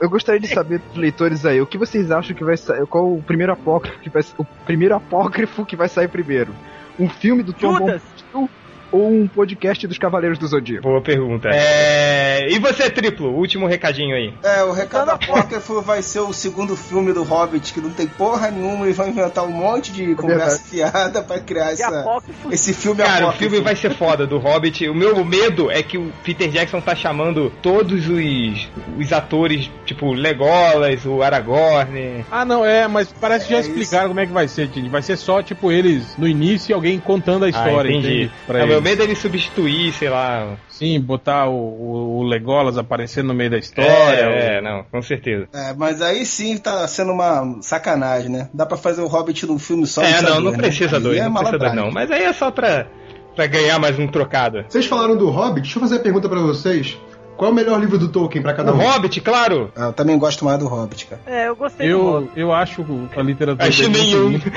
Eu 0.00 0.08
gostaria 0.08 0.40
de 0.40 0.48
saber 0.48 0.78
dos 0.78 0.96
leitores 0.96 1.44
aí, 1.44 1.60
o 1.60 1.66
que 1.66 1.76
vocês 1.76 2.10
acham 2.10 2.34
que 2.36 2.44
vai 2.44 2.56
sair? 2.56 2.86
Qual 2.86 3.12
o 3.12 3.22
primeiro 3.22 3.52
apócrifo 3.52 3.98
que 4.00 4.10
vai 4.10 4.22
o 4.38 4.44
primeiro 4.64 4.94
apócrifo 4.94 5.66
que 5.66 5.76
vai 5.76 5.88
sair 5.88 6.08
primeiro? 6.08 6.54
Um 6.98 7.08
filme 7.08 7.42
do 7.42 7.52
Tom 7.52 7.78
Judas. 7.78 8.02
Bombadil 8.32 8.63
ou 8.94 9.10
um 9.10 9.26
podcast 9.26 9.86
dos 9.88 9.98
Cavaleiros 9.98 10.38
do 10.38 10.46
Zodíaco? 10.46 10.82
Boa 10.84 11.00
pergunta. 11.00 11.48
É... 11.52 12.46
E 12.48 12.58
você, 12.60 12.88
Triplo? 12.88 13.30
Último 13.30 13.66
recadinho 13.66 14.14
aí. 14.14 14.32
É, 14.42 14.62
o 14.62 14.72
recado 14.72 15.10
apócrifo 15.10 15.82
vai 15.82 16.00
ser 16.00 16.20
o 16.20 16.32
segundo 16.32 16.76
filme 16.76 17.12
do 17.12 17.24
Hobbit, 17.24 17.72
que 17.74 17.80
não 17.80 17.90
tem 17.90 18.06
porra 18.06 18.50
nenhuma 18.50 18.86
e 18.88 18.92
vai 18.92 19.08
inventar 19.08 19.44
um 19.44 19.50
monte 19.50 19.92
de 19.92 20.14
conversa 20.14 20.62
fiada 20.64 21.22
pra 21.22 21.40
criar 21.40 21.72
essa, 21.72 22.00
apócrifo. 22.00 22.52
esse 22.52 22.72
filme 22.72 23.02
Cara, 23.02 23.12
o 23.12 23.28
apócrifo. 23.28 23.50
filme 23.50 23.64
vai 23.64 23.74
ser 23.74 23.90
foda 23.94 24.26
do 24.26 24.38
Hobbit. 24.38 24.88
O 24.88 24.94
meu 24.94 25.24
medo 25.24 25.70
é 25.70 25.82
que 25.82 25.98
o 25.98 26.12
Peter 26.22 26.48
Jackson 26.48 26.80
tá 26.80 26.94
chamando 26.94 27.52
todos 27.62 28.08
os, 28.08 28.68
os 28.96 29.12
atores, 29.12 29.70
tipo 29.84 30.12
Legolas, 30.12 31.04
o 31.04 31.20
Aragorn. 31.22 32.24
Ah, 32.30 32.44
não, 32.44 32.64
é, 32.64 32.86
mas 32.86 33.12
parece 33.20 33.46
que 33.46 33.52
já 33.52 33.58
É 33.58 33.60
explicaram 33.62 34.08
como 34.08 34.20
é 34.20 34.26
que 34.26 34.32
vai 34.32 34.46
ser, 34.46 34.68
Tini. 34.68 34.88
Vai 34.88 35.02
ser 35.02 35.16
só, 35.16 35.42
tipo, 35.42 35.72
eles 35.72 36.16
no 36.16 36.28
início 36.28 36.72
e 36.72 36.74
alguém 36.74 36.98
contando 37.00 37.44
a 37.44 37.48
história, 37.48 37.90
ah, 37.90 37.94
entendi. 37.94 38.14
entende? 38.14 38.32
Pra 38.46 38.58
meu 38.66 38.76
eles. 38.78 38.83
Medo 38.84 39.00
é 39.00 39.06
ele 39.06 39.16
substituir, 39.16 39.92
sei 39.94 40.10
lá. 40.10 40.56
Sim, 40.68 41.00
botar 41.00 41.48
o, 41.48 41.54
o, 41.54 42.18
o 42.18 42.22
Legolas 42.22 42.76
aparecendo 42.76 43.28
no 43.28 43.34
meio 43.34 43.50
da 43.50 43.58
história. 43.58 43.88
é, 43.90 44.58
é, 44.58 44.60
não, 44.60 44.84
com 44.84 45.00
certeza. 45.00 45.48
É, 45.54 45.72
mas 45.72 46.02
aí 46.02 46.26
sim 46.26 46.58
tá 46.58 46.86
sendo 46.86 47.12
uma 47.12 47.56
sacanagem, 47.62 48.30
né? 48.30 48.48
Dá 48.52 48.66
pra 48.66 48.76
fazer 48.76 49.00
o 49.00 49.06
Hobbit 49.06 49.46
num 49.46 49.58
filme 49.58 49.86
só. 49.86 50.02
é, 50.02 50.20
não, 50.20 50.28
saber, 50.28 50.44
não 50.44 50.50
né? 50.52 50.58
precisa 50.58 50.96
Aí 50.96 51.02
dois, 51.02 51.18
é 51.18 51.24
não 51.24 51.34
precisa 51.34 51.58
dois 51.58 51.74
não. 51.74 51.90
Mas 51.90 52.10
aí 52.10 52.24
é 52.24 52.32
só 52.34 52.50
pra, 52.50 52.86
pra 53.34 53.46
ganhar 53.46 53.78
mais 53.78 53.98
um 53.98 54.06
trocado. 54.06 54.64
Vocês 54.68 54.84
falaram 54.84 55.16
do 55.16 55.30
Hobbit? 55.30 55.62
Deixa 55.62 55.78
eu 55.78 55.80
fazer 55.80 55.96
a 55.96 56.00
pergunta 56.00 56.28
pra 56.28 56.40
vocês. 56.40 56.98
Qual 57.36 57.48
é 57.50 57.52
o 57.52 57.54
melhor 57.54 57.80
livro 57.80 57.98
do 57.98 58.08
Tolkien 58.08 58.42
pra 58.42 58.52
cada 58.54 58.72
O 58.72 58.76
um? 58.76 58.78
Hobbit, 58.78 59.20
claro. 59.20 59.70
Ah, 59.76 59.86
Eu 59.86 59.92
também 59.92 60.16
gosto 60.18 60.44
mais 60.44 60.58
do 60.58 60.66
Hobbit, 60.68 61.06
cara. 61.06 61.20
É, 61.26 61.48
eu 61.48 61.56
gostei 61.56 61.86
do 61.88 61.92
Eu, 61.92 62.02
Hobbit. 62.04 62.30
eu 62.36 62.52
acho 62.52 62.84
a 63.16 63.22
literatura 63.22 63.68
Acho 63.68 63.82
dele 63.82 63.98
nenhum. 63.98 64.30
muito. 64.30 64.50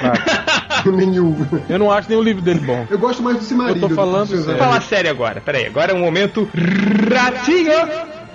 Nenhum. 0.85 1.45
Eu 1.67 1.79
não 1.79 1.91
acho 1.91 2.07
nenhum 2.07 2.21
livro 2.21 2.41
dele 2.41 2.59
bom. 2.59 2.85
Eu 2.89 2.99
gosto 2.99 3.21
mais 3.21 3.37
do 3.37 3.43
Cimarillion. 3.43 3.81
Eu 3.83 3.89
tô 3.89 3.95
falando 3.95 4.27
do 4.29 4.37
sério. 4.37 4.45
Vou 4.45 4.57
falar 4.57 4.81
sério 4.81 5.09
agora. 5.09 5.41
Pera 5.41 5.57
aí, 5.57 5.65
agora 5.65 5.91
é 5.91 5.95
um 5.95 5.99
momento 5.99 6.47
ratinho. 7.11 7.71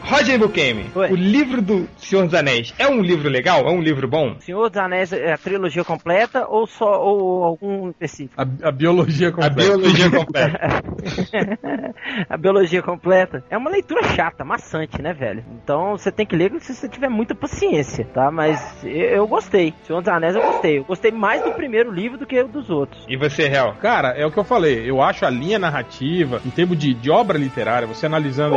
Roger 0.04 0.38
Bukemi, 0.38 0.90
o 0.94 1.14
livro 1.14 1.62
do 1.62 1.88
Senhor 1.96 2.24
dos 2.24 2.34
Anéis 2.34 2.74
é 2.78 2.88
um 2.88 3.00
livro 3.00 3.28
legal? 3.28 3.66
É 3.66 3.70
um 3.70 3.80
livro 3.80 4.06
bom? 4.08 4.36
Senhor 4.40 4.68
dos 4.68 4.78
Anéis 4.78 5.12
é 5.12 5.32
a 5.32 5.38
trilogia 5.38 5.84
completa 5.84 6.46
ou 6.48 6.66
só 6.66 7.00
ou 7.02 7.44
algum 7.44 7.90
específico? 7.90 8.34
A, 8.36 8.68
a 8.68 8.72
biologia 8.72 9.28
A 9.28 9.32
completa. 9.32 9.54
biologia 9.54 10.10
completa. 10.10 10.58
a 12.28 12.36
biologia 12.36 12.82
completa 12.82 13.44
é 13.48 13.56
uma 13.56 13.70
leitura 13.70 14.02
chata, 14.14 14.44
maçante, 14.44 15.00
né, 15.00 15.12
velho? 15.12 15.44
Então 15.62 15.96
você 15.96 16.10
tem 16.10 16.26
que 16.26 16.36
ler 16.36 16.52
se 16.60 16.74
você 16.74 16.88
tiver 16.88 17.08
muita 17.08 17.34
paciência, 17.34 18.04
tá? 18.12 18.30
Mas 18.30 18.60
eu, 18.84 18.90
eu 18.90 19.26
gostei. 19.26 19.72
Senhor 19.86 20.00
dos 20.00 20.08
Anéis 20.08 20.34
eu 20.34 20.42
gostei. 20.42 20.78
Eu 20.78 20.84
gostei 20.84 21.10
mais 21.10 21.42
do 21.42 21.52
primeiro 21.52 21.90
livro 21.92 22.18
do 22.18 22.26
que 22.26 22.42
dos 22.44 22.68
outros. 22.70 23.04
E 23.08 23.16
você, 23.16 23.48
Real? 23.48 23.74
Cara, 23.80 24.08
é 24.10 24.26
o 24.26 24.30
que 24.30 24.38
eu 24.38 24.44
falei. 24.44 24.88
Eu 24.88 25.00
acho 25.00 25.24
a 25.24 25.30
linha 25.30 25.58
narrativa, 25.58 26.40
em 26.44 26.50
termos 26.50 26.76
de, 26.78 26.92
de 26.92 27.10
obra 27.10 27.38
literária, 27.38 27.86
você 27.86 28.06
analisando 28.06 28.56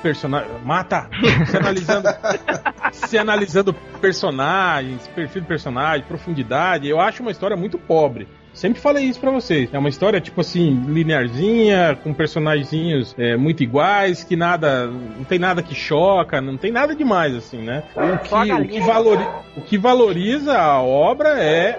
personagem. 0.00 0.50
Mata! 0.64 1.08
Você 1.46 1.56
analisando. 1.56 2.08
se 2.92 3.18
analisando 3.18 3.72
personagens, 4.00 5.06
perfil 5.08 5.42
de 5.42 5.48
personagem, 5.48 6.04
profundidade, 6.06 6.88
eu 6.88 7.00
acho 7.00 7.22
uma 7.22 7.30
história 7.30 7.56
muito 7.56 7.78
pobre. 7.78 8.26
Sempre 8.52 8.80
falei 8.80 9.04
isso 9.04 9.20
pra 9.20 9.30
vocês. 9.30 9.70
É 9.72 9.78
uma 9.78 9.88
história, 9.88 10.20
tipo 10.20 10.40
assim, 10.40 10.82
linearzinha, 10.88 11.96
com 12.02 12.12
personagens 12.12 13.14
é, 13.16 13.36
muito 13.36 13.62
iguais, 13.62 14.24
que 14.24 14.34
nada. 14.34 14.86
Não 14.88 15.24
tem 15.24 15.38
nada 15.38 15.62
que 15.62 15.74
choca, 15.74 16.40
não 16.40 16.56
tem 16.56 16.72
nada 16.72 16.94
demais, 16.94 17.34
assim, 17.36 17.58
né? 17.58 17.84
O 17.94 18.18
que, 18.18 18.52
o 18.52 18.68
que, 18.68 18.80
valori- 18.80 19.28
o 19.56 19.60
que 19.60 19.78
valoriza 19.78 20.58
a 20.58 20.82
obra 20.82 21.40
é. 21.40 21.78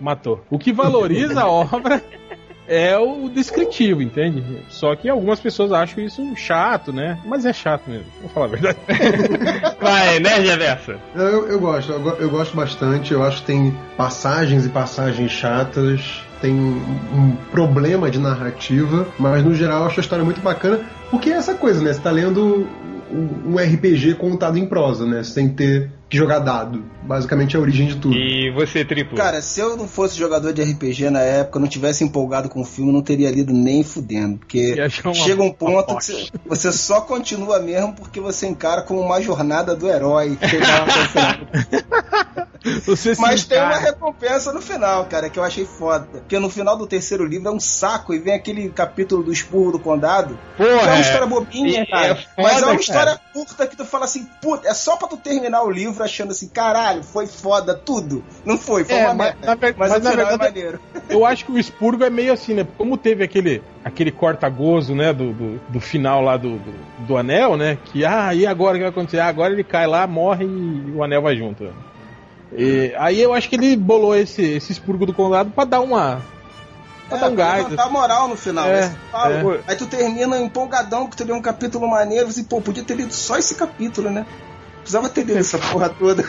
Matou. 0.00 0.42
O 0.50 0.58
que 0.58 0.72
valoriza 0.72 1.42
a 1.42 1.48
obra 1.50 2.02
é 2.66 2.96
o 2.98 3.28
descritivo, 3.28 4.02
entende? 4.02 4.42
Só 4.68 4.94
que 4.96 5.08
algumas 5.08 5.40
pessoas 5.40 5.72
acham 5.72 6.02
isso 6.02 6.34
chato, 6.36 6.92
né? 6.92 7.18
Mas 7.24 7.44
é 7.44 7.52
chato 7.52 7.88
mesmo, 7.88 8.06
vou 8.20 8.30
falar 8.30 8.46
a 8.46 8.48
verdade. 8.48 8.78
Vai, 9.80 10.18
Nerd 10.18 10.46
Reversa. 10.46 10.96
Eu, 11.14 11.48
eu 11.48 11.60
gosto, 11.60 11.92
eu, 11.92 12.08
eu 12.16 12.30
gosto 12.30 12.56
bastante. 12.56 13.12
Eu 13.12 13.22
acho 13.22 13.40
que 13.40 13.46
tem 13.46 13.76
passagens 13.96 14.64
e 14.66 14.68
passagens 14.68 15.30
chatas. 15.30 16.22
Tem 16.40 16.52
um 16.54 17.36
problema 17.50 18.10
de 18.10 18.18
narrativa, 18.18 19.06
mas 19.18 19.42
no 19.42 19.54
geral 19.54 19.80
eu 19.80 19.86
acho 19.86 20.00
a 20.00 20.02
história 20.02 20.24
muito 20.24 20.40
bacana. 20.40 20.80
Porque 21.10 21.30
é 21.30 21.34
essa 21.34 21.54
coisa, 21.54 21.82
né? 21.82 21.92
Você 21.92 22.00
tá 22.00 22.10
lendo 22.10 22.66
um 23.14 23.54
um 23.54 23.56
RPG 23.56 24.14
contado 24.14 24.58
em 24.58 24.66
prosa, 24.66 25.06
né? 25.06 25.22
Sem 25.22 25.48
ter 25.48 25.90
que 26.08 26.16
jogar 26.16 26.40
dado. 26.40 26.84
Basicamente 27.02 27.56
é 27.56 27.58
a 27.58 27.62
origem 27.62 27.86
de 27.86 27.96
tudo. 27.96 28.16
E 28.16 28.50
você, 28.52 28.84
Triplo? 28.84 29.16
Cara, 29.16 29.42
se 29.42 29.60
eu 29.60 29.76
não 29.76 29.86
fosse 29.86 30.18
jogador 30.18 30.52
de 30.52 30.62
RPG 30.62 31.10
na 31.10 31.20
época, 31.20 31.58
não 31.58 31.68
tivesse 31.68 32.04
empolgado 32.04 32.48
com 32.48 32.60
o 32.60 32.64
filme, 32.64 32.92
não 32.92 33.02
teria 33.02 33.30
lido 33.30 33.52
nem 33.52 33.82
fudendo. 33.82 34.38
Porque 34.38 34.76
chega 35.14 35.42
um 35.42 35.52
ponto 35.52 35.72
uma 35.72 35.84
que 35.84 35.92
você, 35.92 36.28
você 36.46 36.72
só 36.72 37.00
continua 37.00 37.58
mesmo 37.58 37.94
porque 37.94 38.20
você 38.20 38.46
encara 38.46 38.82
como 38.82 39.00
uma 39.00 39.20
jornada 39.20 39.74
do 39.74 39.88
herói. 39.88 40.38
Mas 43.18 43.44
tem 43.44 43.58
uma 43.58 43.76
recompensa 43.78 44.52
no 44.52 44.60
final, 44.60 45.04
cara, 45.06 45.28
que 45.28 45.38
eu 45.38 45.44
achei 45.44 45.64
foda. 45.64 46.06
Porque 46.10 46.38
no 46.38 46.48
final 46.48 46.76
do 46.76 46.86
terceiro 46.86 47.24
livro 47.24 47.48
é 47.48 47.50
um 47.50 47.60
saco 47.60 48.14
e 48.14 48.18
vem 48.18 48.34
aquele 48.34 48.68
capítulo 48.70 49.22
do 49.22 49.32
expurro 49.32 49.72
do 49.72 49.78
condado. 49.78 50.38
Porra, 50.56 50.68
é 50.70 50.84
uma 50.84 50.96
é. 50.96 51.00
história 51.00 51.26
bobinha, 51.26 51.82
É 51.82 51.86
cara. 51.86 52.16
foda, 52.16 52.28
mas 52.38 52.52
é 52.52 52.56
uma 52.56 52.66
cara. 52.66 52.80
história 52.80 53.20
curta 53.32 53.66
que 53.66 53.76
tu 53.76 53.84
fala 53.84 54.04
assim, 54.04 54.26
puta, 54.40 54.68
é 54.68 54.74
só 54.74 54.96
pra 54.96 55.08
tu 55.08 55.16
terminar 55.16 55.62
o 55.62 55.70
livro 55.70 56.02
achando 56.02 56.30
assim, 56.30 56.48
caralho, 56.48 57.02
foi 57.02 57.26
foda 57.26 57.74
tudo. 57.74 58.24
Não 58.44 58.56
foi, 58.56 58.84
foi 58.84 58.96
É, 58.96 59.04
uma 59.06 59.14
mas, 59.14 59.34
merda. 59.40 59.58
Mas, 59.60 59.76
mas 59.76 59.92
o 59.92 60.04
na 60.04 60.12
é 60.12 60.16
verdade, 60.16 60.38
maneiro. 60.38 60.80
eu 61.08 61.26
acho 61.26 61.44
que 61.44 61.52
o 61.52 61.58
expurgo 61.58 62.04
é 62.04 62.10
meio 62.10 62.32
assim, 62.32 62.54
né? 62.54 62.66
Como 62.78 62.96
teve 62.96 63.22
aquele, 63.24 63.62
aquele 63.84 64.10
corta-gozo, 64.10 64.94
né? 64.94 65.12
Do, 65.12 65.32
do, 65.32 65.60
do 65.68 65.80
final 65.80 66.22
lá 66.22 66.36
do, 66.36 66.58
do, 66.58 66.74
do 67.06 67.16
anel, 67.16 67.56
né? 67.56 67.76
Que, 67.84 68.04
ah, 68.04 68.34
e 68.34 68.46
agora 68.46 68.72
o 68.72 68.74
que 68.76 68.82
vai 68.84 68.90
acontecer? 68.90 69.20
Ah, 69.20 69.26
agora 69.26 69.52
ele 69.52 69.64
cai 69.64 69.86
lá, 69.86 70.06
morre 70.06 70.44
e 70.44 70.92
o 70.94 71.02
anel 71.02 71.22
vai 71.22 71.36
junto. 71.36 71.64
E, 72.56 72.94
aí 72.96 73.20
eu 73.20 73.34
acho 73.34 73.48
que 73.48 73.56
ele 73.56 73.76
bolou 73.76 74.14
esse, 74.14 74.42
esse 74.42 74.72
expurgo 74.72 75.04
do 75.04 75.12
condado 75.12 75.50
pra 75.50 75.64
dar 75.64 75.80
uma. 75.80 76.22
pra 77.08 77.18
dar 77.18 77.30
um 77.30 77.34
pra 77.34 77.44
gás. 77.44 77.64
levantar 77.64 77.84
a 77.84 77.90
moral 77.90 78.28
no 78.28 78.36
final. 78.36 78.66
É, 78.66 78.82
né? 78.82 78.96
Fala, 79.10 79.34
é. 79.34 79.60
Aí 79.66 79.76
tu 79.76 79.86
termina 79.86 80.38
empolgadão 80.38 81.08
tu 81.08 81.24
lê 81.24 81.32
um 81.32 81.42
capítulo 81.42 81.88
maneiro, 81.88 82.28
assim, 82.28 82.44
pô, 82.44 82.60
podia 82.60 82.84
ter 82.84 82.96
lido 82.96 83.12
só 83.12 83.36
esse 83.36 83.56
capítulo, 83.56 84.10
né? 84.10 84.24
Precisava 84.94 85.08
ter 85.08 85.24
lido 85.24 85.38
essa 85.38 85.58
porra 85.58 85.88
toda. 85.88 86.24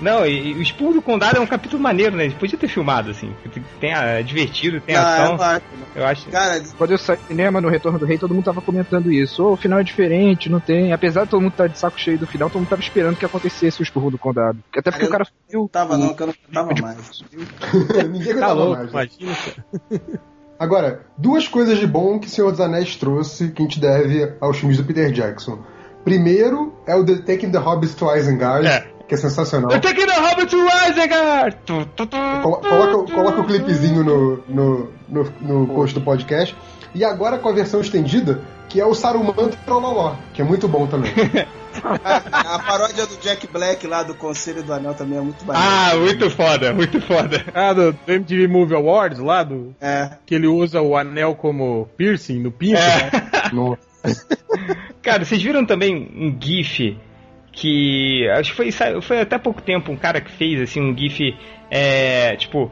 Não, 0.00 0.26
e, 0.26 0.52
e 0.52 0.54
o 0.54 0.60
Expurgo 0.60 0.94
do 0.94 1.02
Condado 1.02 1.38
é 1.38 1.40
um 1.40 1.46
capítulo 1.46 1.82
maneiro, 1.82 2.14
né? 2.14 2.28
Podia 2.38 2.58
ter 2.58 2.68
filmado, 2.68 3.10
assim. 3.10 3.34
Tem 3.80 3.94
a, 3.94 4.02
é 4.02 4.22
divertido, 4.22 4.78
tem 4.80 4.94
Ah, 4.94 5.22
ação. 5.22 5.36
eu 5.36 5.42
acho. 5.42 5.62
Eu 5.96 6.06
acho. 6.06 6.28
Cara, 6.28 6.62
Quando 6.76 6.90
eu 6.90 6.98
saí 6.98 7.16
do 7.16 7.26
cinema 7.28 7.60
no 7.62 7.68
Retorno 7.70 7.98
do 7.98 8.04
Rei, 8.04 8.18
todo 8.18 8.34
mundo 8.34 8.44
tava 8.44 8.60
comentando 8.60 9.10
isso. 9.10 9.42
Ô, 9.42 9.52
o 9.52 9.56
final 9.56 9.78
é 9.78 9.82
diferente, 9.82 10.50
não 10.50 10.60
tem. 10.60 10.92
Apesar 10.92 11.24
de 11.24 11.30
todo 11.30 11.40
mundo 11.40 11.52
estar 11.52 11.66
de 11.66 11.78
saco 11.78 11.98
cheio 11.98 12.18
do 12.18 12.26
final, 12.26 12.50
todo 12.50 12.58
mundo 12.60 12.68
tava 12.68 12.82
esperando 12.82 13.16
que 13.16 13.24
acontecesse 13.24 13.80
o 13.80 13.82
expurro 13.82 14.10
do 14.10 14.18
condado. 14.18 14.58
Até 14.76 14.90
porque 14.90 15.06
Cara, 15.06 15.22
o 15.22 15.26
cara 15.26 15.30
não 15.52 15.68
tava 15.68 15.96
não, 15.96 16.14
que 16.14 16.22
eu 16.22 16.26
não 16.26 16.34
tava 16.52 16.74
mais. 16.80 17.24
Ninguém 18.10 18.36
Tá 18.36 18.52
louco, 18.52 18.92
mais. 18.92 19.16
né? 19.16 19.24
imagina. 19.24 19.36
cara. 19.88 20.20
Agora, 20.60 21.06
duas 21.16 21.48
coisas 21.48 21.78
de 21.78 21.86
bom 21.86 22.18
que 22.18 22.26
o 22.26 22.30
Senhor 22.30 22.50
dos 22.50 22.60
Anéis 22.60 22.94
trouxe 22.96 23.50
que 23.50 23.62
a 23.62 23.64
gente 23.64 23.80
deve 23.80 24.34
aos 24.42 24.58
filmes 24.58 24.76
do 24.76 24.84
Peter 24.84 25.10
Jackson. 25.10 25.58
Primeiro 26.04 26.72
é 26.86 26.94
o 26.94 27.04
The 27.04 27.16
Taking 27.16 27.50
the 27.50 27.58
Hobbits 27.58 27.94
to 27.94 28.14
Isengard, 28.14 28.66
É. 28.66 28.86
que 29.06 29.14
é 29.14 29.18
sensacional. 29.18 29.70
Eu 29.70 29.80
tenho 29.80 29.94
que 29.94 30.00
ir 30.02 30.06
no 30.06 30.12
Hobbit 30.28 30.46
to 30.46 30.56
Isengard! 30.90 31.56
Tu, 31.66 31.86
tu, 31.96 32.06
tu. 32.06 32.16
Colo- 32.42 32.56
Coloca, 32.58 33.12
coloca 33.14 33.40
o 33.40 33.44
clipezinho 33.44 34.02
no, 34.04 34.42
no, 34.48 34.90
no, 35.08 35.32
no 35.40 35.66
post 35.68 35.94
do 35.98 36.00
podcast. 36.04 36.56
E 36.94 37.04
agora 37.04 37.38
com 37.38 37.48
a 37.48 37.52
versão 37.52 37.80
estendida, 37.80 38.42
que 38.68 38.80
é 38.80 38.84
o 38.86 38.94
Saruman 38.94 39.32
Trololó, 39.64 40.14
que 40.34 40.42
é 40.42 40.44
muito 40.44 40.66
bom 40.66 40.86
também. 40.88 41.12
A, 42.04 42.16
a 42.56 42.58
paródia 42.58 43.06
do 43.06 43.16
Jack 43.18 43.46
Black 43.46 43.86
lá 43.86 44.02
do 44.02 44.12
Conselho 44.14 44.62
do 44.64 44.72
Anel 44.72 44.94
também 44.94 45.18
é 45.18 45.20
muito 45.20 45.44
maneiro. 45.44 45.68
Ah, 45.72 45.96
muito 45.96 46.28
foda, 46.30 46.72
muito 46.72 47.00
foda. 47.00 47.44
Ah, 47.54 47.72
do, 47.72 47.92
do 47.92 48.12
MTV 48.12 48.48
Movie 48.48 48.74
Awards 48.74 49.20
lá, 49.20 49.44
do, 49.44 49.72
É. 49.80 50.10
que 50.26 50.34
ele 50.34 50.48
usa 50.48 50.80
o 50.80 50.96
anel 50.96 51.36
como 51.36 51.88
piercing 51.96 52.40
no 52.40 52.50
pinto. 52.50 52.78
É. 52.78 53.04
né? 53.04 53.10
Nossa. 53.52 53.89
Cara, 55.02 55.24
vocês 55.24 55.42
viram 55.42 55.64
também 55.64 55.94
um 56.14 56.36
GIF 56.40 56.96
que. 57.52 58.28
Acho 58.30 58.54
que 58.54 58.72
foi, 58.72 59.00
foi 59.00 59.20
até 59.20 59.38
pouco 59.38 59.62
tempo 59.62 59.92
um 59.92 59.96
cara 59.96 60.20
que 60.20 60.30
fez 60.30 60.60
assim 60.60 60.80
um 60.80 60.96
GIF. 60.96 61.34
É, 61.70 62.36
tipo. 62.36 62.70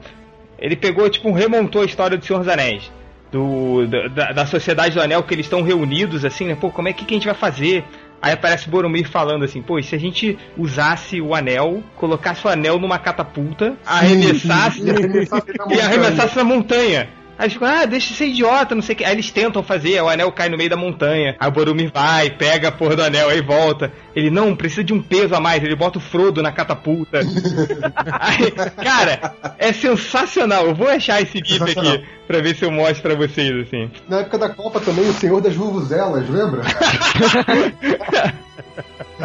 Ele 0.59 0.75
pegou, 0.75 1.09
tipo, 1.09 1.31
remontou 1.31 1.83
a 1.83 1.85
história 1.85 2.17
do 2.17 2.25
Senhor 2.25 2.41
dos 2.41 2.49
Anéis. 2.49 2.91
Do, 3.31 3.87
da, 3.87 4.33
da 4.33 4.47
Sociedade 4.47 4.95
do 4.95 5.03
Anel, 5.03 5.23
que 5.23 5.35
eles 5.35 5.47
estão 5.47 5.63
reunidos, 5.63 6.25
assim, 6.25 6.47
né? 6.47 6.57
Pô, 6.57 6.71
como 6.71 6.89
é 6.89 6.93
que, 6.93 7.05
que 7.05 7.15
a 7.15 7.17
gente 7.17 7.27
vai 7.27 7.35
fazer? 7.35 7.85
Aí 8.21 8.33
aparece 8.33 8.69
Boromir 8.69 9.09
falando 9.09 9.45
assim, 9.45 9.63
pô, 9.63 9.79
e 9.79 9.83
se 9.83 9.95
a 9.95 9.99
gente 9.99 10.37
usasse 10.57 11.21
o 11.21 11.35
anel, 11.35 11.83
colocasse 11.95 12.45
o 12.47 12.51
anel 12.51 12.79
numa 12.79 12.99
catapulta, 12.99 13.77
arremessasse 13.87 14.83
E 14.85 14.91
arremessasse 14.91 15.47
na 15.57 15.67
e 15.77 15.81
arremessasse 15.81 16.37
na 16.37 16.45
montanha. 16.45 17.09
Aí 17.39 17.49
ficam, 17.49 17.69
ah, 17.69 17.85
deixa 17.87 18.09
de 18.09 18.15
ser 18.15 18.27
idiota, 18.27 18.75
não 18.75 18.83
sei 18.83 18.95
o 18.95 18.99
que. 18.99 19.05
Aí 19.05 19.13
eles 19.13 19.31
tentam 19.31 19.63
fazer, 19.63 20.01
o 20.03 20.09
anel 20.09 20.33
cai 20.33 20.49
no 20.49 20.57
meio 20.57 20.69
da 20.69 20.77
montanha. 20.77 21.37
Aí 21.39 21.49
o 21.49 21.53
Boromir 21.53 21.91
vai, 21.95 22.31
pega 22.31 22.69
a 22.69 22.73
porra 22.73 22.97
do 22.97 23.03
anel, 23.05 23.29
aí 23.29 23.41
volta. 23.41 23.93
Ele, 24.15 24.29
não, 24.29 24.57
precisa 24.57 24.83
de 24.83 24.93
um 24.93 25.01
peso 25.01 25.35
a 25.37 25.41
mais. 25.41 25.63
Ele 25.63 25.77
bota 25.77 25.99
o 25.99 26.01
Frodo 26.01 26.43
na 26.43 26.51
catapulta. 26.51 27.21
Aí, 28.21 28.51
cara, 28.51 29.35
é 29.57 29.73
sensacional. 29.73 30.67
Eu 30.67 30.75
vou 30.75 30.89
achar 30.89 31.23
esse 31.23 31.39
GIF 31.45 31.63
aqui 31.63 32.05
pra 32.27 32.41
ver 32.41 32.57
se 32.57 32.65
eu 32.65 32.71
mostro 32.73 33.03
pra 33.03 33.15
vocês, 33.15 33.55
assim. 33.67 33.89
Na 34.09 34.21
época 34.21 34.39
da 34.39 34.49
Copa 34.49 34.81
também, 34.81 35.09
o 35.09 35.13
Senhor 35.13 35.41
das 35.41 35.55
Vuvuzelas, 35.55 36.29
lembra? 36.29 36.63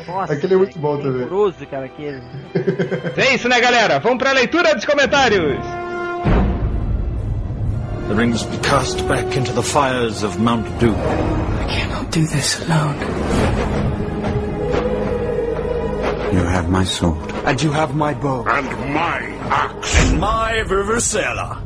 Nossa, 0.08 0.34
Aquele 0.34 0.54
é 0.54 0.58
muito 0.58 0.78
bom 0.78 0.98
também. 0.98 1.22
horroroso, 1.24 1.66
cara, 1.68 1.86
aquele. 1.86 2.22
É 3.18 3.34
isso, 3.36 3.48
né, 3.50 3.60
galera? 3.60 4.00
Vamos 4.00 4.18
pra 4.20 4.32
leitura 4.32 4.76
dos 4.76 4.86
comentários. 4.86 5.58
The 8.08 8.16
rings 8.16 8.44
be 8.44 8.58
cast 8.58 9.08
back 9.08 9.38
into 9.38 9.54
the 9.54 9.64
fires 9.64 10.24
of 10.24 10.40
Mount 10.40 10.68
Doom. 10.80 10.96
I 10.96 11.68
cannot 11.70 12.12
do 12.12 12.26
this 12.26 12.60
alone. 12.66 13.00
You 16.34 16.44
have 16.44 16.70
my 16.70 16.84
sword. 16.84 17.32
And 17.46 17.62
you 17.62 17.72
have 17.72 17.96
my 17.96 18.14
bow. 18.14 18.46
And 18.46 18.94
my 18.94 19.20
axe. 19.50 20.10
And 20.10 20.20
my 20.20 20.64
Vuvuzela. 20.66 21.62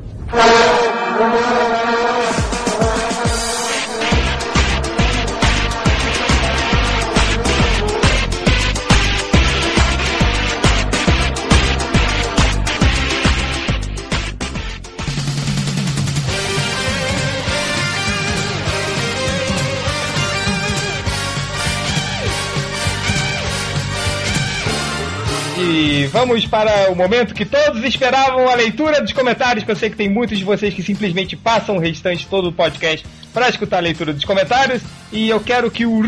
E 25.60 26.06
vamos 26.12 26.46
para 26.46 26.92
o 26.92 26.96
momento 26.96 27.34
que 27.34 27.44
todos 27.44 27.84
esperavam, 27.84 28.48
a 28.48 28.54
leitura 28.54 29.02
dos 29.02 29.12
comentários, 29.12 29.66
eu 29.68 29.76
sei 29.76 29.90
que 29.90 29.96
tem 29.96 30.08
muitos 30.08 30.38
de 30.38 30.44
vocês 30.44 30.72
que 30.72 30.84
simplesmente 30.84 31.36
passam 31.36 31.78
o 31.78 31.80
restante 31.80 32.28
todo 32.28 32.50
o 32.50 32.54
podcast 32.54 33.04
para 33.34 33.50
escutar 33.50 33.78
a 33.78 33.82
leitura 33.82 34.14
dos 34.14 34.24
comentários. 34.24 34.84
E 35.12 35.28
eu 35.30 35.40
quero 35.40 35.72
que 35.72 35.86
o 35.86 36.02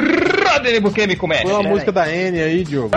Rodney 0.59 0.79
Bukemi 0.79 1.15
comece. 1.15 1.43
Põe 1.43 1.53
uma 1.53 1.63
música 1.63 1.91
da 1.91 2.11
N 2.11 2.41
aí, 2.41 2.63
Diogo. 2.63 2.89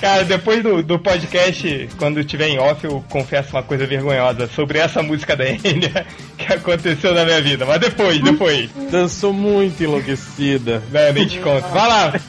Cara, 0.00 0.24
depois 0.24 0.62
do, 0.62 0.82
do 0.82 0.98
podcast, 0.98 1.88
quando 1.98 2.24
tiver 2.24 2.48
em 2.48 2.58
off, 2.58 2.84
eu 2.84 3.04
confesso 3.08 3.56
uma 3.56 3.62
coisa 3.62 3.86
vergonhosa 3.86 4.46
sobre 4.48 4.78
essa 4.78 5.02
música 5.02 5.36
da 5.36 5.48
Enya 5.48 6.04
que 6.36 6.52
aconteceu 6.52 7.14
na 7.14 7.24
minha 7.24 7.40
vida. 7.40 7.64
Mas 7.64 7.80
depois, 7.80 8.20
depois. 8.20 8.70
Dançou 8.90 9.32
muito 9.32 9.82
enlouquecida. 9.82 10.82
Não, 10.92 11.12
nem 11.12 11.26
te 11.26 11.38
conto. 11.38 11.66
Vai 11.68 11.88
lá, 11.88 12.12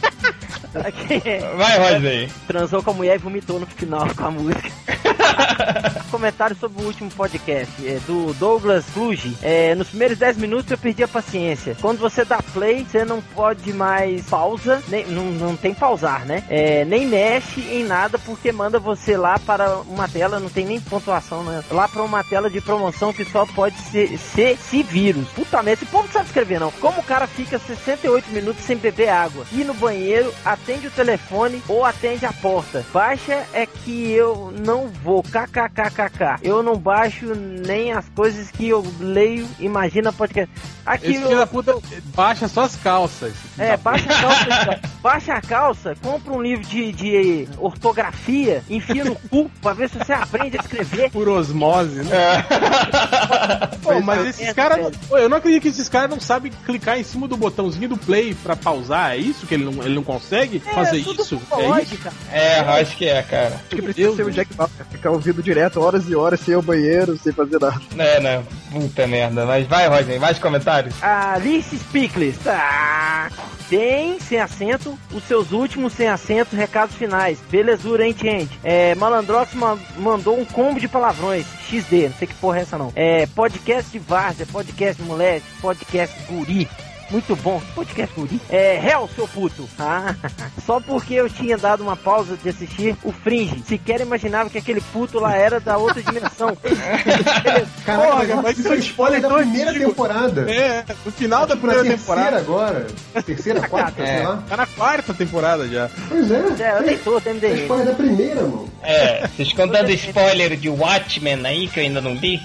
vai, 1.58 1.78
Rodney. 1.80 2.30
Transou 2.48 2.84
com 2.84 2.92
a 2.92 2.94
mulher 2.94 3.16
e 3.16 3.20
vomitou 3.20 3.60
no 3.60 3.66
final 3.66 4.08
com 4.16 4.26
a 4.26 4.32
música. 4.32 4.72
Comentário 6.12 6.56
sobre 6.56 6.82
o 6.82 6.86
último 6.86 7.10
podcast 7.12 7.72
é, 7.86 8.00
do 8.06 8.34
Douglas 8.34 8.86
Kluge. 8.94 9.36
É, 9.42 9.76
nos 9.76 9.90
primeiros 9.90 10.18
10 10.18 10.38
minutos 10.38 10.72
eu 10.72 10.78
perdi 10.78 11.04
a 11.04 11.08
paciência. 11.08 11.76
Quando 11.82 12.00
você 12.00 12.24
dá 12.24 12.40
play, 12.54 12.86
você 12.86 13.04
não 13.04 13.22
pode 13.22 13.74
mais 13.74 14.26
pausa, 14.26 14.82
nem, 14.88 15.06
não, 15.08 15.26
não 15.32 15.56
tem 15.56 15.74
pausar, 15.74 16.26
né? 16.26 16.44
É, 16.50 16.86
nem 16.86 17.06
mexe 17.06 17.62
em 17.62 17.84
nada 17.84 18.18
porque 18.20 18.52
manda 18.52 18.80
você 18.80 19.18
lá 19.18 19.40
para 19.40 19.78
uma 19.80 20.08
tela, 20.08 20.40
não 20.40 20.50
tem 20.50 20.66
nem 20.66 20.80
pontuação, 20.80 21.44
né? 21.44 21.64
Lá 21.72 21.88
para 21.88 22.04
uma 22.04 22.24
tela 22.24 22.50
de 22.50 22.62
promoção 22.62 23.14
que 23.14 23.26
só 23.26 23.46
pode 23.46 23.78
ser, 23.78 24.18
ser 24.18 24.58
se 24.58 24.84
vírus. 24.84 25.28
Puta 25.30 25.62
merda, 25.62 25.84
esse 25.84 25.92
povo 25.92 26.06
não 26.06 26.12
sabe 26.12 26.28
escrever 26.28 26.60
não. 26.60 26.72
Como 26.72 27.02
o 27.02 27.04
cara 27.04 27.28
fica 27.28 27.60
68 27.60 28.30
minutos 28.30 28.64
sem 28.64 28.78
beber 28.78 29.10
água, 29.10 29.46
ir 29.52 29.64
no 29.64 29.74
banheiro, 29.74 30.34
atende 30.66 30.88
o 30.88 30.92
telefone 30.92 31.62
ou 31.70 31.86
atende 31.86 32.26
a 32.26 32.34
porta. 32.34 32.84
Baixa 32.92 33.46
é 33.54 33.68
que 33.68 34.12
eu 34.12 34.52
não 34.66 34.88
vou. 34.88 35.22
KKKKK. 35.22 36.40
Eu 36.42 36.64
não 36.64 36.76
baixo 36.76 37.36
nem 37.36 37.92
as 37.92 38.10
coisas 38.10 38.50
que 38.50 38.68
eu 38.68 38.84
leio. 39.00 39.48
Imagina 39.60 40.12
podcast. 40.12 40.50
Aqui 40.86 41.08
Esse 41.12 41.24
filho 41.24 41.38
da 41.38 41.48
puta 41.48 41.76
baixa 42.16 42.48
só 42.48 42.62
as 42.62 42.76
calças. 42.76 43.34
é, 43.58 43.76
baixa 43.76 44.06
a 44.08 44.22
calça, 44.22 44.80
baixa 45.02 45.34
a 45.34 45.42
calça, 45.42 45.96
compra 46.02 46.32
um 46.32 46.42
livro 46.42 46.64
de, 46.64 46.92
de 46.92 47.48
ortografia, 47.58 48.64
enfia 48.70 49.04
no 49.04 49.16
cu 49.16 49.50
pra 49.62 49.74
ver 49.74 49.90
se 49.90 49.98
você 49.98 50.14
aprende 50.14 50.58
a 50.58 50.62
escrever. 50.62 51.10
Por 51.10 51.28
osmose, 51.28 52.04
né? 52.04 52.46
Pô, 53.82 54.00
mas 54.02 54.28
esses 54.28 54.54
caras. 54.54 54.94
Eu 55.12 55.28
não 55.28 55.38
acredito 55.38 55.64
que 55.64 55.70
esses 55.70 55.90
caras 55.90 56.10
não 56.10 56.20
sabem 56.20 56.52
clicar 56.66 57.00
em 57.00 57.04
cima 57.04 57.28
do 57.28 57.36
botãozinho 57.36 57.90
do 57.90 57.98
play 57.98 58.36
pra 58.36 58.56
pausar. 58.56 59.14
É 59.14 59.18
isso 59.18 59.48
que 59.48 59.56
ele 59.56 59.66
não, 59.66 59.84
ele 59.84 59.96
não 59.96 60.04
consegue 60.04 60.60
fazer 60.60 61.04
tudo 61.04 61.22
isso? 61.24 61.42
É 61.58 61.82
isso? 61.82 61.98
É, 62.32 62.60
acho 62.60 62.96
que 62.96 63.08
é, 63.08 63.24
cara. 63.24 63.56
Acho 63.56 63.76
que 63.76 63.82
precisa 63.82 64.16
ser 64.16 64.24
o 64.24 64.32
Jack 64.32 64.54
Bauer, 64.54 64.70
ficar 64.92 65.10
ouvindo 65.10 65.42
direto 65.42 65.82
horas 65.82 66.08
e 66.08 66.16
horas 66.16 66.40
sem 66.40 66.52
ir 66.54 66.56
ao 66.56 66.62
banheiro, 66.62 67.18
sem 67.18 67.34
fazer 67.34 67.60
nada. 67.60 67.82
É, 67.98 68.20
né? 68.20 68.44
Puta 68.72 69.08
merda. 69.08 69.46
Mas 69.46 69.68
vai, 69.68 69.88
Rodney, 69.88 70.20
mais 70.20 70.38
comentários. 70.38 70.75
Comentários. 70.76 70.96
Alice 71.04 71.78
Spickles. 71.78 72.38
Tá. 72.44 73.30
Tem, 73.70 74.20
sem 74.20 74.40
acento, 74.40 74.98
os 75.12 75.24
seus 75.24 75.52
últimos 75.52 75.94
sem 75.94 76.08
acento, 76.08 76.56
recados 76.56 76.96
finais. 76.96 77.40
Belezura, 77.50 78.06
hein, 78.06 78.16
gente? 78.18 78.60
É, 78.64 78.94
Malandrox 78.96 79.54
ma- 79.56 79.78
mandou 79.98 80.40
um 80.40 80.46
combo 80.46 80.80
de 80.80 80.88
palavrões. 80.88 81.46
XD, 81.68 82.10
não 82.10 82.18
sei 82.18 82.28
que 82.28 82.36
porra 82.36 82.60
é 82.60 82.62
essa 82.62 82.78
não. 82.78 82.92
É, 82.96 83.26
podcast 83.28 83.92
de 83.92 83.98
várzea, 83.98 84.46
podcast 84.52 85.02
moleque, 85.02 85.46
podcast 85.62 86.16
guri. 86.30 86.70
Muito 87.12 87.36
bom, 87.36 87.62
podcast 87.76 88.14
guri. 88.16 88.42
É, 88.50 88.80
réu, 88.80 89.08
seu 89.16 89.28
puto. 89.28 89.70
Ah, 89.78 90.16
só 90.66 90.80
porque 90.80 91.14
eu 91.14 91.30
tinha 91.30 91.56
dado 91.58 91.82
uma 91.84 91.96
pausa 91.96 92.36
de 92.36 92.50
assistir 92.50 92.96
o 93.04 93.12
Fringe. 93.12 93.64
Sequer 93.68 94.02
imaginava 94.02 94.50
que 94.50 94.58
aquele 94.58 94.82
puto 94.82 95.20
lá 95.20 95.36
era 95.36 95.60
da 95.60 95.78
outra 95.78 96.02
dimensão. 96.02 96.58
Caraca, 97.86 98.26
Porra, 98.28 98.42
mas 98.42 98.58
isso 98.58 98.74
é 98.74 98.78
spoiler 98.78 99.22
da 99.22 99.30
primeira 99.30 99.70
antigo. 99.70 99.86
temporada. 99.90 100.52
É, 100.52 100.84
no 101.06 101.12
final 101.12 101.46
da 101.46 101.56
Tipo, 101.56 101.68
na 101.68 101.74
primeira 101.74 101.96
terceira 101.98 102.24
temporada. 102.24 102.38
agora. 102.40 102.88
Terceira, 103.26 103.62
quarta, 103.70 104.02
É. 104.02 104.06
sei 104.18 104.26
lá. 104.26 104.44
Tá 104.50 104.58
na 104.58 104.66
quarta 104.68 105.14
temporada 105.14 105.68
já. 105.68 105.90
Pois 106.10 106.32
é. 106.32 106.44
É, 106.60 106.78
eu 106.78 106.82
nem 106.82 106.98
tô, 106.98 107.22
tem 107.22 107.38
É 107.42 107.54
spoiler 107.54 107.86
da 107.86 107.94
primeira, 107.94 108.42
mano. 108.42 108.70
É, 108.82 109.28
vocês 109.28 109.48
estão 109.48 109.68
dando 109.68 109.90
spoiler 109.92 110.58
de 110.58 110.70
Watchmen 110.70 111.46
aí 111.46 111.68
que 111.68 111.80
eu 111.80 111.84
ainda 111.84 112.02
não 112.02 112.14
li? 112.16 112.42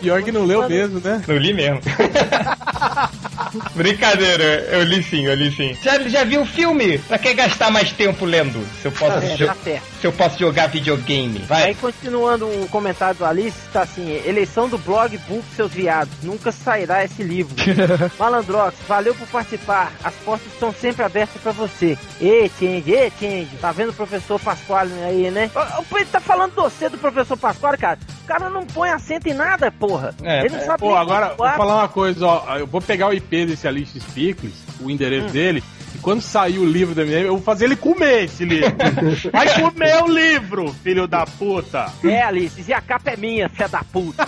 Pior 0.00 0.22
que 0.22 0.32
não 0.32 0.44
leu 0.44 0.66
mesmo, 0.68 0.98
né? 1.00 1.22
Não 1.26 1.36
li 1.36 1.52
mesmo. 1.54 1.80
Brincadeira, 3.92 4.44
eu 4.70 4.82
li 4.84 5.02
sim, 5.02 5.26
eu 5.26 5.34
li 5.34 5.50
sim. 5.52 5.76
Já, 5.82 5.98
já 6.08 6.24
viu 6.24 6.42
o 6.42 6.46
filme? 6.46 6.98
Pra 6.98 7.18
que 7.18 7.34
gastar 7.34 7.70
mais 7.70 7.92
tempo 7.92 8.24
lendo? 8.24 8.66
Se 8.80 8.86
eu 8.86 8.92
posso, 8.92 9.18
É, 9.18 9.46
tá 9.46 9.54
se 9.54 10.06
eu 10.06 10.12
posso 10.12 10.38
jogar 10.38 10.68
videogame. 10.68 11.40
Vai. 11.40 11.64
Aí 11.64 11.74
continuando 11.74 12.46
o 12.46 12.68
comentário 12.68 13.16
do 13.16 13.24
Alice, 13.24 13.56
tá 13.72 13.82
assim, 13.82 14.10
eleição 14.24 14.68
do 14.68 14.78
blog 14.78 15.16
Book 15.28 15.44
Seus 15.54 15.72
Viados, 15.72 16.12
nunca 16.22 16.50
sairá 16.50 17.04
esse 17.04 17.22
livro. 17.22 17.54
Malandrox, 18.18 18.74
valeu 18.88 19.14
por 19.14 19.28
participar, 19.28 19.92
as 20.02 20.14
portas 20.16 20.50
estão 20.52 20.72
sempre 20.72 21.04
abertas 21.04 21.40
pra 21.42 21.52
você. 21.52 21.98
Ê, 22.20 22.50
Change, 22.58 22.92
ê, 22.94 23.12
Change, 23.20 23.48
tá 23.60 23.72
vendo 23.72 23.90
o 23.90 23.94
professor 23.94 24.40
Pasquale 24.40 24.92
aí, 25.04 25.30
né? 25.30 25.50
Ô, 25.54 25.96
Ele 25.96 26.06
tá 26.06 26.20
falando 26.20 26.54
você 26.54 26.88
do 26.88 26.98
professor 26.98 27.36
Pasquale, 27.36 27.76
cara. 27.76 27.98
O 28.22 28.26
cara 28.26 28.48
não 28.48 28.64
põe 28.66 28.88
acento 28.90 29.28
em 29.28 29.34
nada, 29.34 29.70
porra. 29.70 30.14
É, 30.22 30.40
Ele 30.44 30.56
não 30.56 30.64
sabe 30.64 30.80
Pô, 30.80 30.94
agora, 30.96 31.34
vou 31.36 31.48
falar 31.48 31.76
uma 31.76 31.88
coisa, 31.88 32.26
ó. 32.26 32.56
Eu 32.58 32.66
vou 32.66 32.80
pegar 32.80 33.08
o 33.08 33.12
IP 33.12 33.46
desse 33.46 33.66
Alice 33.72 33.98
Spickles, 33.98 34.54
o 34.80 34.90
endereço 34.90 35.32
dele, 35.32 35.62
e 35.94 35.98
quando 35.98 36.20
sair 36.20 36.58
o 36.58 36.64
livro 36.64 36.94
da 36.94 37.04
minha, 37.04 37.18
eu 37.18 37.34
vou 37.34 37.42
fazer 37.42 37.64
ele 37.64 37.76
comer 37.76 38.24
esse 38.24 38.44
livro. 38.44 38.72
Vai 39.32 39.60
comer 39.60 40.02
o 40.02 40.06
livro, 40.08 40.72
filho 40.82 41.06
da 41.06 41.26
puta. 41.26 41.86
É, 42.04 42.22
Alice, 42.22 42.62
e 42.66 42.72
a 42.72 42.80
capa 42.80 43.10
é 43.10 43.16
minha, 43.16 43.48
fé 43.48 43.66
da 43.68 43.82
puta. 43.82 44.26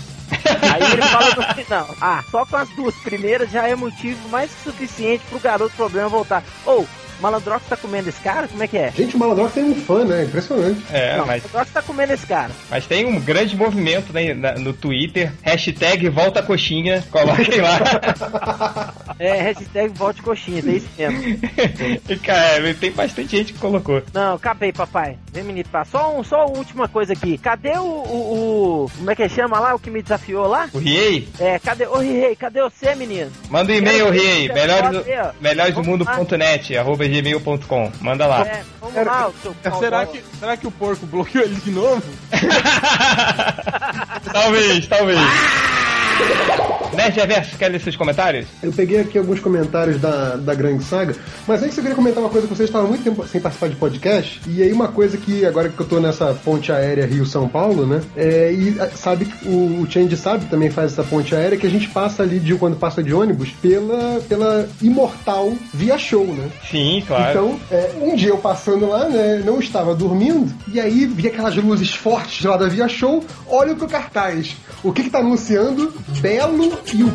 Aí 0.72 0.92
ele 0.92 1.02
fala 1.02 1.34
no 1.34 1.54
final: 1.54 1.86
Ah, 2.00 2.24
só 2.30 2.46
com 2.46 2.56
as 2.56 2.68
duas 2.70 2.94
primeiras 2.96 3.50
já 3.50 3.68
é 3.68 3.74
motivo 3.74 4.28
mais 4.28 4.50
que 4.50 4.64
suficiente 4.64 5.22
pro 5.28 5.38
garoto 5.38 5.74
problema 5.76 6.08
voltar. 6.08 6.42
Ou, 6.64 6.86
Malandrox 7.20 7.66
tá 7.68 7.76
comendo 7.76 8.08
esse 8.08 8.20
cara? 8.20 8.46
Como 8.48 8.62
é 8.62 8.66
que 8.68 8.76
é? 8.78 8.90
Gente, 8.92 9.16
o 9.16 9.18
Malandrox 9.18 9.52
tem 9.54 9.64
um 9.64 9.74
fã, 9.74 10.04
né? 10.04 10.24
Impressionante. 10.24 10.82
É, 10.92 11.16
não, 11.16 11.26
mas, 11.26 11.42
o 11.44 11.48
Malandrox 11.48 11.70
tá 11.72 11.82
comendo 11.82 12.12
esse 12.12 12.26
cara. 12.26 12.50
mas 12.70 12.86
tem 12.86 13.04
um 13.06 13.20
grande 13.20 13.56
movimento 13.56 14.12
né, 14.12 14.34
na- 14.34 14.52
no 14.52 14.72
Twitter. 14.72 15.32
Hashtag 15.42 16.08
volta 16.08 16.42
coxinha. 16.42 17.04
Coloquem 17.10 17.60
lá. 17.60 18.94
É, 19.18 19.32
hashtag 19.42 19.88
volte 19.98 20.22
coxinha, 20.22 20.62
tem 20.62 20.76
isso 20.76 20.88
mesmo. 20.96 21.18
E, 22.08 22.16
cara, 22.18 22.72
tem 22.74 22.92
bastante 22.92 23.36
gente 23.36 23.52
que 23.52 23.58
colocou. 23.58 24.00
Não, 24.14 24.34
acabei, 24.34 24.72
papai. 24.72 25.16
Vem, 25.32 25.42
menino, 25.42 25.68
pá. 25.70 25.84
Só, 25.84 26.16
um, 26.16 26.22
só 26.22 26.46
uma 26.46 26.56
última 26.58 26.86
coisa 26.88 27.14
aqui. 27.14 27.36
Cadê 27.36 27.72
o, 27.78 27.82
o, 27.82 28.84
o- 28.84 28.90
Como 28.96 29.10
é 29.10 29.16
que 29.16 29.28
chama 29.28 29.58
lá? 29.58 29.74
O 29.74 29.78
que 29.78 29.90
me 29.90 30.02
desafiou 30.02 30.46
lá? 30.46 30.68
O 30.72 30.78
Riei? 30.78 31.28
É, 31.40 31.58
cadê. 31.58 31.86
Ô, 31.86 31.98
Rei, 31.98 32.36
cadê 32.36 32.60
você, 32.62 32.94
menino? 32.94 33.30
Manda 33.50 33.72
um 33.72 33.76
e-mail, 33.76 34.08
Riei. 34.10 34.48
Melhores, 34.52 35.04
melhores 35.40 35.74
do 35.74 35.82
mundo.net, 35.82 36.76
arroba 36.76 37.04
gmail.com. 37.08 37.92
Manda 38.00 38.26
lá. 38.26 38.46
É, 38.46 38.62
vamos 38.80 39.06
lá, 39.06 39.30
seu 39.42 39.54
Será 39.80 40.04
pau- 40.04 40.12
que, 40.12 40.22
será 40.38 40.56
que 40.56 40.66
o 40.66 40.70
porco 40.70 41.06
bloqueou 41.06 41.44
ele 41.44 41.56
de 41.56 41.70
novo? 41.70 42.02
talvez, 44.32 44.86
talvez. 44.86 45.18
Nerd 46.98 47.16
Reverso, 47.16 47.56
quer 47.56 47.68
ler 47.68 47.80
seus 47.80 47.94
comentários? 47.94 48.48
Eu 48.60 48.72
peguei 48.72 48.98
aqui 48.98 49.16
alguns 49.16 49.38
comentários 49.38 50.00
da, 50.00 50.34
da 50.34 50.52
grande 50.52 50.82
saga, 50.82 51.14
mas 51.46 51.62
antes 51.62 51.76
eu 51.76 51.82
queria 51.84 51.94
comentar 51.94 52.20
uma 52.20 52.28
coisa 52.28 52.48
que 52.48 52.52
vocês 52.56 52.68
estavam 52.68 52.88
muito 52.88 53.04
tempo 53.04 53.24
sem 53.28 53.40
participar 53.40 53.68
de 53.68 53.76
podcast, 53.76 54.40
e 54.48 54.64
aí 54.64 54.72
uma 54.72 54.88
coisa 54.88 55.16
que 55.16 55.46
agora 55.46 55.68
que 55.68 55.78
eu 55.78 55.86
tô 55.86 56.00
nessa 56.00 56.34
ponte 56.44 56.72
aérea 56.72 57.06
Rio-São 57.06 57.48
Paulo, 57.48 57.86
né, 57.86 58.00
é, 58.16 58.50
e 58.50 58.76
sabe, 58.96 59.32
o, 59.46 59.82
o 59.82 59.86
Change 59.88 60.16
sabe, 60.16 60.46
também 60.46 60.70
faz 60.70 60.92
essa 60.92 61.04
ponte 61.04 61.36
aérea, 61.36 61.56
que 61.56 61.68
a 61.68 61.70
gente 61.70 61.88
passa 61.88 62.24
ali, 62.24 62.40
de 62.40 62.56
quando 62.56 62.76
passa 62.76 63.00
de 63.00 63.14
ônibus, 63.14 63.50
pela, 63.62 64.20
pela 64.28 64.68
imortal 64.82 65.52
Via 65.72 65.96
Show, 65.96 66.26
né? 66.26 66.48
Sim, 66.68 67.04
claro. 67.06 67.30
Então, 67.30 67.60
é, 67.70 67.92
um 68.02 68.16
dia 68.16 68.30
eu 68.30 68.38
passando 68.38 68.88
lá, 68.88 69.08
né, 69.08 69.40
não 69.44 69.60
estava 69.60 69.94
dormindo, 69.94 70.52
e 70.66 70.80
aí 70.80 71.06
vi 71.06 71.28
aquelas 71.28 71.54
luzes 71.54 71.94
fortes 71.94 72.44
lá 72.44 72.56
da 72.56 72.66
Via 72.66 72.88
Show, 72.88 73.24
olha 73.46 73.76
pro 73.76 73.86
cartaz. 73.86 74.56
O 74.82 74.92
que 74.92 75.04
que 75.04 75.10
tá 75.10 75.18
anunciando? 75.18 75.92
Belo 76.20 76.78
e 76.94 77.04
o 77.04 77.12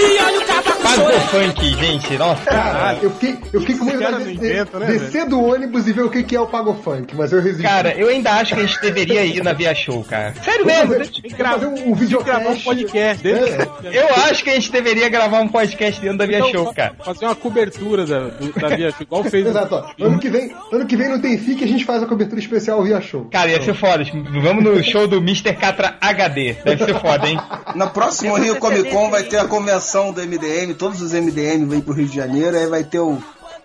Pagofunk. 0.00 0.80
Pago 0.82 1.20
funk, 1.28 1.70
gente. 1.76 2.18
Nossa. 2.18 2.42
Cara, 2.44 2.98
eu 3.02 3.10
fiquei, 3.10 3.38
eu 3.52 3.60
fiquei 3.60 3.76
com 3.76 3.84
vontade 3.84 4.18
de, 4.24 4.24
de- 4.24 4.46
inventa, 4.46 4.78
né, 4.78 4.86
descer 4.86 5.26
do 5.26 5.40
ônibus 5.40 5.86
e 5.86 5.92
ver 5.92 6.02
o 6.02 6.10
que 6.10 6.22
que 6.22 6.34
é 6.34 6.40
o 6.40 6.46
Pagofunk, 6.46 7.14
mas 7.14 7.32
eu 7.32 7.40
resisti. 7.40 7.62
Cara, 7.62 7.92
eu 7.96 8.08
ainda 8.08 8.32
acho 8.32 8.54
que 8.54 8.60
a 8.60 8.66
gente 8.66 8.80
deveria 8.80 9.24
ir 9.24 9.42
na 9.42 9.52
Via 9.52 9.74
Show, 9.74 10.02
cara. 10.04 10.34
Sério 10.42 10.66
mesmo. 10.66 10.94
fazer, 10.94 11.10
vamos 11.22 11.36
fazer 11.52 11.66
um, 11.66 11.90
um 11.90 11.94
videocast. 11.94 12.30
Gravar 12.40 12.50
um 12.50 12.60
podcast. 12.60 13.28
É. 13.28 13.68
Eu 13.92 14.14
acho 14.24 14.42
que 14.42 14.50
a 14.50 14.54
gente 14.54 14.72
deveria 14.72 15.08
gravar 15.08 15.40
um 15.40 15.48
podcast 15.48 16.00
dentro 16.00 16.18
da 16.18 16.26
Via 16.26 16.38
Então, 16.38 16.50
Show, 16.50 16.74
cara. 16.74 16.94
Fazer 17.04 17.24
uma 17.26 17.34
cobertura 17.36 18.04
da, 18.06 18.20
do- 18.28 18.52
da 18.60 18.68
Via 18.68 18.90
Show, 18.90 19.02
igual 19.02 19.24
fez. 19.24 19.46
Exato, 19.46 19.74
ó. 19.76 20.04
Ano 20.04 20.18
que, 20.18 20.28
vem, 20.28 20.50
ano 20.72 20.86
que 20.86 20.96
vem 20.96 21.08
não 21.08 21.20
tem 21.20 21.38
FIC, 21.38 21.62
a 21.62 21.68
gente 21.68 21.84
faz 21.84 22.02
a 22.02 22.06
cobertura 22.06 22.40
especial 22.40 22.82
via 22.82 23.00
show. 23.00 23.26
Cara, 23.30 23.50
ia 23.50 23.62
ser 23.62 23.74
foda. 23.74 24.04
Vamos 24.42 24.64
no 24.64 24.82
show 24.82 25.06
do 25.06 25.18
Mr. 25.18 25.52
Catra 25.54 25.96
HD. 26.00 26.54
Deve 26.64 26.84
ser 26.84 26.98
foda, 26.98 27.28
hein? 27.28 27.38
Na 27.74 27.86
próxima 27.86 28.38
Rio 28.38 28.56
Comic 28.56 28.90
Con 28.90 29.10
vai 29.10 29.22
ter 29.22 29.38
a 29.38 29.44
convenção 29.44 29.89
do 30.12 30.20
MDM, 30.20 30.72
todos 30.78 31.02
os 31.02 31.12
MDM 31.12 31.66
vêm 31.66 31.80
pro 31.80 31.92
Rio 31.92 32.06
de 32.06 32.14
Janeiro, 32.14 32.56
aí 32.56 32.66
vai 32.66 32.84
ter 32.84 33.00
o 33.00 33.20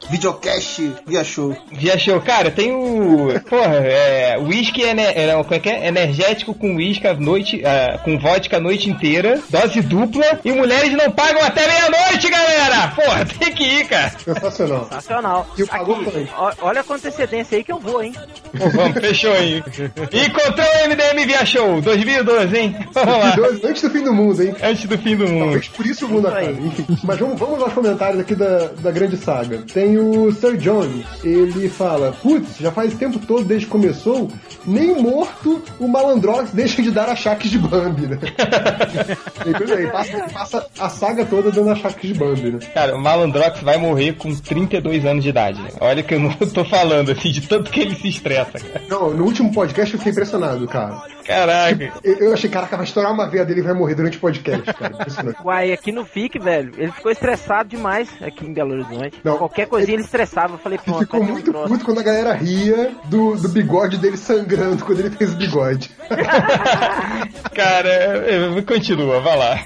videocast 0.09 0.81
via 1.05 1.23
show. 1.23 1.55
Via 1.71 1.97
Show. 1.97 2.19
Cara, 2.21 2.51
tem 2.51 2.71
o. 2.71 3.39
Porra, 3.49 3.75
é. 3.75 4.37
Whisky 4.37 4.81
ener... 4.81 5.13
é, 5.15 5.33
não, 5.33 5.43
como 5.43 5.55
é 5.55 5.59
que 5.59 5.69
é? 5.69 5.87
energético 5.87 6.53
com 6.53 6.75
whisky 6.75 7.07
a 7.07 7.13
noite. 7.13 7.61
ah, 7.65 7.97
com 8.03 8.17
vodka 8.19 8.57
a 8.57 8.59
noite 8.59 8.89
inteira. 8.89 9.39
Dose 9.49 9.81
dupla. 9.81 10.39
E 10.43 10.51
mulheres 10.51 10.91
não 10.93 11.11
pagam 11.11 11.41
até 11.43 11.67
meia-noite, 11.67 12.29
galera! 12.29 12.87
Porra, 12.89 13.25
tem 13.25 13.53
que 13.53 13.63
ir, 13.63 13.87
cara. 13.87 14.11
Sensacional. 14.19 14.83
Sensacional. 14.85 15.47
E 15.57 15.63
o 15.63 15.67
Pagofunk. 15.67 16.29
Ó, 16.35 16.53
Olha 16.61 16.83
com 16.83 16.93
antecedência 16.93 17.57
aí 17.57 17.63
que 17.63 17.71
eu 17.71 17.79
vou, 17.79 18.01
hein? 18.01 18.13
Pô, 18.57 18.69
vamos, 18.69 18.99
fechou 18.99 19.33
aí. 19.33 19.57
Encontrou 19.57 20.67
o 20.67 20.89
MDM 20.89 21.25
Via 21.25 21.45
Show 21.45 21.81
2012, 21.81 22.57
hein? 22.57 22.75
Vamos 22.93 23.17
lá. 23.17 23.35
2012, 23.35 23.67
Antes 23.67 23.81
do 23.83 23.89
fim 23.89 24.03
do 24.03 24.13
mundo, 24.13 24.43
hein? 24.43 24.55
Antes 24.63 24.85
do 24.85 24.97
fim 24.97 25.15
do 25.15 25.27
mundo. 25.27 25.43
Talvez 25.43 25.67
por 25.69 25.85
isso 25.85 26.05
o 26.05 26.09
mundo. 26.09 26.27
Enfim. 26.65 26.85
Mas 27.03 27.19
vamos, 27.19 27.39
vamos 27.39 27.61
aos 27.61 27.73
comentários 27.73 28.21
aqui 28.21 28.35
da, 28.35 28.67
da 28.79 28.91
grande 28.91 29.17
saga. 29.17 29.63
Tem 29.73 29.84
o 29.97 30.31
Sir 30.31 30.57
Jones. 30.57 31.05
Ele 31.23 31.69
fala: 31.69 32.11
Putz, 32.11 32.57
já 32.57 32.71
faz 32.71 32.93
tempo 32.95 33.19
todo 33.19 33.43
desde 33.43 33.65
que 33.65 33.71
começou, 33.71 34.31
nem 34.65 35.01
morto 35.01 35.61
o 35.79 35.87
Malandrox 35.87 36.51
deixa 36.51 36.81
de 36.81 36.91
dar 36.91 37.09
achaques 37.09 37.51
de 37.51 37.59
Bambi, 37.59 38.07
né? 38.07 38.17
e 39.45 39.87
passa, 39.91 40.17
passa 40.33 40.67
a 40.79 40.89
saga 40.89 41.25
toda 41.25 41.51
dando 41.51 41.69
achaques 41.71 42.13
de 42.13 42.13
Bambi, 42.13 42.51
né? 42.51 42.59
Cara, 42.73 42.95
o 42.95 43.01
Malandrox 43.01 43.61
vai 43.61 43.77
morrer 43.77 44.13
com 44.13 44.33
32 44.33 45.05
anos 45.05 45.23
de 45.23 45.29
idade. 45.29 45.61
né? 45.61 45.69
Olha 45.79 46.01
que 46.03 46.15
eu 46.15 46.19
não 46.19 46.31
tô 46.31 46.63
falando, 46.65 47.11
assim, 47.11 47.31
de 47.31 47.41
tanto 47.41 47.71
que 47.71 47.81
ele 47.81 47.95
se 47.95 48.07
estressa, 48.07 48.59
cara. 48.59 48.81
Não, 48.89 49.13
no 49.13 49.25
último 49.25 49.51
podcast 49.53 49.93
eu 49.93 49.99
fiquei 49.99 50.11
impressionado, 50.11 50.67
cara. 50.67 51.01
Caraca. 51.25 51.93
Eu, 52.03 52.15
eu 52.17 52.33
achei, 52.33 52.49
caraca, 52.49 52.75
vai 52.77 52.85
estourar 52.85 53.11
uma 53.11 53.27
veia 53.27 53.45
dele 53.45 53.59
e 53.59 53.63
vai 53.63 53.73
morrer 53.73 53.95
durante 53.95 54.17
o 54.17 54.19
podcast, 54.21 54.73
cara. 54.73 54.95
Uai, 55.43 55.71
aqui 55.71 55.91
no 55.91 56.05
FIC, 56.05 56.39
velho, 56.39 56.71
ele 56.77 56.91
ficou 56.91 57.11
estressado 57.11 57.69
demais 57.69 58.09
aqui 58.21 58.45
em 58.45 58.53
Belo 58.53 58.73
Horizonte. 58.73 59.19
Não. 59.23 59.37
Qualquer 59.37 59.67
coisinha 59.77 59.95
ele 59.97 60.03
estressava. 60.03 60.53
Eu 60.55 60.57
falei, 60.59 60.77
pronto, 60.83 60.99
Ficou 60.99 61.19
um 61.21 61.23
muito 61.23 61.51
troço. 61.51 61.67
puto 61.69 61.85
quando 61.85 61.99
a 61.99 62.03
galera 62.03 62.33
ria 62.33 62.91
do, 63.05 63.35
do 63.35 63.49
bigode 63.49 63.97
dele 63.97 64.17
sangrando 64.17 64.83
quando 64.83 64.99
ele 64.99 65.09
fez 65.11 65.33
o 65.33 65.37
bigode. 65.37 65.91
Cara, 67.53 67.89
é, 67.89 68.57
é, 68.57 68.61
continua, 68.61 69.19
vai 69.21 69.37
lá. 69.37 69.59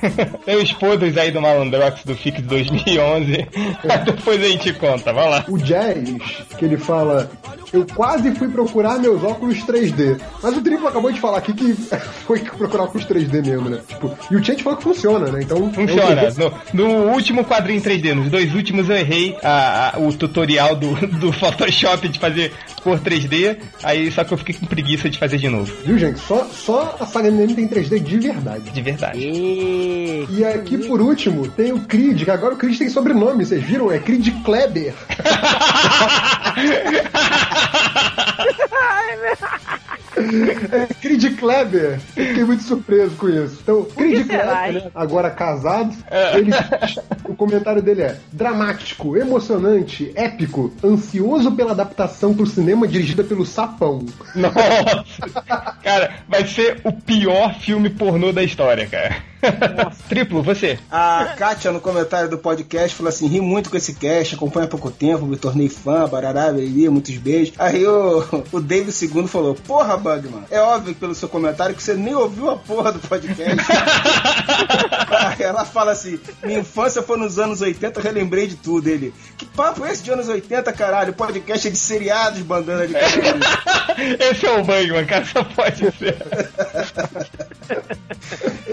Tem 0.46 0.58
os 0.58 0.72
podres 0.74 1.18
aí 1.18 1.32
do 1.32 1.42
Malandrox 1.42 2.04
do 2.04 2.16
FIC 2.16 2.42
de 2.42 2.48
2011. 2.48 3.48
Depois 4.06 4.42
a 4.42 4.48
gente 4.48 4.74
conta, 4.74 5.12
vai 5.14 5.30
lá. 5.30 5.46
O 5.48 5.58
Jazz, 5.58 6.04
que 6.58 6.66
ele 6.66 6.78
fala, 6.78 7.30
eu 7.74 7.86
quase 7.96 8.32
fui 8.36 8.48
procurar 8.50 9.00
meus 9.00 9.24
óculos 9.24 9.58
3D. 9.60 10.20
Mas 10.42 10.56
o 10.58 10.62
Triplo 10.62 10.88
acabou 10.88 11.12
de 11.12 11.20
falar 11.20 11.40
aqui 11.40 11.54
que 11.54 11.74
foi 12.26 12.40
procurar 12.40 12.84
óculos 12.84 13.06
3D 13.06 13.46
mesmo, 13.46 13.70
né? 13.70 13.80
Tipo, 13.88 14.16
e 14.32 14.36
o 14.36 14.44
Chant 14.44 14.62
falou 14.62 14.78
que 14.78 14.84
funciona, 14.84 15.32
né? 15.32 15.40
Então. 15.42 15.72
Funciona. 15.74 16.22
é 16.22 16.32
No, 16.74 16.86
no 16.86 17.12
último 17.12 17.44
quadrinho 17.44 17.80
em 17.80 17.82
3D, 17.82 18.14
nos 18.14 18.30
dois 18.30 18.54
últimos 18.54 18.90
eu 18.90 18.96
errei 18.98 19.36
a- 19.44 19.94
a- 19.96 19.99
o 20.00 20.14
tutorial 20.14 20.76
do, 20.76 20.96
do 21.08 21.32
Photoshop 21.32 22.08
de 22.08 22.20
fazer 22.20 22.54
cor 22.80 23.00
3D, 23.00 23.58
aí 23.84 24.12
só 24.12 24.24
que 24.24 24.34
eu 24.34 24.38
fiquei 24.38 24.56
com 24.56 24.66
preguiça 24.66 25.10
de 25.10 25.18
fazer 25.18 25.38
de 25.38 25.50
novo. 25.50 25.74
Viu, 25.84 25.98
gente? 25.98 26.20
Só, 26.20 26.46
só 26.46 26.98
a 27.00 27.06
saga 27.06 27.28
MM 27.28 27.54
tem 27.54 27.68
3D 27.68 28.00
de 28.00 28.18
verdade. 28.18 28.72
De 28.72 28.82
verdade. 28.82 29.20
E... 29.20 30.28
E 30.30 30.44
aqui, 30.46 30.78
por 30.78 31.02
último, 31.02 31.48
tem 31.48 31.72
o 31.72 31.82
Creed, 31.82 32.24
que 32.24 32.32
agora 32.32 32.54
o 32.54 32.58
Creed 32.58 32.78
tem 32.78 32.90
sobrenome, 32.90 33.46
vocês 33.46 33.64
viram? 33.64 33.92
É 33.92 34.00
Creed 34.00 34.30
Kleber. 34.44 34.94
É 40.72 40.94
Creed 41.02 41.38
Kleber. 41.38 42.00
Eu 42.16 42.26
fiquei 42.26 42.44
muito 42.44 42.64
surpreso 42.64 43.16
com 43.16 43.30
isso. 43.30 43.60
Então, 43.64 43.84
Creed 43.84 44.28
Kleber, 44.28 44.74
né, 44.74 44.92
agora 44.94 45.30
casado, 45.30 45.96
ele 46.36 46.52
o 47.30 47.36
comentário 47.36 47.82
dele 47.82 48.02
é 48.02 48.18
dramático, 48.32 49.16
emocionante, 49.16 50.12
épico, 50.16 50.74
ansioso 50.84 51.52
pela 51.52 51.72
adaptação 51.72 52.34
pro 52.34 52.46
cinema 52.46 52.69
dirigida 52.88 53.24
pelo 53.24 53.46
Sapão. 53.46 54.06
Nossa! 54.36 55.04
Cara, 55.84 56.12
vai 56.28 56.46
ser 56.46 56.82
o 56.84 56.92
pior 56.92 57.56
filme 57.56 57.90
pornô 57.90 58.32
da 58.32 58.44
história, 58.44 58.88
cara. 58.88 59.18
Triplo, 60.08 60.44
você. 60.44 60.78
A 60.92 61.34
Kátia, 61.38 61.72
no 61.72 61.80
comentário 61.80 62.30
do 62.30 62.38
podcast, 62.38 62.96
falou 62.96 63.10
assim: 63.10 63.28
ri 63.28 63.40
muito 63.40 63.70
com 63.70 63.78
esse 63.78 63.94
cast, 63.94 64.36
acompanha 64.36 64.66
há 64.66 64.70
pouco 64.70 64.92
tempo, 64.92 65.26
me 65.26 65.38
tornei 65.38 65.70
fã, 65.70 66.08
barará, 66.08 66.52
beriri, 66.52 66.90
muitos 66.90 67.16
beijos. 67.16 67.54
Aí 67.58 67.86
o, 67.86 68.24
o 68.52 68.60
David 68.60 68.94
II 69.02 69.28
falou: 69.28 69.56
Porra, 69.56 69.98
Bugman, 69.98 70.44
é 70.50 70.60
óbvio 70.60 70.94
pelo 70.96 71.16
seu 71.16 71.30
comentário 71.30 71.76
que 71.76 71.82
você 71.82 71.94
nem 71.94 72.14
ouviu 72.14 72.50
a 72.50 72.58
porra 72.58 72.92
do 72.92 73.00
podcast. 73.00 73.56
Ela 75.40 75.66
fala 75.66 75.92
assim: 75.92 76.20
Minha 76.44 76.60
infância 76.60 77.02
foi 77.02 77.18
nos 77.18 77.40
anos 77.40 77.62
80, 77.62 78.00
eu 78.00 78.04
relembrei 78.04 78.48
de 78.48 78.56
tudo. 78.56 78.88
Ele: 78.88 79.14
Que 79.38 79.46
papo 79.46 79.86
é 79.86 79.92
esse 79.92 80.04
de 80.04 80.12
anos 80.12 80.28
80, 80.28 80.72
caralho? 80.74 81.12
O 81.12 81.16
podcast 81.16 81.68
é 81.68 81.72
de 81.72 81.78
seriados, 81.78 82.42
bandana 82.42 82.88
de 82.88 82.94
cabelo. 83.00 83.40
Esse 84.20 84.46
é 84.46 84.52
o 84.52 84.64
Bugman, 84.64 85.06
cara, 85.06 85.26
só 85.26 85.44
pode 85.44 85.78
ser. 85.98 86.18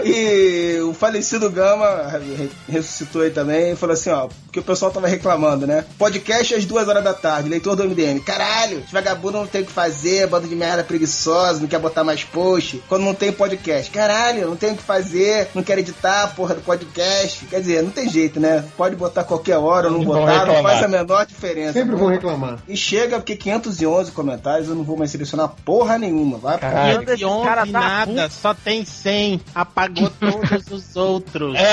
E 0.03 0.79
o 0.81 0.93
falecido 0.93 1.49
Gama 1.49 2.07
re- 2.07 2.49
ressuscitou 2.69 3.21
aí 3.21 3.29
também 3.31 3.71
e 3.71 3.75
falou 3.75 3.93
assim, 3.93 4.09
ó, 4.09 4.27
porque 4.45 4.59
o 4.59 4.63
pessoal 4.63 4.91
tava 4.91 5.07
reclamando, 5.07 5.65
né? 5.67 5.85
Podcast 5.97 6.53
às 6.55 6.65
duas 6.65 6.87
horas 6.87 7.03
da 7.03 7.13
tarde, 7.13 7.49
leitor 7.49 7.75
do 7.75 7.83
MDM. 7.83 8.19
Caralho, 8.19 8.79
os 8.85 8.91
vagabundos 8.91 9.41
não 9.41 9.47
tem 9.47 9.61
o 9.61 9.65
que 9.65 9.71
fazer, 9.71 10.27
bando 10.27 10.47
de 10.47 10.55
merda 10.55 10.83
preguiçosa, 10.83 11.59
não 11.59 11.67
quer 11.67 11.79
botar 11.79 12.03
mais 12.03 12.23
post, 12.23 12.81
quando 12.87 13.03
não 13.03 13.13
tem 13.13 13.31
podcast. 13.31 13.91
Caralho, 13.91 14.47
não 14.47 14.55
tem 14.55 14.71
o 14.73 14.77
que 14.77 14.83
fazer, 14.83 15.49
não 15.53 15.63
quer 15.63 15.77
editar 15.79 16.23
a 16.23 16.27
porra 16.27 16.55
do 16.55 16.61
podcast. 16.61 17.45
Quer 17.45 17.59
dizer, 17.59 17.83
não 17.83 17.91
tem 17.91 18.09
jeito, 18.09 18.39
né? 18.39 18.63
Pode 18.77 18.95
botar 18.95 19.23
qualquer 19.23 19.57
hora 19.57 19.87
ou 19.87 19.93
não 19.93 20.03
botar, 20.03 20.45
não 20.45 20.61
faz 20.63 20.83
a 20.83 20.87
menor 20.87 21.25
diferença. 21.25 21.73
Sempre 21.73 21.95
vão 21.95 22.07
reclamar. 22.07 22.59
E 22.67 22.77
chega 22.77 23.17
porque 23.17 23.35
511 23.35 24.11
comentários, 24.11 24.69
eu 24.69 24.75
não 24.75 24.83
vou 24.83 24.97
mais 24.97 25.11
selecionar 25.11 25.49
porra 25.65 25.97
nenhuma, 25.97 26.37
vai 26.37 26.57
pra 26.57 26.69
Caralho. 26.71 27.11
Esse 27.11 27.21
E 27.23 27.25
11 27.25 27.43
cara 27.45 27.65
tá 27.65 27.71
nada, 27.71 28.29
só 28.29 28.53
tem 28.53 28.85
100. 28.85 29.26
Apagou 29.53 30.09
todos 30.19 30.67
os 30.71 30.95
outros. 30.95 31.55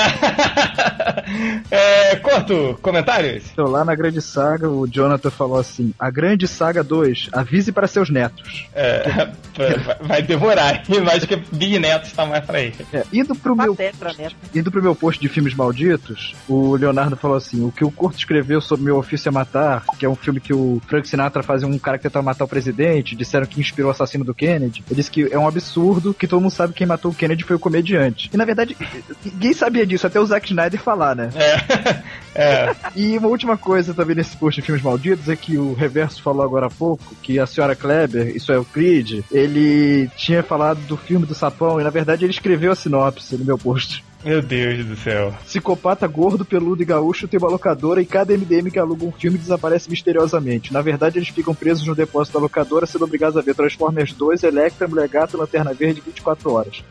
É, 1.71 2.15
Corto, 2.17 2.77
comentários? 2.81 3.43
Então, 3.51 3.65
lá 3.65 3.83
na 3.83 3.95
Grande 3.95 4.21
Saga, 4.21 4.69
o 4.69 4.87
Jonathan 4.87 5.29
falou 5.31 5.57
assim: 5.57 5.93
A 5.99 6.09
Grande 6.09 6.47
Saga 6.47 6.83
2, 6.83 7.29
avise 7.31 7.71
para 7.71 7.87
seus 7.87 8.09
netos. 8.09 8.67
É, 8.73 9.29
vai- 9.57 9.95
vai 10.01 10.21
demorar, 10.21 10.83
eu 10.89 11.07
acho 11.09 11.27
que 11.27 11.35
Bisneto 11.35 12.07
está 12.07 12.25
mais 12.25 12.45
pra 12.45 12.61
ele. 12.61 12.75
É, 12.93 13.03
indo 13.11 13.35
pro 13.35 13.55
meu 13.55 13.75
Patetra, 13.75 14.13
né? 14.17 14.29
Indo 14.53 14.71
pro 14.71 14.81
meu 14.83 14.95
post 14.95 15.19
de 15.21 15.27
filmes 15.29 15.53
malditos, 15.53 16.35
o 16.47 16.75
Leonardo 16.75 17.15
falou 17.15 17.37
assim: 17.37 17.63
o 17.65 17.71
que 17.71 17.83
o 17.83 17.91
Curto 17.91 18.17
escreveu 18.17 18.61
sobre 18.61 18.85
Meu 18.85 18.97
Ofício 18.97 19.29
é 19.29 19.31
Matar, 19.31 19.83
que 19.97 20.05
é 20.05 20.09
um 20.09 20.15
filme 20.15 20.39
que 20.39 20.53
o 20.53 20.81
Frank 20.87 21.07
Sinatra 21.07 21.43
fazia 21.43 21.67
um 21.67 21.77
cara 21.79 21.97
que 21.97 22.03
tentava 22.03 22.23
matar 22.25 22.45
o 22.45 22.47
presidente, 22.47 23.15
disseram 23.15 23.45
que 23.45 23.59
inspirou 23.59 23.89
o 23.89 23.91
assassino 23.91 24.23
do 24.23 24.33
Kennedy. 24.33 24.83
Ele 24.87 24.95
disse 24.95 25.11
que 25.11 25.31
é 25.31 25.37
um 25.39 25.47
absurdo, 25.47 26.13
que 26.13 26.27
todo 26.27 26.41
mundo 26.41 26.51
sabe 26.51 26.73
que 26.73 26.79
quem 26.79 26.87
matou 26.87 27.11
o 27.11 27.15
Kennedy 27.15 27.44
foi 27.45 27.55
o 27.55 27.59
comediante. 27.59 28.29
E 28.33 28.37
na 28.37 28.45
verdade, 28.45 28.75
ninguém 29.23 29.53
sabia 29.53 29.85
disso, 29.85 30.07
até 30.07 30.19
o 30.19 30.25
Zack 30.25 30.47
Snyder 30.47 30.81
falar, 30.81 31.15
né? 31.15 31.29
É. 32.37 32.75
E 32.93 33.17
uma 33.17 33.29
última 33.29 33.57
coisa 33.57 33.93
também 33.93 34.13
nesse 34.13 34.35
post 34.35 34.59
de 34.59 34.65
filmes 34.65 34.83
malditos 34.83 35.29
é 35.29 35.37
que 35.37 35.57
o 35.57 35.73
Reverso 35.73 36.21
falou 36.21 36.43
agora 36.43 36.65
há 36.65 36.69
pouco 36.69 37.15
que 37.21 37.39
a 37.39 37.45
senhora 37.45 37.77
Kleber, 37.77 38.35
isso 38.35 38.51
é 38.51 38.57
o 38.57 38.65
Creed, 38.65 39.23
ele 39.31 40.09
tinha 40.17 40.43
falado 40.43 40.79
do 40.81 40.97
filme 40.97 41.25
do 41.25 41.33
Sapão 41.33 41.79
e 41.79 41.83
na 41.85 41.89
verdade 41.89 42.25
ele 42.25 42.33
escreveu 42.33 42.73
a 42.73 42.75
sinopse 42.75 43.37
no 43.37 43.45
meu 43.45 43.57
post. 43.57 44.03
Meu 44.25 44.41
Deus 44.41 44.83
do 44.83 44.95
céu. 44.95 45.31
Psicopata 45.45 46.07
gordo, 46.07 46.43
peludo 46.43 46.81
e 46.81 46.85
gaúcho 46.85 47.27
tem 47.27 47.39
uma 47.39 47.47
locadora 47.47 48.01
e 48.01 48.07
cada 48.07 48.35
MDM 48.35 48.71
que 48.71 48.79
aluga 48.79 49.05
um 49.05 49.11
filme 49.11 49.37
desaparece 49.37 49.87
misteriosamente. 49.87 50.73
Na 50.73 50.81
verdade, 50.81 51.19
eles 51.19 51.29
ficam 51.29 51.53
presos 51.53 51.85
no 51.85 51.93
depósito 51.93 52.35
da 52.35 52.41
locadora, 52.41 52.87
sendo 52.87 53.05
obrigados 53.05 53.37
a 53.37 53.41
ver 53.41 53.53
Transformers 53.53 54.13
2, 54.13 54.41
Electra, 54.41 54.87
Mulher 54.87 55.07
Gato 55.07 55.37
e 55.37 55.39
Lanterna 55.39 55.75
Verde 55.75 56.01
24 56.03 56.51
horas. 56.51 56.83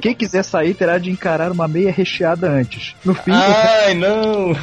Quem 0.00 0.14
quiser 0.14 0.42
sair 0.44 0.74
terá 0.74 0.98
de 0.98 1.10
encarar 1.10 1.50
uma 1.50 1.66
meia 1.66 1.90
recheada 1.90 2.48
antes. 2.50 2.94
No 3.04 3.14
fim, 3.14 3.32
Ai, 3.32 3.94
não! 3.94 4.56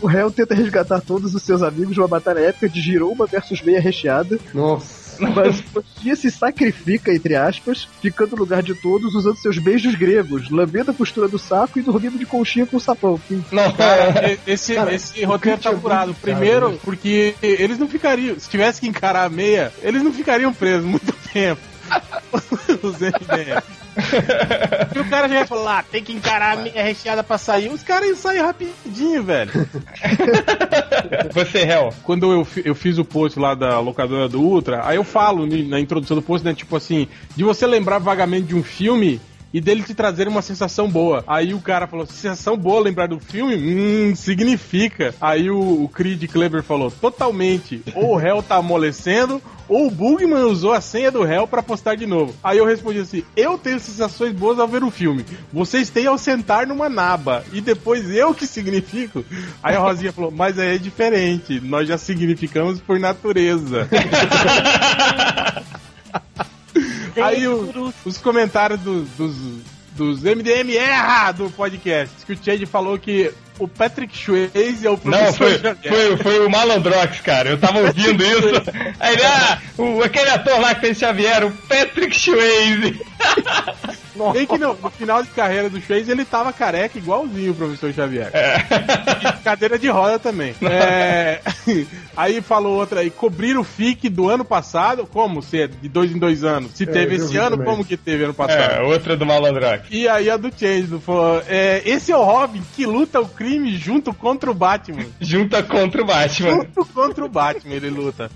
o 0.00 0.06
réu 0.06 0.30
tenta 0.30 0.54
resgatar 0.54 1.00
todos 1.00 1.34
os 1.34 1.42
seus 1.42 1.62
amigos 1.62 1.96
numa 1.96 2.08
batalha 2.08 2.40
épica 2.40 2.68
de 2.68 2.80
Giromba 2.80 3.26
versus 3.26 3.62
meia 3.62 3.80
recheada. 3.80 4.38
Nossa. 4.52 5.04
Mas 5.18 5.62
o 5.74 5.82
dia 6.00 6.16
se 6.16 6.30
sacrifica, 6.30 7.12
entre 7.12 7.36
aspas, 7.36 7.88
ficando 8.02 8.32
no 8.32 8.38
lugar 8.38 8.62
de 8.62 8.74
todos, 8.74 9.14
usando 9.14 9.36
seus 9.36 9.58
beijos 9.58 9.94
gregos, 9.94 10.50
lambendo 10.50 10.90
a 10.90 10.94
postura 10.94 11.28
do 11.28 11.38
saco 11.38 11.78
e 11.78 11.82
dormindo 11.82 12.18
de 12.18 12.26
conchinha 12.26 12.66
com 12.66 12.76
o 12.76 12.80
sapão. 12.80 13.20
Não, 13.52 13.72
Cara, 13.72 14.36
esse, 14.46 14.74
Cara, 14.74 14.94
esse 14.94 15.24
roteiro 15.24 15.58
tá 15.58 15.70
é 15.70 15.76
furado. 15.76 16.14
Primeiro, 16.14 16.70
né? 16.70 16.78
porque 16.82 17.34
eles 17.42 17.78
não 17.78 17.88
ficariam. 17.88 18.38
Se 18.38 18.48
tivesse 18.48 18.80
que 18.80 18.88
encarar 18.88 19.24
a 19.24 19.28
meia, 19.28 19.72
eles 19.82 20.02
não 20.02 20.12
ficariam 20.12 20.52
presos 20.52 20.84
muito 20.84 21.12
tempo. 21.32 21.60
Os 22.82 22.98
MDM. 22.98 23.62
E 24.94 24.98
o 24.98 25.08
cara 25.08 25.28
já 25.28 25.40
ia 25.40 25.46
falar, 25.46 25.78
ah, 25.78 25.82
tem 25.82 26.02
que 26.02 26.12
encarar 26.12 26.58
a 26.58 26.82
recheada 26.82 27.22
pra 27.22 27.38
sair. 27.38 27.68
Os 27.68 27.82
caras 27.82 28.08
iam 28.08 28.16
sair 28.16 28.40
rapidinho, 28.40 29.22
velho. 29.22 29.52
Você, 31.32 31.64
réu. 31.64 31.92
Quando 32.02 32.32
eu, 32.32 32.46
eu 32.64 32.74
fiz 32.74 32.98
o 32.98 33.04
post 33.04 33.38
lá 33.38 33.54
da 33.54 33.78
locadora 33.80 34.28
do 34.28 34.40
Ultra, 34.40 34.86
aí 34.86 34.96
eu 34.96 35.04
falo 35.04 35.46
na 35.46 35.78
introdução 35.78 36.16
do 36.16 36.22
post, 36.22 36.44
né? 36.44 36.54
Tipo 36.54 36.76
assim, 36.76 37.08
de 37.36 37.44
você 37.44 37.66
lembrar 37.66 37.98
vagamente 37.98 38.48
de 38.48 38.56
um 38.56 38.62
filme 38.62 39.20
e 39.54 39.60
dele 39.60 39.84
te 39.84 39.94
trazer 39.94 40.26
uma 40.26 40.42
sensação 40.42 40.90
boa. 40.90 41.22
Aí 41.28 41.54
o 41.54 41.60
cara 41.60 41.86
falou, 41.86 42.04
sensação 42.06 42.56
boa 42.56 42.80
lembrar 42.80 43.06
do 43.06 43.20
filme? 43.20 43.54
Hum, 43.54 44.12
significa. 44.16 45.14
Aí 45.20 45.48
o, 45.48 45.84
o 45.84 45.88
Creed 45.88 46.28
Kleber 46.28 46.64
falou, 46.64 46.90
totalmente. 46.90 47.80
Ou 47.94 48.14
o 48.14 48.16
réu 48.16 48.42
tá 48.42 48.56
amolecendo, 48.56 49.40
ou 49.68 49.86
o 49.86 49.90
Bugman 49.92 50.42
usou 50.42 50.72
a 50.72 50.80
senha 50.80 51.08
do 51.08 51.22
réu 51.22 51.46
pra 51.46 51.62
postar 51.62 51.94
de 51.94 52.04
novo. 52.04 52.34
Aí 52.42 52.58
eu 52.58 52.66
respondi 52.66 52.98
assim, 52.98 53.22
eu 53.36 53.56
tenho 53.56 53.78
sensações 53.78 54.32
boas 54.32 54.58
ao 54.58 54.66
ver 54.66 54.82
o 54.82 54.90
filme. 54.90 55.24
Vocês 55.52 55.88
têm 55.88 56.08
ao 56.08 56.18
sentar 56.18 56.66
numa 56.66 56.88
naba. 56.88 57.44
E 57.52 57.60
depois 57.60 58.10
eu 58.10 58.34
que 58.34 58.48
significo. 58.48 59.24
Aí 59.62 59.76
a 59.76 59.78
Rosinha 59.78 60.12
falou, 60.12 60.32
mas 60.32 60.58
aí 60.58 60.74
é 60.74 60.78
diferente. 60.78 61.60
Nós 61.60 61.86
já 61.86 61.96
significamos 61.96 62.80
por 62.80 62.98
natureza. 62.98 63.88
Aí 67.22 67.46
o- 67.48 67.92
os 68.04 68.18
comentários 68.18 68.80
do- 68.80 69.02
dos, 69.16 69.36
dos 69.92 70.22
MDM 70.24 70.76
erra 70.76 71.32
do 71.32 71.50
podcast. 71.50 72.24
Que 72.26 72.32
o 72.32 72.38
Chad 72.42 72.62
falou 72.66 72.98
que 72.98 73.32
o 73.58 73.68
Patrick 73.68 74.16
Swayze 74.16 74.86
é 74.86 74.90
o 74.90 74.98
professor 74.98 75.50
Não, 75.62 75.76
foi, 75.76 75.90
foi, 75.90 76.16
foi 76.16 76.46
o 76.46 76.50
Malandrox, 76.50 77.20
cara. 77.20 77.50
Eu 77.50 77.58
tava 77.58 77.80
ouvindo 77.80 78.22
isso. 78.24 78.62
Aí 78.98 79.16
ah, 79.24 79.58
o, 79.78 80.02
aquele 80.02 80.30
ator 80.30 80.60
lá 80.60 80.74
que 80.74 80.80
fez 80.80 80.98
Xavier, 80.98 81.44
o 81.44 81.50
Patrick 81.50 82.18
Swayze. 82.18 83.00
Bem 84.32 84.46
que 84.46 84.56
no, 84.58 84.74
no 84.74 84.90
final 84.90 85.22
de 85.24 85.28
carreira 85.30 85.68
do 85.68 85.80
Swayze 85.80 86.10
ele 86.10 86.24
tava 86.24 86.52
careca 86.52 86.96
igualzinho 86.96 87.50
o 87.50 87.54
professor 87.54 87.92
Xavier. 87.92 88.30
E 88.32 89.42
cadeira 89.42 89.76
de 89.78 89.88
roda 89.88 90.18
também. 90.18 90.54
É... 90.64 91.40
Aí 92.16 92.40
falou 92.40 92.78
outra 92.78 93.00
aí, 93.00 93.10
cobrir 93.10 93.56
o 93.56 93.64
FIC 93.64 94.08
do 94.08 94.28
ano 94.28 94.44
passado, 94.44 95.06
como 95.06 95.40
se 95.42 95.62
é 95.62 95.66
de 95.66 95.88
dois 95.88 96.10
em 96.10 96.18
dois 96.18 96.44
anos? 96.44 96.72
Se 96.74 96.84
É, 96.84 96.86
teve 96.86 97.16
eu 97.16 97.24
esse 97.24 97.36
ano, 97.36 97.56
também. 97.56 97.66
como 97.66 97.84
que 97.84 97.96
teve 97.96 98.24
ano 98.24 98.34
passado? 98.34 98.74
É, 98.74 98.82
outra 98.82 99.16
do 99.16 99.24
Malandrox. 99.24 99.86
E 99.90 100.08
aí 100.08 100.28
a 100.28 100.36
do 100.36 100.50
Change 100.56 100.98
falou: 101.04 101.42
é, 101.48 101.82
esse 101.84 102.12
é 102.12 102.16
o 102.16 102.22
Robin 102.22 102.62
que 102.74 102.86
luta 102.86 103.20
o 103.20 103.28
crime 103.28 103.43
junto 103.76 104.12
contra 104.14 104.50
o 104.50 104.54
Batman. 104.54 105.04
Junta 105.20 105.62
contra 105.62 106.02
o 106.02 106.04
Batman. 106.06 106.50
Junto 106.50 106.84
contra 106.86 107.24
o 107.24 107.28
Batman 107.28 107.74
ele 107.74 107.90
luta. 107.90 108.30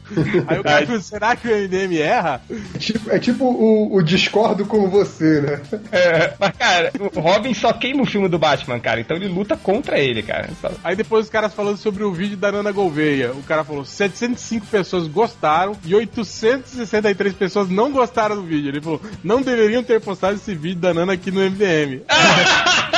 Aí 0.47 0.59
o 0.59 0.63
cara 0.65 0.87
falou, 0.87 1.01
será 1.01 1.37
que 1.37 1.49
o 1.49 1.51
MDM 1.57 1.99
erra? 1.99 2.41
Tipo- 2.79 3.11
é 3.11 3.19
tipo 3.19 3.45
o, 3.45 3.95
o 3.97 4.03
discordo 4.03 4.65
com 4.67 4.89
você, 4.91 5.41
né? 5.41 5.61
É, 5.93 6.33
mas, 6.39 6.57
cara, 6.57 6.93
o 7.15 7.21
Robin 7.21 7.55
só 7.55 7.73
queima 7.73 8.03
o 8.03 8.07
filme 8.07 8.29
do 8.29 8.39
Batman, 8.39 8.79
cara. 8.81 9.01
Então 9.01 9.17
ele 9.17 9.29
luta 9.29 9.57
contra 9.57 9.99
ele, 9.99 10.23
cara. 10.23 10.49
Só- 10.61 10.71
Aí 10.85 10.95
depois 10.97 11.25
os 11.27 11.31
caras 11.31 11.53
falando 11.55 11.77
sobre 11.77 12.03
o 12.05 12.13
vídeo 12.13 12.37
da 12.37 12.51
Nana 12.53 12.73
Gouveia. 12.73 13.33
O 13.33 13.43
cara 13.43 13.65
falou: 13.65 13.85
705 13.85 14.67
pessoas 14.67 15.07
gostaram 15.07 15.77
e 15.85 15.95
863 15.95 17.35
pessoas 17.35 17.69
não 17.69 17.91
gostaram 17.93 18.37
do 18.37 18.43
vídeo. 18.43 18.71
Ele 18.71 18.81
falou: 18.81 19.01
não 19.23 19.43
deveriam 19.43 19.83
ter 19.83 20.01
postado 20.01 20.37
esse 20.37 20.55
vídeo 20.55 20.81
da 20.81 20.93
Nana 20.95 21.13
aqui 21.15 21.31
no 21.31 21.41
MDM. 21.41 22.03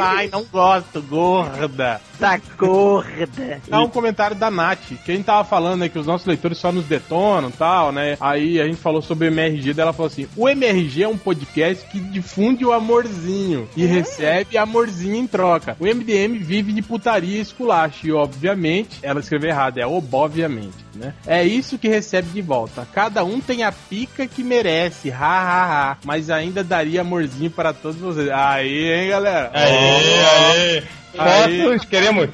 Ai, 0.00 0.28
não 0.28 0.44
gosto, 0.44 1.02
gorda. 1.02 2.00
Tá 2.20 2.38
gorda. 2.58 3.62
Há 3.70 3.80
um 3.80 3.88
comentário 3.88 4.36
da 4.36 4.50
Nath, 4.50 4.92
que 5.02 5.10
a 5.10 5.14
gente 5.14 5.24
tava 5.24 5.42
falando, 5.42 5.80
né, 5.80 5.88
que 5.88 5.98
os 5.98 6.06
nossos 6.06 6.26
leitores 6.26 6.58
só 6.58 6.70
nos 6.70 6.84
detonam 6.84 7.48
e 7.48 7.52
tal, 7.52 7.90
né? 7.90 8.18
Aí 8.20 8.60
a 8.60 8.66
gente 8.66 8.76
falou 8.76 9.00
sobre 9.00 9.26
o 9.26 9.30
MRG, 9.32 9.72
dela 9.72 9.94
falou 9.94 10.08
assim: 10.08 10.28
o 10.36 10.46
MRG 10.46 11.04
é 11.04 11.08
um 11.08 11.16
podcast 11.16 11.86
que 11.86 11.98
difunde 11.98 12.62
o 12.62 12.74
amorzinho 12.74 13.66
e 13.74 13.86
recebe 13.86 14.58
amorzinho 14.58 15.16
em 15.16 15.26
troca. 15.26 15.76
O 15.80 15.86
MDM 15.86 16.38
vive 16.38 16.74
de 16.74 16.82
putaria 16.82 17.38
e 17.38 17.40
esculacho, 17.40 18.06
e 18.06 18.12
obviamente, 18.12 18.98
ela 19.02 19.20
escreveu 19.20 19.48
errado, 19.48 19.78
é 19.78 19.86
obviamente, 19.86 20.76
né? 20.94 21.14
É 21.26 21.42
isso 21.42 21.78
que 21.78 21.88
recebe 21.88 22.28
de 22.28 22.42
volta. 22.42 22.86
Cada 22.92 23.24
um 23.24 23.40
tem 23.40 23.62
a 23.62 23.72
pica 23.72 24.26
que 24.26 24.44
merece, 24.44 25.10
ha 25.10 25.16
ha 25.16 25.90
ha, 25.92 25.96
mas 26.04 26.28
ainda 26.28 26.62
daria 26.62 27.00
amorzinho 27.00 27.50
para 27.50 27.72
todos 27.72 27.98
vocês. 27.98 28.28
Aí, 28.28 28.92
hein, 28.92 29.08
galera? 29.08 29.50
Aê, 29.54 30.76
aê. 30.76 30.99
Fotos, 31.16 31.84
queremos. 31.86 32.28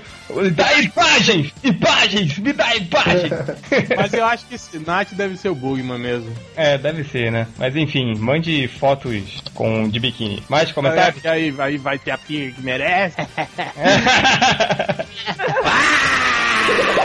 Dá 0.55 0.73
imagens! 0.75 1.53
Imagens! 1.63 2.39
Me 2.39 2.53
dá 2.53 2.75
imagens! 2.77 3.33
Mas 3.97 4.13
eu 4.13 4.25
acho 4.25 4.47
que 4.47 4.57
Nath 4.79 5.13
deve 5.13 5.37
ser 5.37 5.49
o 5.49 5.55
Bugman 5.55 5.99
mesmo. 5.99 6.35
É, 6.57 6.77
deve 6.77 7.05
ser, 7.05 7.31
né? 7.31 7.47
Mas 7.57 7.77
enfim, 7.77 8.15
mande 8.17 8.69
fotos 8.69 9.43
com 9.55 9.89
de 9.89 10.01
biquíni. 10.01 10.43
Mais 10.49 10.73
comentários? 10.73 11.25
Aí, 11.25 11.51
aí, 11.51 11.55
aí 11.59 11.77
vai 11.77 11.99
ter 11.99 12.11
a 12.11 12.19
pica 12.19 12.53
que 12.53 12.63
merece. 12.63 13.17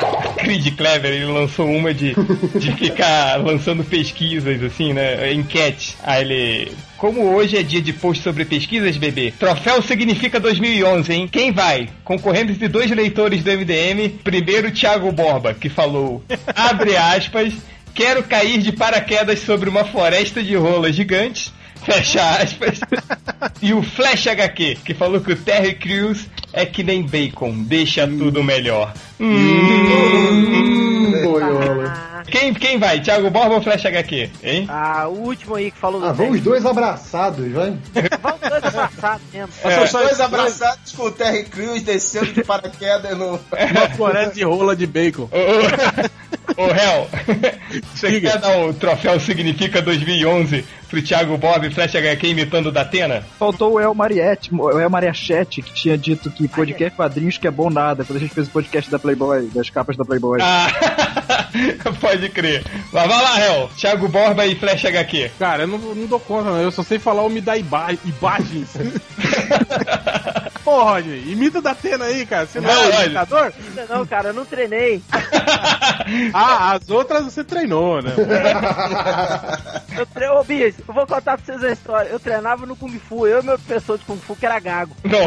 Creed 0.52 0.76
Clever, 0.76 1.14
ele 1.14 1.26
lançou 1.26 1.66
uma 1.66 1.94
de, 1.94 2.14
de 2.60 2.72
ficar 2.76 3.38
lançando 3.38 3.86
pesquisas, 3.86 4.62
assim, 4.62 4.92
né? 4.92 5.32
Enquete. 5.32 5.96
Aí 6.04 6.22
ele. 6.22 6.72
Como 6.98 7.34
hoje 7.34 7.58
é 7.58 7.64
dia 7.64 7.82
de 7.82 7.94
post 7.94 8.22
sobre 8.22 8.44
pesquisas, 8.44 8.98
bebê, 8.98 9.34
troféu 9.40 9.82
significa 9.82 10.40
2011, 10.40 11.14
hein? 11.14 11.28
Quem 11.32 11.52
vai? 11.52 11.90
Concorrendo 12.04 12.54
de 12.54 12.68
dois 12.68 12.92
leitores 12.92 13.44
do 13.44 13.52
MDM. 13.52 14.20
Primeiro, 14.24 14.72
Thiago 14.72 15.12
Borba, 15.12 15.54
que 15.54 15.70
falou, 15.70 16.22
abre 16.54 16.98
aspas, 16.98 17.54
quero 17.96 18.24
cair 18.24 18.60
de 18.60 18.74
paraquedas 18.74 19.40
sobre 19.40 19.70
uma 19.70 19.86
floresta 19.86 20.44
de 20.44 20.56
rolas 20.56 20.96
gigantes. 20.96 21.54
Fecha 21.84 22.22
aspas. 22.42 22.80
E 23.60 23.74
o 23.74 23.84
Flash 23.84 24.26
HQ, 24.26 24.78
que 24.84 24.94
falou 24.94 25.22
que 25.22 25.34
o 25.34 25.36
Terry 25.36 25.76
Crews 25.76 26.28
é 26.54 26.66
que 26.66 26.84
nem 26.84 27.04
bacon, 27.04 27.64
deixa 27.64 28.08
tudo 28.08 28.44
melhor. 28.44 28.94
Hum. 29.20 30.42
Boiola. 31.24 32.12
Quem, 32.28 32.54
quem 32.54 32.78
vai? 32.78 33.00
Thiago 33.02 33.30
Borba 33.30 33.56
ou 33.56 33.62
Flash 33.62 33.86
HQ? 33.86 34.30
Hein? 34.44 34.66
Ah, 34.70 35.08
o 35.08 35.28
último 35.28 35.56
aí 35.56 35.72
que 35.72 35.78
falou 35.78 36.00
do 36.00 36.08
Ah, 36.08 36.14
vamos 36.14 36.38
os 36.38 36.42
dois 36.42 36.66
abraçados, 36.66 37.52
vai. 37.52 37.78
Vamos 38.22 38.40
dois 38.40 38.64
abraçados 38.64 39.22
mesmo. 39.34 39.50
É. 39.64 39.84
Os 39.84 39.92
dois 39.92 40.20
abraçados 40.22 40.92
com 40.94 41.04
o 41.04 41.12
Terry 41.12 41.44
Crews 41.44 41.82
descendo 41.82 42.32
de 42.32 42.44
paraquedas 42.44 43.18
no. 43.18 43.40
Uma 43.72 43.90
floresta 43.96 44.36
de 44.36 44.44
rola 44.44 44.76
de 44.76 44.88
bacon. 44.88 45.30
Ô, 46.58 46.66
Hel, 46.66 47.10
você 47.96 48.20
quer 48.20 48.38
dar 48.38 48.58
o 48.60 48.74
troféu 48.74 49.20
Significa 49.20 49.82
2011 49.82 50.66
pro 50.92 51.02
Thiago 51.02 51.38
Bob 51.38 51.66
e 51.66 51.74
Flash 51.74 51.96
HQ 51.96 52.28
imitando 52.28 52.68
o 52.68 52.72
Datena? 52.72 53.24
Faltou 53.40 53.74
o 53.74 53.80
El 53.80 53.96
Mariette, 53.96 54.54
o 54.54 54.78
El 54.78 54.90
Mariachete, 54.90 55.62
que 55.62 55.74
tinha 55.74 55.98
dito 55.98 56.30
que 56.30 56.50
podcast 56.50 56.98
quadrinhos 56.98 57.38
que 57.38 57.48
é 57.48 57.52
bom 57.52 57.70
nada, 57.70 58.04
quando 58.04 58.18
a 58.18 58.20
gente 58.20 58.34
fez 58.34 58.48
o 58.48 58.52
podcast 58.52 58.92
da 58.92 59.00
Playboy, 59.00 59.48
das 59.56 59.70
capas 59.70 59.96
da 59.96 60.04
Playboy. 60.04 60.40
Ah, 60.42 60.68
pode 62.02 62.28
crer. 62.30 62.66
Mas 62.92 63.08
vai 63.08 63.24
lá, 63.24 63.40
Hel. 63.40 63.70
Thiago 63.78 64.10
Borba 64.10 64.46
e 64.46 64.56
Flash 64.56 64.84
HQ. 64.84 65.32
Cara, 65.40 65.64
eu 65.64 65.68
não, 65.68 65.78
não 65.78 66.08
dou 66.08 66.20
conta, 66.20 66.52
não. 66.52 66.62
eu 66.62 66.72
só 66.72 66.84
sei 66.84 67.00
falar 67.00 67.24
o 67.24 67.30
me 67.30 67.40
dá 67.40 67.56
imagens. 67.58 68.76
Pô, 70.64 70.84
Roger, 70.84 71.28
imita 71.28 71.60
o 71.60 71.62
da 71.62 71.72
Atena 71.72 72.06
aí, 72.06 72.26
cara. 72.26 72.46
Você 72.46 72.62
não 72.62 72.70
é 72.70 72.74
Vai, 72.76 72.82
o 72.82 72.86
Roger. 72.92 73.06
imitador? 73.06 73.54
Não, 73.90 74.06
cara, 74.06 74.30
eu 74.30 74.34
não 74.34 74.46
treinei. 74.46 75.02
Ah, 76.34 76.74
as 76.74 76.90
outras 76.90 77.24
você 77.24 77.44
treinou, 77.44 78.02
né? 78.02 78.12
Eu 79.98 80.06
tre... 80.06 80.28
Ô, 80.30 80.44
bicho, 80.44 80.78
eu 80.88 80.94
vou 80.94 81.06
contar 81.06 81.38
pra 81.38 81.46
vocês 81.46 81.64
a 81.64 81.72
história. 81.72 82.10
Eu 82.10 82.20
treinava 82.20 82.66
no 82.66 82.76
Kung 82.76 82.98
Fu, 83.00 83.28
eu 83.28 83.42
e 83.42 83.46
meu 83.46 83.58
professor 83.60 83.98
de 83.98 84.06
Kung 84.06 84.18
Fu, 84.18 84.36
que 84.36 84.46
era 84.46 84.60
gago. 84.60 84.96
Não. 85.04 85.20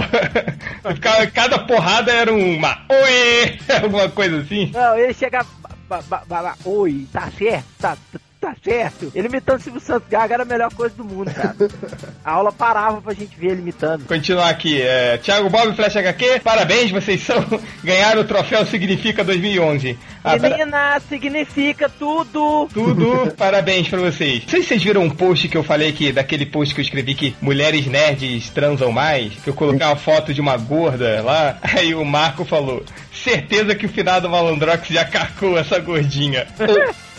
Cada 1.32 1.58
porrada 1.60 2.12
era 2.12 2.32
uma. 2.32 2.78
Oi! 2.88 3.58
Alguma 3.82 4.08
coisa 4.08 4.38
assim. 4.40 4.70
Não, 4.72 4.96
ele 4.98 5.14
chegava. 5.14 5.46
ba- 5.88 6.02
ba- 6.08 6.22
ba- 6.26 6.42
ba- 6.42 6.54
Oi, 6.64 7.06
tá 7.12 7.30
certo? 7.38 7.64
Tá, 7.78 7.96
tá 8.44 8.54
certo? 8.62 9.10
Ele 9.14 9.28
imitando 9.28 9.58
o 9.58 9.62
Silvio 9.62 9.80
Santos 9.80 10.08
Gaga 10.10 10.34
era 10.34 10.42
a 10.42 10.46
melhor 10.46 10.72
coisa 10.74 10.94
do 10.94 11.04
mundo, 11.04 11.32
cara. 11.32 11.56
A 12.24 12.32
aula 12.32 12.52
parava 12.52 13.00
pra 13.00 13.12
gente 13.14 13.38
ver 13.38 13.52
ele 13.52 13.60
imitando. 13.60 14.04
Continuar 14.06 14.48
aqui. 14.48 14.80
É, 14.80 15.18
Thiago 15.18 15.48
Bob 15.50 15.74
Flash 15.74 15.96
HQ, 15.96 16.40
parabéns, 16.42 16.90
vocês 16.90 17.22
são. 17.22 17.44
Ganharam 17.84 18.22
o 18.22 18.24
troféu 18.24 18.64
Significa 18.66 19.22
2011. 19.22 19.98
Abra- 20.22 20.48
Menina, 20.50 21.00
significa 21.06 21.88
tudo. 21.88 22.66
Tudo, 22.72 23.30
parabéns 23.36 23.88
pra 23.88 24.00
vocês. 24.00 24.42
Não 24.42 24.48
sei 24.48 24.62
se 24.62 24.68
vocês 24.68 24.82
viram 24.82 25.02
um 25.02 25.10
post 25.10 25.48
que 25.48 25.56
eu 25.56 25.62
falei 25.62 25.90
aqui, 25.90 26.12
daquele 26.12 26.46
post 26.46 26.74
que 26.74 26.80
eu 26.80 26.84
escrevi 26.84 27.14
que 27.14 27.36
mulheres 27.42 27.86
nerds 27.86 28.48
transam 28.50 28.90
mais, 28.90 29.34
que 29.34 29.50
eu 29.50 29.54
coloquei 29.54 29.86
uma 29.86 29.96
foto 29.96 30.32
de 30.32 30.40
uma 30.40 30.56
gorda 30.56 31.22
lá, 31.22 31.58
aí 31.62 31.94
o 31.94 32.04
Marco 32.04 32.44
falou, 32.44 32.82
certeza 33.12 33.74
que 33.74 33.84
o 33.84 33.88
finado 33.88 34.28
Malandrox 34.30 34.88
já 34.88 35.04
carcou 35.04 35.58
essa 35.58 35.78
gordinha. 35.78 36.46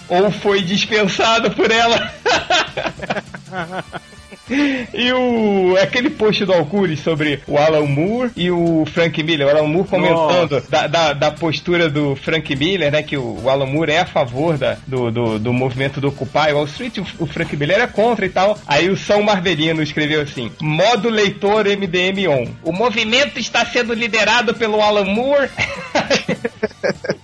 Ou, 0.09 0.25
ou 0.25 0.31
foi 0.31 0.61
dispensado 0.61 1.51
por 1.51 1.71
ela. 1.71 2.11
E 4.93 5.11
o 5.11 5.75
aquele 5.81 6.09
post 6.09 6.45
do 6.45 6.53
Alcures 6.53 6.99
sobre 6.99 7.41
o 7.47 7.57
Alan 7.57 7.85
Moore 7.85 8.31
e 8.35 8.51
o 8.51 8.85
Frank 8.85 9.21
Miller, 9.23 9.47
o 9.47 9.49
Alan 9.49 9.67
Moore 9.67 9.87
comentando 9.87 10.61
da, 10.69 10.87
da, 10.87 11.13
da 11.13 11.31
postura 11.31 11.89
do 11.89 12.15
Frank 12.15 12.55
Miller, 12.55 12.91
né? 12.91 13.01
Que 13.01 13.17
o, 13.17 13.41
o 13.43 13.49
Alan 13.49 13.65
Moore 13.65 13.91
é 13.91 14.01
a 14.01 14.05
favor 14.05 14.57
da, 14.57 14.77
do, 14.85 15.09
do, 15.09 15.39
do 15.39 15.53
movimento 15.53 15.99
do 15.99 16.09
Occupy 16.09 16.53
Wall 16.53 16.65
Street, 16.65 16.99
o, 16.99 17.23
o 17.23 17.25
Frank 17.25 17.55
Miller 17.57 17.79
é 17.79 17.87
contra 17.87 18.25
e 18.25 18.29
tal. 18.29 18.57
Aí 18.67 18.89
o 18.89 18.97
São 18.97 19.23
Marvelino 19.23 19.81
escreveu 19.81 20.21
assim: 20.21 20.51
modo 20.61 21.09
leitor 21.09 21.65
MDM 21.65 22.27
on. 22.29 22.47
O 22.63 22.71
movimento 22.71 23.39
está 23.39 23.65
sendo 23.65 23.93
liderado 23.93 24.53
pelo 24.53 24.79
Alan 24.79 25.05
Moore. 25.05 25.49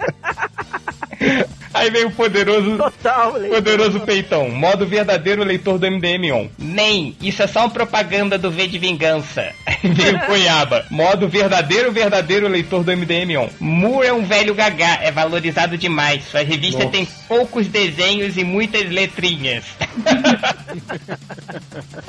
Aí 1.82 1.90
veio 1.90 2.08
o 2.10 2.12
poderoso. 2.12 2.78
Total, 2.78 3.34
leitor. 3.34 3.56
Poderoso 3.56 4.00
peitão. 4.02 4.50
Modo 4.50 4.86
verdadeiro 4.86 5.44
leitor 5.44 5.80
do 5.80 5.90
MDM 5.90 6.32
on. 6.32 6.48
Nem, 6.60 7.16
isso 7.22 7.42
é 7.42 7.48
só 7.48 7.62
uma 7.62 7.70
propaganda 7.70 8.38
do 8.38 8.52
V 8.52 8.68
de 8.68 8.78
Vingança. 8.78 9.52
Aí 9.66 9.78
veio 9.84 10.16
o 10.18 10.26
Goiaba. 10.28 10.86
Modo 10.92 11.28
verdadeiro, 11.28 11.92
verdadeiro 11.92 12.48
leitor 12.48 12.84
do 12.84 12.96
MDM 12.96 13.38
on. 13.38 13.50
Moore 13.60 14.08
é 14.08 14.14
um 14.14 14.24
velho 14.24 14.54
gagá, 14.54 15.00
é 15.02 15.12
valorizado 15.12 15.78
demais. 15.78 16.24
Sua 16.30 16.42
revista 16.44 16.80
Nossa. 16.80 16.92
tem 16.92 17.08
poucos 17.28 17.68
desenhos 17.68 18.38
e 18.38 18.44
muitas 18.44 18.90
letrinhas. 18.90 19.64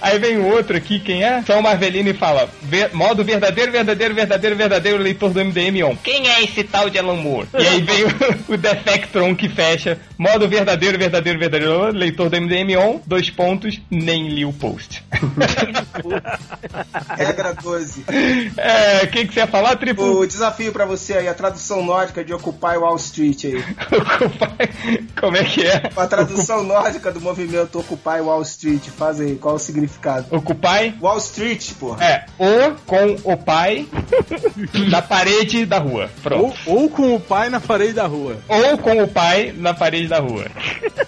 Aí 0.00 0.18
vem 0.18 0.38
o 0.38 0.46
outro 0.48 0.76
aqui, 0.76 0.98
quem 0.98 1.22
é? 1.24 1.42
São 1.42 1.62
Marvelino 1.62 2.10
e 2.10 2.14
fala: 2.14 2.48
"Ver- 2.62 2.90
modo 2.92 3.24
verdadeiro, 3.24 3.70
verdadeiro, 3.72 4.14
verdadeiro, 4.14 4.56
verdadeiro 4.56 4.98
leitor 4.98 5.30
do 5.30 5.44
MDM 5.44 5.82
on. 5.84 5.96
Quem 5.96 6.28
é 6.28 6.42
esse 6.42 6.64
tal 6.64 6.90
de 6.90 6.98
Alan 6.98 7.16
Moore? 7.16 7.48
E 7.58 7.66
aí 7.66 7.80
vem 7.80 8.04
o, 8.04 8.08
o 8.48 8.56
Defectron 8.56 9.34
que 9.34 9.48
fecha, 9.62 9.98
Modo 10.22 10.48
verdadeiro, 10.48 10.96
verdadeiro, 10.96 11.36
verdadeiro. 11.36 11.90
Leitor 11.90 12.30
do 12.30 12.40
MDM 12.40 12.76
on, 12.76 13.00
dois 13.04 13.28
pontos, 13.28 13.80
nem 13.90 14.28
li 14.28 14.44
o 14.44 14.52
post. 14.52 15.04
Regra 17.18 17.52
12. 17.52 18.04
É, 18.56 19.02
o 19.02 19.08
que, 19.08 19.26
você 19.26 19.40
ia 19.40 19.48
falar, 19.48 19.74
Triplo? 19.74 20.20
O 20.20 20.24
desafio 20.24 20.70
pra 20.70 20.84
você 20.84 21.14
aí, 21.14 21.26
a 21.26 21.34
tradução 21.34 21.84
nórdica 21.84 22.24
de 22.24 22.32
Occupy 22.32 22.76
Wall 22.78 22.94
Street 22.98 23.46
aí. 23.46 23.64
Como 25.20 25.36
é 25.36 25.42
que 25.42 25.66
é? 25.66 25.90
A 25.96 26.06
tradução 26.06 26.62
nórdica 26.62 27.10
do 27.10 27.20
movimento 27.20 27.80
Occupy 27.80 28.20
Wall 28.20 28.42
Street, 28.42 28.90
faz 28.96 29.18
aí, 29.18 29.34
qual 29.34 29.56
o 29.56 29.58
significado? 29.58 30.26
Occupy? 30.30 30.94
Wall 31.00 31.18
Street, 31.18 31.72
porra. 31.80 32.04
É, 32.04 32.26
o 32.38 32.76
com 32.86 33.16
o 33.24 33.36
pai 33.36 33.88
na 34.88 35.02
parede 35.02 35.66
da 35.66 35.78
rua. 35.78 36.08
Pronto. 36.22 36.56
Ou, 36.64 36.82
ou 36.82 36.88
com 36.88 37.16
o 37.16 37.18
pai 37.18 37.50
na 37.50 37.58
parede 37.58 37.94
da 37.94 38.06
rua. 38.06 38.36
Ou 38.48 38.78
com 38.78 39.02
o 39.02 39.08
pai 39.08 39.52
na 39.56 39.74
parede 39.74 40.11
da 40.12 40.18
rua. 40.20 40.44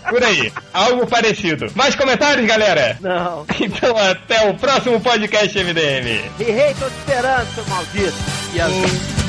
Por 0.09 0.25
aí. 0.25 0.51
Algo 0.73 1.07
parecido. 1.07 1.71
Mais 1.75 1.95
comentários, 1.95 2.47
galera? 2.47 2.97
Não. 3.01 3.45
Então 3.61 3.97
até 3.97 4.49
o 4.49 4.55
próximo 4.55 5.01
podcast 5.01 5.57
MDM. 5.59 6.21
Errei, 6.41 6.75
tô 6.75 6.89
te 6.89 6.97
esperando, 6.99 7.55
seu 7.55 7.67
maldito. 7.67 8.15
E 8.53 8.61
assim. 8.61 9.24